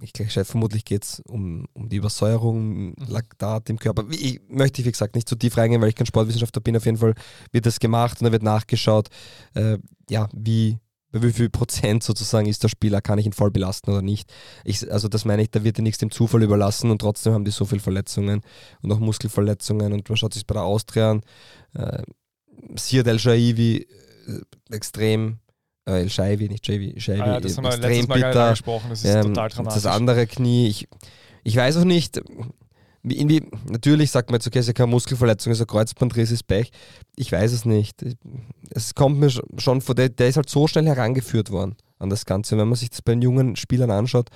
ich 0.00 0.12
glaube, 0.12 0.44
vermutlich 0.44 0.84
geht 0.84 1.04
es 1.04 1.20
um, 1.20 1.66
um 1.72 1.88
die 1.88 1.96
Übersäuerung, 1.96 2.88
mhm. 2.88 2.94
Laktat 3.08 3.70
im 3.70 3.78
Körper. 3.78 4.04
Ich 4.10 4.40
möchte, 4.48 4.84
wie 4.84 4.90
gesagt, 4.90 5.14
nicht 5.14 5.28
zu 5.28 5.36
tief 5.36 5.56
reingehen, 5.56 5.80
weil 5.80 5.88
ich 5.88 5.94
kein 5.94 6.06
Sportwissenschaftler 6.06 6.62
bin. 6.62 6.76
Auf 6.76 6.84
jeden 6.84 6.98
Fall 6.98 7.14
wird 7.52 7.66
das 7.66 7.80
gemacht 7.80 8.20
und 8.20 8.26
da 8.26 8.32
wird 8.32 8.42
nachgeschaut, 8.42 9.08
äh, 9.54 9.78
ja, 10.10 10.28
wie, 10.32 10.78
bei 11.12 11.22
wie 11.22 11.32
viel 11.32 11.48
Prozent 11.48 12.02
sozusagen 12.02 12.46
ist 12.46 12.62
der 12.64 12.68
Spieler, 12.68 13.00
kann 13.00 13.18
ich 13.18 13.26
ihn 13.26 13.32
voll 13.32 13.50
belasten 13.50 13.90
oder 13.90 14.02
nicht. 14.02 14.32
Ich, 14.64 14.90
also 14.90 15.08
das 15.08 15.24
meine 15.24 15.42
ich, 15.42 15.50
da 15.50 15.62
wird 15.62 15.78
ja 15.78 15.82
nichts 15.82 15.98
dem 15.98 16.10
Zufall 16.10 16.42
überlassen 16.42 16.90
und 16.90 16.98
trotzdem 16.98 17.32
haben 17.32 17.44
die 17.44 17.52
so 17.52 17.64
viele 17.64 17.80
Verletzungen 17.80 18.42
und 18.82 18.92
auch 18.92 18.98
Muskelverletzungen 18.98 19.92
und 19.92 20.08
man 20.08 20.16
schaut 20.16 20.34
sich 20.34 20.46
bei 20.46 20.54
der 20.54 20.64
Austria 20.64 21.12
an. 21.12 21.22
Äh, 21.74 22.02
Siad 22.76 23.06
El 23.06 23.18
Shaivi 23.18 23.76
äh, 23.76 23.86
extrem 24.70 25.38
äh, 25.86 26.00
El 26.02 26.10
Shaivi, 26.10 26.48
nicht 26.48 26.66
Javi, 26.66 26.94
Shaivi, 27.00 27.20
Ah, 27.20 27.26
ja, 27.34 27.40
das 27.40 27.56
haben 27.56 27.64
wir 27.64 27.70
extrem 27.72 27.90
letztes 27.90 28.08
Mal 28.08 28.14
bitter. 28.16 28.44
angesprochen, 28.44 28.86
das 28.90 29.04
ist 29.04 29.14
Ähm, 29.14 29.22
total 29.22 29.48
dramatisch. 29.50 29.82
das 29.82 29.86
andere 29.92 30.26
Knie, 30.26 30.68
ich, 30.68 30.88
ich 31.42 31.56
weiß 31.56 31.76
auch 31.78 31.84
nicht, 31.84 32.20
wie, 33.02 33.18
irgendwie, 33.18 33.42
natürlich 33.70 34.10
sagt 34.10 34.30
man 34.30 34.36
jetzt, 34.38 34.46
okay, 34.46 34.60
es 34.60 34.64
ist 34.64 34.68
ja 34.68 34.72
keine 34.72 34.86
Muskelverletzung, 34.90 35.52
es 35.52 35.58
ist 35.58 35.64
ein 35.64 35.66
Kreuzbandriss, 35.66 36.30
ist 36.30 36.46
Pech. 36.46 36.70
Ich 37.16 37.30
weiß 37.30 37.52
es 37.52 37.66
nicht. 37.66 38.02
Es 38.70 38.94
kommt 38.94 39.18
mir 39.20 39.28
schon 39.58 39.82
vor, 39.82 39.94
der, 39.94 40.08
der 40.08 40.28
ist 40.28 40.36
halt 40.36 40.48
so 40.48 40.66
schnell 40.66 40.86
herangeführt 40.86 41.50
worden 41.50 41.76
an 41.98 42.08
das 42.08 42.24
Ganze. 42.24 42.56
Wenn 42.56 42.66
man 42.68 42.76
sich 42.76 42.88
das 42.88 43.02
bei 43.02 43.12
den 43.12 43.20
jungen 43.20 43.56
Spielern 43.56 43.90
anschaut, 43.90 44.30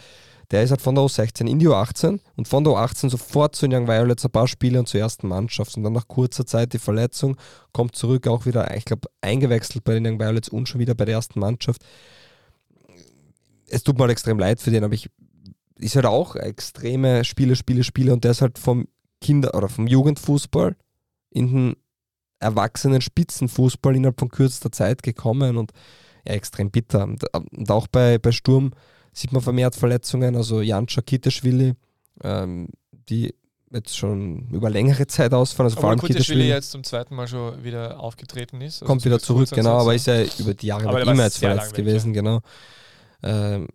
der 0.51 0.63
ist 0.63 0.71
halt 0.71 0.81
von 0.81 0.95
der 0.95 1.05
U16 1.05 1.47
in 1.47 1.59
die 1.59 1.69
U18 1.69 2.21
und 2.37 2.49
von 2.49 2.65
der 2.65 2.73
U18 2.73 3.11
sofort 3.11 3.55
zu 3.55 3.67
den 3.67 3.79
Young 3.79 3.89
Violets 3.89 4.25
ein 4.25 4.31
paar 4.31 4.49
Spiele 4.49 4.79
und 4.79 4.89
zur 4.89 5.01
ersten 5.01 5.29
Mannschaft 5.29 5.77
und 5.77 5.83
dann 5.83 5.93
nach 5.93 6.09
kurzer 6.09 6.47
Zeit 6.47 6.73
die 6.73 6.79
Verletzung, 6.79 7.37
kommt 7.73 7.95
zurück, 7.95 8.27
auch 8.29 8.47
wieder, 8.47 8.75
ich 8.75 8.85
glaube, 8.85 9.09
eingewechselt 9.21 9.85
bei 9.85 9.95
den 9.95 10.07
Young 10.07 10.19
Violets 10.19 10.49
und 10.49 10.69
schon 10.69 10.81
wieder 10.81 10.95
bei 10.95 11.05
der 11.05 11.17
ersten 11.17 11.41
Mannschaft. 11.41 11.83
Es 13.67 13.83
tut 13.83 13.97
mir 13.97 14.03
halt 14.03 14.13
extrem 14.13 14.39
leid 14.39 14.61
für 14.61 14.71
den, 14.71 14.85
aber 14.85 14.95
ich 14.95 15.11
ist 15.77 15.97
halt 15.97 16.07
auch 16.07 16.35
extreme 16.35 17.25
Spiele, 17.25 17.55
Spiele, 17.55 17.85
Spiele 17.85 18.13
und 18.13 18.25
der 18.25 18.33
ist 18.33 18.43
halt 18.43 18.59
vom 18.59 18.89
Kinder- 19.21 19.55
oder 19.55 19.69
vom 19.69 19.87
Jugendfußball 19.87 20.77
in 21.31 21.53
den 21.53 21.77
erwachsenen 22.41 23.01
Spitzenfußball 23.01 23.97
innerhalb 23.97 24.19
von 24.19 24.29
kürzester 24.29 24.73
Zeit 24.73 25.03
gekommen 25.03 25.57
und 25.57 25.73
ja, 26.27 26.35
extrem 26.35 26.71
bitter. 26.71 27.05
Und, 27.05 27.25
auch 27.71 27.87
bei, 27.89 28.19
bei 28.19 28.33
Sturm 28.33 28.73
sieht 29.13 29.33
man 29.33 29.43
vermehrt 29.43 29.75
Verletzungen, 29.75 30.37
also 30.37 30.61
Janscha 30.61 31.03
Kiteschwili, 31.03 31.75
ähm, 32.23 32.69
die 33.09 33.35
jetzt 33.73 33.97
schon 33.97 34.49
über 34.51 34.71
längere 34.71 35.07
Zeit 35.07 35.35
ausfallen, 35.35 35.67
also 35.67 35.77
vor 35.77 35.85
Obwohl 35.85 35.91
allem 35.91 36.01
Kutteschwili 36.01 36.25
Kiteschwili 36.25 36.49
jetzt 36.49 36.71
zum 36.71 36.85
zweiten 36.85 37.15
Mal 37.15 37.29
schon 37.29 37.63
wieder 37.63 38.01
aufgetreten 38.01 38.61
ist. 38.61 38.77
also 38.77 38.87
kommt 38.87 39.05
wieder 39.05 39.19
zurück, 39.19 39.51
genau, 39.51 39.79
aber 39.79 39.95
ist 39.95 40.07
ja 40.07 40.23
über 40.39 40.55
die 40.55 40.67
Jahre 40.69 40.89
Aber 40.89 41.03
immer 41.03 41.25
jetzt 41.25 41.39
verletzt 41.39 41.61
lang 41.63 41.71
weg, 41.71 41.77
gewesen, 41.77 42.13
genau. 42.13 42.41
Ähm, 43.23 43.69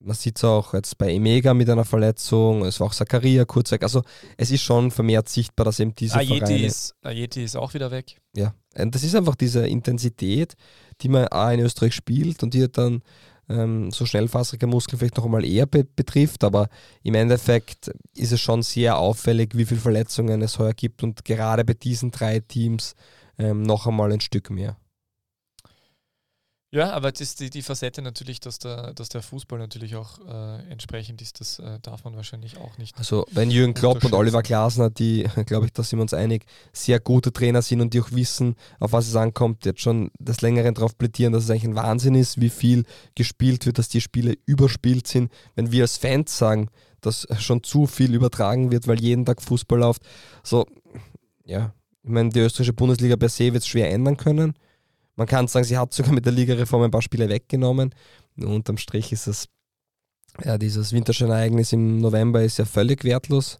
man 0.00 0.14
sieht 0.14 0.36
es 0.36 0.44
auch 0.44 0.74
jetzt 0.74 0.96
bei 0.96 1.12
Emega 1.12 1.54
mit 1.54 1.68
einer 1.68 1.84
Verletzung, 1.84 2.64
es 2.64 2.78
war 2.80 2.86
auch 2.86 2.94
Zakaria 2.94 3.44
kurz 3.44 3.70
weg. 3.72 3.82
Also 3.82 4.02
es 4.36 4.50
ist 4.50 4.62
schon 4.62 4.90
vermehrt 4.90 5.28
sichtbar, 5.28 5.64
dass 5.64 5.80
eben 5.80 5.94
diese 5.94 6.16
Ayeti 6.16 6.38
Vereine... 6.38 6.66
ist, 6.66 6.94
Ayeti 7.02 7.44
ist 7.44 7.56
auch 7.56 7.74
wieder 7.74 7.90
weg. 7.90 8.16
Ja, 8.36 8.54
und 8.76 8.94
das 8.94 9.02
ist 9.02 9.14
einfach 9.14 9.34
diese 9.34 9.66
Intensität, 9.66 10.54
die 11.00 11.08
man 11.08 11.28
auch 11.28 11.50
in 11.50 11.60
Österreich 11.60 11.94
spielt 11.94 12.42
und 12.42 12.54
die 12.54 12.70
dann 12.70 13.02
ähm, 13.48 13.90
so 13.90 14.06
schnellfaserige 14.06 14.66
Muskeln 14.66 14.98
vielleicht 14.98 15.16
noch 15.16 15.24
einmal 15.24 15.44
eher 15.44 15.66
be 15.66 15.84
betrifft, 15.84 16.44
aber 16.44 16.68
im 17.02 17.14
Endeffekt 17.14 17.90
ist 18.14 18.32
es 18.32 18.40
schon 18.40 18.62
sehr 18.62 18.98
auffällig, 18.98 19.56
wie 19.56 19.64
viele 19.64 19.80
Verletzungen 19.80 20.42
es 20.42 20.58
heuer 20.58 20.74
gibt 20.74 21.02
und 21.02 21.24
gerade 21.24 21.64
bei 21.64 21.74
diesen 21.74 22.10
drei 22.10 22.40
Teams 22.40 22.94
ähm, 23.38 23.62
noch 23.62 23.86
einmal 23.86 24.12
ein 24.12 24.20
Stück 24.20 24.50
mehr. 24.50 24.76
Ja, 26.70 26.90
aber 26.90 27.12
das 27.12 27.34
die, 27.34 27.48
die 27.48 27.62
Facette 27.62 28.02
natürlich, 28.02 28.40
dass 28.40 28.58
der, 28.58 28.92
dass 28.92 29.08
der 29.08 29.22
Fußball 29.22 29.58
natürlich 29.58 29.96
auch 29.96 30.18
äh, 30.28 30.70
entsprechend 30.70 31.22
ist, 31.22 31.40
das 31.40 31.58
äh, 31.60 31.78
darf 31.80 32.04
man 32.04 32.14
wahrscheinlich 32.14 32.58
auch 32.58 32.76
nicht. 32.76 32.98
Also 32.98 33.24
wenn 33.30 33.50
Jürgen 33.50 33.72
Klopp 33.72 34.04
und. 34.04 34.12
Oliver 34.12 34.42
Glasner, 34.42 34.90
die, 34.90 35.26
glaube 35.46 35.64
ich, 35.64 35.72
da 35.72 35.82
sind 35.82 35.98
wir 35.98 36.02
uns 36.02 36.12
einig, 36.12 36.44
sehr 36.74 37.00
gute 37.00 37.32
Trainer 37.32 37.62
sind 37.62 37.80
und 37.80 37.94
die 37.94 38.02
auch 38.02 38.12
wissen, 38.12 38.54
auf 38.80 38.92
was 38.92 39.08
es 39.08 39.16
ankommt, 39.16 39.64
jetzt 39.64 39.80
schon 39.80 40.10
des 40.18 40.42
Längeren 40.42 40.74
darauf 40.74 40.98
plädieren, 40.98 41.32
dass 41.32 41.44
es 41.44 41.50
eigentlich 41.50 41.64
ein 41.64 41.74
Wahnsinn 41.74 42.14
ist, 42.14 42.38
wie 42.38 42.50
viel 42.50 42.84
gespielt 43.14 43.64
wird, 43.64 43.78
dass 43.78 43.88
die 43.88 44.02
Spiele 44.02 44.34
überspielt 44.44 45.06
sind. 45.06 45.32
Wenn 45.54 45.72
wir 45.72 45.84
als 45.84 45.96
Fans 45.96 46.36
sagen, 46.36 46.68
dass 47.00 47.26
schon 47.38 47.62
zu 47.62 47.86
viel 47.86 48.14
übertragen 48.14 48.70
wird, 48.70 48.86
weil 48.86 49.00
jeden 49.00 49.24
Tag 49.24 49.40
Fußball 49.40 49.78
läuft, 49.78 50.02
so, 50.42 50.66
ja, 51.46 51.72
ich 52.02 52.10
meine, 52.10 52.28
die 52.28 52.40
österreichische 52.40 52.74
Bundesliga 52.74 53.16
per 53.16 53.30
se 53.30 53.54
wird 53.54 53.62
es 53.62 53.68
schwer 53.68 53.90
ändern 53.90 54.18
können. 54.18 54.52
Man 55.18 55.26
kann 55.26 55.48
sagen, 55.48 55.64
sie 55.64 55.76
hat 55.76 55.92
sogar 55.92 56.12
mit 56.12 56.24
der 56.24 56.32
Ligareform 56.32 56.82
ein 56.82 56.92
paar 56.92 57.02
Spiele 57.02 57.28
weggenommen. 57.28 57.92
Nur 58.36 58.50
unterm 58.54 58.76
Strich 58.76 59.10
ist 59.10 59.26
es, 59.26 59.48
ja, 60.44 60.56
dieses 60.58 60.92
Winterschein-Ereignis 60.92 61.72
im 61.72 61.98
November 61.98 62.44
ist 62.44 62.58
ja 62.58 62.64
völlig 62.64 63.02
wertlos. 63.02 63.58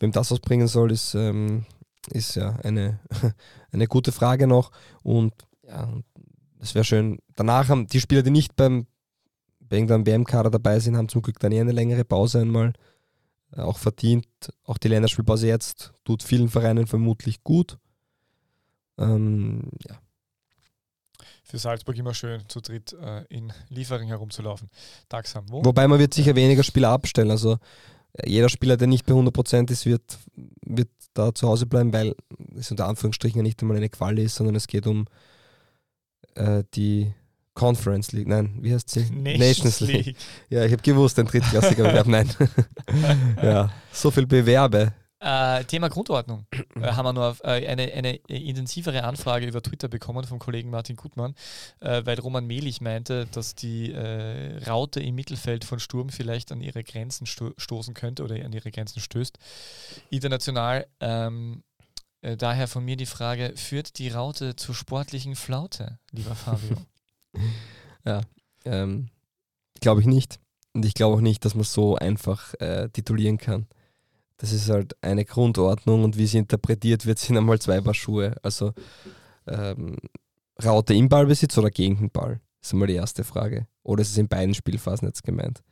Wem 0.00 0.12
das 0.12 0.30
was 0.30 0.40
bringen 0.40 0.66
soll, 0.66 0.90
ist, 0.90 1.14
ähm, 1.14 1.66
ist 2.10 2.36
ja 2.36 2.56
eine, 2.62 3.00
eine 3.70 3.86
gute 3.86 4.12
Frage 4.12 4.46
noch. 4.46 4.70
Und 5.02 5.34
ja, 5.62 5.92
es 6.58 6.74
wäre 6.74 6.86
schön. 6.86 7.18
Danach 7.36 7.68
haben 7.68 7.86
die 7.86 8.00
Spieler, 8.00 8.22
die 8.22 8.30
nicht 8.30 8.56
beim 8.56 8.86
bei 9.60 9.76
irgendeinem 9.76 10.06
WM-Kader 10.06 10.48
dabei 10.48 10.80
sind, 10.80 10.96
haben 10.96 11.10
zum 11.10 11.20
Glück 11.20 11.38
dann 11.38 11.52
eher 11.52 11.60
eine 11.60 11.72
längere 11.72 12.06
Pause 12.06 12.40
einmal 12.40 12.72
äh, 13.54 13.60
auch 13.60 13.76
verdient. 13.76 14.26
Auch 14.64 14.78
die 14.78 14.88
Länderspielpause 14.88 15.48
jetzt 15.48 15.92
tut 16.04 16.22
vielen 16.22 16.48
Vereinen 16.48 16.86
vermutlich 16.86 17.44
gut. 17.44 17.76
Ähm, 18.96 19.64
ja. 19.86 19.98
Für 21.48 21.58
Salzburg 21.58 21.96
immer 21.96 22.12
schön 22.12 22.42
zu 22.48 22.60
dritt 22.60 22.92
äh, 22.92 23.24
in 23.30 23.52
Liefering 23.70 24.08
herumzulaufen. 24.08 24.68
Tagsam. 25.08 25.46
Wo? 25.48 25.64
Wobei 25.64 25.88
man 25.88 25.98
wird 25.98 26.12
sicher 26.12 26.36
weniger 26.36 26.62
Spieler 26.62 26.90
abstellen. 26.90 27.30
Also 27.30 27.56
äh, 28.12 28.28
jeder 28.28 28.50
Spieler, 28.50 28.76
der 28.76 28.86
nicht 28.86 29.06
bei 29.06 29.14
100% 29.14 29.70
ist, 29.70 29.86
wird, 29.86 30.18
wird 30.66 30.90
da 31.14 31.34
zu 31.34 31.48
Hause 31.48 31.64
bleiben, 31.64 31.92
weil 31.94 32.14
es 32.54 32.70
unter 32.70 32.86
Anführungsstrichen 32.86 33.38
ja 33.38 33.42
nicht 33.42 33.62
einmal 33.62 33.78
eine 33.78 33.88
Quali 33.88 34.24
ist, 34.24 34.34
sondern 34.34 34.56
es 34.56 34.66
geht 34.66 34.86
um 34.86 35.06
äh, 36.34 36.64
die 36.74 37.14
Conference 37.54 38.12
League. 38.12 38.28
Nein, 38.28 38.58
wie 38.60 38.74
heißt 38.74 38.90
sie? 38.90 39.06
Ja, 40.50 40.64
ich 40.66 40.72
habe 40.72 40.82
gewusst, 40.82 41.18
ein 41.18 41.26
drittklassiger 41.26 41.84
Bewerb. 41.84 42.06
Nein. 42.08 42.28
ja, 43.42 43.72
so 43.90 44.10
viel 44.10 44.26
Bewerbe. 44.26 44.92
Äh, 45.20 45.64
Thema 45.64 45.88
Grundordnung. 45.88 46.46
äh, 46.76 46.82
haben 46.82 47.06
wir 47.06 47.12
nur 47.12 47.36
äh, 47.42 47.66
eine, 47.66 47.92
eine 47.92 48.16
intensivere 48.28 49.02
Anfrage 49.02 49.46
über 49.46 49.62
Twitter 49.62 49.88
bekommen 49.88 50.24
vom 50.24 50.38
Kollegen 50.38 50.70
Martin 50.70 50.96
Gutmann, 50.96 51.34
äh, 51.80 52.02
weil 52.04 52.20
Roman 52.20 52.46
Mehlich 52.46 52.80
meinte, 52.80 53.26
dass 53.32 53.54
die 53.54 53.92
äh, 53.92 54.62
Raute 54.68 55.00
im 55.00 55.16
Mittelfeld 55.16 55.64
von 55.64 55.80
Sturm 55.80 56.10
vielleicht 56.10 56.52
an 56.52 56.60
ihre 56.60 56.84
Grenzen 56.84 57.26
sto 57.26 57.52
stoßen 57.56 57.94
könnte 57.94 58.22
oder 58.22 58.36
an 58.44 58.52
ihre 58.52 58.70
Grenzen 58.70 59.00
stößt. 59.00 59.38
International. 60.10 60.86
Ähm, 61.00 61.64
äh, 62.20 62.36
daher 62.36 62.68
von 62.68 62.84
mir 62.84 62.96
die 62.96 63.06
Frage: 63.06 63.52
Führt 63.56 63.98
die 63.98 64.10
Raute 64.10 64.54
zur 64.54 64.74
sportlichen 64.74 65.34
Flaute, 65.34 65.98
lieber 66.12 66.34
Fabio? 66.34 66.76
Ja, 68.04 68.22
ähm, 68.64 69.10
glaube 69.80 70.00
ich 70.00 70.06
nicht. 70.06 70.38
Und 70.72 70.84
ich 70.84 70.94
glaube 70.94 71.16
auch 71.16 71.20
nicht, 71.20 71.44
dass 71.44 71.54
man 71.54 71.64
so 71.64 71.96
einfach 71.96 72.54
äh, 72.60 72.88
titulieren 72.90 73.36
kann. 73.36 73.66
Das 74.38 74.52
ist 74.52 74.70
halt 74.70 74.96
eine 75.02 75.24
Grundordnung 75.24 76.04
und 76.04 76.16
wie 76.16 76.26
sie 76.26 76.38
interpretiert 76.38 77.06
wird, 77.06 77.18
sind 77.18 77.36
einmal 77.36 77.58
zwei 77.60 77.80
Paar 77.80 77.94
Schuhe. 77.94 78.34
Also 78.42 78.72
ähm, 79.46 79.96
Raute 80.64 80.94
im 80.94 81.08
Ballbesitz 81.08 81.56
oder 81.58 81.70
gegen 81.70 81.96
den 81.98 82.10
Ball? 82.10 82.40
Das 82.60 82.68
ist 82.68 82.72
einmal 82.72 82.88
die 82.88 82.94
erste 82.94 83.24
Frage. 83.24 83.66
Oder 83.82 84.02
ist 84.02 84.10
es 84.10 84.18
in 84.18 84.28
beiden 84.28 84.54
Spielphasen 84.54 85.08
jetzt 85.08 85.22
gemeint? 85.22 85.62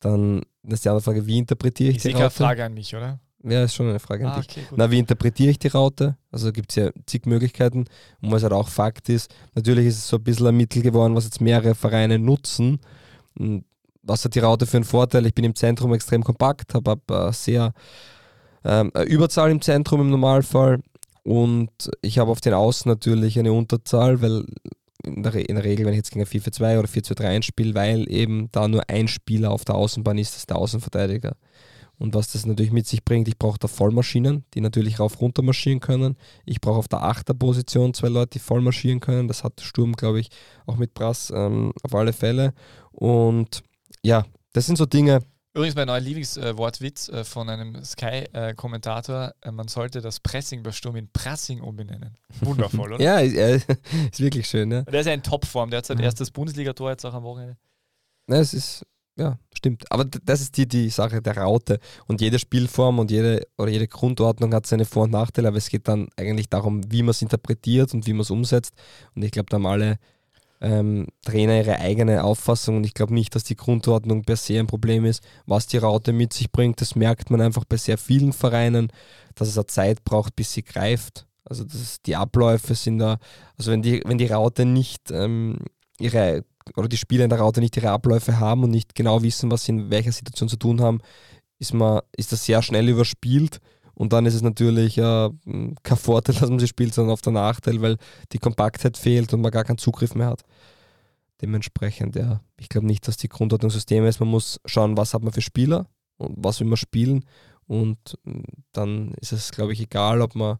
Dann 0.00 0.42
ist 0.64 0.84
die 0.84 0.88
andere 0.88 1.02
Frage, 1.02 1.26
wie 1.26 1.38
interpretiere 1.38 1.90
ich 1.90 1.96
Ich 1.96 2.02
die 2.02 2.08
sehe 2.08 2.12
keine 2.12 2.24
Raute? 2.24 2.36
Frage 2.36 2.64
an 2.64 2.74
mich, 2.74 2.94
oder? 2.94 3.20
Ja, 3.44 3.64
ist 3.64 3.74
schon 3.74 3.88
eine 3.88 3.98
Frage 3.98 4.26
an 4.26 4.32
Ah, 4.34 4.40
dich. 4.40 4.50
okay. 4.56 4.66
Na, 4.76 4.90
wie 4.90 4.98
interpretiere 5.00 5.50
ich 5.50 5.58
die 5.58 5.68
Raute? 5.68 6.16
Also 6.30 6.52
gibt 6.52 6.70
es 6.70 6.76
ja 6.76 6.90
zig 7.06 7.26
Möglichkeiten. 7.26 7.84
Und 8.20 8.30
was 8.30 8.42
halt 8.44 8.52
auch 8.52 8.68
Fakt 8.68 9.08
ist, 9.08 9.34
natürlich 9.54 9.86
ist 9.86 9.98
es 9.98 10.08
so 10.08 10.16
ein 10.16 10.22
bisschen 10.22 10.46
ein 10.46 10.56
Mittel 10.56 10.82
geworden, 10.82 11.14
was 11.16 11.24
jetzt 11.24 11.40
mehrere 11.40 11.74
Vereine 11.74 12.18
nutzen. 12.20 12.78
Und 13.36 13.64
was 14.02 14.24
hat 14.24 14.34
die 14.34 14.40
Raute 14.40 14.66
für 14.66 14.76
einen 14.76 14.84
Vorteil? 14.84 15.26
Ich 15.26 15.34
bin 15.34 15.44
im 15.44 15.54
Zentrum 15.54 15.94
extrem 15.94 16.24
kompakt, 16.24 16.74
habe 16.74 17.00
äh, 17.10 17.32
sehr 17.32 17.72
ähm, 18.64 18.90
eine 18.94 19.04
Überzahl 19.04 19.50
im 19.50 19.60
Zentrum 19.60 20.00
im 20.00 20.10
Normalfall 20.10 20.80
und 21.22 21.70
ich 22.00 22.18
habe 22.18 22.30
auf 22.30 22.40
den 22.40 22.54
Außen 22.54 22.88
natürlich 22.88 23.38
eine 23.38 23.52
Unterzahl, 23.52 24.20
weil 24.22 24.44
in 25.04 25.22
der, 25.22 25.34
in 25.34 25.56
der 25.56 25.64
Regel, 25.64 25.86
wenn 25.86 25.92
ich 25.92 25.98
jetzt 25.98 26.10
gegen 26.10 26.24
ein 26.24 26.28
4-4-2 26.28 26.78
oder 26.78 26.88
4-2-3 26.88 27.24
einspiele, 27.24 27.74
weil 27.74 28.10
eben 28.10 28.48
da 28.52 28.68
nur 28.68 28.88
ein 28.88 29.08
Spieler 29.08 29.50
auf 29.50 29.64
der 29.64 29.74
Außenbahn 29.74 30.18
ist, 30.18 30.32
das 30.32 30.38
ist 30.40 30.50
der 30.50 30.58
Außenverteidiger. 30.58 31.36
Und 31.98 32.14
was 32.14 32.32
das 32.32 32.46
natürlich 32.46 32.72
mit 32.72 32.86
sich 32.86 33.04
bringt, 33.04 33.28
ich 33.28 33.38
brauche 33.38 33.58
da 33.58 33.68
Vollmaschinen, 33.68 34.44
die 34.54 34.60
natürlich 34.60 34.98
rauf 34.98 35.20
runter 35.20 35.42
marschieren 35.42 35.78
können. 35.78 36.16
Ich 36.44 36.60
brauche 36.60 36.78
auf 36.78 36.88
der 36.88 37.02
Achterposition 37.02 37.94
zwei 37.94 38.08
Leute, 38.08 38.30
die 38.30 38.38
voll 38.40 38.60
marschieren 38.60 38.98
können. 38.98 39.28
Das 39.28 39.44
hat 39.44 39.60
Sturm, 39.60 39.92
glaube 39.92 40.18
ich, 40.18 40.28
auch 40.66 40.78
mit 40.78 40.94
Brass 40.94 41.32
ähm, 41.34 41.72
auf 41.82 41.94
alle 41.94 42.12
Fälle. 42.12 42.54
Und 42.90 43.62
ja, 44.04 44.24
das 44.52 44.66
sind 44.66 44.76
so 44.76 44.86
Dinge. 44.86 45.20
Übrigens 45.54 45.74
mein 45.76 45.86
neuer 45.86 46.00
Lieblingswortwitz 46.00 47.08
äh, 47.10 47.24
von 47.24 47.50
einem 47.50 47.84
Sky-Kommentator, 47.84 49.34
äh, 49.42 49.50
man 49.50 49.68
sollte 49.68 50.00
das 50.00 50.18
Pressing 50.20 50.62
bei 50.62 50.72
Sturm 50.72 50.96
in 50.96 51.08
Pressing 51.12 51.60
umbenennen. 51.60 52.16
Wundervoll, 52.40 52.94
oder? 52.94 53.04
Ja, 53.04 53.18
ist, 53.18 53.34
äh, 53.36 53.56
ist 54.10 54.20
wirklich 54.20 54.48
schön. 54.48 54.70
Ja. 54.70 54.82
Der 54.82 55.00
ist 55.00 55.06
ja 55.06 55.12
in 55.12 55.22
Topform, 55.22 55.70
der 55.70 55.78
hat 55.78 55.86
sein 55.86 55.98
Mhm. 55.98 56.04
erstes 56.04 56.30
Bundesligator 56.30 56.90
jetzt 56.90 57.04
auch 57.04 57.14
am 57.14 57.22
Wochenende. 57.24 57.56
Ja, 58.30 58.36
es 58.36 58.54
ist, 58.54 58.86
ja, 59.16 59.38
stimmt. 59.54 59.84
Aber 59.92 60.04
das 60.06 60.40
ist 60.40 60.56
die, 60.56 60.66
die 60.66 60.88
Sache 60.88 61.20
der 61.20 61.36
Raute. 61.36 61.78
Und 62.06 62.22
jede 62.22 62.38
Spielform 62.38 62.98
und 62.98 63.10
jede 63.10 63.46
oder 63.58 63.70
jede 63.70 63.88
Grundordnung 63.88 64.54
hat 64.54 64.66
seine 64.66 64.86
Vor- 64.86 65.02
und 65.04 65.10
Nachteile, 65.10 65.48
aber 65.48 65.58
es 65.58 65.68
geht 65.68 65.86
dann 65.86 66.08
eigentlich 66.16 66.48
darum, 66.48 66.80
wie 66.90 67.02
man 67.02 67.10
es 67.10 67.20
interpretiert 67.20 67.92
und 67.92 68.06
wie 68.06 68.12
man 68.14 68.22
es 68.22 68.30
umsetzt. 68.30 68.74
Und 69.14 69.22
ich 69.22 69.32
glaube, 69.32 69.50
da 69.50 69.56
haben 69.56 69.66
alle 69.66 69.98
ähm, 70.62 71.08
Trainer 71.24 71.58
ihre 71.58 71.80
eigene 71.80 72.22
Auffassung 72.22 72.76
und 72.76 72.84
ich 72.84 72.94
glaube 72.94 73.12
nicht, 73.12 73.34
dass 73.34 73.42
die 73.44 73.56
Grundordnung 73.56 74.22
per 74.22 74.36
se 74.36 74.58
ein 74.58 74.68
Problem 74.68 75.04
ist. 75.04 75.22
Was 75.44 75.66
die 75.66 75.78
Raute 75.78 76.12
mit 76.12 76.32
sich 76.32 76.52
bringt, 76.52 76.80
das 76.80 76.94
merkt 76.94 77.30
man 77.30 77.40
einfach 77.40 77.64
bei 77.64 77.76
sehr 77.76 77.98
vielen 77.98 78.32
Vereinen, 78.32 78.88
dass 79.34 79.48
es 79.48 79.58
eine 79.58 79.66
Zeit 79.66 80.04
braucht, 80.04 80.36
bis 80.36 80.52
sie 80.52 80.62
greift. 80.62 81.26
Also 81.44 81.64
das 81.64 82.00
die 82.02 82.14
Abläufe 82.14 82.76
sind 82.76 82.98
da, 82.98 83.18
also 83.58 83.72
wenn 83.72 83.82
die, 83.82 84.02
wenn 84.04 84.18
die 84.18 84.28
Raute 84.28 84.64
nicht 84.64 85.10
ähm, 85.10 85.58
ihre 85.98 86.44
oder 86.76 86.86
die 86.86 86.96
Spieler 86.96 87.24
in 87.24 87.30
der 87.30 87.40
Raute 87.40 87.60
nicht 87.60 87.76
ihre 87.76 87.90
Abläufe 87.90 88.38
haben 88.38 88.62
und 88.62 88.70
nicht 88.70 88.94
genau 88.94 89.22
wissen, 89.22 89.50
was 89.50 89.64
sie 89.64 89.72
in 89.72 89.90
welcher 89.90 90.12
Situation 90.12 90.48
zu 90.48 90.56
tun 90.56 90.80
haben, 90.80 91.00
ist, 91.58 91.74
man, 91.74 92.00
ist 92.16 92.30
das 92.30 92.44
sehr 92.44 92.62
schnell 92.62 92.88
überspielt. 92.88 93.58
Und 93.94 94.12
dann 94.12 94.26
ist 94.26 94.34
es 94.34 94.42
natürlich 94.42 94.96
äh, 94.98 95.30
kein 95.82 95.98
Vorteil, 95.98 96.34
dass 96.40 96.48
man 96.48 96.58
sie 96.58 96.68
spielt, 96.68 96.94
sondern 96.94 97.12
oft 97.12 97.26
der 97.26 97.32
Nachteil, 97.32 97.82
weil 97.82 97.96
die 98.32 98.38
Kompaktheit 98.38 98.96
fehlt 98.96 99.32
und 99.34 99.40
man 99.40 99.50
gar 99.50 99.64
keinen 99.64 99.78
Zugriff 99.78 100.14
mehr 100.14 100.28
hat. 100.28 100.42
Dementsprechend, 101.42 102.14
ja, 102.14 102.40
ich 102.56 102.68
glaube 102.68 102.86
nicht, 102.86 103.08
dass 103.08 103.16
die 103.16 103.28
Grundordnung 103.28 103.70
Systeme 103.70 104.08
ist. 104.08 104.20
Man 104.20 104.28
muss 104.28 104.60
schauen, 104.64 104.96
was 104.96 105.12
hat 105.12 105.24
man 105.24 105.32
für 105.32 105.42
Spieler 105.42 105.88
und 106.16 106.36
was 106.38 106.60
will 106.60 106.68
man 106.68 106.76
spielen. 106.76 107.24
Und 107.66 108.16
mm, 108.24 108.42
dann 108.72 109.14
ist 109.20 109.32
es, 109.32 109.50
glaube 109.50 109.72
ich, 109.72 109.80
egal, 109.80 110.22
ob 110.22 110.36
man 110.36 110.58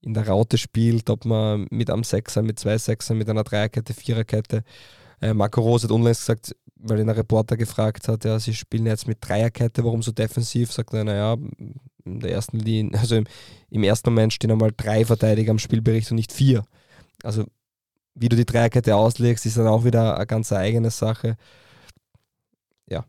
in 0.00 0.14
der 0.14 0.26
Raute 0.26 0.56
spielt, 0.56 1.10
ob 1.10 1.26
man 1.26 1.66
mit 1.70 1.90
einem 1.90 2.04
Sechser, 2.04 2.40
mit 2.40 2.58
zwei 2.58 2.78
Sechsern, 2.78 3.18
mit 3.18 3.28
einer 3.28 3.44
Dreierkette, 3.44 3.92
Viererkette. 3.92 4.64
Äh, 5.20 5.34
Marco 5.34 5.60
Rose 5.60 5.84
hat 5.84 5.92
unlängst 5.92 6.22
gesagt, 6.22 6.56
weil 6.76 7.00
ihn 7.00 7.10
ein 7.10 7.16
Reporter 7.16 7.58
gefragt 7.58 8.08
hat, 8.08 8.24
ja, 8.24 8.38
sie 8.38 8.54
spielen 8.54 8.86
jetzt 8.86 9.06
mit 9.06 9.18
Dreierkette, 9.20 9.84
warum 9.84 10.02
so 10.02 10.12
defensiv? 10.12 10.72
Sagt 10.72 10.94
er, 10.94 11.04
naja, 11.04 11.36
in 12.04 12.20
der 12.20 12.32
ersten 12.32 12.58
Linie, 12.58 12.98
also 12.98 13.16
im, 13.16 13.26
im 13.68 13.82
ersten 13.82 14.08
Moment 14.10 14.32
stehen 14.32 14.50
einmal 14.50 14.72
drei 14.74 15.04
Verteidiger 15.04 15.50
am 15.50 15.58
Spielbericht 15.58 16.10
und 16.10 16.16
nicht 16.16 16.32
vier. 16.32 16.64
Also 17.22 17.44
wie 18.14 18.28
du 18.28 18.36
die 18.36 18.46
Dreierkette 18.46 18.96
auslegst, 18.96 19.46
ist 19.46 19.56
dann 19.56 19.66
auch 19.66 19.84
wieder 19.84 20.16
eine 20.16 20.26
ganz 20.26 20.52
eigene 20.52 20.90
Sache. 20.90 21.36
Ja, 22.88 23.04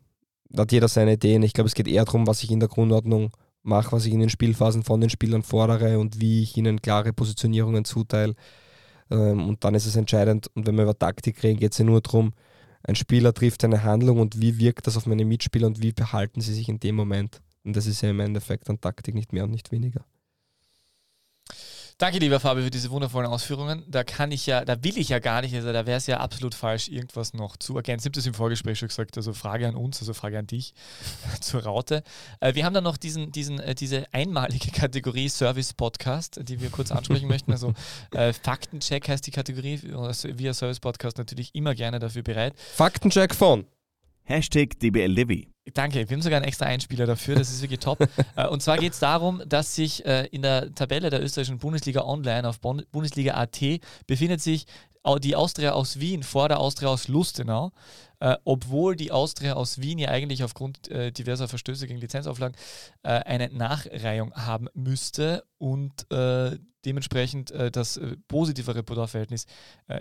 da 0.48 0.62
hat 0.62 0.72
jeder 0.72 0.88
seine 0.88 1.14
Ideen. 1.14 1.42
Ich 1.42 1.52
glaube, 1.52 1.68
es 1.68 1.74
geht 1.74 1.88
eher 1.88 2.04
darum, 2.04 2.26
was 2.26 2.42
ich 2.42 2.50
in 2.50 2.60
der 2.60 2.68
Grundordnung 2.68 3.30
mache, 3.62 3.92
was 3.92 4.06
ich 4.06 4.12
in 4.12 4.20
den 4.20 4.30
Spielphasen 4.30 4.82
von 4.82 5.00
den 5.00 5.10
Spielern 5.10 5.42
fordere 5.42 5.98
und 5.98 6.20
wie 6.20 6.42
ich 6.42 6.56
ihnen 6.56 6.82
klare 6.82 7.12
Positionierungen 7.12 7.84
zuteile. 7.84 8.34
Ähm, 9.10 9.48
und 9.48 9.64
dann 9.64 9.74
ist 9.74 9.86
es 9.86 9.96
entscheidend. 9.96 10.48
Und 10.54 10.66
wenn 10.66 10.76
wir 10.76 10.84
über 10.84 10.98
Taktik 10.98 11.42
reden, 11.42 11.58
geht 11.58 11.72
es 11.72 11.78
ja 11.78 11.84
nur 11.84 12.00
darum, 12.00 12.32
ein 12.84 12.96
Spieler 12.96 13.32
trifft 13.32 13.64
eine 13.64 13.84
Handlung 13.84 14.18
und 14.18 14.40
wie 14.40 14.58
wirkt 14.58 14.86
das 14.86 14.96
auf 14.96 15.06
meine 15.06 15.24
Mitspieler 15.24 15.68
und 15.68 15.82
wie 15.82 15.92
verhalten 15.92 16.40
sie 16.40 16.54
sich 16.54 16.68
in 16.68 16.80
dem 16.80 16.96
Moment. 16.96 17.40
Und 17.64 17.76
das 17.76 17.86
ist 17.86 18.02
ja 18.02 18.10
im 18.10 18.20
Endeffekt 18.20 18.68
an 18.68 18.80
Taktik 18.80 19.14
nicht 19.14 19.32
mehr 19.32 19.44
und 19.44 19.52
nicht 19.52 19.70
weniger. 19.70 20.04
Danke, 22.02 22.18
lieber 22.18 22.40
Fabio, 22.40 22.64
für 22.64 22.70
diese 22.70 22.90
wundervollen 22.90 23.30
Ausführungen. 23.30 23.84
Da 23.86 24.02
kann 24.02 24.32
ich 24.32 24.46
ja, 24.46 24.64
da 24.64 24.82
will 24.82 24.98
ich 24.98 25.10
ja 25.10 25.20
gar 25.20 25.40
nicht, 25.40 25.54
also 25.54 25.72
da 25.72 25.86
wäre 25.86 25.98
es 25.98 26.08
ja 26.08 26.18
absolut 26.18 26.52
falsch, 26.52 26.88
irgendwas 26.88 27.32
noch 27.32 27.56
zu 27.56 27.76
ergänzen. 27.76 28.02
Ich 28.02 28.06
habe 28.06 28.16
das 28.16 28.26
im 28.26 28.34
Vorgespräch 28.34 28.80
schon 28.80 28.88
gesagt, 28.88 29.16
also 29.16 29.32
Frage 29.32 29.68
an 29.68 29.76
uns, 29.76 30.00
also 30.00 30.12
Frage 30.12 30.36
an 30.36 30.48
dich 30.48 30.74
zur 31.40 31.62
Raute. 31.62 32.02
Äh, 32.40 32.56
wir 32.56 32.64
haben 32.64 32.74
dann 32.74 32.82
noch 32.82 32.96
diesen, 32.96 33.30
diesen, 33.30 33.60
äh, 33.60 33.76
diese 33.76 34.12
einmalige 34.12 34.70
Kategorie 34.72 35.28
Service 35.28 35.74
Podcast, 35.74 36.40
die 36.42 36.60
wir 36.60 36.70
kurz 36.70 36.90
ansprechen 36.90 37.28
möchten. 37.28 37.52
Also 37.52 37.72
äh, 38.10 38.32
Faktencheck 38.32 39.08
heißt 39.08 39.24
die 39.24 39.30
Kategorie. 39.30 39.80
Wir 39.80 40.54
Service 40.54 40.80
Podcast 40.80 41.18
natürlich 41.18 41.54
immer 41.54 41.76
gerne 41.76 42.00
dafür 42.00 42.24
bereit. 42.24 42.54
Faktencheck 42.74 43.32
von 43.32 43.64
Hashtag 44.24 44.76
DBLDW. 44.80 45.51
Danke, 45.74 46.08
wir 46.08 46.16
haben 46.16 46.22
sogar 46.22 46.38
einen 46.38 46.48
extra 46.48 46.66
Einspieler 46.66 47.06
dafür, 47.06 47.36
das 47.36 47.50
ist 47.50 47.62
wirklich 47.62 47.80
top. 47.80 47.98
Äh, 48.34 48.48
und 48.48 48.62
zwar 48.62 48.78
geht 48.78 48.94
es 48.94 48.98
darum, 48.98 49.42
dass 49.46 49.74
sich 49.74 50.04
äh, 50.06 50.26
in 50.26 50.42
der 50.42 50.74
Tabelle 50.74 51.10
der 51.10 51.22
österreichischen 51.22 51.58
Bundesliga 51.58 52.02
Online 52.02 52.48
auf 52.48 52.60
Bundesliga.at 52.60 53.60
befindet 54.06 54.40
sich 54.40 54.66
die 55.20 55.34
Austria 55.34 55.72
aus 55.72 55.98
Wien 55.98 56.22
vor 56.22 56.48
der 56.48 56.60
Austria 56.60 56.88
aus 56.88 57.08
Lustenau, 57.08 57.72
äh, 58.20 58.36
obwohl 58.44 58.94
die 58.96 59.10
Austria 59.10 59.54
aus 59.54 59.80
Wien 59.80 59.98
ja 59.98 60.10
eigentlich 60.10 60.44
aufgrund 60.44 60.88
äh, 60.88 61.10
diverser 61.10 61.48
Verstöße 61.48 61.86
gegen 61.86 61.98
Lizenzauflagen 61.98 62.56
äh, 63.02 63.08
eine 63.08 63.48
Nachreihung 63.48 64.32
haben 64.34 64.68
müsste 64.74 65.44
und 65.58 66.10
äh, 66.12 66.56
dementsprechend 66.84 67.54
das 67.70 68.00
positive 68.26 68.74
Repertoireverhältnis 68.74 69.46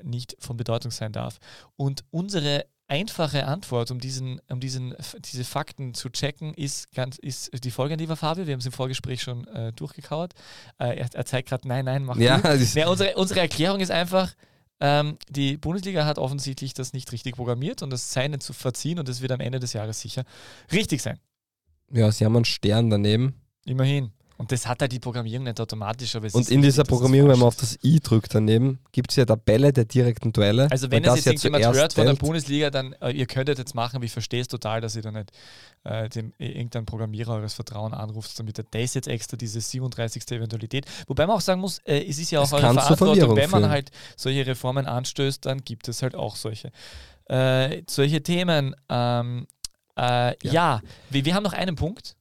nicht 0.01 0.35
von 0.39 0.57
Bedeutung 0.57 0.89
sein 0.89 1.11
darf. 1.11 1.37
Und 1.75 2.03
unsere 2.09 2.65
einfache 2.91 3.45
Antwort, 3.47 3.89
um, 3.89 3.99
diesen, 3.99 4.41
um 4.49 4.59
diesen, 4.59 4.93
diese 5.31 5.45
Fakten 5.45 5.93
zu 5.93 6.09
checken, 6.09 6.53
ist, 6.53 6.91
ganz, 6.93 7.17
ist 7.17 7.49
die 7.63 7.71
folgende, 7.71 8.03
lieber 8.03 8.17
Fabio. 8.17 8.45
Wir 8.47 8.53
haben 8.53 8.59
es 8.59 8.65
im 8.65 8.73
Vorgespräch 8.73 9.21
schon 9.21 9.47
äh, 9.47 9.71
durchgekauert. 9.71 10.33
Äh, 10.77 10.99
er, 10.99 11.07
er, 11.13 11.25
zeigt 11.25 11.47
gerade, 11.47 11.65
nein, 11.69 11.85
nein, 11.85 12.03
mach 12.03 12.17
ja, 12.17 12.41
ja, 12.75 12.87
unsere, 12.89 13.15
unsere 13.15 13.39
Erklärung 13.39 13.79
ist 13.79 13.91
einfach, 13.91 14.33
ähm, 14.81 15.17
die 15.29 15.55
Bundesliga 15.55 16.05
hat 16.05 16.19
offensichtlich 16.19 16.73
das 16.73 16.91
nicht 16.91 17.09
richtig 17.13 17.37
programmiert 17.37 17.81
und 17.81 17.91
das 17.91 18.11
sei 18.11 18.27
nicht 18.27 18.43
zu 18.43 18.51
verziehen 18.51 18.99
und 18.99 19.07
es 19.07 19.21
wird 19.21 19.31
am 19.31 19.39
Ende 19.39 19.61
des 19.61 19.71
Jahres 19.71 20.01
sicher 20.01 20.25
richtig 20.73 21.01
sein. 21.01 21.17
Ja, 21.93 22.11
sie 22.11 22.25
haben 22.25 22.35
einen 22.35 22.45
Stern 22.45 22.89
daneben. 22.89 23.35
Immerhin. 23.63 24.11
Und 24.41 24.51
das 24.51 24.65
hat 24.65 24.81
halt 24.81 24.91
die 24.91 24.97
Programmierung 24.99 25.43
nicht 25.43 25.61
automatisch. 25.61 26.15
Aber 26.15 26.27
und 26.33 26.49
in 26.49 26.63
dieser 26.63 26.83
Programmierung, 26.83 27.29
wenn 27.29 27.37
man 27.37 27.49
auf 27.49 27.57
das 27.57 27.77
i 27.83 27.99
drückt 27.99 28.33
daneben, 28.33 28.79
gibt 28.91 29.11
es 29.11 29.17
ja 29.17 29.23
Tabelle 29.23 29.71
der 29.71 29.85
direkten 29.85 30.33
Duelle. 30.33 30.67
Also 30.71 30.89
wenn 30.89 31.03
es 31.03 31.25
jetzt 31.25 31.45
irgendjemand 31.45 31.75
hört 31.75 31.93
von 31.93 32.07
der 32.07 32.15
Bundesliga, 32.15 32.71
dann 32.71 32.93
äh, 32.93 33.11
ihr 33.11 33.27
könntet 33.27 33.59
jetzt 33.59 33.75
machen, 33.75 33.97
aber 33.97 34.05
ich 34.05 34.11
verstehe 34.11 34.41
es 34.41 34.47
total, 34.47 34.81
dass 34.81 34.95
ihr 34.95 35.03
da 35.03 35.11
nicht 35.11 35.31
äh, 35.83 36.09
dem, 36.09 36.33
irgendein 36.39 36.87
Programmierer 36.87 37.35
eures 37.35 37.53
Vertrauen 37.53 37.93
anruft, 37.93 38.39
damit 38.39 38.57
er 38.57 38.65
das 38.71 38.95
jetzt 38.95 39.07
extra 39.07 39.37
diese 39.37 39.61
37. 39.61 40.23
Eventualität. 40.31 40.87
Wobei 41.05 41.27
man 41.27 41.35
auch 41.35 41.41
sagen 41.41 41.61
muss, 41.61 41.77
äh, 41.85 42.03
es 42.03 42.17
ist 42.17 42.31
ja 42.31 42.39
auch 42.39 42.51
eure 42.51 42.73
Verantwortung, 42.73 43.35
wenn 43.35 43.47
man 43.51 43.61
führen. 43.61 43.71
halt 43.71 43.91
solche 44.17 44.47
Reformen 44.47 44.87
anstößt, 44.87 45.45
dann 45.45 45.63
gibt 45.63 45.87
es 45.87 46.01
halt 46.01 46.15
auch 46.15 46.35
solche. 46.35 46.71
Äh, 47.25 47.83
solche 47.87 48.23
Themen. 48.23 48.75
Ähm, 48.89 49.45
äh, 49.95 50.01
ja, 50.01 50.35
ja. 50.41 50.81
Wir, 51.11 51.25
wir 51.25 51.35
haben 51.35 51.43
noch 51.43 51.53
einen 51.53 51.75
Punkt. 51.75 52.15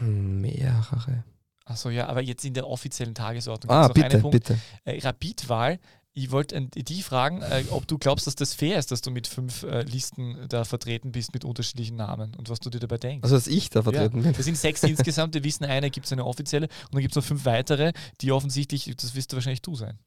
Mehrere. 0.00 1.22
Achso, 1.70 1.88
ja, 1.88 2.08
aber 2.08 2.20
jetzt 2.20 2.44
in 2.44 2.52
der 2.52 2.66
offiziellen 2.66 3.14
Tagesordnung. 3.14 3.70
Ah, 3.70 3.86
bitte, 3.86 4.18
bitte. 4.18 4.58
Äh, 4.84 4.98
Rapidwahl. 4.98 5.78
Ich 6.12 6.32
wollte 6.32 6.56
äh, 6.56 6.66
dich 6.66 7.04
fragen, 7.04 7.42
äh, 7.42 7.62
ob 7.70 7.86
du 7.86 7.96
glaubst, 7.96 8.26
dass 8.26 8.34
das 8.34 8.54
fair 8.54 8.76
ist, 8.76 8.90
dass 8.90 9.02
du 9.02 9.12
mit 9.12 9.28
fünf 9.28 9.62
äh, 9.62 9.82
Listen 9.82 10.36
da 10.48 10.64
vertreten 10.64 11.12
bist 11.12 11.32
mit 11.32 11.44
unterschiedlichen 11.44 11.94
Namen 11.94 12.34
und 12.34 12.48
was 12.48 12.58
du 12.58 12.70
dir 12.70 12.80
dabei 12.80 12.98
denkst. 12.98 13.22
Also, 13.22 13.36
dass 13.36 13.46
ich 13.46 13.70
da 13.70 13.84
vertreten 13.84 14.16
ja. 14.16 14.22
bin. 14.24 14.32
Das 14.32 14.46
sind 14.46 14.56
sechs 14.56 14.82
insgesamt. 14.82 15.34
Wir 15.34 15.44
wissen, 15.44 15.64
eine 15.64 15.90
gibt 15.90 16.06
es 16.06 16.12
eine 16.12 16.26
offizielle 16.26 16.66
und 16.66 16.94
dann 16.94 17.02
gibt 17.02 17.12
es 17.12 17.16
noch 17.16 17.24
fünf 17.24 17.44
weitere, 17.44 17.92
die 18.20 18.32
offensichtlich, 18.32 18.92
das 18.96 19.14
wirst 19.14 19.30
du 19.30 19.36
wahrscheinlich 19.36 19.62
du 19.62 19.76
sein. 19.76 20.00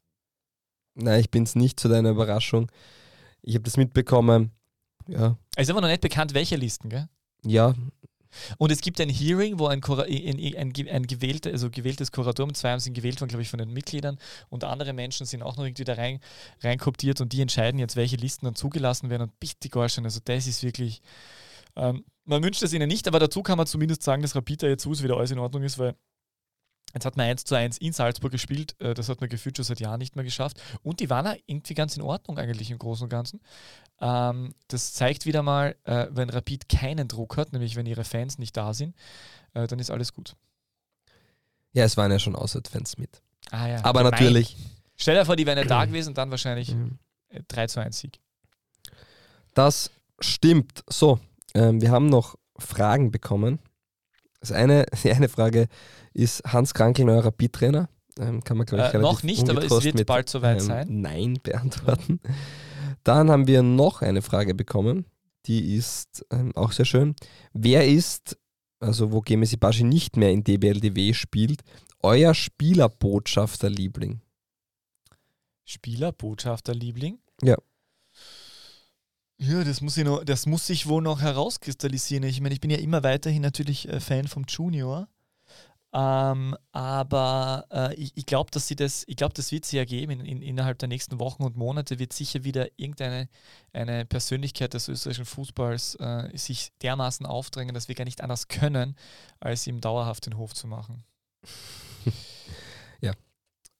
Nein, 0.95 1.21
ich 1.21 1.31
bin 1.31 1.43
es 1.43 1.55
nicht 1.55 1.79
zu 1.79 1.87
deiner 1.87 2.09
Überraschung. 2.09 2.69
Ich 3.41 3.55
habe 3.55 3.63
das 3.63 3.77
mitbekommen. 3.77 4.51
Ja. 5.07 5.37
Es 5.55 5.63
ist 5.63 5.69
aber 5.69 5.79
noch 5.79 5.87
nicht 5.87 6.01
bekannt, 6.01 6.33
welche 6.33 6.57
Listen, 6.57 6.89
gell? 6.89 7.07
Ja, 7.45 7.73
und 8.57 8.71
es 8.71 8.81
gibt 8.81 8.99
ein 8.99 9.09
Hearing, 9.09 9.59
wo 9.59 9.67
ein, 9.67 9.81
ein, 9.83 10.55
ein, 10.57 10.89
ein 10.89 11.07
gewählte, 11.07 11.51
also 11.51 11.69
gewähltes 11.69 12.11
Kuratorium, 12.11 12.53
zwei 12.53 12.71
haben 12.71 12.79
sind 12.79 12.93
gewählt 12.93 13.21
worden, 13.21 13.29
glaube 13.29 13.43
ich, 13.43 13.49
von 13.49 13.59
den 13.59 13.71
Mitgliedern 13.71 14.17
und 14.49 14.63
andere 14.63 14.93
Menschen 14.93 15.25
sind 15.25 15.43
auch 15.43 15.57
noch 15.57 15.65
irgendwie 15.65 15.83
da 15.83 15.93
rein, 15.93 16.19
reinkooptiert 16.61 17.21
und 17.21 17.33
die 17.33 17.41
entscheiden 17.41 17.79
jetzt, 17.79 17.95
welche 17.95 18.17
Listen 18.17 18.45
dann 18.45 18.55
zugelassen 18.55 19.09
werden 19.09 19.23
und 19.23 19.39
bitte 19.39 19.69
Gorschen, 19.69 20.05
also 20.05 20.19
das 20.23 20.47
ist 20.47 20.63
wirklich, 20.63 21.01
ähm, 21.75 22.03
man 22.25 22.43
wünscht 22.43 22.63
es 22.63 22.73
ihnen 22.73 22.87
nicht, 22.87 23.07
aber 23.07 23.19
dazu 23.19 23.43
kann 23.43 23.57
man 23.57 23.67
zumindest 23.67 24.03
sagen, 24.03 24.21
dass 24.21 24.35
Rapid 24.35 24.63
jetzt 24.63 24.83
so 24.83 25.03
wieder 25.03 25.17
alles 25.17 25.31
in 25.31 25.39
Ordnung 25.39 25.63
ist, 25.63 25.77
weil 25.77 25.95
Jetzt 26.93 27.05
hat 27.05 27.17
man 27.17 27.25
1 27.27 27.45
zu 27.45 27.55
1 27.55 27.79
in 27.79 27.91
Salzburg 27.91 28.31
gespielt, 28.31 28.75
äh, 28.79 28.93
das 28.93 29.09
hat 29.09 29.19
man 29.19 29.29
gefühlt 29.29 29.57
schon 29.57 29.65
seit 29.65 29.79
Jahren 29.79 29.97
nicht 29.97 30.15
mehr 30.15 30.23
geschafft. 30.23 30.61
Und 30.83 30.99
die 30.99 31.09
waren 31.09 31.35
irgendwie 31.47 31.73
ganz 31.73 31.97
in 31.97 32.03
Ordnung 32.03 32.37
eigentlich 32.37 32.69
im 32.69 32.77
Großen 32.77 33.05
und 33.05 33.09
Ganzen. 33.09 33.41
Ähm, 33.99 34.53
das 34.67 34.93
zeigt 34.93 35.25
wieder 35.25 35.41
mal, 35.41 35.75
äh, 35.85 36.07
wenn 36.11 36.29
Rapid 36.29 36.69
keinen 36.69 37.07
Druck 37.07 37.37
hat, 37.37 37.51
nämlich 37.51 37.75
wenn 37.75 37.85
ihre 37.85 38.03
Fans 38.03 38.37
nicht 38.37 38.55
da 38.55 38.73
sind, 38.73 38.95
äh, 39.53 39.65
dann 39.65 39.79
ist 39.79 39.89
alles 39.89 40.13
gut. 40.13 40.35
Ja, 41.71 41.83
es 41.83 41.97
waren 41.97 42.11
ja 42.11 42.19
schon 42.19 42.35
Auswärtsfans 42.35 42.97
mit. 42.97 43.21
Ah, 43.49 43.67
ja. 43.67 43.77
Aber 43.83 44.03
Gemein. 44.03 44.11
natürlich. 44.11 44.55
Stell 44.95 45.15
dir 45.15 45.25
vor, 45.25 45.35
die 45.35 45.47
wären 45.47 45.57
ja 45.57 45.63
da 45.63 45.85
gewesen 45.85 46.09
und 46.09 46.17
dann 46.17 46.29
wahrscheinlich 46.29 46.75
mhm. 46.75 46.99
3 47.47 47.67
zu 47.67 47.79
1 47.79 47.97
Sieg. 47.97 48.19
Das 49.55 49.89
stimmt. 50.19 50.83
So, 50.87 51.19
ähm, 51.55 51.81
wir 51.81 51.91
haben 51.91 52.05
noch 52.05 52.35
Fragen 52.57 53.11
bekommen. 53.11 53.59
Das 54.39 54.51
eine, 54.51 54.85
die 55.03 55.11
eine 55.11 55.29
Frage 55.29 55.67
ist 56.13 56.43
Hans 56.45 56.73
Krankel 56.73 57.05
neuer 57.05 57.25
Rapid-Trainer? 57.25 57.89
Ähm, 58.19 58.43
kann 58.43 58.57
man, 58.57 58.65
glaube 58.65 58.87
ich, 58.87 58.93
äh, 58.93 58.99
Noch 58.99 59.23
nicht, 59.23 59.49
aber 59.49 59.63
es 59.63 59.83
wird 59.83 59.95
mit, 59.95 60.07
bald 60.07 60.29
soweit 60.29 60.59
ähm, 60.59 60.65
sein. 60.65 60.87
Nein 61.01 61.39
beantworten. 61.43 62.19
Dann 63.03 63.29
haben 63.29 63.47
wir 63.47 63.63
noch 63.63 64.01
eine 64.01 64.21
Frage 64.21 64.53
bekommen, 64.53 65.05
die 65.45 65.75
ist 65.75 66.25
ähm, 66.31 66.55
auch 66.55 66.71
sehr 66.71 66.85
schön. 66.85 67.15
Wer 67.53 67.87
ist, 67.87 68.37
also 68.79 69.11
wo 69.11 69.21
Gemesi 69.21 69.57
Bashi 69.57 69.83
nicht 69.83 70.15
mehr 70.15 70.31
in 70.31 70.43
DBLDW 70.43 71.13
spielt, 71.13 71.61
euer 72.01 72.33
Spielerbotschafter-Liebling? 72.33 74.21
Spielerbotschafter-Liebling? 75.65 77.19
Ja. 77.41 77.57
Ja, 79.37 79.63
das 79.63 79.81
muss, 79.81 79.97
ich 79.97 80.05
noch, 80.05 80.23
das 80.23 80.45
muss 80.45 80.67
sich 80.67 80.87
wohl 80.87 81.01
noch 81.01 81.19
herauskristallisieren. 81.19 82.23
Ich 82.23 82.39
meine, 82.39 82.53
ich 82.53 82.61
bin 82.61 82.69
ja 82.69 82.77
immer 82.77 83.03
weiterhin 83.03 83.41
natürlich 83.41 83.89
äh, 83.89 83.99
Fan 83.99 84.27
vom 84.27 84.45
Junior. 84.47 85.09
Ähm, 85.95 86.57
aber 86.71 87.67
äh, 87.71 87.93
ich, 87.95 88.13
ich 88.15 88.25
glaube, 88.25 88.49
dass 88.49 88.67
sie 88.67 88.75
das, 88.75 89.03
ich 89.07 89.15
glaube, 89.15 89.35
das 89.35 89.51
wird 89.51 89.63
sie 89.65 89.77
ergeben. 89.77 90.11
In, 90.11 90.25
in, 90.25 90.41
innerhalb 90.41 90.79
der 90.79 90.89
nächsten 90.89 91.19
Wochen 91.19 91.43
und 91.43 91.55
Monate 91.55 91.99
wird 91.99 92.13
sicher 92.13 92.43
wieder 92.43 92.67
irgendeine 92.77 93.29
eine 93.73 94.03
Persönlichkeit 94.05 94.73
des 94.73 94.87
österreichischen 94.87 95.25
Fußballs 95.25 95.95
äh, 95.95 96.35
sich 96.35 96.71
dermaßen 96.81 97.27
aufdrängen, 97.27 97.75
dass 97.75 97.87
wir 97.87 97.95
gar 97.95 98.05
nicht 98.05 98.21
anders 98.21 98.47
können, 98.47 98.95
als 99.39 99.67
ihm 99.67 99.81
dauerhaft 99.81 100.25
den 100.25 100.37
Hof 100.37 100.53
zu 100.55 100.67
machen. 100.67 101.03
ja. 103.01 103.13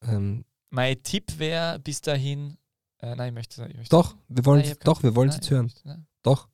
Ähm. 0.03 0.45
Mein 0.69 1.01
Tipp 1.03 1.39
wäre 1.39 1.79
bis 1.79 2.01
dahin 2.01 2.57
Äh, 2.99 3.15
nein, 3.15 3.29
ich 3.29 3.33
möchte, 3.33 3.65
ich 3.67 3.75
möchte 3.75 3.95
Doch, 3.95 4.15
wir 4.27 4.45
wollen 4.45 4.61
Nein, 4.61 4.77
doch, 4.83 5.03
wir 5.03 5.15
wollen 5.15 5.29
nein, 5.29 5.39
es 5.41 5.49
hören. 5.49 5.65
möchte-. 5.65 6.05
Doch. 6.21 6.47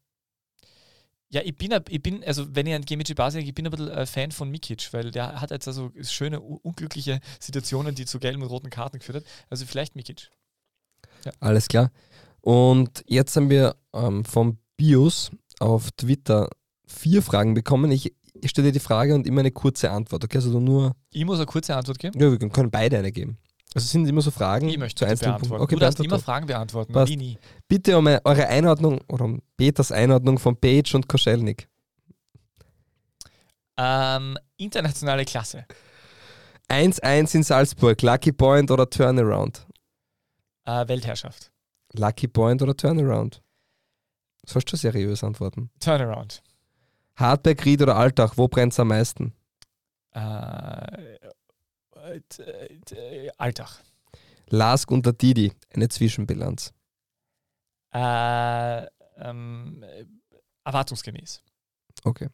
Ja, 1.32 1.42
ich 1.44 1.56
bin, 1.56 1.72
ich 1.90 2.02
bin, 2.02 2.24
also 2.24 2.56
wenn 2.56 2.66
ich 2.66 2.74
an 2.74 2.84
Gemici 2.84 3.14
Basic, 3.14 3.46
ich 3.46 3.54
bin 3.54 3.68
ein 3.68 3.72
bisschen 3.72 3.90
äh, 3.90 4.06
Fan 4.08 4.32
von 4.32 4.50
Mikic, 4.50 4.92
weil 4.94 5.12
der 5.12 5.40
hat 5.40 5.52
jetzt 5.52 5.68
also 5.68 5.92
schöne, 6.02 6.40
unglückliche 6.40 7.20
Situationen, 7.40 7.94
die 7.94 8.06
zu 8.06 8.20
gelben 8.20 8.42
und 8.42 8.50
roten 8.50 8.72
Karten 8.72 8.98
geführt 8.98 9.18
hat. 9.18 9.24
Also 9.50 9.66
vielleicht 9.68 9.96
Mikic. 9.96 10.32
Alles 11.40 11.68
klar. 11.68 11.92
Und 12.42 13.04
jetzt 13.08 13.36
haben 13.36 13.50
wir 13.50 13.76
ähm, 13.94 14.26
vom 14.26 14.58
Bios 14.76 15.32
auf 15.60 15.92
Twitter 15.92 16.50
vier 16.88 17.22
Fragen 17.22 17.54
bekommen. 17.54 17.92
Ich, 17.92 18.16
ich 18.34 18.50
stelle 18.50 18.70
dir 18.70 18.74
die 18.74 18.80
Frage 18.80 19.14
und 19.14 19.28
immer 19.28 19.42
eine 19.42 19.52
kurze 19.52 19.92
Antwort. 19.92 20.24
Okay, 20.24 20.38
also 20.38 20.60
nur. 20.60 20.96
Ich 21.12 21.26
muss 21.26 21.38
eine 21.38 21.46
kurze 21.46 21.76
Antwort 21.76 22.00
geben. 22.00 22.20
Ja, 22.20 22.32
wir 22.32 22.50
können 22.50 22.72
beide 22.72 22.98
eine 22.98 23.12
geben. 23.12 23.38
Also 23.76 23.86
es 23.86 23.92
sind 23.92 24.08
immer 24.08 24.22
so 24.22 24.32
Fragen 24.32 24.68
Ich 24.68 24.78
möchte 24.80 25.06
zu 25.06 25.26
beantworten. 25.26 25.64
Okay, 25.64 25.76
du 25.76 25.82
darfst 25.82 26.00
immer 26.00 26.20
Fragen 26.20 26.48
beantworten. 26.48 26.92
Passt. 26.92 27.10
Nie, 27.10 27.18
nie. 27.18 27.38
Bitte 27.68 27.98
um 27.98 28.08
eure 28.08 28.48
Einordnung 28.48 29.00
oder 29.08 29.26
um 29.26 29.42
Peters 29.58 29.92
Einordnung 29.92 30.40
von 30.40 30.56
Page 30.56 30.96
und 30.96 31.08
Koschelnik. 31.08 31.68
Ähm, 33.78 34.38
internationale 34.58 35.24
Klasse. 35.24 35.66
1-1 36.68 37.36
in 37.36 37.44
Salzburg, 37.44 38.02
Lucky 38.02 38.32
Point 38.32 38.72
oder 38.72 38.90
Turnaround? 38.90 39.66
Äh, 40.66 40.88
Weltherrschaft. 40.88 41.52
Lucky 41.94 42.28
Point 42.28 42.62
oder 42.62 42.76
Turnaround? 42.76 43.42
Sollst 44.46 44.72
du 44.72 44.78
seriös 44.78 45.24
antworten. 45.24 45.70
Turnaround. 45.80 46.42
Hartberg, 47.16 47.66
Ried 47.66 47.82
oder 47.82 47.96
Alltag, 47.96 48.34
wo 48.38 48.48
brennt 48.48 48.74
es 48.74 48.80
am 48.80 48.88
meisten? 48.90 49.34
Äh, 50.12 51.19
Alltag. 53.38 53.84
Lask 54.50 54.90
und 54.92 55.22
Didi, 55.22 55.54
eine 55.74 55.90
Zwischenbilanz. 55.90 56.74
Äh, 57.94 58.86
ähm, 59.18 59.84
äh, 59.84 60.06
erwartungsgemäß. 60.64 61.42
Okay. 62.04 62.30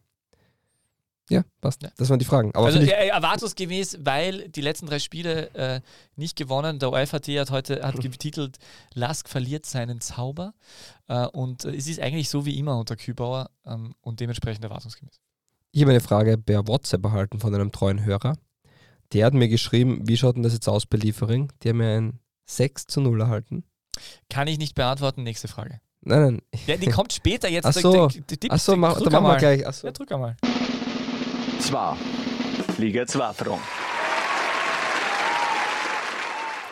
Ja, 1.30 1.44
passt. 1.60 1.82
Ja. 1.82 1.90
Das 1.98 2.10
waren 2.10 2.20
die 2.20 2.26
Fragen. 2.26 2.54
Aber 2.54 2.68
also 2.68 2.80
äh, 2.80 3.08
erwartungsgemäß, 3.08 4.00
weil 4.02 4.48
die 4.50 4.62
letzten 4.62 4.86
drei 4.86 5.00
Spiele 5.00 5.50
äh, 5.56 5.82
nicht 6.16 6.36
gewonnen. 6.36 6.78
Der 6.78 6.92
OFAT 6.92 7.28
hat 7.30 7.50
heute 7.50 7.82
hat 7.82 7.96
getitelt, 8.00 8.58
Lask 8.94 9.28
verliert 9.28 9.66
seinen 9.66 10.02
Zauber. 10.02 10.54
Äh, 11.08 11.26
und 11.28 11.66
äh, 11.66 11.76
es 11.76 11.88
ist 11.88 12.00
eigentlich 12.00 12.30
so 12.30 12.46
wie 12.46 12.60
immer 12.60 12.78
unter 12.78 12.96
Kübauer 12.96 13.50
ähm, 13.66 13.96
und 14.02 14.20
dementsprechend 14.20 14.64
erwartungsgemäß. 14.66 15.20
ich 15.72 15.82
habe 15.82 15.92
eine 15.92 16.02
Frage 16.02 16.38
per 16.38 16.68
WhatsApp 16.68 17.04
erhalten 17.04 17.40
von 17.40 17.56
einem 17.56 17.72
treuen 17.72 18.06
Hörer. 18.06 18.38
Der 19.14 19.26
hat 19.26 19.34
mir 19.34 19.48
geschrieben, 19.48 20.02
wie 20.04 20.18
schaut 20.18 20.36
denn 20.36 20.44
das 20.44 20.54
jetzt 20.54 20.68
aus 20.68 20.86
bei 20.86 20.98
Liefering? 20.98 21.52
Die 21.64 21.70
haben 21.70 21.78
mir 21.78 21.98
ein 21.98 22.20
6 22.46 22.88
zu 22.88 23.02
0 23.02 23.22
erhalten. 23.22 23.64
Kann 24.30 24.48
ich 24.48 24.58
nicht 24.58 24.76
beantworten. 24.76 25.24
Nächste 25.24 25.48
Frage. 25.48 25.80
Nein, 26.02 26.22
nein. 26.22 26.42
Ja, 26.68 26.78
die 26.78 26.88
kommt 26.88 27.14
später 27.14 27.48
jetzt. 27.50 27.66
Ach 27.66 27.74
so. 27.74 28.08
Tipp, 28.08 28.52
Achso, 28.52 28.76
mach, 28.76 28.98
drück 28.98 29.10
dann 29.10 29.24
machen 29.24 29.34
wir 29.34 29.38
gleich. 29.38 29.66
Achso. 29.66 29.88
Ja, 29.88 29.94
drück 29.94 30.12
einmal. 30.12 30.36
2. 31.60 31.96
Liga 32.78 33.08
2 33.08 33.34
Front. 33.34 33.62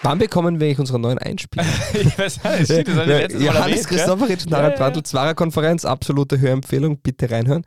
Wann 0.03 0.19
bekommen 0.19 0.59
wir 0.59 0.67
eigentlich 0.67 0.79
unsere 0.79 0.99
neuen 0.99 1.17
Einspieler? 1.17 1.65
ich 1.93 2.19
weiß 2.19 2.43
nicht, 2.43 2.65
stimmt, 2.65 2.89
das 2.89 2.95
habe 2.97 3.13
ich 3.13 3.19
letztes 3.19 3.39
Mal 3.41 3.45
Johannes 3.45 3.63
erwähnt, 3.63 3.87
gell? 3.87 3.97
Christopheritsch 3.97 4.45
und 4.45 4.51
Ja, 4.51 4.57
Harald 4.57 4.73
ja, 4.73 4.77
Brandl. 4.79 5.03
Zwarer 5.03 5.33
Konferenz, 5.33 5.85
absolute 5.85 6.39
Hörempfehlung, 6.39 6.97
bitte 6.97 7.31
reinhören. 7.31 7.65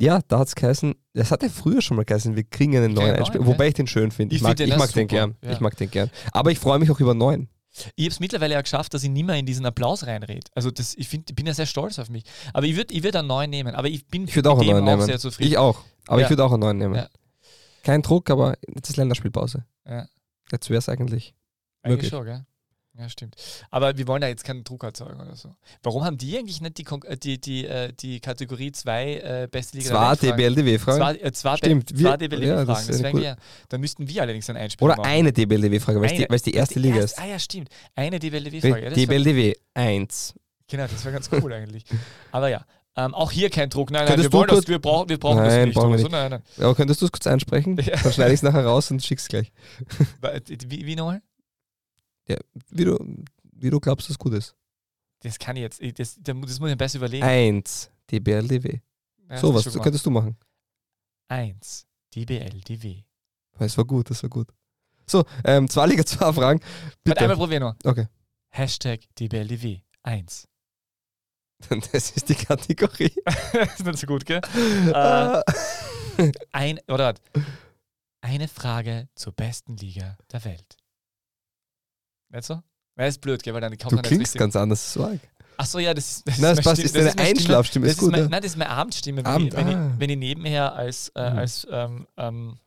Ja, 0.00 0.20
da 0.28 0.38
hat 0.40 0.48
es 0.48 0.54
geheißen, 0.54 0.94
das 1.14 1.30
hat 1.30 1.42
ja 1.42 1.48
früher 1.48 1.82
schon 1.82 1.96
mal 1.96 2.04
geheißen, 2.04 2.36
wir 2.36 2.44
kriegen 2.44 2.76
einen 2.76 2.94
neuen 2.94 3.16
Einspieler, 3.16 3.46
wobei 3.46 3.68
ich 3.68 3.74
den 3.74 3.86
schön 3.86 4.10
finde. 4.10 4.34
Ich, 4.34 4.38
Ich 4.40 4.42
mag, 4.42 4.50
find 4.50 4.60
den 4.60 4.68
ich 4.68 4.74
auch 4.74 4.78
mag 4.78 4.92
den 4.92 5.08
gern. 5.08 5.36
ja. 5.42 5.50
Ich 5.52 5.60
mag 5.60 5.76
den 5.76 5.90
gern. 5.90 6.10
Aber 6.32 6.50
ich 6.52 6.58
freue 6.58 6.78
mich 6.78 6.90
auch 6.90 7.00
über 7.00 7.14
neuen. 7.14 7.48
Ich 7.96 8.04
habe 8.06 8.12
es 8.12 8.20
mittlerweile 8.20 8.54
ja 8.54 8.60
geschafft, 8.62 8.94
dass 8.94 9.02
ich 9.04 9.10
nicht 9.10 9.24
mehr 9.26 9.36
in 9.36 9.46
diesen 9.46 9.64
Applaus 9.66 10.06
reinrede. 10.06 10.46
Also 10.54 10.70
das, 10.70 10.94
ich, 10.94 11.08
find, 11.08 11.30
ich 11.30 11.36
bin 11.36 11.46
ja 11.46 11.54
sehr 11.54 11.66
stolz 11.66 11.98
auf 11.98 12.08
mich. 12.08 12.24
Aber 12.52 12.66
ich 12.66 12.76
würde 12.76 12.92
ich 12.94 13.02
würd 13.02 13.14
einen 13.16 13.28
neuen 13.28 13.50
nehmen. 13.50 13.74
Aber 13.74 13.88
ich 13.88 14.06
bin 14.06 14.24
Ich 14.26 14.36
auch 14.46 14.58
mit 14.58 14.68
einen 14.68 14.76
dem 14.78 14.84
neuen 14.84 14.98
nehmen. 14.98 15.06
sehr 15.06 15.18
zufrieden. 15.18 15.50
Ich 15.50 15.58
auch. 15.58 15.84
Aber 16.06 16.20
Ja. 16.20 16.26
ich 16.26 16.30
würde 16.30 16.44
auch 16.44 16.52
einen 16.52 16.60
neuen 16.60 16.78
nehmen. 16.78 16.94
Ja. 16.96 17.08
Kein 17.84 18.02
Druck, 18.02 18.30
aber 18.30 18.56
jetzt 18.74 18.90
ist 18.90 18.96
Länderspielpause. 18.96 19.64
Ja. 19.86 20.06
Jetzt 20.50 20.70
wäre 20.70 20.78
es 20.78 20.88
eigentlich. 20.88 21.34
Eigentlich 21.82 21.96
möglich. 21.96 22.10
schon, 22.10 22.24
gell? 22.24 22.44
Ja, 22.98 23.08
stimmt. 23.08 23.36
Aber 23.70 23.96
wir 23.96 24.08
wollen 24.08 24.20
da 24.20 24.26
jetzt 24.26 24.42
keinen 24.44 24.64
Druck 24.64 24.82
erzeugen 24.82 25.20
oder 25.20 25.36
so. 25.36 25.54
Warum 25.84 26.04
haben 26.04 26.18
die 26.18 26.36
eigentlich 26.36 26.60
nicht 26.60 26.78
die, 26.78 26.84
Kon- 26.84 27.02
äh, 27.04 27.16
die, 27.16 27.40
die, 27.40 27.64
äh, 27.64 27.92
die 27.92 28.18
Kategorie 28.18 28.72
2 28.72 29.14
äh, 29.14 29.48
beste 29.50 29.76
Liga 29.78 29.90
Zwar 29.90 30.16
der 30.16 30.36
Welt 30.36 30.56
DBLDW-Frage. 30.56 30.98
Zwei, 30.98 31.14
äh, 31.16 31.32
zwei, 31.32 31.56
Stimmt, 31.58 31.90
zwei 31.96 32.16
DBLDW 32.16 33.22
ja, 33.22 33.36
da 33.68 33.78
müssten 33.78 34.08
wir 34.08 34.22
allerdings 34.22 34.50
ein 34.50 34.56
Einspiel 34.56 34.84
Oder 34.86 34.96
machen. 34.96 35.08
eine 35.08 35.32
DBLDW-Frage, 35.32 36.00
weil 36.00 36.26
es 36.28 36.42
die, 36.42 36.50
die 36.50 36.56
erste 36.56 36.80
Liga 36.80 36.96
ist. 36.98 37.18
Ah 37.20 37.26
ja, 37.26 37.38
stimmt. 37.38 37.68
Eine 37.94 38.18
DBLDW-Frage. 38.18 38.84
Ja, 38.84 38.90
DBLDW 38.90 39.54
1. 39.74 40.34
Genau, 40.66 40.86
das 40.86 41.04
wäre 41.04 41.14
ganz 41.14 41.30
cool 41.32 41.52
eigentlich. 41.52 41.84
Aber 42.32 42.48
ja, 42.48 42.64
ähm, 42.96 43.14
auch 43.14 43.30
hier 43.30 43.48
kein 43.48 43.70
Druck. 43.70 43.92
Nein, 43.92 44.06
nein, 44.08 44.20
wir, 44.20 44.32
wollen 44.32 44.48
das, 44.48 44.66
wir 44.66 44.80
brauchen, 44.80 45.08
wir 45.08 45.18
brauchen 45.18 45.36
Nein, 45.36 45.46
das 45.46 45.64
nicht. 45.66 45.74
brauchen 45.74 45.90
wir 45.90 45.94
oder 45.94 45.98
so. 46.00 46.08
nicht. 46.08 46.12
Nein, 46.12 46.30
nein. 46.30 46.64
Aber 46.64 46.74
könntest 46.74 47.00
du 47.00 47.06
es 47.06 47.12
kurz 47.12 47.26
einsprechen? 47.28 47.76
Ja. 47.78 47.96
Dann 48.02 48.12
schneide 48.12 48.30
ich 48.32 48.38
es 48.38 48.42
nachher 48.42 48.64
raus 48.66 48.90
und 48.90 49.02
schick's 49.04 49.28
gleich. 49.28 49.52
Wa- 50.20 50.32
Wie, 50.66 50.84
wie 50.84 50.96
nochmal? 50.96 51.22
Wie 52.70 52.84
du, 52.84 52.98
wie 53.52 53.70
du 53.70 53.80
glaubst, 53.80 54.08
dass 54.10 54.18
gut 54.18 54.34
ist. 54.34 54.54
Das 55.20 55.38
kann 55.38 55.56
ich 55.56 55.62
jetzt. 55.62 55.80
ich- 55.80 55.94
Das, 55.94 56.16
das 56.20 56.34
muss 56.34 56.52
ich 56.54 56.60
mir 56.60 56.76
besser 56.76 56.98
überlegen. 56.98 57.24
1. 57.24 57.90
DBLDW. 58.10 58.72
Ja, 58.74 58.80
hast 59.30 59.40
so 59.40 59.48
du 59.50 59.54
was 59.54 59.62
schon 59.64 59.72
so 59.72 59.78
gemacht. 59.78 59.84
könntest 59.84 60.06
du 60.06 60.10
machen. 60.10 60.36
Eins. 61.28 61.86
DBLDW. 62.14 63.02
Das 63.58 63.76
war 63.76 63.84
gut, 63.84 64.08
das 64.10 64.22
war 64.22 64.30
gut. 64.30 64.48
So, 65.06 65.24
ähm, 65.44 65.68
zwei 65.68 65.86
Liga, 65.86 66.04
zwei 66.06 66.32
Fragen. 66.32 66.60
Warte, 66.60 66.96
Bitte. 67.04 67.20
einmal 67.20 67.36
probieren 67.36 67.62
noch. 67.62 67.74
Okay. 67.84 68.06
Hashtag 68.50 69.00
DBLDW. 69.18 69.80
Eins. 70.02 70.46
Das 71.92 72.10
ist 72.12 72.28
die 72.28 72.34
Kategorie. 72.36 73.12
ist 73.76 73.84
nicht 73.84 73.98
so 73.98 74.06
gut, 74.06 74.24
gell? 74.24 74.40
Äh, 74.86 74.92
Ah. 74.92 75.42
ein, 76.52 76.78
oder 76.88 77.04
warte. 77.06 77.22
Eine 78.20 78.48
Frage 78.48 79.08
zur 79.14 79.32
besten 79.32 79.76
Liga 79.76 80.16
der 80.32 80.44
Welt. 80.44 80.76
Nicht 82.30 82.44
so? 82.44 82.60
Weil 82.96 83.08
ist 83.08 83.20
blöd, 83.20 83.42
gell? 83.42 83.54
Weil 83.54 83.60
dann 83.60 83.76
kommt 83.78 83.92
du 83.92 84.02
klingst 84.02 84.36
ganz 84.36 84.56
anders. 84.56 84.92
Sorg. 84.92 85.20
Ach 85.56 85.66
so, 85.66 85.78
ja, 85.78 85.92
das 85.94 86.08
ist. 86.18 86.28
Das 86.28 86.38
Nein, 86.38 86.56
das 86.56 86.64
passt. 86.64 86.80
Stimme- 86.80 86.86
Ist 86.86 86.96
das 86.96 87.16
deine 87.16 87.28
Einschlafstimme. 87.30 87.86
Das 87.86 87.92
Ist 87.92 87.98
ist 87.98 88.04
gut. 88.04 88.12
mein, 88.12 88.20
ja. 88.22 88.28
nein, 88.28 88.42
das 88.42 88.50
ist 88.52 88.56
meine 88.58 88.70
Abendstimme, 88.70 89.18
wenn, 89.18 89.26
Abend, 89.26 89.46
ich, 89.48 89.56
wenn, 89.56 89.66
ah. 89.68 89.90
ich, 89.94 90.00
wenn 90.00 90.10
ich 90.10 90.16
nebenher 90.18 90.72
als, 90.74 91.08
äh, 91.16 91.30
Mhm. 91.30 91.38
als 91.38 91.66
ähm, 91.70 92.06
ähm, 92.16 92.58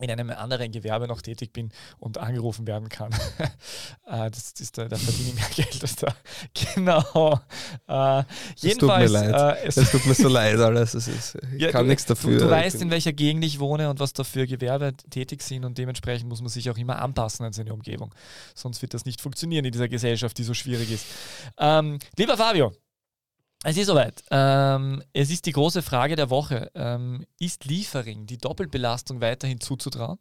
in 0.00 0.10
einem 0.10 0.30
anderen 0.30 0.70
Gewerbe 0.70 1.08
noch 1.08 1.22
tätig 1.22 1.52
bin 1.52 1.70
und 1.98 2.18
angerufen 2.18 2.66
werden 2.66 2.88
kann. 2.88 3.12
äh, 4.06 4.30
das, 4.30 4.54
das, 4.54 4.72
da, 4.72 4.86
da 4.88 4.96
verdiene 4.96 5.30
ich 5.30 5.34
mehr 5.34 5.48
Geld 5.54 5.82
als 5.82 5.96
da. 5.96 6.14
Genau. 6.74 7.40
Äh, 7.88 8.22
jedenfalls, 8.56 8.78
tut 9.12 9.22
mir 9.22 9.30
leid. 9.32 9.58
Äh, 9.64 9.66
es, 9.66 9.76
Es 9.76 9.90
tut 9.90 10.06
mir 10.06 10.14
so 10.14 10.28
leid, 10.28 10.56
alles. 10.58 10.94
Es 10.94 11.08
ist, 11.08 11.36
ich 11.54 11.62
Ja, 11.62 11.70
kann 11.72 11.84
du- 11.84 11.88
nichts 11.88 12.04
dafür. 12.06 12.38
Du, 12.38 12.44
du 12.44 12.50
weißt, 12.50 12.80
in 12.80 12.90
welcher 12.90 13.12
Gegend 13.12 13.44
ich 13.44 13.58
wohne 13.58 13.90
und 13.90 13.98
was 14.00 14.12
da 14.12 14.24
für 14.24 14.46
Gewerbe 14.46 14.94
tätig 15.10 15.42
sind 15.42 15.64
und 15.64 15.78
dementsprechend 15.78 16.28
muss 16.28 16.40
man 16.40 16.48
sich 16.48 16.70
auch 16.70 16.78
immer 16.78 17.00
anpassen 17.00 17.44
an 17.44 17.52
seine 17.52 17.72
Umgebung. 17.74 18.14
Sonst 18.54 18.82
wird 18.82 18.94
das 18.94 19.04
nicht 19.04 19.20
funktionieren 19.20 19.64
in 19.64 19.72
dieser 19.72 19.88
Gesellschaft, 19.88 20.38
die 20.38 20.44
so 20.44 20.54
schwierig 20.54 20.90
ist. 20.92 21.06
Ähm, 21.58 21.98
lieber 22.16 22.36
Fabio, 22.36 22.72
es 23.64 23.76
ist 23.76 23.88
soweit. 23.88 24.22
Ähm, 24.30 25.02
es 25.12 25.30
ist 25.30 25.46
die 25.46 25.52
große 25.52 25.82
Frage 25.82 26.14
der 26.14 26.30
Woche. 26.30 26.70
Ähm, 26.74 27.26
ist 27.40 27.64
Liefering 27.64 28.26
die 28.26 28.38
Doppelbelastung 28.38 29.20
weiterhin 29.20 29.60
zuzutrauen? 29.60 30.18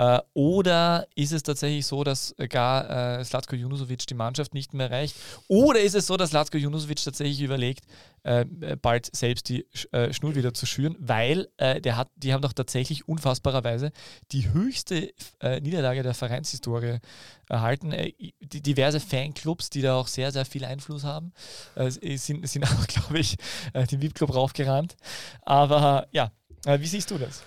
Äh, 0.00 0.18
oder 0.32 1.06
ist 1.14 1.32
es 1.32 1.42
tatsächlich 1.42 1.84
so, 1.84 2.04
dass 2.04 2.34
äh, 2.38 2.48
gar 2.48 3.18
äh, 3.18 3.22
Slatko 3.22 3.54
Junusovic 3.54 4.06
die 4.06 4.14
Mannschaft 4.14 4.54
nicht 4.54 4.72
mehr 4.72 4.90
erreicht? 4.90 5.14
Oder 5.46 5.80
ist 5.80 5.94
es 5.94 6.06
so, 6.06 6.16
dass 6.16 6.30
Slatko 6.30 6.56
Junusovic 6.56 7.04
tatsächlich 7.04 7.42
überlegt, 7.42 7.84
äh, 8.22 8.46
äh, 8.62 8.76
bald 8.80 9.14
selbst 9.14 9.50
die 9.50 9.66
äh, 9.92 10.10
Schnur 10.14 10.34
wieder 10.34 10.54
zu 10.54 10.64
schüren? 10.64 10.96
Weil 10.98 11.48
äh, 11.58 11.82
der 11.82 11.98
hat, 11.98 12.08
die 12.16 12.32
haben 12.32 12.40
doch 12.40 12.54
tatsächlich 12.54 13.08
unfassbarerweise 13.08 13.92
die 14.32 14.50
höchste 14.50 15.12
Niederlage 15.60 16.02
der 16.02 16.14
Vereinshistorie 16.14 16.98
erhalten. 17.48 17.90
Die, 17.90 18.62
diverse 18.62 19.00
Fanclubs, 19.00 19.68
die 19.68 19.82
da 19.82 19.96
auch 19.96 20.06
sehr, 20.06 20.32
sehr 20.32 20.44
viel 20.44 20.64
Einfluss 20.64 21.04
haben, 21.04 21.32
sind, 21.76 22.48
sind 22.48 22.64
auch, 22.64 22.86
glaube 22.86 23.18
ich, 23.18 23.36
den 23.74 24.00
VIP-Club 24.00 24.34
raufgerannt. 24.34 24.96
Aber 25.42 26.06
ja, 26.12 26.30
wie 26.64 26.86
siehst 26.86 27.10
du 27.10 27.18
das? 27.18 27.42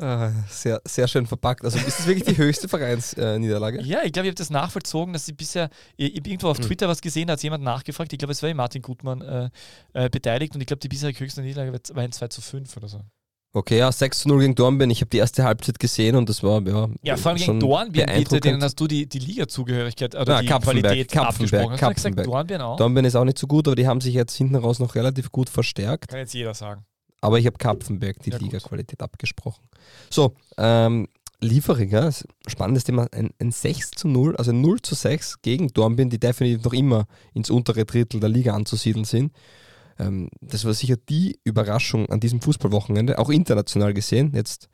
Ah, 0.00 0.30
sehr, 0.48 0.80
sehr 0.86 1.08
schön 1.08 1.26
verpackt. 1.26 1.64
Also 1.64 1.78
ist 1.78 1.98
das 1.98 2.06
wirklich 2.06 2.24
die 2.24 2.36
höchste 2.42 2.68
Vereinsniederlage? 2.68 3.80
Ja, 3.82 4.00
ich 4.04 4.12
glaube, 4.12 4.26
ich 4.26 4.30
habe 4.30 4.34
das 4.36 4.50
nachvollzogen, 4.50 5.12
dass 5.12 5.26
sie 5.26 5.32
bisher, 5.32 5.70
ich, 5.96 6.12
ich 6.12 6.18
habe 6.20 6.28
irgendwo 6.30 6.48
auf 6.48 6.58
Hm. 6.58 6.64
Twitter 6.66 6.88
was 6.88 7.00
gesehen, 7.00 7.26
da 7.28 7.34
hat 7.34 7.42
jemand 7.42 7.64
nachgefragt, 7.64 8.12
ich 8.12 8.18
glaube, 8.18 8.32
es 8.32 8.42
war 8.42 8.50
eh 8.50 8.54
Martin 8.54 8.82
Gutmann 8.82 9.20
äh, 9.22 9.50
äh, 9.92 10.08
beteiligt 10.10 10.54
und 10.54 10.60
ich 10.60 10.66
glaube, 10.66 10.80
die 10.80 10.88
bisherige 10.88 11.20
höchste 11.20 11.40
Niederlage 11.42 11.72
war- 11.94 12.02
ein 12.02 12.12
2 12.12 12.28
zu 12.28 12.40
5 12.42 12.76
oder 12.76 12.88
so. 12.88 13.00
Okay, 13.54 13.78
ja, 13.78 13.90
6 13.90 14.18
zu 14.18 14.28
0 14.28 14.40
gegen 14.40 14.54
Dornbirn. 14.54 14.90
Ich 14.90 15.00
habe 15.00 15.08
die 15.08 15.16
erste 15.16 15.42
Halbzeit 15.44 15.78
gesehen 15.78 16.14
und 16.16 16.28
das 16.28 16.42
war 16.42 16.60
ja, 16.66 16.88
Ja, 17.02 17.16
vor 17.16 17.30
allem 17.30 17.38
schon 17.38 17.58
gegen 17.58 17.60
Dornbirn, 17.70 18.10
bitte, 18.14 18.38
denen 18.40 18.62
hast 18.62 18.78
du 18.78 18.86
die, 18.86 19.08
die 19.08 19.18
Liga-Zugehörigkeit 19.18 20.14
oder 20.14 20.34
Ja, 20.34 20.40
die 20.42 20.46
Kapfenberg, 20.46 20.84
Qualität 20.84 21.10
Kapfenberg, 21.10 21.52
abgesprochen. 21.52 21.62
Du 21.70 21.76
gesagt, 21.76 21.94
Kapfenberg. 21.96 22.26
Dornbirn 22.26 22.60
auch? 22.60 22.76
Dornbirn 22.76 23.04
ist 23.06 23.14
auch 23.16 23.24
nicht 23.24 23.38
so 23.38 23.46
gut, 23.46 23.66
aber 23.66 23.76
die 23.76 23.86
haben 23.86 24.02
sich 24.02 24.12
jetzt 24.12 24.34
hinten 24.34 24.56
raus 24.56 24.78
noch 24.78 24.94
relativ 24.94 25.32
gut 25.32 25.48
verstärkt. 25.48 26.08
Kann 26.08 26.18
jetzt 26.18 26.34
jeder 26.34 26.52
sagen. 26.52 26.84
Aber 27.20 27.38
ich 27.38 27.46
habe 27.46 27.58
Kapfenberg 27.58 28.20
die 28.22 28.30
Ja. 28.30 28.38
Liga-Qualität 28.38 29.02
abgesprochen. 29.02 29.64
So, 30.10 30.34
ähm, 30.58 31.08
Liefering, 31.40 31.90
ja, 31.90 32.08
ist 32.08 32.24
ein 32.46 32.50
spannendes 32.50 32.84
Thema, 32.84 33.08
ein, 33.12 33.30
ein 33.38 33.52
6 33.52 33.90
zu 33.90 34.08
0, 34.08 34.36
also 34.36 34.52
0 34.52 34.80
zu 34.80 34.94
6 34.94 35.42
gegen 35.42 35.68
Dornbirn, 35.68 36.08
die 36.08 36.18
definitiv 36.18 36.64
noch 36.64 36.72
immer 36.72 37.06
ins 37.34 37.50
untere 37.50 37.84
Drittel 37.84 38.20
der 38.20 38.30
Liga 38.30 38.54
anzusiedeln 38.54 39.04
sind. 39.04 39.32
Ähm, 39.98 40.30
das 40.40 40.64
war 40.64 40.72
sicher 40.72 40.96
die 40.96 41.38
Überraschung 41.44 42.08
an 42.08 42.20
diesem 42.20 42.40
Fußballwochenende, 42.40 43.18
auch 43.18 43.28
international 43.30 43.92
gesehen. 43.92 44.32
Jetzt, 44.34 44.68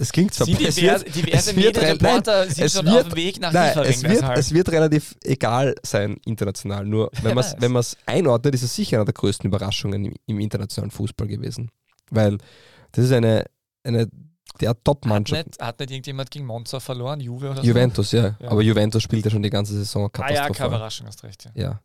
es 0.00 0.10
klingt 0.12 0.34
zwar 0.34 0.46
Sie, 0.46 0.52
es 0.64 0.74
diverse, 0.74 1.04
wird- 1.04 1.14
diverse 1.16 1.50
es 1.50 1.56
wird 1.56 1.76
re- 1.76 1.80
Medienreporter 1.82 2.50
sind 2.50 2.64
es 2.64 2.72
schon 2.72 2.86
wird- 2.86 2.96
auf 2.96 3.08
dem 3.10 3.16
Weg 3.16 3.40
nach 3.40 3.52
Nein, 3.52 3.78
es 3.84 4.02
wird, 4.02 4.12
deshalb. 4.12 4.38
es 4.38 4.52
wird 4.54 4.68
relativ 4.70 5.14
egal 5.22 5.74
sein 5.84 6.16
international. 6.24 6.84
Nur 6.84 7.10
wenn 7.22 7.34
man 7.34 7.44
es 7.44 7.54
wenn 7.58 7.72
man's 7.72 7.96
einordnet, 8.06 8.54
ist 8.54 8.62
es 8.62 8.74
sicher 8.74 8.96
eine 8.98 9.04
der 9.04 9.14
größten 9.14 9.46
Überraschungen 9.48 10.04
im, 10.06 10.14
im 10.26 10.40
internationalen 10.40 10.90
Fußball 10.90 11.28
gewesen. 11.28 11.70
Weil 12.10 12.38
das 12.92 13.04
ist 13.06 13.12
eine, 13.12 13.44
eine 13.84 14.08
der 14.60 14.70
hat, 14.70 14.84
Top-Mannschaft. 14.84 15.46
nicht, 15.46 15.60
hat 15.60 15.80
nicht 15.80 15.90
irgendjemand 15.90 16.30
gegen 16.30 16.44
Monza 16.46 16.78
verloren, 16.80 17.20
Juve 17.20 17.50
oder 17.50 17.60
so? 17.60 17.66
Juventus, 17.66 18.12
ja. 18.12 18.36
Ja. 18.40 18.50
Aber 18.50 18.62
Juventus 18.62 19.02
spielt 19.02 19.24
ja 19.24 19.30
schon 19.30 19.42
die 19.42 19.50
ganze 19.50 19.72
Saison 19.74 20.02
Ah 20.04 20.04
ja, 20.04 20.10
keine 20.10 20.34
katastrophal. 20.34 20.66
Überraschung, 20.68 21.06
hast 21.08 21.24
recht. 21.24 21.44
Ja. 21.46 21.50
Ja. 21.62 21.80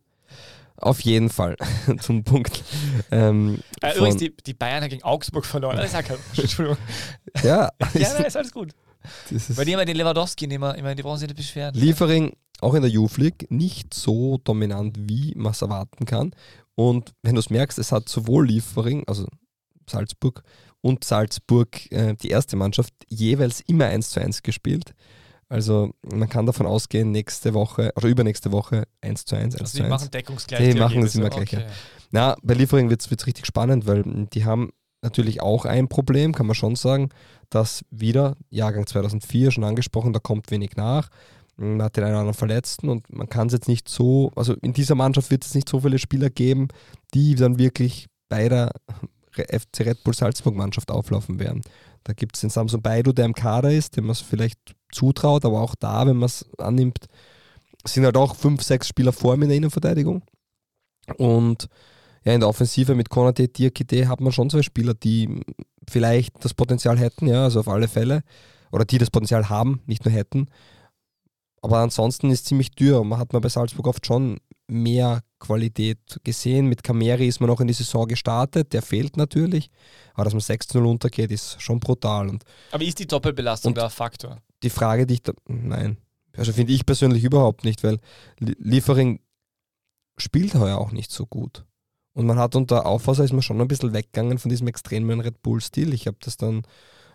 Auf 0.80 1.00
jeden 1.00 1.28
Fall 1.28 1.56
zum 2.00 2.24
Punkt. 2.24 2.62
Ähm, 3.10 3.60
Äh, 3.82 3.96
übrigens, 3.96 4.16
die, 4.16 4.34
die 4.34 4.54
Bayern 4.54 4.82
haben 4.82 4.90
gegen 4.90 5.02
Augsburg 5.02 5.44
verloren. 5.44 5.76
Das 5.76 5.92
ist 5.92 6.10
Entschuldigung. 6.38 6.78
ja, 7.42 7.68
Ja, 7.94 8.14
nein, 8.14 8.24
ist 8.24 8.36
alles 8.36 8.52
gut. 8.52 8.72
das 9.30 9.50
ist 9.50 9.56
Weil 9.56 9.64
die 9.64 9.72
immer 9.72 9.84
den 9.84 9.96
Lewandowski 9.96 10.46
immer, 10.46 10.74
immer 10.76 10.94
die 10.94 11.02
brauchen 11.02 11.18
sich 11.18 11.28
nicht 11.28 11.36
beschweren. 11.36 11.74
Liefering 11.74 12.34
auch 12.60 12.74
in 12.74 12.82
der 12.82 12.90
Youth 12.90 13.16
League 13.16 13.50
nicht 13.50 13.94
so 13.94 14.38
dominant, 14.44 14.96
wie 15.08 15.34
man 15.36 15.52
es 15.52 15.62
erwarten 15.62 16.04
kann. 16.04 16.32
Und 16.74 17.12
wenn 17.22 17.34
du 17.34 17.40
es 17.40 17.50
merkst, 17.50 17.78
es 17.78 17.92
hat 17.92 18.08
sowohl 18.08 18.46
Liefering, 18.46 19.04
also 19.06 19.26
Salzburg, 19.88 20.42
und 20.82 21.04
Salzburg, 21.04 21.90
äh, 21.92 22.14
die 22.14 22.28
erste 22.28 22.56
Mannschaft, 22.56 22.94
jeweils 23.08 23.60
immer 23.60 23.86
1 23.86 24.10
zu 24.10 24.20
1 24.20 24.42
gespielt. 24.42 24.94
Also 25.50 25.90
man 26.02 26.28
kann 26.28 26.46
davon 26.46 26.66
ausgehen, 26.66 27.10
nächste 27.10 27.54
Woche 27.54 27.92
oder 27.96 28.08
übernächste 28.08 28.52
Woche 28.52 28.84
1 29.00 29.24
zu 29.24 29.34
1, 29.34 29.56
1 29.56 29.60
also 29.60 29.70
zu 29.70 29.76
die 29.78 29.82
1. 29.82 29.90
machen 29.90 30.10
deckungsgleich. 30.12 30.60
Die 30.60 30.74
die 30.74 30.80
machen 30.80 31.02
das 31.02 31.14
immer 31.16 31.28
gleich, 31.28 31.52
Okay. 31.52 31.66
Na, 32.12 32.36
bei 32.42 32.54
Liefering 32.54 32.88
wird 32.88 33.00
es 33.00 33.26
richtig 33.26 33.46
spannend, 33.46 33.86
weil 33.86 34.04
die 34.32 34.44
haben 34.44 34.70
natürlich 35.02 35.40
auch 35.40 35.64
ein 35.64 35.88
Problem, 35.88 36.32
kann 36.34 36.46
man 36.46 36.54
schon 36.54 36.76
sagen, 36.76 37.10
dass 37.48 37.84
wieder, 37.90 38.36
Jahrgang 38.48 38.86
2004 38.86 39.50
schon 39.50 39.64
angesprochen, 39.64 40.12
da 40.12 40.20
kommt 40.20 40.52
wenig 40.52 40.76
nach. 40.76 41.08
Man 41.56 41.82
hat 41.82 41.96
den 41.96 42.04
einen 42.04 42.12
oder 42.14 42.20
anderen 42.20 42.38
Verletzten 42.38 42.88
und 42.88 43.12
man 43.12 43.28
kann 43.28 43.48
es 43.48 43.52
jetzt 43.52 43.68
nicht 43.68 43.88
so, 43.88 44.30
also 44.36 44.54
in 44.62 44.72
dieser 44.72 44.94
Mannschaft 44.94 45.30
wird 45.32 45.44
es 45.44 45.54
nicht 45.54 45.68
so 45.68 45.80
viele 45.80 45.98
Spieler 45.98 46.30
geben, 46.30 46.68
die 47.12 47.34
dann 47.34 47.58
wirklich 47.58 48.06
bei 48.28 48.48
der 48.48 48.70
FC 49.32 49.80
Red 49.80 50.04
Bull 50.04 50.14
Salzburg 50.14 50.54
Mannschaft 50.54 50.90
auflaufen 50.90 51.40
werden. 51.40 51.62
Da 52.04 52.12
gibt 52.12 52.36
es 52.36 52.40
den 52.40 52.50
Samson 52.50 52.82
Baidu, 52.82 53.12
der 53.12 53.26
im 53.26 53.34
Kader 53.34 53.72
ist, 53.72 53.96
dem 53.96 54.06
man 54.06 54.14
vielleicht 54.14 54.58
zutraut, 54.92 55.44
aber 55.44 55.60
auch 55.60 55.74
da, 55.74 56.06
wenn 56.06 56.16
man 56.16 56.26
es 56.26 56.46
annimmt, 56.58 57.06
sind 57.84 58.04
halt 58.04 58.16
auch 58.16 58.36
fünf, 58.36 58.62
sechs 58.62 58.88
Spieler 58.88 59.12
vor 59.12 59.34
ihm 59.34 59.42
in 59.42 59.48
der 59.48 59.56
Innenverteidigung. 59.56 60.22
Und 61.16 61.68
ja, 62.24 62.34
in 62.34 62.40
der 62.40 62.48
Offensive 62.48 62.94
mit 62.94 63.08
Konate, 63.08 63.48
Diakite 63.48 64.08
hat 64.08 64.20
man 64.20 64.32
schon 64.32 64.50
zwei 64.50 64.62
Spieler, 64.62 64.94
die 64.94 65.42
vielleicht 65.88 66.44
das 66.44 66.54
Potenzial 66.54 66.98
hätten, 66.98 67.26
ja, 67.26 67.44
also 67.44 67.60
auf 67.60 67.68
alle 67.68 67.88
Fälle. 67.88 68.22
Oder 68.72 68.84
die 68.84 68.98
das 68.98 69.10
Potenzial 69.10 69.48
haben, 69.48 69.82
nicht 69.86 70.04
nur 70.04 70.14
hätten. 70.14 70.48
Aber 71.62 71.78
ansonsten 71.78 72.30
ist 72.30 72.46
ziemlich 72.46 72.70
dürr. 72.70 73.04
Man 73.04 73.18
hat 73.18 73.32
man 73.32 73.42
bei 73.42 73.48
Salzburg 73.48 73.86
oft 73.86 74.06
schon 74.06 74.38
mehr 74.68 75.22
Qualität 75.40 75.98
gesehen. 76.24 76.66
Mit 76.66 76.82
Kameri 76.82 77.26
ist 77.26 77.40
man 77.40 77.50
auch 77.50 77.60
in 77.60 77.66
die 77.66 77.74
Saison 77.74 78.06
gestartet, 78.06 78.72
der 78.72 78.82
fehlt 78.82 79.16
natürlich. 79.16 79.70
Aber 80.14 80.24
dass 80.24 80.32
man 80.32 80.40
6-0 80.40 80.78
untergeht, 80.84 81.30
ist 81.30 81.60
schon 81.60 81.80
brutal. 81.80 82.28
Und 82.28 82.44
Aber 82.70 82.84
ist 82.84 82.98
die 82.98 83.06
Doppelbelastung 83.06 83.74
da 83.74 83.84
ein 83.84 83.90
Faktor? 83.90 84.38
Die 84.62 84.70
Frage, 84.70 85.06
die 85.06 85.14
ich 85.14 85.22
da, 85.22 85.32
nein, 85.46 85.96
also 86.36 86.52
finde 86.52 86.72
ich 86.72 86.86
persönlich 86.86 87.24
überhaupt 87.24 87.64
nicht, 87.64 87.82
weil 87.82 87.98
Lie- 88.38 88.56
Liefering 88.58 89.20
spielt 90.18 90.54
heuer 90.54 90.78
auch 90.78 90.92
nicht 90.92 91.10
so 91.10 91.26
gut. 91.26 91.64
Und 92.12 92.26
man 92.26 92.38
hat 92.38 92.56
unter 92.56 92.86
Aufwasser 92.86 93.24
ist 93.24 93.32
man 93.32 93.42
schon 93.42 93.60
ein 93.60 93.68
bisschen 93.68 93.92
weggegangen 93.92 94.38
von 94.38 94.48
diesem 94.48 94.66
extremen 94.68 95.20
Red 95.20 95.42
Bull-Stil. 95.42 95.94
Ich 95.94 96.06
habe 96.06 96.18
das 96.20 96.36
dann, 96.36 96.62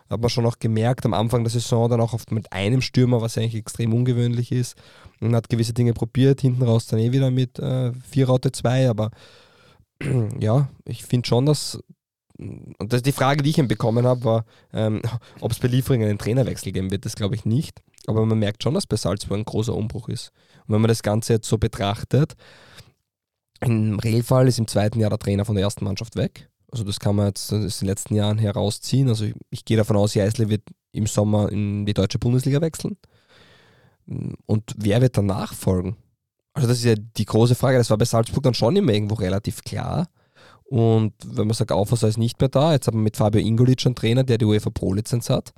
hat 0.08 0.20
man 0.20 0.30
schon 0.30 0.46
auch 0.46 0.58
gemerkt 0.58 1.04
am 1.04 1.14
Anfang 1.14 1.44
der 1.44 1.50
Saison 1.50 1.88
dann 1.88 2.00
auch 2.00 2.14
oft 2.14 2.32
mit 2.32 2.52
einem 2.52 2.80
Stürmer, 2.80 3.20
was 3.20 3.36
eigentlich 3.36 3.54
extrem 3.54 3.92
ungewöhnlich 3.92 4.52
ist. 4.52 4.76
Und 5.20 5.34
hat 5.34 5.48
gewisse 5.48 5.74
Dinge 5.74 5.92
probiert, 5.92 6.40
hinten 6.40 6.62
raus 6.62 6.86
dann 6.86 6.98
eh 6.98 7.12
wieder 7.12 7.30
mit 7.30 7.58
äh, 7.58 7.92
4 7.92 8.26
Raute 8.26 8.52
2, 8.52 8.88
aber 8.88 9.10
ja, 10.40 10.68
ich 10.84 11.04
finde 11.04 11.26
schon, 11.28 11.46
dass 11.46 11.78
und 12.38 12.92
das, 12.92 13.02
die 13.02 13.12
Frage, 13.12 13.42
die 13.42 13.50
ich 13.50 13.58
ihm 13.58 13.68
bekommen 13.68 14.06
habe, 14.06 14.24
war, 14.24 14.44
ähm, 14.72 15.02
ob 15.40 15.52
es 15.52 15.58
bei 15.58 15.68
Liefering 15.68 16.02
einen 16.02 16.18
Trainerwechsel 16.18 16.72
geben 16.72 16.90
wird. 16.90 17.04
Das 17.04 17.16
glaube 17.16 17.34
ich 17.34 17.44
nicht. 17.44 17.82
Aber 18.06 18.24
man 18.24 18.38
merkt 18.38 18.62
schon, 18.62 18.74
dass 18.74 18.86
bei 18.86 18.96
Salzburg 18.96 19.38
ein 19.38 19.44
großer 19.44 19.74
Umbruch 19.74 20.08
ist. 20.08 20.32
Und 20.66 20.74
wenn 20.74 20.80
man 20.80 20.88
das 20.88 21.02
Ganze 21.02 21.34
jetzt 21.34 21.48
so 21.48 21.58
betrachtet, 21.58 22.34
im 23.60 23.98
Regelfall 23.98 24.48
ist 24.48 24.58
im 24.58 24.68
zweiten 24.68 25.00
Jahr 25.00 25.10
der 25.10 25.18
Trainer 25.18 25.44
von 25.44 25.54
der 25.54 25.64
ersten 25.64 25.84
Mannschaft 25.84 26.16
weg. 26.16 26.50
Also 26.70 26.84
das 26.84 27.00
kann 27.00 27.16
man 27.16 27.28
jetzt 27.28 27.52
aus 27.52 27.78
den 27.78 27.88
letzten 27.88 28.14
Jahren 28.14 28.38
herausziehen. 28.38 29.08
Also 29.08 29.24
ich, 29.24 29.34
ich 29.50 29.64
gehe 29.64 29.76
davon 29.76 29.96
aus, 29.96 30.14
Jeißle 30.14 30.48
wird 30.48 30.62
im 30.92 31.06
Sommer 31.06 31.50
in 31.50 31.86
die 31.86 31.94
deutsche 31.94 32.18
Bundesliga 32.18 32.60
wechseln. 32.60 32.96
Und 34.46 34.74
wer 34.76 35.00
wird 35.00 35.16
dann 35.16 35.26
nachfolgen? 35.26 35.96
Also 36.52 36.68
das 36.68 36.78
ist 36.78 36.84
ja 36.84 36.94
die 36.94 37.24
große 37.24 37.54
Frage. 37.54 37.78
Das 37.78 37.90
war 37.90 37.98
bei 37.98 38.04
Salzburg 38.04 38.42
dann 38.42 38.54
schon 38.54 38.76
immer 38.76 38.92
irgendwo 38.92 39.14
relativ 39.14 39.62
klar. 39.62 40.08
Und 40.68 41.12
wenn 41.24 41.46
man 41.46 41.54
sagt, 41.54 41.70
Aufwasser 41.72 42.08
ist 42.08 42.18
nicht 42.18 42.40
mehr 42.40 42.48
da, 42.48 42.72
jetzt 42.72 42.86
hat 42.86 42.94
man 42.94 43.04
mit 43.04 43.16
Fabio 43.16 43.40
Ingolic 43.40 43.86
einen 43.86 43.94
Trainer, 43.94 44.24
der 44.24 44.38
die 44.38 44.44
UEFA 44.44 44.70
Pro-Lizenz 44.70 45.30
hat. 45.30 45.52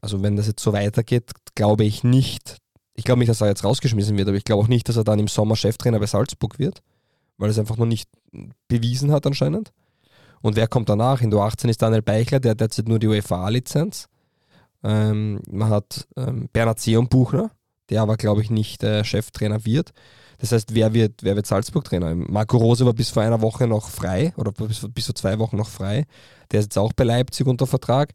Also 0.00 0.22
wenn 0.22 0.36
das 0.36 0.46
jetzt 0.46 0.62
so 0.62 0.72
weitergeht, 0.72 1.30
glaube 1.54 1.84
ich 1.84 2.04
nicht, 2.04 2.58
ich 2.94 3.04
glaube 3.04 3.18
nicht, 3.20 3.28
dass 3.28 3.40
er 3.40 3.48
jetzt 3.48 3.64
rausgeschmissen 3.64 4.16
wird, 4.16 4.28
aber 4.28 4.36
ich 4.36 4.44
glaube 4.44 4.62
auch 4.62 4.68
nicht, 4.68 4.88
dass 4.88 4.96
er 4.96 5.04
dann 5.04 5.18
im 5.18 5.28
Sommer 5.28 5.56
Cheftrainer 5.56 5.98
bei 5.98 6.06
Salzburg 6.06 6.58
wird, 6.58 6.82
weil 7.36 7.48
er 7.48 7.52
es 7.52 7.58
einfach 7.58 7.76
noch 7.76 7.86
nicht 7.86 8.08
bewiesen 8.68 9.10
hat 9.10 9.26
anscheinend. 9.26 9.72
Und 10.40 10.56
wer 10.56 10.66
kommt 10.66 10.88
danach? 10.88 11.20
In 11.20 11.30
der 11.30 11.40
18 11.40 11.70
ist 11.70 11.82
Daniel 11.82 12.02
Beichler, 12.02 12.40
der 12.40 12.52
hat 12.52 12.60
derzeit 12.60 12.88
nur 12.88 12.98
die 12.98 13.06
UEFA-Lizenz. 13.06 14.08
Ähm, 14.82 15.40
man 15.48 15.70
hat 15.70 16.08
ähm, 16.16 16.48
Bernhard 16.52 16.80
Seon-Buchner, 16.80 17.52
der 17.90 18.02
aber, 18.02 18.16
glaube 18.16 18.42
ich, 18.42 18.50
nicht 18.50 18.82
äh, 18.82 19.04
Cheftrainer 19.04 19.64
wird. 19.64 19.92
Das 20.42 20.50
heißt, 20.50 20.74
wer 20.74 20.92
wird, 20.92 21.22
wer 21.22 21.36
wird 21.36 21.46
Salzburg-Trainer? 21.46 22.16
Marco 22.16 22.56
Rose 22.56 22.84
war 22.84 22.92
bis 22.92 23.10
vor 23.10 23.22
einer 23.22 23.40
Woche 23.42 23.68
noch 23.68 23.88
frei 23.88 24.34
oder 24.36 24.50
bis, 24.50 24.84
bis 24.92 25.06
vor 25.06 25.14
zwei 25.14 25.38
Wochen 25.38 25.56
noch 25.56 25.68
frei. 25.68 26.04
Der 26.50 26.58
ist 26.58 26.64
jetzt 26.66 26.78
auch 26.78 26.92
bei 26.92 27.04
Leipzig 27.04 27.46
unter 27.46 27.68
Vertrag. 27.68 28.12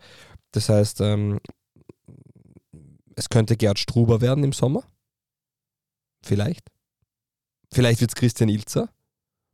Das 0.51 0.67
heißt, 0.67 0.99
ähm, 0.99 1.39
es 3.15 3.29
könnte 3.29 3.55
Gerd 3.55 3.79
Struber 3.79 4.19
werden 4.19 4.43
im 4.43 4.51
Sommer. 4.51 4.83
Vielleicht. 6.21 6.67
Vielleicht 7.71 8.01
wird 8.01 8.11
es 8.11 8.15
Christian 8.15 8.49
Ilzer. 8.49 8.89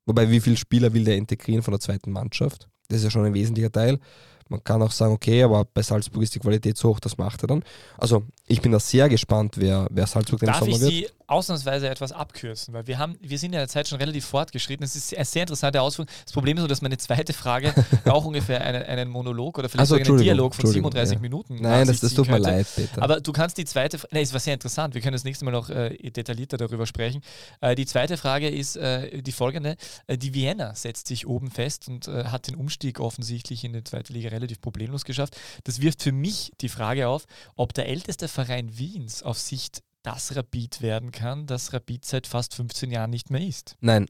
Wobei, 0.07 0.31
wie 0.31 0.39
viele 0.39 0.57
Spieler 0.57 0.93
will 0.93 1.03
der 1.03 1.17
integrieren 1.17 1.61
von 1.61 1.73
der 1.73 1.79
zweiten 1.79 2.11
Mannschaft? 2.11 2.69
Das 2.87 2.97
ist 2.97 3.03
ja 3.03 3.11
schon 3.11 3.25
ein 3.25 3.35
wesentlicher 3.35 3.71
Teil. 3.71 3.99
Man 4.49 4.63
kann 4.63 4.81
auch 4.81 4.91
sagen, 4.91 5.13
okay, 5.13 5.43
aber 5.43 5.65
bei 5.65 5.81
Salzburg 5.81 6.23
ist 6.23 6.35
die 6.35 6.39
Qualität 6.39 6.77
so 6.77 6.89
hoch, 6.89 6.99
das 6.99 7.17
macht 7.17 7.43
er 7.43 7.47
dann. 7.47 7.63
Also, 7.97 8.23
ich 8.47 8.61
bin 8.61 8.71
da 8.71 8.79
sehr 8.79 9.09
gespannt, 9.09 9.55
wer, 9.57 9.87
wer 9.89 10.07
Salzburg 10.07 10.39
den 10.39 10.47
Darf 10.47 10.59
Sommer 10.59 10.75
ich 10.75 10.81
wird. 10.81 10.91
Sie 10.91 11.07
ausnahmsweise 11.33 11.89
etwas 11.89 12.11
abkürzen? 12.11 12.73
Weil 12.73 12.87
wir 12.87 12.97
haben, 12.97 13.17
wir 13.21 13.37
sind 13.37 13.53
in 13.53 13.59
der 13.59 13.67
Zeit 13.67 13.87
schon 13.87 13.97
relativ 13.99 14.25
fortgeschritten. 14.25 14.83
Es 14.83 14.95
ist 14.95 15.15
eine 15.15 15.25
sehr 15.25 15.43
interessante 15.43 15.81
Ausführung. 15.81 16.09
Das 16.23 16.33
Problem 16.33 16.57
ist 16.57 16.61
so, 16.61 16.67
dass 16.67 16.81
meine 16.81 16.97
zweite 16.97 17.33
Frage 17.33 17.73
auch 18.05 18.25
ungefähr 18.25 18.61
einen, 18.61 18.83
einen 18.83 19.09
Monolog 19.09 19.57
oder 19.57 19.69
vielleicht 19.69 19.81
Also, 19.81 19.95
sogar 19.95 20.09
einen 20.09 20.23
Dialog 20.23 20.55
von 20.55 20.65
Entschuldigung, 20.65 20.91
37 20.91 21.15
ja. 21.15 21.21
Minuten. 21.21 21.55
Nein, 21.61 21.87
das, 21.87 21.99
das 21.99 22.13
tut 22.13 22.27
mir 22.29 22.37
leid, 22.37 22.67
Peter. 22.75 23.01
Aber 23.01 23.19
du 23.19 23.31
kannst 23.31 23.57
die 23.57 23.65
zweite, 23.65 23.97
Frage, 23.97 24.19
es 24.19 24.33
war 24.33 24.39
sehr 24.39 24.53
interessant, 24.53 24.93
wir 24.93 25.01
können 25.01 25.13
das 25.13 25.23
nächste 25.23 25.45
Mal 25.45 25.51
noch 25.51 25.69
äh, 25.69 25.97
detaillierter 25.97 26.57
darüber 26.57 26.85
sprechen. 26.85 27.21
Äh, 27.61 27.75
die 27.75 27.85
zweite 27.85 28.17
Frage 28.17 28.49
ist 28.49 28.77
äh, 28.77 29.21
die 29.21 29.31
folgende. 29.31 29.75
Äh, 30.07 30.17
die 30.17 30.33
Vienna 30.33 30.75
setzt 30.75 31.07
sich 31.07 31.27
oben 31.27 31.49
fest 31.49 31.87
und 31.87 32.07
äh, 32.07 32.25
hat 32.25 32.47
den 32.47 32.55
Umstieg 32.55 32.99
offensichtlich 32.99 33.63
in 33.63 33.73
die 33.73 33.83
zweite 33.83 34.13
Liga 34.13 34.29
relativ 34.33 34.59
problemlos 34.59 35.05
geschafft. 35.05 35.37
Das 35.63 35.79
wirft 35.81 36.01
für 36.03 36.11
mich 36.11 36.51
die 36.61 36.69
Frage 36.69 37.07
auf, 37.07 37.25
ob 37.55 37.73
der 37.73 37.87
älteste 37.87 38.27
Verein 38.27 38.77
Wiens 38.77 39.23
auf 39.23 39.39
Sicht 39.39 39.81
das 40.01 40.35
Rapid 40.35 40.81
werden 40.81 41.11
kann, 41.11 41.47
das 41.47 41.71
Rapid 41.71 42.03
seit 42.03 42.27
fast 42.27 42.55
15 42.55 42.91
Jahren 42.91 43.09
nicht 43.09 43.29
mehr 43.29 43.41
ist. 43.41 43.77
Nein. 43.79 44.05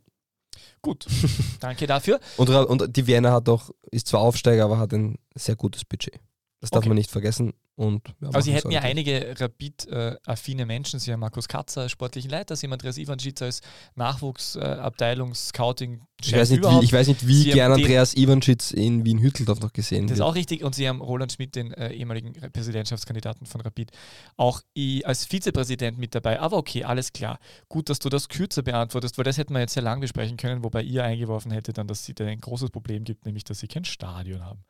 Gut, 0.82 1.06
danke 1.60 1.88
dafür. 1.88 2.20
Und, 2.38 2.50
und 2.50 2.96
die 2.96 3.08
Vienna 3.08 3.32
hat 3.32 3.48
auch, 3.50 3.70
ist 3.92 4.08
zwar 4.08 4.22
Aufsteiger, 4.22 4.66
aber 4.66 4.78
hat 4.80 4.94
ein 4.94 5.18
sehr 5.36 5.56
gutes 5.56 5.86
Budget. 5.86 6.20
Das 6.60 6.70
darf 6.70 6.80
Okay. 6.80 6.90
man 6.90 6.98
nicht 6.98 7.12
vergessen. 7.12 7.54
Und 7.76 8.10
ja, 8.22 8.28
Aber 8.28 8.44
sie 8.44 8.54
hätten 8.54 8.70
ja 8.70 8.82
einige 8.82 9.34
Rapid-affine 9.40 10.68
Menschen. 10.68 11.00
Sie 11.00 11.12
haben 11.12 11.22
Markus 11.22 11.48
Katzer 11.48 11.82
als 11.82 11.92
sportlichen 11.92 12.30
Leiter, 12.30 12.56
sie 12.56 12.68
haben 12.68 12.74
Andreas 12.74 13.00
Ivancic 13.00 13.42
als 13.42 13.62
Nachwuchsabteilungs-Scouting. 13.96 16.02
Ich 16.22 16.34
weiß 16.34 16.52
nicht, 16.52 16.64
wie, 16.64 16.84
ich 16.84 16.94
weiß 16.94 17.08
nicht, 17.08 17.26
wie 17.28 17.42
Sie 17.42 17.50
gern 17.50 17.72
Andreas 17.72 18.16
Ivanschitz 18.16 18.70
in 18.72 19.04
Wien-Hütteldorf 19.04 19.60
noch 19.60 19.74
gesehen 19.74 20.06
Das 20.08 20.20
ist 20.20 20.22
auch 20.22 20.36
richtig. 20.36 20.64
Und 20.64 20.76
sie 20.76 20.88
haben 20.88 21.02
Roland 21.02 21.32
Schmidt, 21.32 21.56
den 21.56 21.74
äh, 21.74 21.92
ehemaligen 21.92 22.34
Präsidentschaftskandidaten 22.34 23.48
von 23.48 23.62
Rapid, 23.62 23.90
auch 24.38 24.62
als 25.04 25.26
Vizepräsident 25.26 25.98
mit 25.98 26.14
dabei. 26.14 26.40
Aber 26.40 26.58
okay, 26.58 26.84
alles 26.84 27.12
klar. 27.12 27.40
Gut, 27.70 27.90
dass 27.90 27.98
du 27.98 28.10
das 28.10 28.30
kürzer 28.30 28.62
beantwortest, 28.62 29.18
weil 29.18 29.26
das 29.26 29.40
hätten 29.40 29.54
wir 29.54 29.62
jetzt 29.62 29.74
sehr 29.74 29.84
lang 29.84 30.00
besprechen 30.00 30.38
können, 30.38 30.64
wobei 30.64 30.84
ihr 30.84 31.04
eingeworfen 31.04 31.52
hättet 31.52 31.80
dann, 31.80 31.88
dass 31.88 32.06
sie 32.06 32.14
da 32.14 32.26
ein 32.26 32.40
großes 32.40 32.70
Problem 32.70 33.04
gibt, 33.04 33.26
nämlich 33.26 33.44
dass 33.44 33.58
sie 33.60 33.68
kein 33.68 33.84
Stadion 33.84 34.46
haben. 34.46 34.64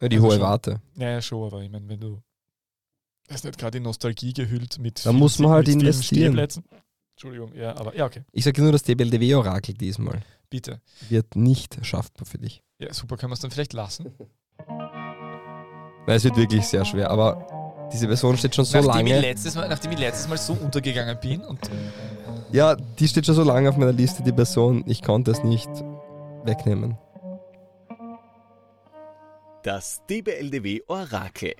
Ja, 0.00 0.08
die 0.08 0.16
Also 0.16 0.26
hohe 0.28 0.32
schon. 0.34 0.42
Warte. 0.42 0.80
Ja, 0.96 1.10
ja, 1.10 1.22
schon, 1.22 1.46
aber 1.46 1.62
ich 1.62 1.70
meine, 1.70 1.88
wenn 1.88 2.00
du 2.00 2.22
Das 3.28 3.36
ist 3.38 3.44
nicht 3.44 3.58
gerade 3.58 3.78
in 3.78 3.84
Nostalgie 3.84 4.32
gehüllt 4.32 4.78
mit. 4.78 5.04
Da 5.04 5.12
muss 5.12 5.38
man 5.38 5.50
halt 5.52 5.68
investieren. 5.68 6.36
Entschuldigung, 7.16 7.54
ja, 7.54 7.76
aber 7.76 7.94
ja, 7.94 8.06
okay. 8.06 8.22
Ich 8.32 8.44
sage 8.44 8.62
nur 8.62 8.72
das 8.72 8.82
DBLDW-Orakel 8.82 9.74
diesmal. 9.74 10.22
Bitte. 10.48 10.80
Wird 11.10 11.36
nicht 11.36 11.78
schaffbar 11.84 12.24
für 12.24 12.38
dich. 12.38 12.62
Ja, 12.78 12.94
super, 12.94 13.16
können 13.18 13.30
wir 13.30 13.34
es 13.34 13.40
dann 13.40 13.50
vielleicht 13.50 13.74
lassen? 13.74 14.06
Weil 16.06 16.16
es 16.16 16.24
wird 16.24 16.36
wirklich 16.36 16.64
sehr 16.66 16.84
schwer, 16.86 17.10
aber 17.10 17.46
diese 17.92 18.06
Version 18.06 18.36
steht 18.38 18.54
schon 18.54 18.64
so 18.64 18.80
nachdem, 18.80 19.06
ich 19.06 19.12
lange. 19.12 19.20
letztes 19.20 19.54
Mal, 19.54 19.68
nachdem 19.68 19.92
ich 19.92 19.98
letztes 19.98 20.28
Mal 20.28 20.38
so 20.38 20.54
untergegangen 20.54 21.18
bin 21.20 21.42
und 21.42 21.60
Ja, 22.52 22.74
die 22.74 23.06
steht 23.06 23.26
schon 23.26 23.34
so 23.34 23.44
lange 23.44 23.68
auf 23.68 23.76
meiner 23.76 23.92
Liste, 23.92 24.22
die 24.22 24.32
Person. 24.32 24.82
Ich 24.86 25.02
konnte 25.02 25.30
es 25.30 25.44
nicht 25.44 25.68
wegnehmen. 26.44 26.96
Das 29.62 30.00
DBLDW 30.08 30.80
Orakel. 30.86 31.54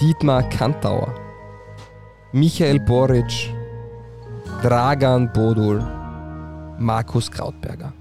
Dietmar 0.00 0.42
Kantauer, 0.48 1.14
Michael 2.32 2.80
Boric, 2.80 3.54
Dragan 4.62 5.32
Bodul, 5.32 5.78
Markus 6.80 7.30
Krautberger, 7.30 7.92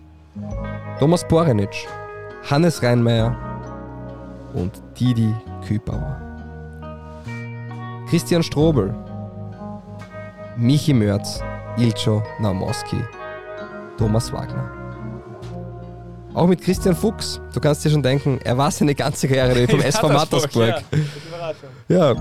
Thomas 0.97 1.27
Borenic, 1.27 1.87
Hannes 2.49 2.81
Reinmeier 2.81 3.37
und 4.55 4.81
Didi 4.99 5.31
Kübauer. 5.67 6.24
Christian 8.09 8.43
Strobel, 8.43 8.93
Michi 10.57 10.93
Mörz, 10.93 11.41
Ilcho 11.77 12.21
Naumoski, 12.39 13.01
Thomas 13.97 14.31
Wagner. 14.31 14.71
Auch 16.35 16.47
mit 16.47 16.61
Christian 16.61 16.95
Fuchs, 16.95 17.41
du 17.53 17.59
kannst 17.59 17.83
dir 17.83 17.89
schon 17.89 18.03
denken, 18.03 18.39
er 18.43 18.57
war 18.57 18.69
seine 18.69 18.93
ganze 18.93 19.27
Karriere 19.27 19.67
vom 19.69 19.81
SV 19.81 20.09
Mattersburg. 20.09 20.83
Ja. 21.87 22.13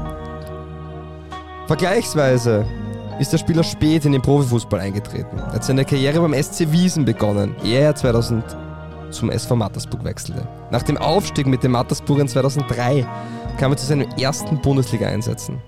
Vergleichsweise 1.66 2.64
ist 3.18 3.32
der 3.32 3.38
Spieler 3.38 3.62
spät 3.62 4.04
in 4.04 4.12
den 4.12 4.22
Profifußball 4.22 4.80
eingetreten. 4.80 5.36
Er 5.38 5.52
hat 5.54 5.64
seine 5.64 5.84
Karriere 5.84 6.20
beim 6.20 6.34
SC 6.40 6.70
Wiesen 6.72 7.04
begonnen, 7.04 7.54
ehe 7.62 7.80
er 7.80 7.94
2000 7.94 8.42
zum 9.10 9.30
SV 9.30 9.56
Mattersburg 9.56 10.02
wechselte. 10.04 10.46
Nach 10.70 10.82
dem 10.82 10.96
Aufstieg 10.96 11.46
mit 11.46 11.62
den 11.62 11.72
Mattersburgern 11.72 12.26
2003 12.26 13.06
kam 13.58 13.72
er 13.72 13.76
zu 13.76 13.86
seinen 13.86 14.10
ersten 14.18 14.60
Bundesliga-Einsätzen. 14.60 15.60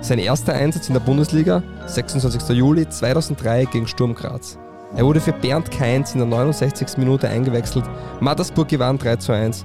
Sein 0.00 0.18
erster 0.18 0.54
Einsatz 0.54 0.88
in 0.88 0.94
der 0.94 1.00
Bundesliga, 1.00 1.62
26. 1.86 2.56
Juli 2.56 2.88
2003 2.88 3.66
gegen 3.66 3.86
Sturm 3.86 4.14
Graz. 4.14 4.58
Er 4.96 5.04
wurde 5.04 5.20
für 5.20 5.32
Bernd 5.32 5.70
Kainz 5.70 6.14
in 6.14 6.18
der 6.18 6.28
69. 6.28 6.96
Minute 6.96 7.28
eingewechselt. 7.28 7.84
Mattersburg 8.20 8.68
gewann 8.68 8.98
3 8.98 9.16
zu 9.16 9.32
1. 9.32 9.64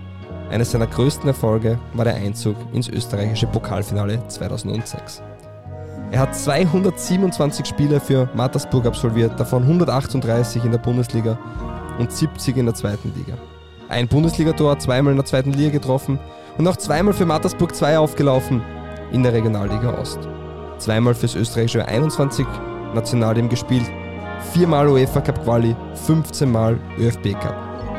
Eines 0.51 0.71
seiner 0.71 0.87
größten 0.87 1.27
Erfolge 1.27 1.79
war 1.93 2.05
der 2.05 2.15
Einzug 2.15 2.55
ins 2.73 2.89
österreichische 2.89 3.47
Pokalfinale 3.47 4.27
2006. 4.27 5.23
Er 6.11 6.19
hat 6.19 6.35
227 6.35 7.65
Spiele 7.65 7.99
für 7.99 8.29
Mattersburg 8.35 8.85
absolviert, 8.85 9.39
davon 9.39 9.63
138 9.63 10.63
in 10.63 10.71
der 10.71 10.77
Bundesliga 10.77 11.39
und 11.97 12.11
70 12.11 12.57
in 12.57 12.65
der 12.65 12.75
zweiten 12.75 13.11
Liga. 13.15 13.37
Ein 13.89 14.07
Bundesligator, 14.07 14.77
zweimal 14.77 15.11
in 15.11 15.17
der 15.17 15.25
zweiten 15.25 15.53
Liga 15.53 15.71
getroffen 15.71 16.19
und 16.57 16.67
auch 16.67 16.77
zweimal 16.77 17.13
für 17.13 17.25
Mattersburg 17.25 17.75
2 17.75 17.99
aufgelaufen 17.99 18.61
in 19.11 19.23
der 19.23 19.33
Regionalliga 19.33 19.97
Ost. 19.99 20.19
Zweimal 20.77 21.13
fürs 21.13 21.35
österreichische 21.35 21.85
21 21.85 22.45
Nationalteam 22.93 23.49
gespielt, 23.49 23.85
viermal 24.53 24.87
UEFA 24.87 25.21
Cup 25.21 25.43
Quali, 25.43 25.75
15 26.05 26.51
Mal 26.51 26.79
ÖFB 26.97 27.33
Cup. 27.33 27.55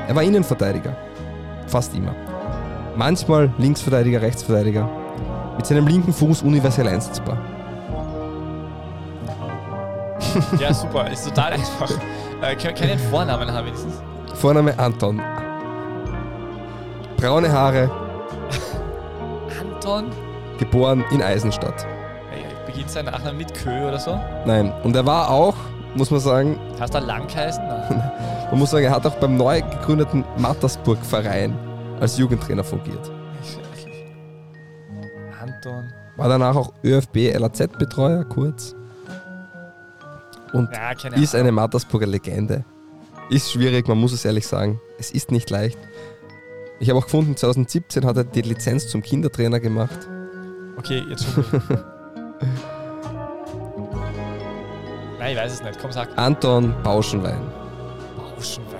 Er 0.08 0.14
war 0.14 0.22
Innenverteidiger, 0.22 0.96
fast 1.66 1.94
immer. 1.94 2.14
Manchmal 2.96 3.52
Linksverteidiger, 3.58 4.22
Rechtsverteidiger. 4.22 4.88
Mit 5.56 5.66
seinem 5.66 5.86
linken 5.86 6.12
Fuß 6.12 6.42
universell 6.42 6.88
einsetzbar. 6.88 7.38
Ja, 10.60 10.74
super, 10.74 11.10
ist 11.10 11.26
total 11.26 11.52
einfach. 11.52 11.90
Äh, 12.42 12.54
kann, 12.56 12.74
kann 12.74 12.84
ich 12.84 12.92
einen 12.92 13.10
Vornamen 13.10 13.50
haben 13.50 13.66
wenigstens? 13.66 13.94
Vorname 14.34 14.78
Anton. 14.78 15.20
Braune 17.16 17.50
Haare, 17.50 17.90
Anton? 19.86 20.10
geboren 20.58 21.04
in 21.12 21.22
Eisenstadt. 21.22 21.86
Beginnt 22.66 22.90
sein 22.90 23.04
Nachname 23.04 23.38
mit 23.38 23.54
Kö 23.54 23.86
oder 23.86 23.98
so? 24.00 24.18
Nein, 24.44 24.72
und 24.82 24.96
er 24.96 25.06
war 25.06 25.30
auch, 25.30 25.54
muss 25.94 26.10
man 26.10 26.18
sagen, 26.18 26.58
Hast 26.80 26.94
du 26.94 26.98
lang 26.98 27.28
geheißen? 27.28 27.62
Man 28.50 28.58
muss 28.58 28.70
sagen, 28.70 28.84
er 28.84 28.90
hat 28.92 29.06
auch 29.06 29.14
beim 29.16 29.36
neu 29.36 29.60
gegründeten 29.60 30.24
Mattersburg-Verein 30.38 31.56
als 32.00 32.16
Jugendtrainer 32.18 32.64
fungiert. 32.64 33.10
Anton. 35.40 35.92
War 36.16 36.28
danach 36.28 36.56
auch 36.56 36.72
ÖFB 36.84 37.36
LAZ-Betreuer 37.38 38.24
kurz. 38.24 38.74
Und 40.52 40.68
Ja, 40.72 40.92
ist 41.14 41.34
eine 41.34 41.52
Mattersburger 41.52 42.06
Legende. 42.06 42.64
Ist 43.30 43.50
schwierig, 43.52 43.88
man 43.88 43.98
muss 43.98 44.12
es 44.12 44.24
ehrlich 44.24 44.46
sagen. 44.46 44.80
Es 44.98 45.10
ist 45.10 45.30
nicht 45.30 45.50
leicht. 45.50 45.78
Ich 46.78 46.90
habe 46.90 46.98
auch 46.98 47.04
gefunden, 47.04 47.36
2017 47.36 48.04
hat 48.04 48.16
er 48.16 48.24
die 48.24 48.42
Lizenz 48.42 48.88
zum 48.88 49.02
Kindertrainer 49.02 49.60
gemacht. 49.60 50.08
Okay, 50.76 51.02
jetzt 51.08 51.24
schon. 51.24 51.44
Nein, 55.18 55.32
ich 55.32 55.38
weiß 55.38 55.54
es 55.54 55.62
nicht. 55.62 55.78
Komm, 55.80 55.90
sag. 55.90 56.10
Anton 56.16 56.74
Bauschenwein. 56.82 57.40
Bauschenwein. 58.16 58.75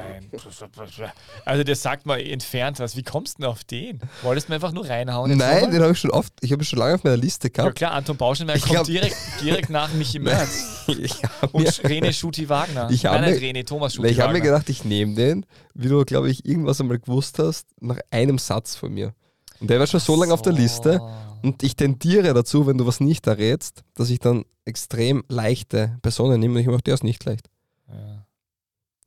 Also, 1.44 1.64
der 1.64 1.76
sagt 1.76 2.06
mal 2.06 2.20
entfernt 2.20 2.78
was. 2.78 2.96
Wie 2.96 3.02
kommst 3.02 3.38
du 3.38 3.42
denn 3.42 3.50
auf 3.50 3.64
den? 3.64 4.00
Wolltest 4.22 4.48
du 4.48 4.52
mir 4.52 4.54
einfach 4.56 4.72
nur 4.72 4.88
reinhauen? 4.88 5.36
Nein, 5.36 5.54
nochmal? 5.54 5.70
den 5.70 5.82
habe 5.82 5.92
ich 5.92 5.98
schon 5.98 6.10
oft, 6.10 6.32
ich 6.40 6.52
habe 6.52 6.62
ihn 6.62 6.66
schon 6.66 6.78
lange 6.78 6.94
auf 6.94 7.04
meiner 7.04 7.16
Liste 7.16 7.48
Ja 7.48 7.52
gehabt. 7.52 7.76
klar, 7.76 7.92
Anton 7.92 8.16
Bauschenwein 8.16 8.56
Ich 8.56 8.62
kommt 8.62 8.74
glaub- 8.74 8.86
direkt, 8.86 9.16
direkt 9.42 9.70
nach 9.70 9.92
Michi 9.94 10.18
Merz. 10.20 10.84
ich 10.88 11.22
habe 11.24 11.48
Und 11.52 11.66
René 11.68 12.12
Schuti 12.12 12.48
Wagner. 12.48 12.88
Ich 12.90 13.06
hab 13.06 13.20
nicht 13.20 13.40
mir- 13.40 13.52
René, 13.54 13.66
Thomas 13.66 13.94
Schuti 13.94 14.08
ich 14.08 14.20
hab 14.20 14.32
mir 14.32 14.40
gedacht, 14.40 14.68
ich 14.68 14.84
nehme 14.84 15.14
den, 15.14 15.46
wie 15.74 15.88
du, 15.88 16.04
glaube 16.04 16.30
ich, 16.30 16.44
irgendwas 16.46 16.80
einmal 16.80 16.98
gewusst 16.98 17.38
hast, 17.38 17.66
nach 17.80 17.98
einem 18.10 18.38
Satz 18.38 18.76
von 18.76 18.92
mir. 18.92 19.14
Und 19.60 19.70
der 19.70 19.78
war 19.80 19.86
schon 19.86 20.00
so 20.00 20.16
lange 20.16 20.34
auf 20.34 20.42
der 20.42 20.52
Liste. 20.52 21.00
Und 21.42 21.62
ich 21.62 21.76
tendiere 21.76 22.34
dazu, 22.34 22.66
wenn 22.66 22.76
du 22.78 22.86
was 22.86 23.00
nicht 23.00 23.26
errätst, 23.26 23.84
dass 23.94 24.10
ich 24.10 24.18
dann 24.18 24.44
extrem 24.64 25.22
leichte 25.28 25.98
Personen 26.02 26.40
nehme. 26.40 26.54
Und 26.54 26.60
ich 26.60 26.66
mache, 26.66 26.82
der 26.82 26.94
ist 26.94 27.04
nicht 27.04 27.24
leicht. 27.24 27.48
Ja. 27.88 28.26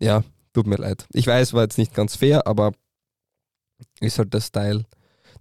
Ja, 0.01 0.23
tut 0.53 0.67
mir 0.67 0.77
leid. 0.77 1.07
Ich 1.13 1.27
weiß, 1.27 1.53
war 1.53 1.63
jetzt 1.63 1.77
nicht 1.77 1.93
ganz 1.93 2.15
fair, 2.15 2.45
aber 2.47 2.71
ist 3.99 4.17
halt 4.17 4.33
das 4.33 4.51
Teil, 4.51 4.85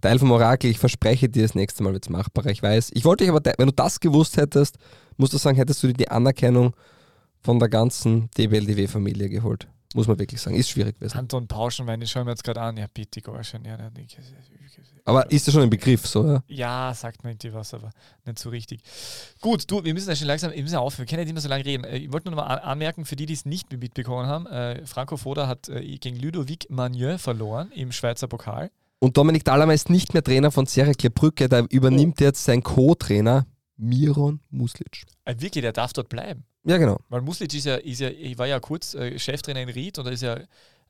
Teil 0.01 0.19
vom 0.19 0.31
Orakel. 0.31 0.69
Ich 0.69 0.79
verspreche 0.79 1.29
dir, 1.29 1.43
das 1.43 1.55
nächste 1.55 1.83
Mal 1.83 1.93
wird 1.93 2.05
es 2.05 2.09
machbarer. 2.09 2.49
Ich 2.49 2.63
weiß. 2.63 2.91
Ich 2.93 3.05
wollte 3.05 3.23
dich 3.23 3.33
aber, 3.33 3.53
wenn 3.57 3.67
du 3.67 3.73
das 3.73 3.99
gewusst 3.99 4.37
hättest, 4.37 4.77
musst 5.17 5.33
du 5.33 5.37
sagen, 5.37 5.57
hättest 5.57 5.83
du 5.83 5.87
dir 5.87 5.93
die 5.93 6.09
Anerkennung 6.09 6.75
von 7.41 7.59
der 7.59 7.69
ganzen 7.69 8.29
DBLDW-Familie 8.37 9.29
geholt. 9.29 9.67
Muss 9.95 10.07
man 10.07 10.19
wirklich 10.19 10.39
sagen. 10.39 10.55
Ist 10.55 10.69
schwierig 10.69 10.99
gewesen. 10.99 11.17
Anton 11.17 11.47
Bauschenwein, 11.47 12.01
ich 12.01 12.11
schaue 12.11 12.23
mir 12.23 12.31
jetzt 12.31 12.43
gerade 12.43 12.61
an. 12.61 12.77
Ja, 12.77 12.85
bitte, 12.93 13.21
Gorschen. 13.21 13.65
Ja, 13.65 13.77
Aber 15.09 15.29
ist 15.31 15.47
das 15.47 15.53
schon 15.53 15.63
ein 15.63 15.69
Begriff, 15.69 16.05
so, 16.07 16.25
ja? 16.25 16.43
Ja, 16.47 16.93
sagt 16.93 17.23
mir 17.23 17.31
irgendwie 17.31 17.53
was, 17.53 17.73
aber 17.73 17.89
nicht 18.25 18.39
so 18.39 18.49
richtig. 18.49 18.81
Gut, 19.41 19.69
du, 19.69 19.83
wir 19.83 19.93
müssen 19.93 20.09
ja 20.09 20.15
schon 20.15 20.27
langsam, 20.27 20.51
wir 20.51 20.61
müssen 20.61 20.73
ja 20.75 20.79
aufhören. 20.79 20.99
Wir 20.99 21.05
können 21.09 21.19
ja 21.19 21.23
nicht 21.25 21.31
immer 21.31 21.41
so 21.41 21.49
lange 21.49 21.65
reden. 21.65 21.83
Äh, 21.83 21.97
Ich 21.97 22.11
wollte 22.13 22.29
nur 22.29 22.35
noch 22.37 22.43
mal 22.45 22.53
an- 22.55 22.59
anmerken, 22.59 23.05
für 23.05 23.15
die, 23.15 23.25
die 23.25 23.33
es 23.33 23.45
nicht 23.45 23.71
mitbekommen 23.71 24.27
haben, 24.27 24.45
äh, 24.47 24.85
Franco 24.85 25.17
Foda 25.17 25.47
hat 25.47 25.67
äh, 25.69 25.97
gegen 25.97 26.15
Ludovic 26.19 26.69
Magnieu 26.69 27.17
verloren 27.17 27.71
im 27.73 27.91
Schweizer 27.91 28.27
Pokal. 28.27 28.71
Und 28.99 29.15
Dominik 29.17 29.43
Dahlhammer 29.45 29.73
ist 29.73 29.89
nicht 29.89 30.13
mehr 30.13 30.23
Trainer 30.23 30.51
von 30.51 30.67
Cercle 30.67 31.09
Brücke, 31.09 31.47
da 31.47 31.61
übernimmt 31.69 32.19
jetzt 32.19 32.43
sein 32.43 32.61
Co-Trainer 32.61 33.45
Miron 33.77 34.41
Muslic. 34.49 35.03
Äh, 35.25 35.35
wirklich, 35.39 35.61
der 35.61 35.71
darf 35.71 35.93
dort 35.93 36.09
bleiben. 36.09 36.43
Ja, 36.65 36.77
genau. 36.77 36.99
Weil 37.07 37.21
Muslic 37.21 37.53
ist 37.53 37.65
ja, 37.65 37.75
ist 37.75 38.01
ja 38.01 38.09
ich 38.09 38.37
war 38.37 38.45
ja 38.47 38.59
kurz 38.59 38.93
äh, 38.93 39.17
Cheftrainer 39.17 39.61
in 39.61 39.69
Ried 39.69 39.97
und 39.97 40.05
da 40.05 40.11
ist 40.11 40.21
ja. 40.21 40.37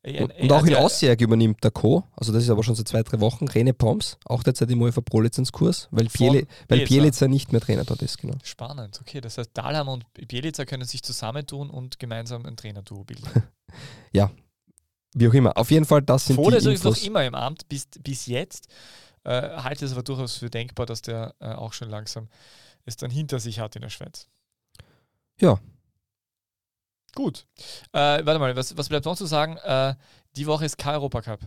Und, 0.01 0.31
und 0.31 0.51
auch 0.53 0.63
in 0.63 0.71
ja- 0.71 0.81
Osijek 0.81 1.19
übernimmt 1.19 1.61
der 1.63 1.71
Co. 1.71 2.05
Also 2.15 2.31
das 2.31 2.43
ist 2.43 2.49
aber 2.49 2.63
schon 2.63 2.73
seit 2.73 2.87
zwei, 2.87 3.03
drei 3.03 3.19
Wochen. 3.19 3.47
Rene 3.47 3.73
Poms, 3.73 4.17
auch 4.25 4.43
derzeit 4.43 4.71
im 4.71 4.81
UEFA 4.81 5.01
Pro-Lizenzkurs, 5.01 5.89
weil, 5.91 6.05
Bieli, 6.05 6.47
weil 6.69 6.85
Bielica. 6.85 7.27
Nicht 7.27 7.51
mehr 7.51 7.59
Trainer 7.59 7.83
dort 7.83 8.01
ist, 8.01 8.17
genau. 8.17 8.37
Spannend, 8.43 8.99
okay. 9.01 9.19
Das 9.19 9.37
heißt, 9.37 9.51
Dahlhammer 9.53 9.91
und 9.91 10.05
Bielica 10.13 10.63
können 10.63 10.85
sich 10.85 11.03
zusammentun 11.03 11.69
und 11.69 11.99
gemeinsam 11.99 12.45
ein 12.45 12.55
Trainerduo 12.55 13.03
bilden. 13.03 13.27
Wie 15.13 15.27
auch 15.27 15.33
immer. 15.33 15.57
Auf 15.57 15.71
jeden 15.71 15.85
Fall, 15.85 16.01
das 16.01 16.27
sind 16.27 16.35
Foda 16.35 16.51
die 16.51 16.57
ist 16.57 16.63
übrigens 16.63 16.83
noch 16.83 16.91
Infos. 16.91 17.07
immer 17.07 17.25
im 17.25 17.35
Amt 17.35 17.67
bis, 17.67 17.87
bis 17.99 18.27
jetzt. 18.27 18.67
Äh, 19.23 19.49
halte 19.57 19.85
es 19.85 19.91
aber 19.91 20.03
durchaus 20.03 20.37
für 20.37 20.49
denkbar, 20.49 20.85
dass 20.85 21.01
der 21.01 21.35
äh, 21.39 21.51
auch 21.53 21.73
schon 21.73 21.89
langsam 21.89 22.29
es 22.85 22.95
dann 22.95 23.11
hinter 23.11 23.39
sich 23.39 23.59
hat 23.59 23.75
in 23.75 23.81
der 23.81 23.89
Schweiz. 23.89 24.27
Ja. 25.41 25.59
Gut. 27.15 27.45
Äh, 27.91 28.25
warte 28.25 28.39
mal, 28.39 28.55
was, 28.55 28.77
was 28.77 28.89
bleibt 28.89 29.05
noch 29.05 29.15
zu 29.17 29.25
sagen? 29.25 29.57
Äh, 29.63 29.95
die 30.35 30.47
Woche 30.47 30.65
ist 30.65 30.77
kein 30.77 30.95
Europacup. 30.95 31.39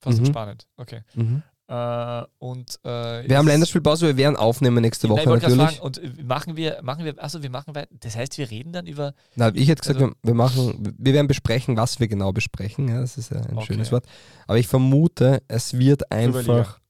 Fast 0.00 0.20
Mhm. 0.20 0.26
spannend. 0.26 0.66
Okay. 0.76 1.02
Mhm. 1.14 1.42
Äh, 1.68 2.22
und, 2.38 2.80
äh, 2.84 3.28
Wir 3.28 3.38
haben 3.38 3.46
Länderspielpause, 3.46 4.06
wir 4.08 4.16
werden 4.16 4.34
aufnehmen 4.36 4.82
nächste 4.82 5.06
Nein, 5.06 5.18
Woche 5.18 5.24
gerade 5.38 5.56
natürlich. 5.56 5.78
Fragen, 5.78 5.86
und 5.86 5.98
äh, 6.18 6.22
machen 6.24 6.56
wir, 6.56 6.80
machen 6.82 7.04
wir, 7.04 7.22
also 7.22 7.42
wir 7.44 7.50
machen 7.50 7.74
weiter. 7.76 7.94
Das 8.00 8.16
heißt, 8.16 8.38
wir 8.38 8.50
reden 8.50 8.72
dann 8.72 8.86
über. 8.86 9.14
Na, 9.36 9.54
ich 9.54 9.68
hätte 9.68 9.82
gesagt, 9.82 10.00
Also- 10.02 10.14
wir, 10.22 10.34
machen, 10.34 10.94
wir 10.98 11.12
werden 11.12 11.28
besprechen, 11.28 11.76
was 11.76 12.00
wir 12.00 12.08
genau 12.08 12.32
besprechen. 12.32 12.88
Ja, 12.88 13.00
das 13.00 13.16
ist 13.18 13.32
ein 13.32 13.56
Okay. 13.56 13.66
schönes 13.66 13.92
Wort. 13.92 14.04
Aber 14.48 14.58
ich 14.58 14.66
vermute, 14.66 15.42
es 15.46 15.78
wird 15.78 16.10
einfach. 16.10 16.80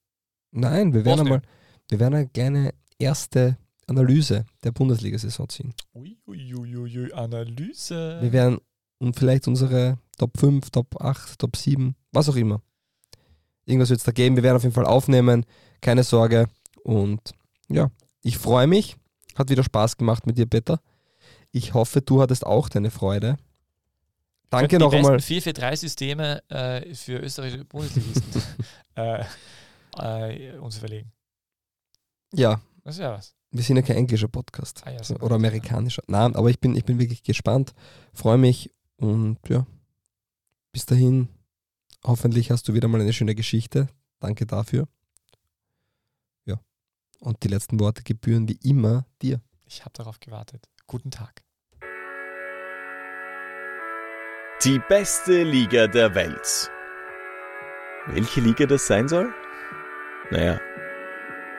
Nein, 0.52 0.94
wir 0.94 1.04
werden 1.04 1.20
einmal, 1.20 1.42
wir 1.88 2.00
werden 2.00 2.14
eine 2.14 2.28
kleine 2.28 2.72
erste 2.98 3.58
Analyse 3.90 4.46
der 4.64 4.72
Bundesliga-Saison 4.72 5.48
ziehen. 5.48 5.74
Uiuiuiui, 5.94 7.12
Analyse. 7.12 8.18
Wir 8.20 8.32
werden 8.32 8.58
und 8.98 9.18
vielleicht 9.18 9.48
unsere 9.48 9.98
Top 10.18 10.38
5, 10.38 10.70
Top 10.70 11.00
8, 11.00 11.38
Top 11.38 11.56
7, 11.56 11.94
was 12.12 12.28
auch 12.28 12.36
immer. 12.36 12.62
Irgendwas 13.64 13.90
wird 13.90 13.98
es 14.00 14.04
da 14.04 14.12
geben. 14.12 14.36
Wir 14.36 14.42
werden 14.42 14.56
auf 14.56 14.62
jeden 14.62 14.74
Fall 14.74 14.86
aufnehmen. 14.86 15.44
Keine 15.80 16.04
Sorge. 16.04 16.48
Und 16.82 17.32
ja, 17.68 17.90
ich 18.22 18.38
freue 18.38 18.66
mich. 18.66 18.96
Hat 19.36 19.50
wieder 19.50 19.64
Spaß 19.64 19.96
gemacht 19.96 20.26
mit 20.26 20.38
dir, 20.38 20.46
Peter. 20.46 20.80
Ich 21.52 21.74
hoffe, 21.74 22.02
du 22.02 22.20
hattest 22.20 22.44
auch 22.46 22.68
deine 22.68 22.90
Freude. 22.90 23.36
Danke 24.50 24.78
noch 24.78 24.92
einmal. 24.92 25.16
4-4-3-Systeme 25.16 26.42
äh, 26.48 26.94
für 26.94 27.18
österreichische 27.18 27.64
Bundesligisten 27.64 28.42
äh, 28.96 29.24
äh, 29.98 30.58
uns 30.58 30.78
überlegen. 30.78 31.12
Ja, 32.34 32.60
Das 32.84 32.96
ist 32.96 33.00
ja 33.00 33.12
was. 33.12 33.34
Wir 33.52 33.62
sind 33.62 33.76
ja 33.76 33.82
kein 33.82 33.96
englischer 33.96 34.28
Podcast. 34.28 34.82
Ah 34.84 34.90
ja, 34.90 35.00
oder 35.20 35.34
amerikanischer. 35.34 36.02
Nein, 36.06 36.36
aber 36.36 36.50
ich 36.50 36.60
bin, 36.60 36.76
ich 36.76 36.84
bin 36.84 36.98
wirklich 36.98 37.22
gespannt. 37.22 37.74
Freue 38.12 38.38
mich 38.38 38.70
und 38.96 39.38
ja, 39.48 39.66
bis 40.72 40.86
dahin. 40.86 41.28
Hoffentlich 42.04 42.50
hast 42.50 42.66
du 42.68 42.74
wieder 42.74 42.88
mal 42.88 43.00
eine 43.00 43.12
schöne 43.12 43.34
Geschichte. 43.34 43.88
Danke 44.20 44.46
dafür. 44.46 44.88
Ja. 46.46 46.60
Und 47.18 47.42
die 47.42 47.48
letzten 47.48 47.78
Worte 47.80 48.02
gebühren 48.02 48.48
wie 48.48 48.58
immer 48.62 49.04
dir. 49.20 49.40
Ich 49.66 49.80
habe 49.80 49.92
darauf 49.94 50.20
gewartet. 50.20 50.68
Guten 50.86 51.10
Tag. 51.10 51.42
Die 54.64 54.78
beste 54.88 55.42
Liga 55.42 55.86
der 55.86 56.14
Welt. 56.14 56.70
Welche 58.06 58.40
Liga 58.40 58.66
das 58.66 58.86
sein 58.86 59.08
soll? 59.08 59.32
Naja, 60.30 60.60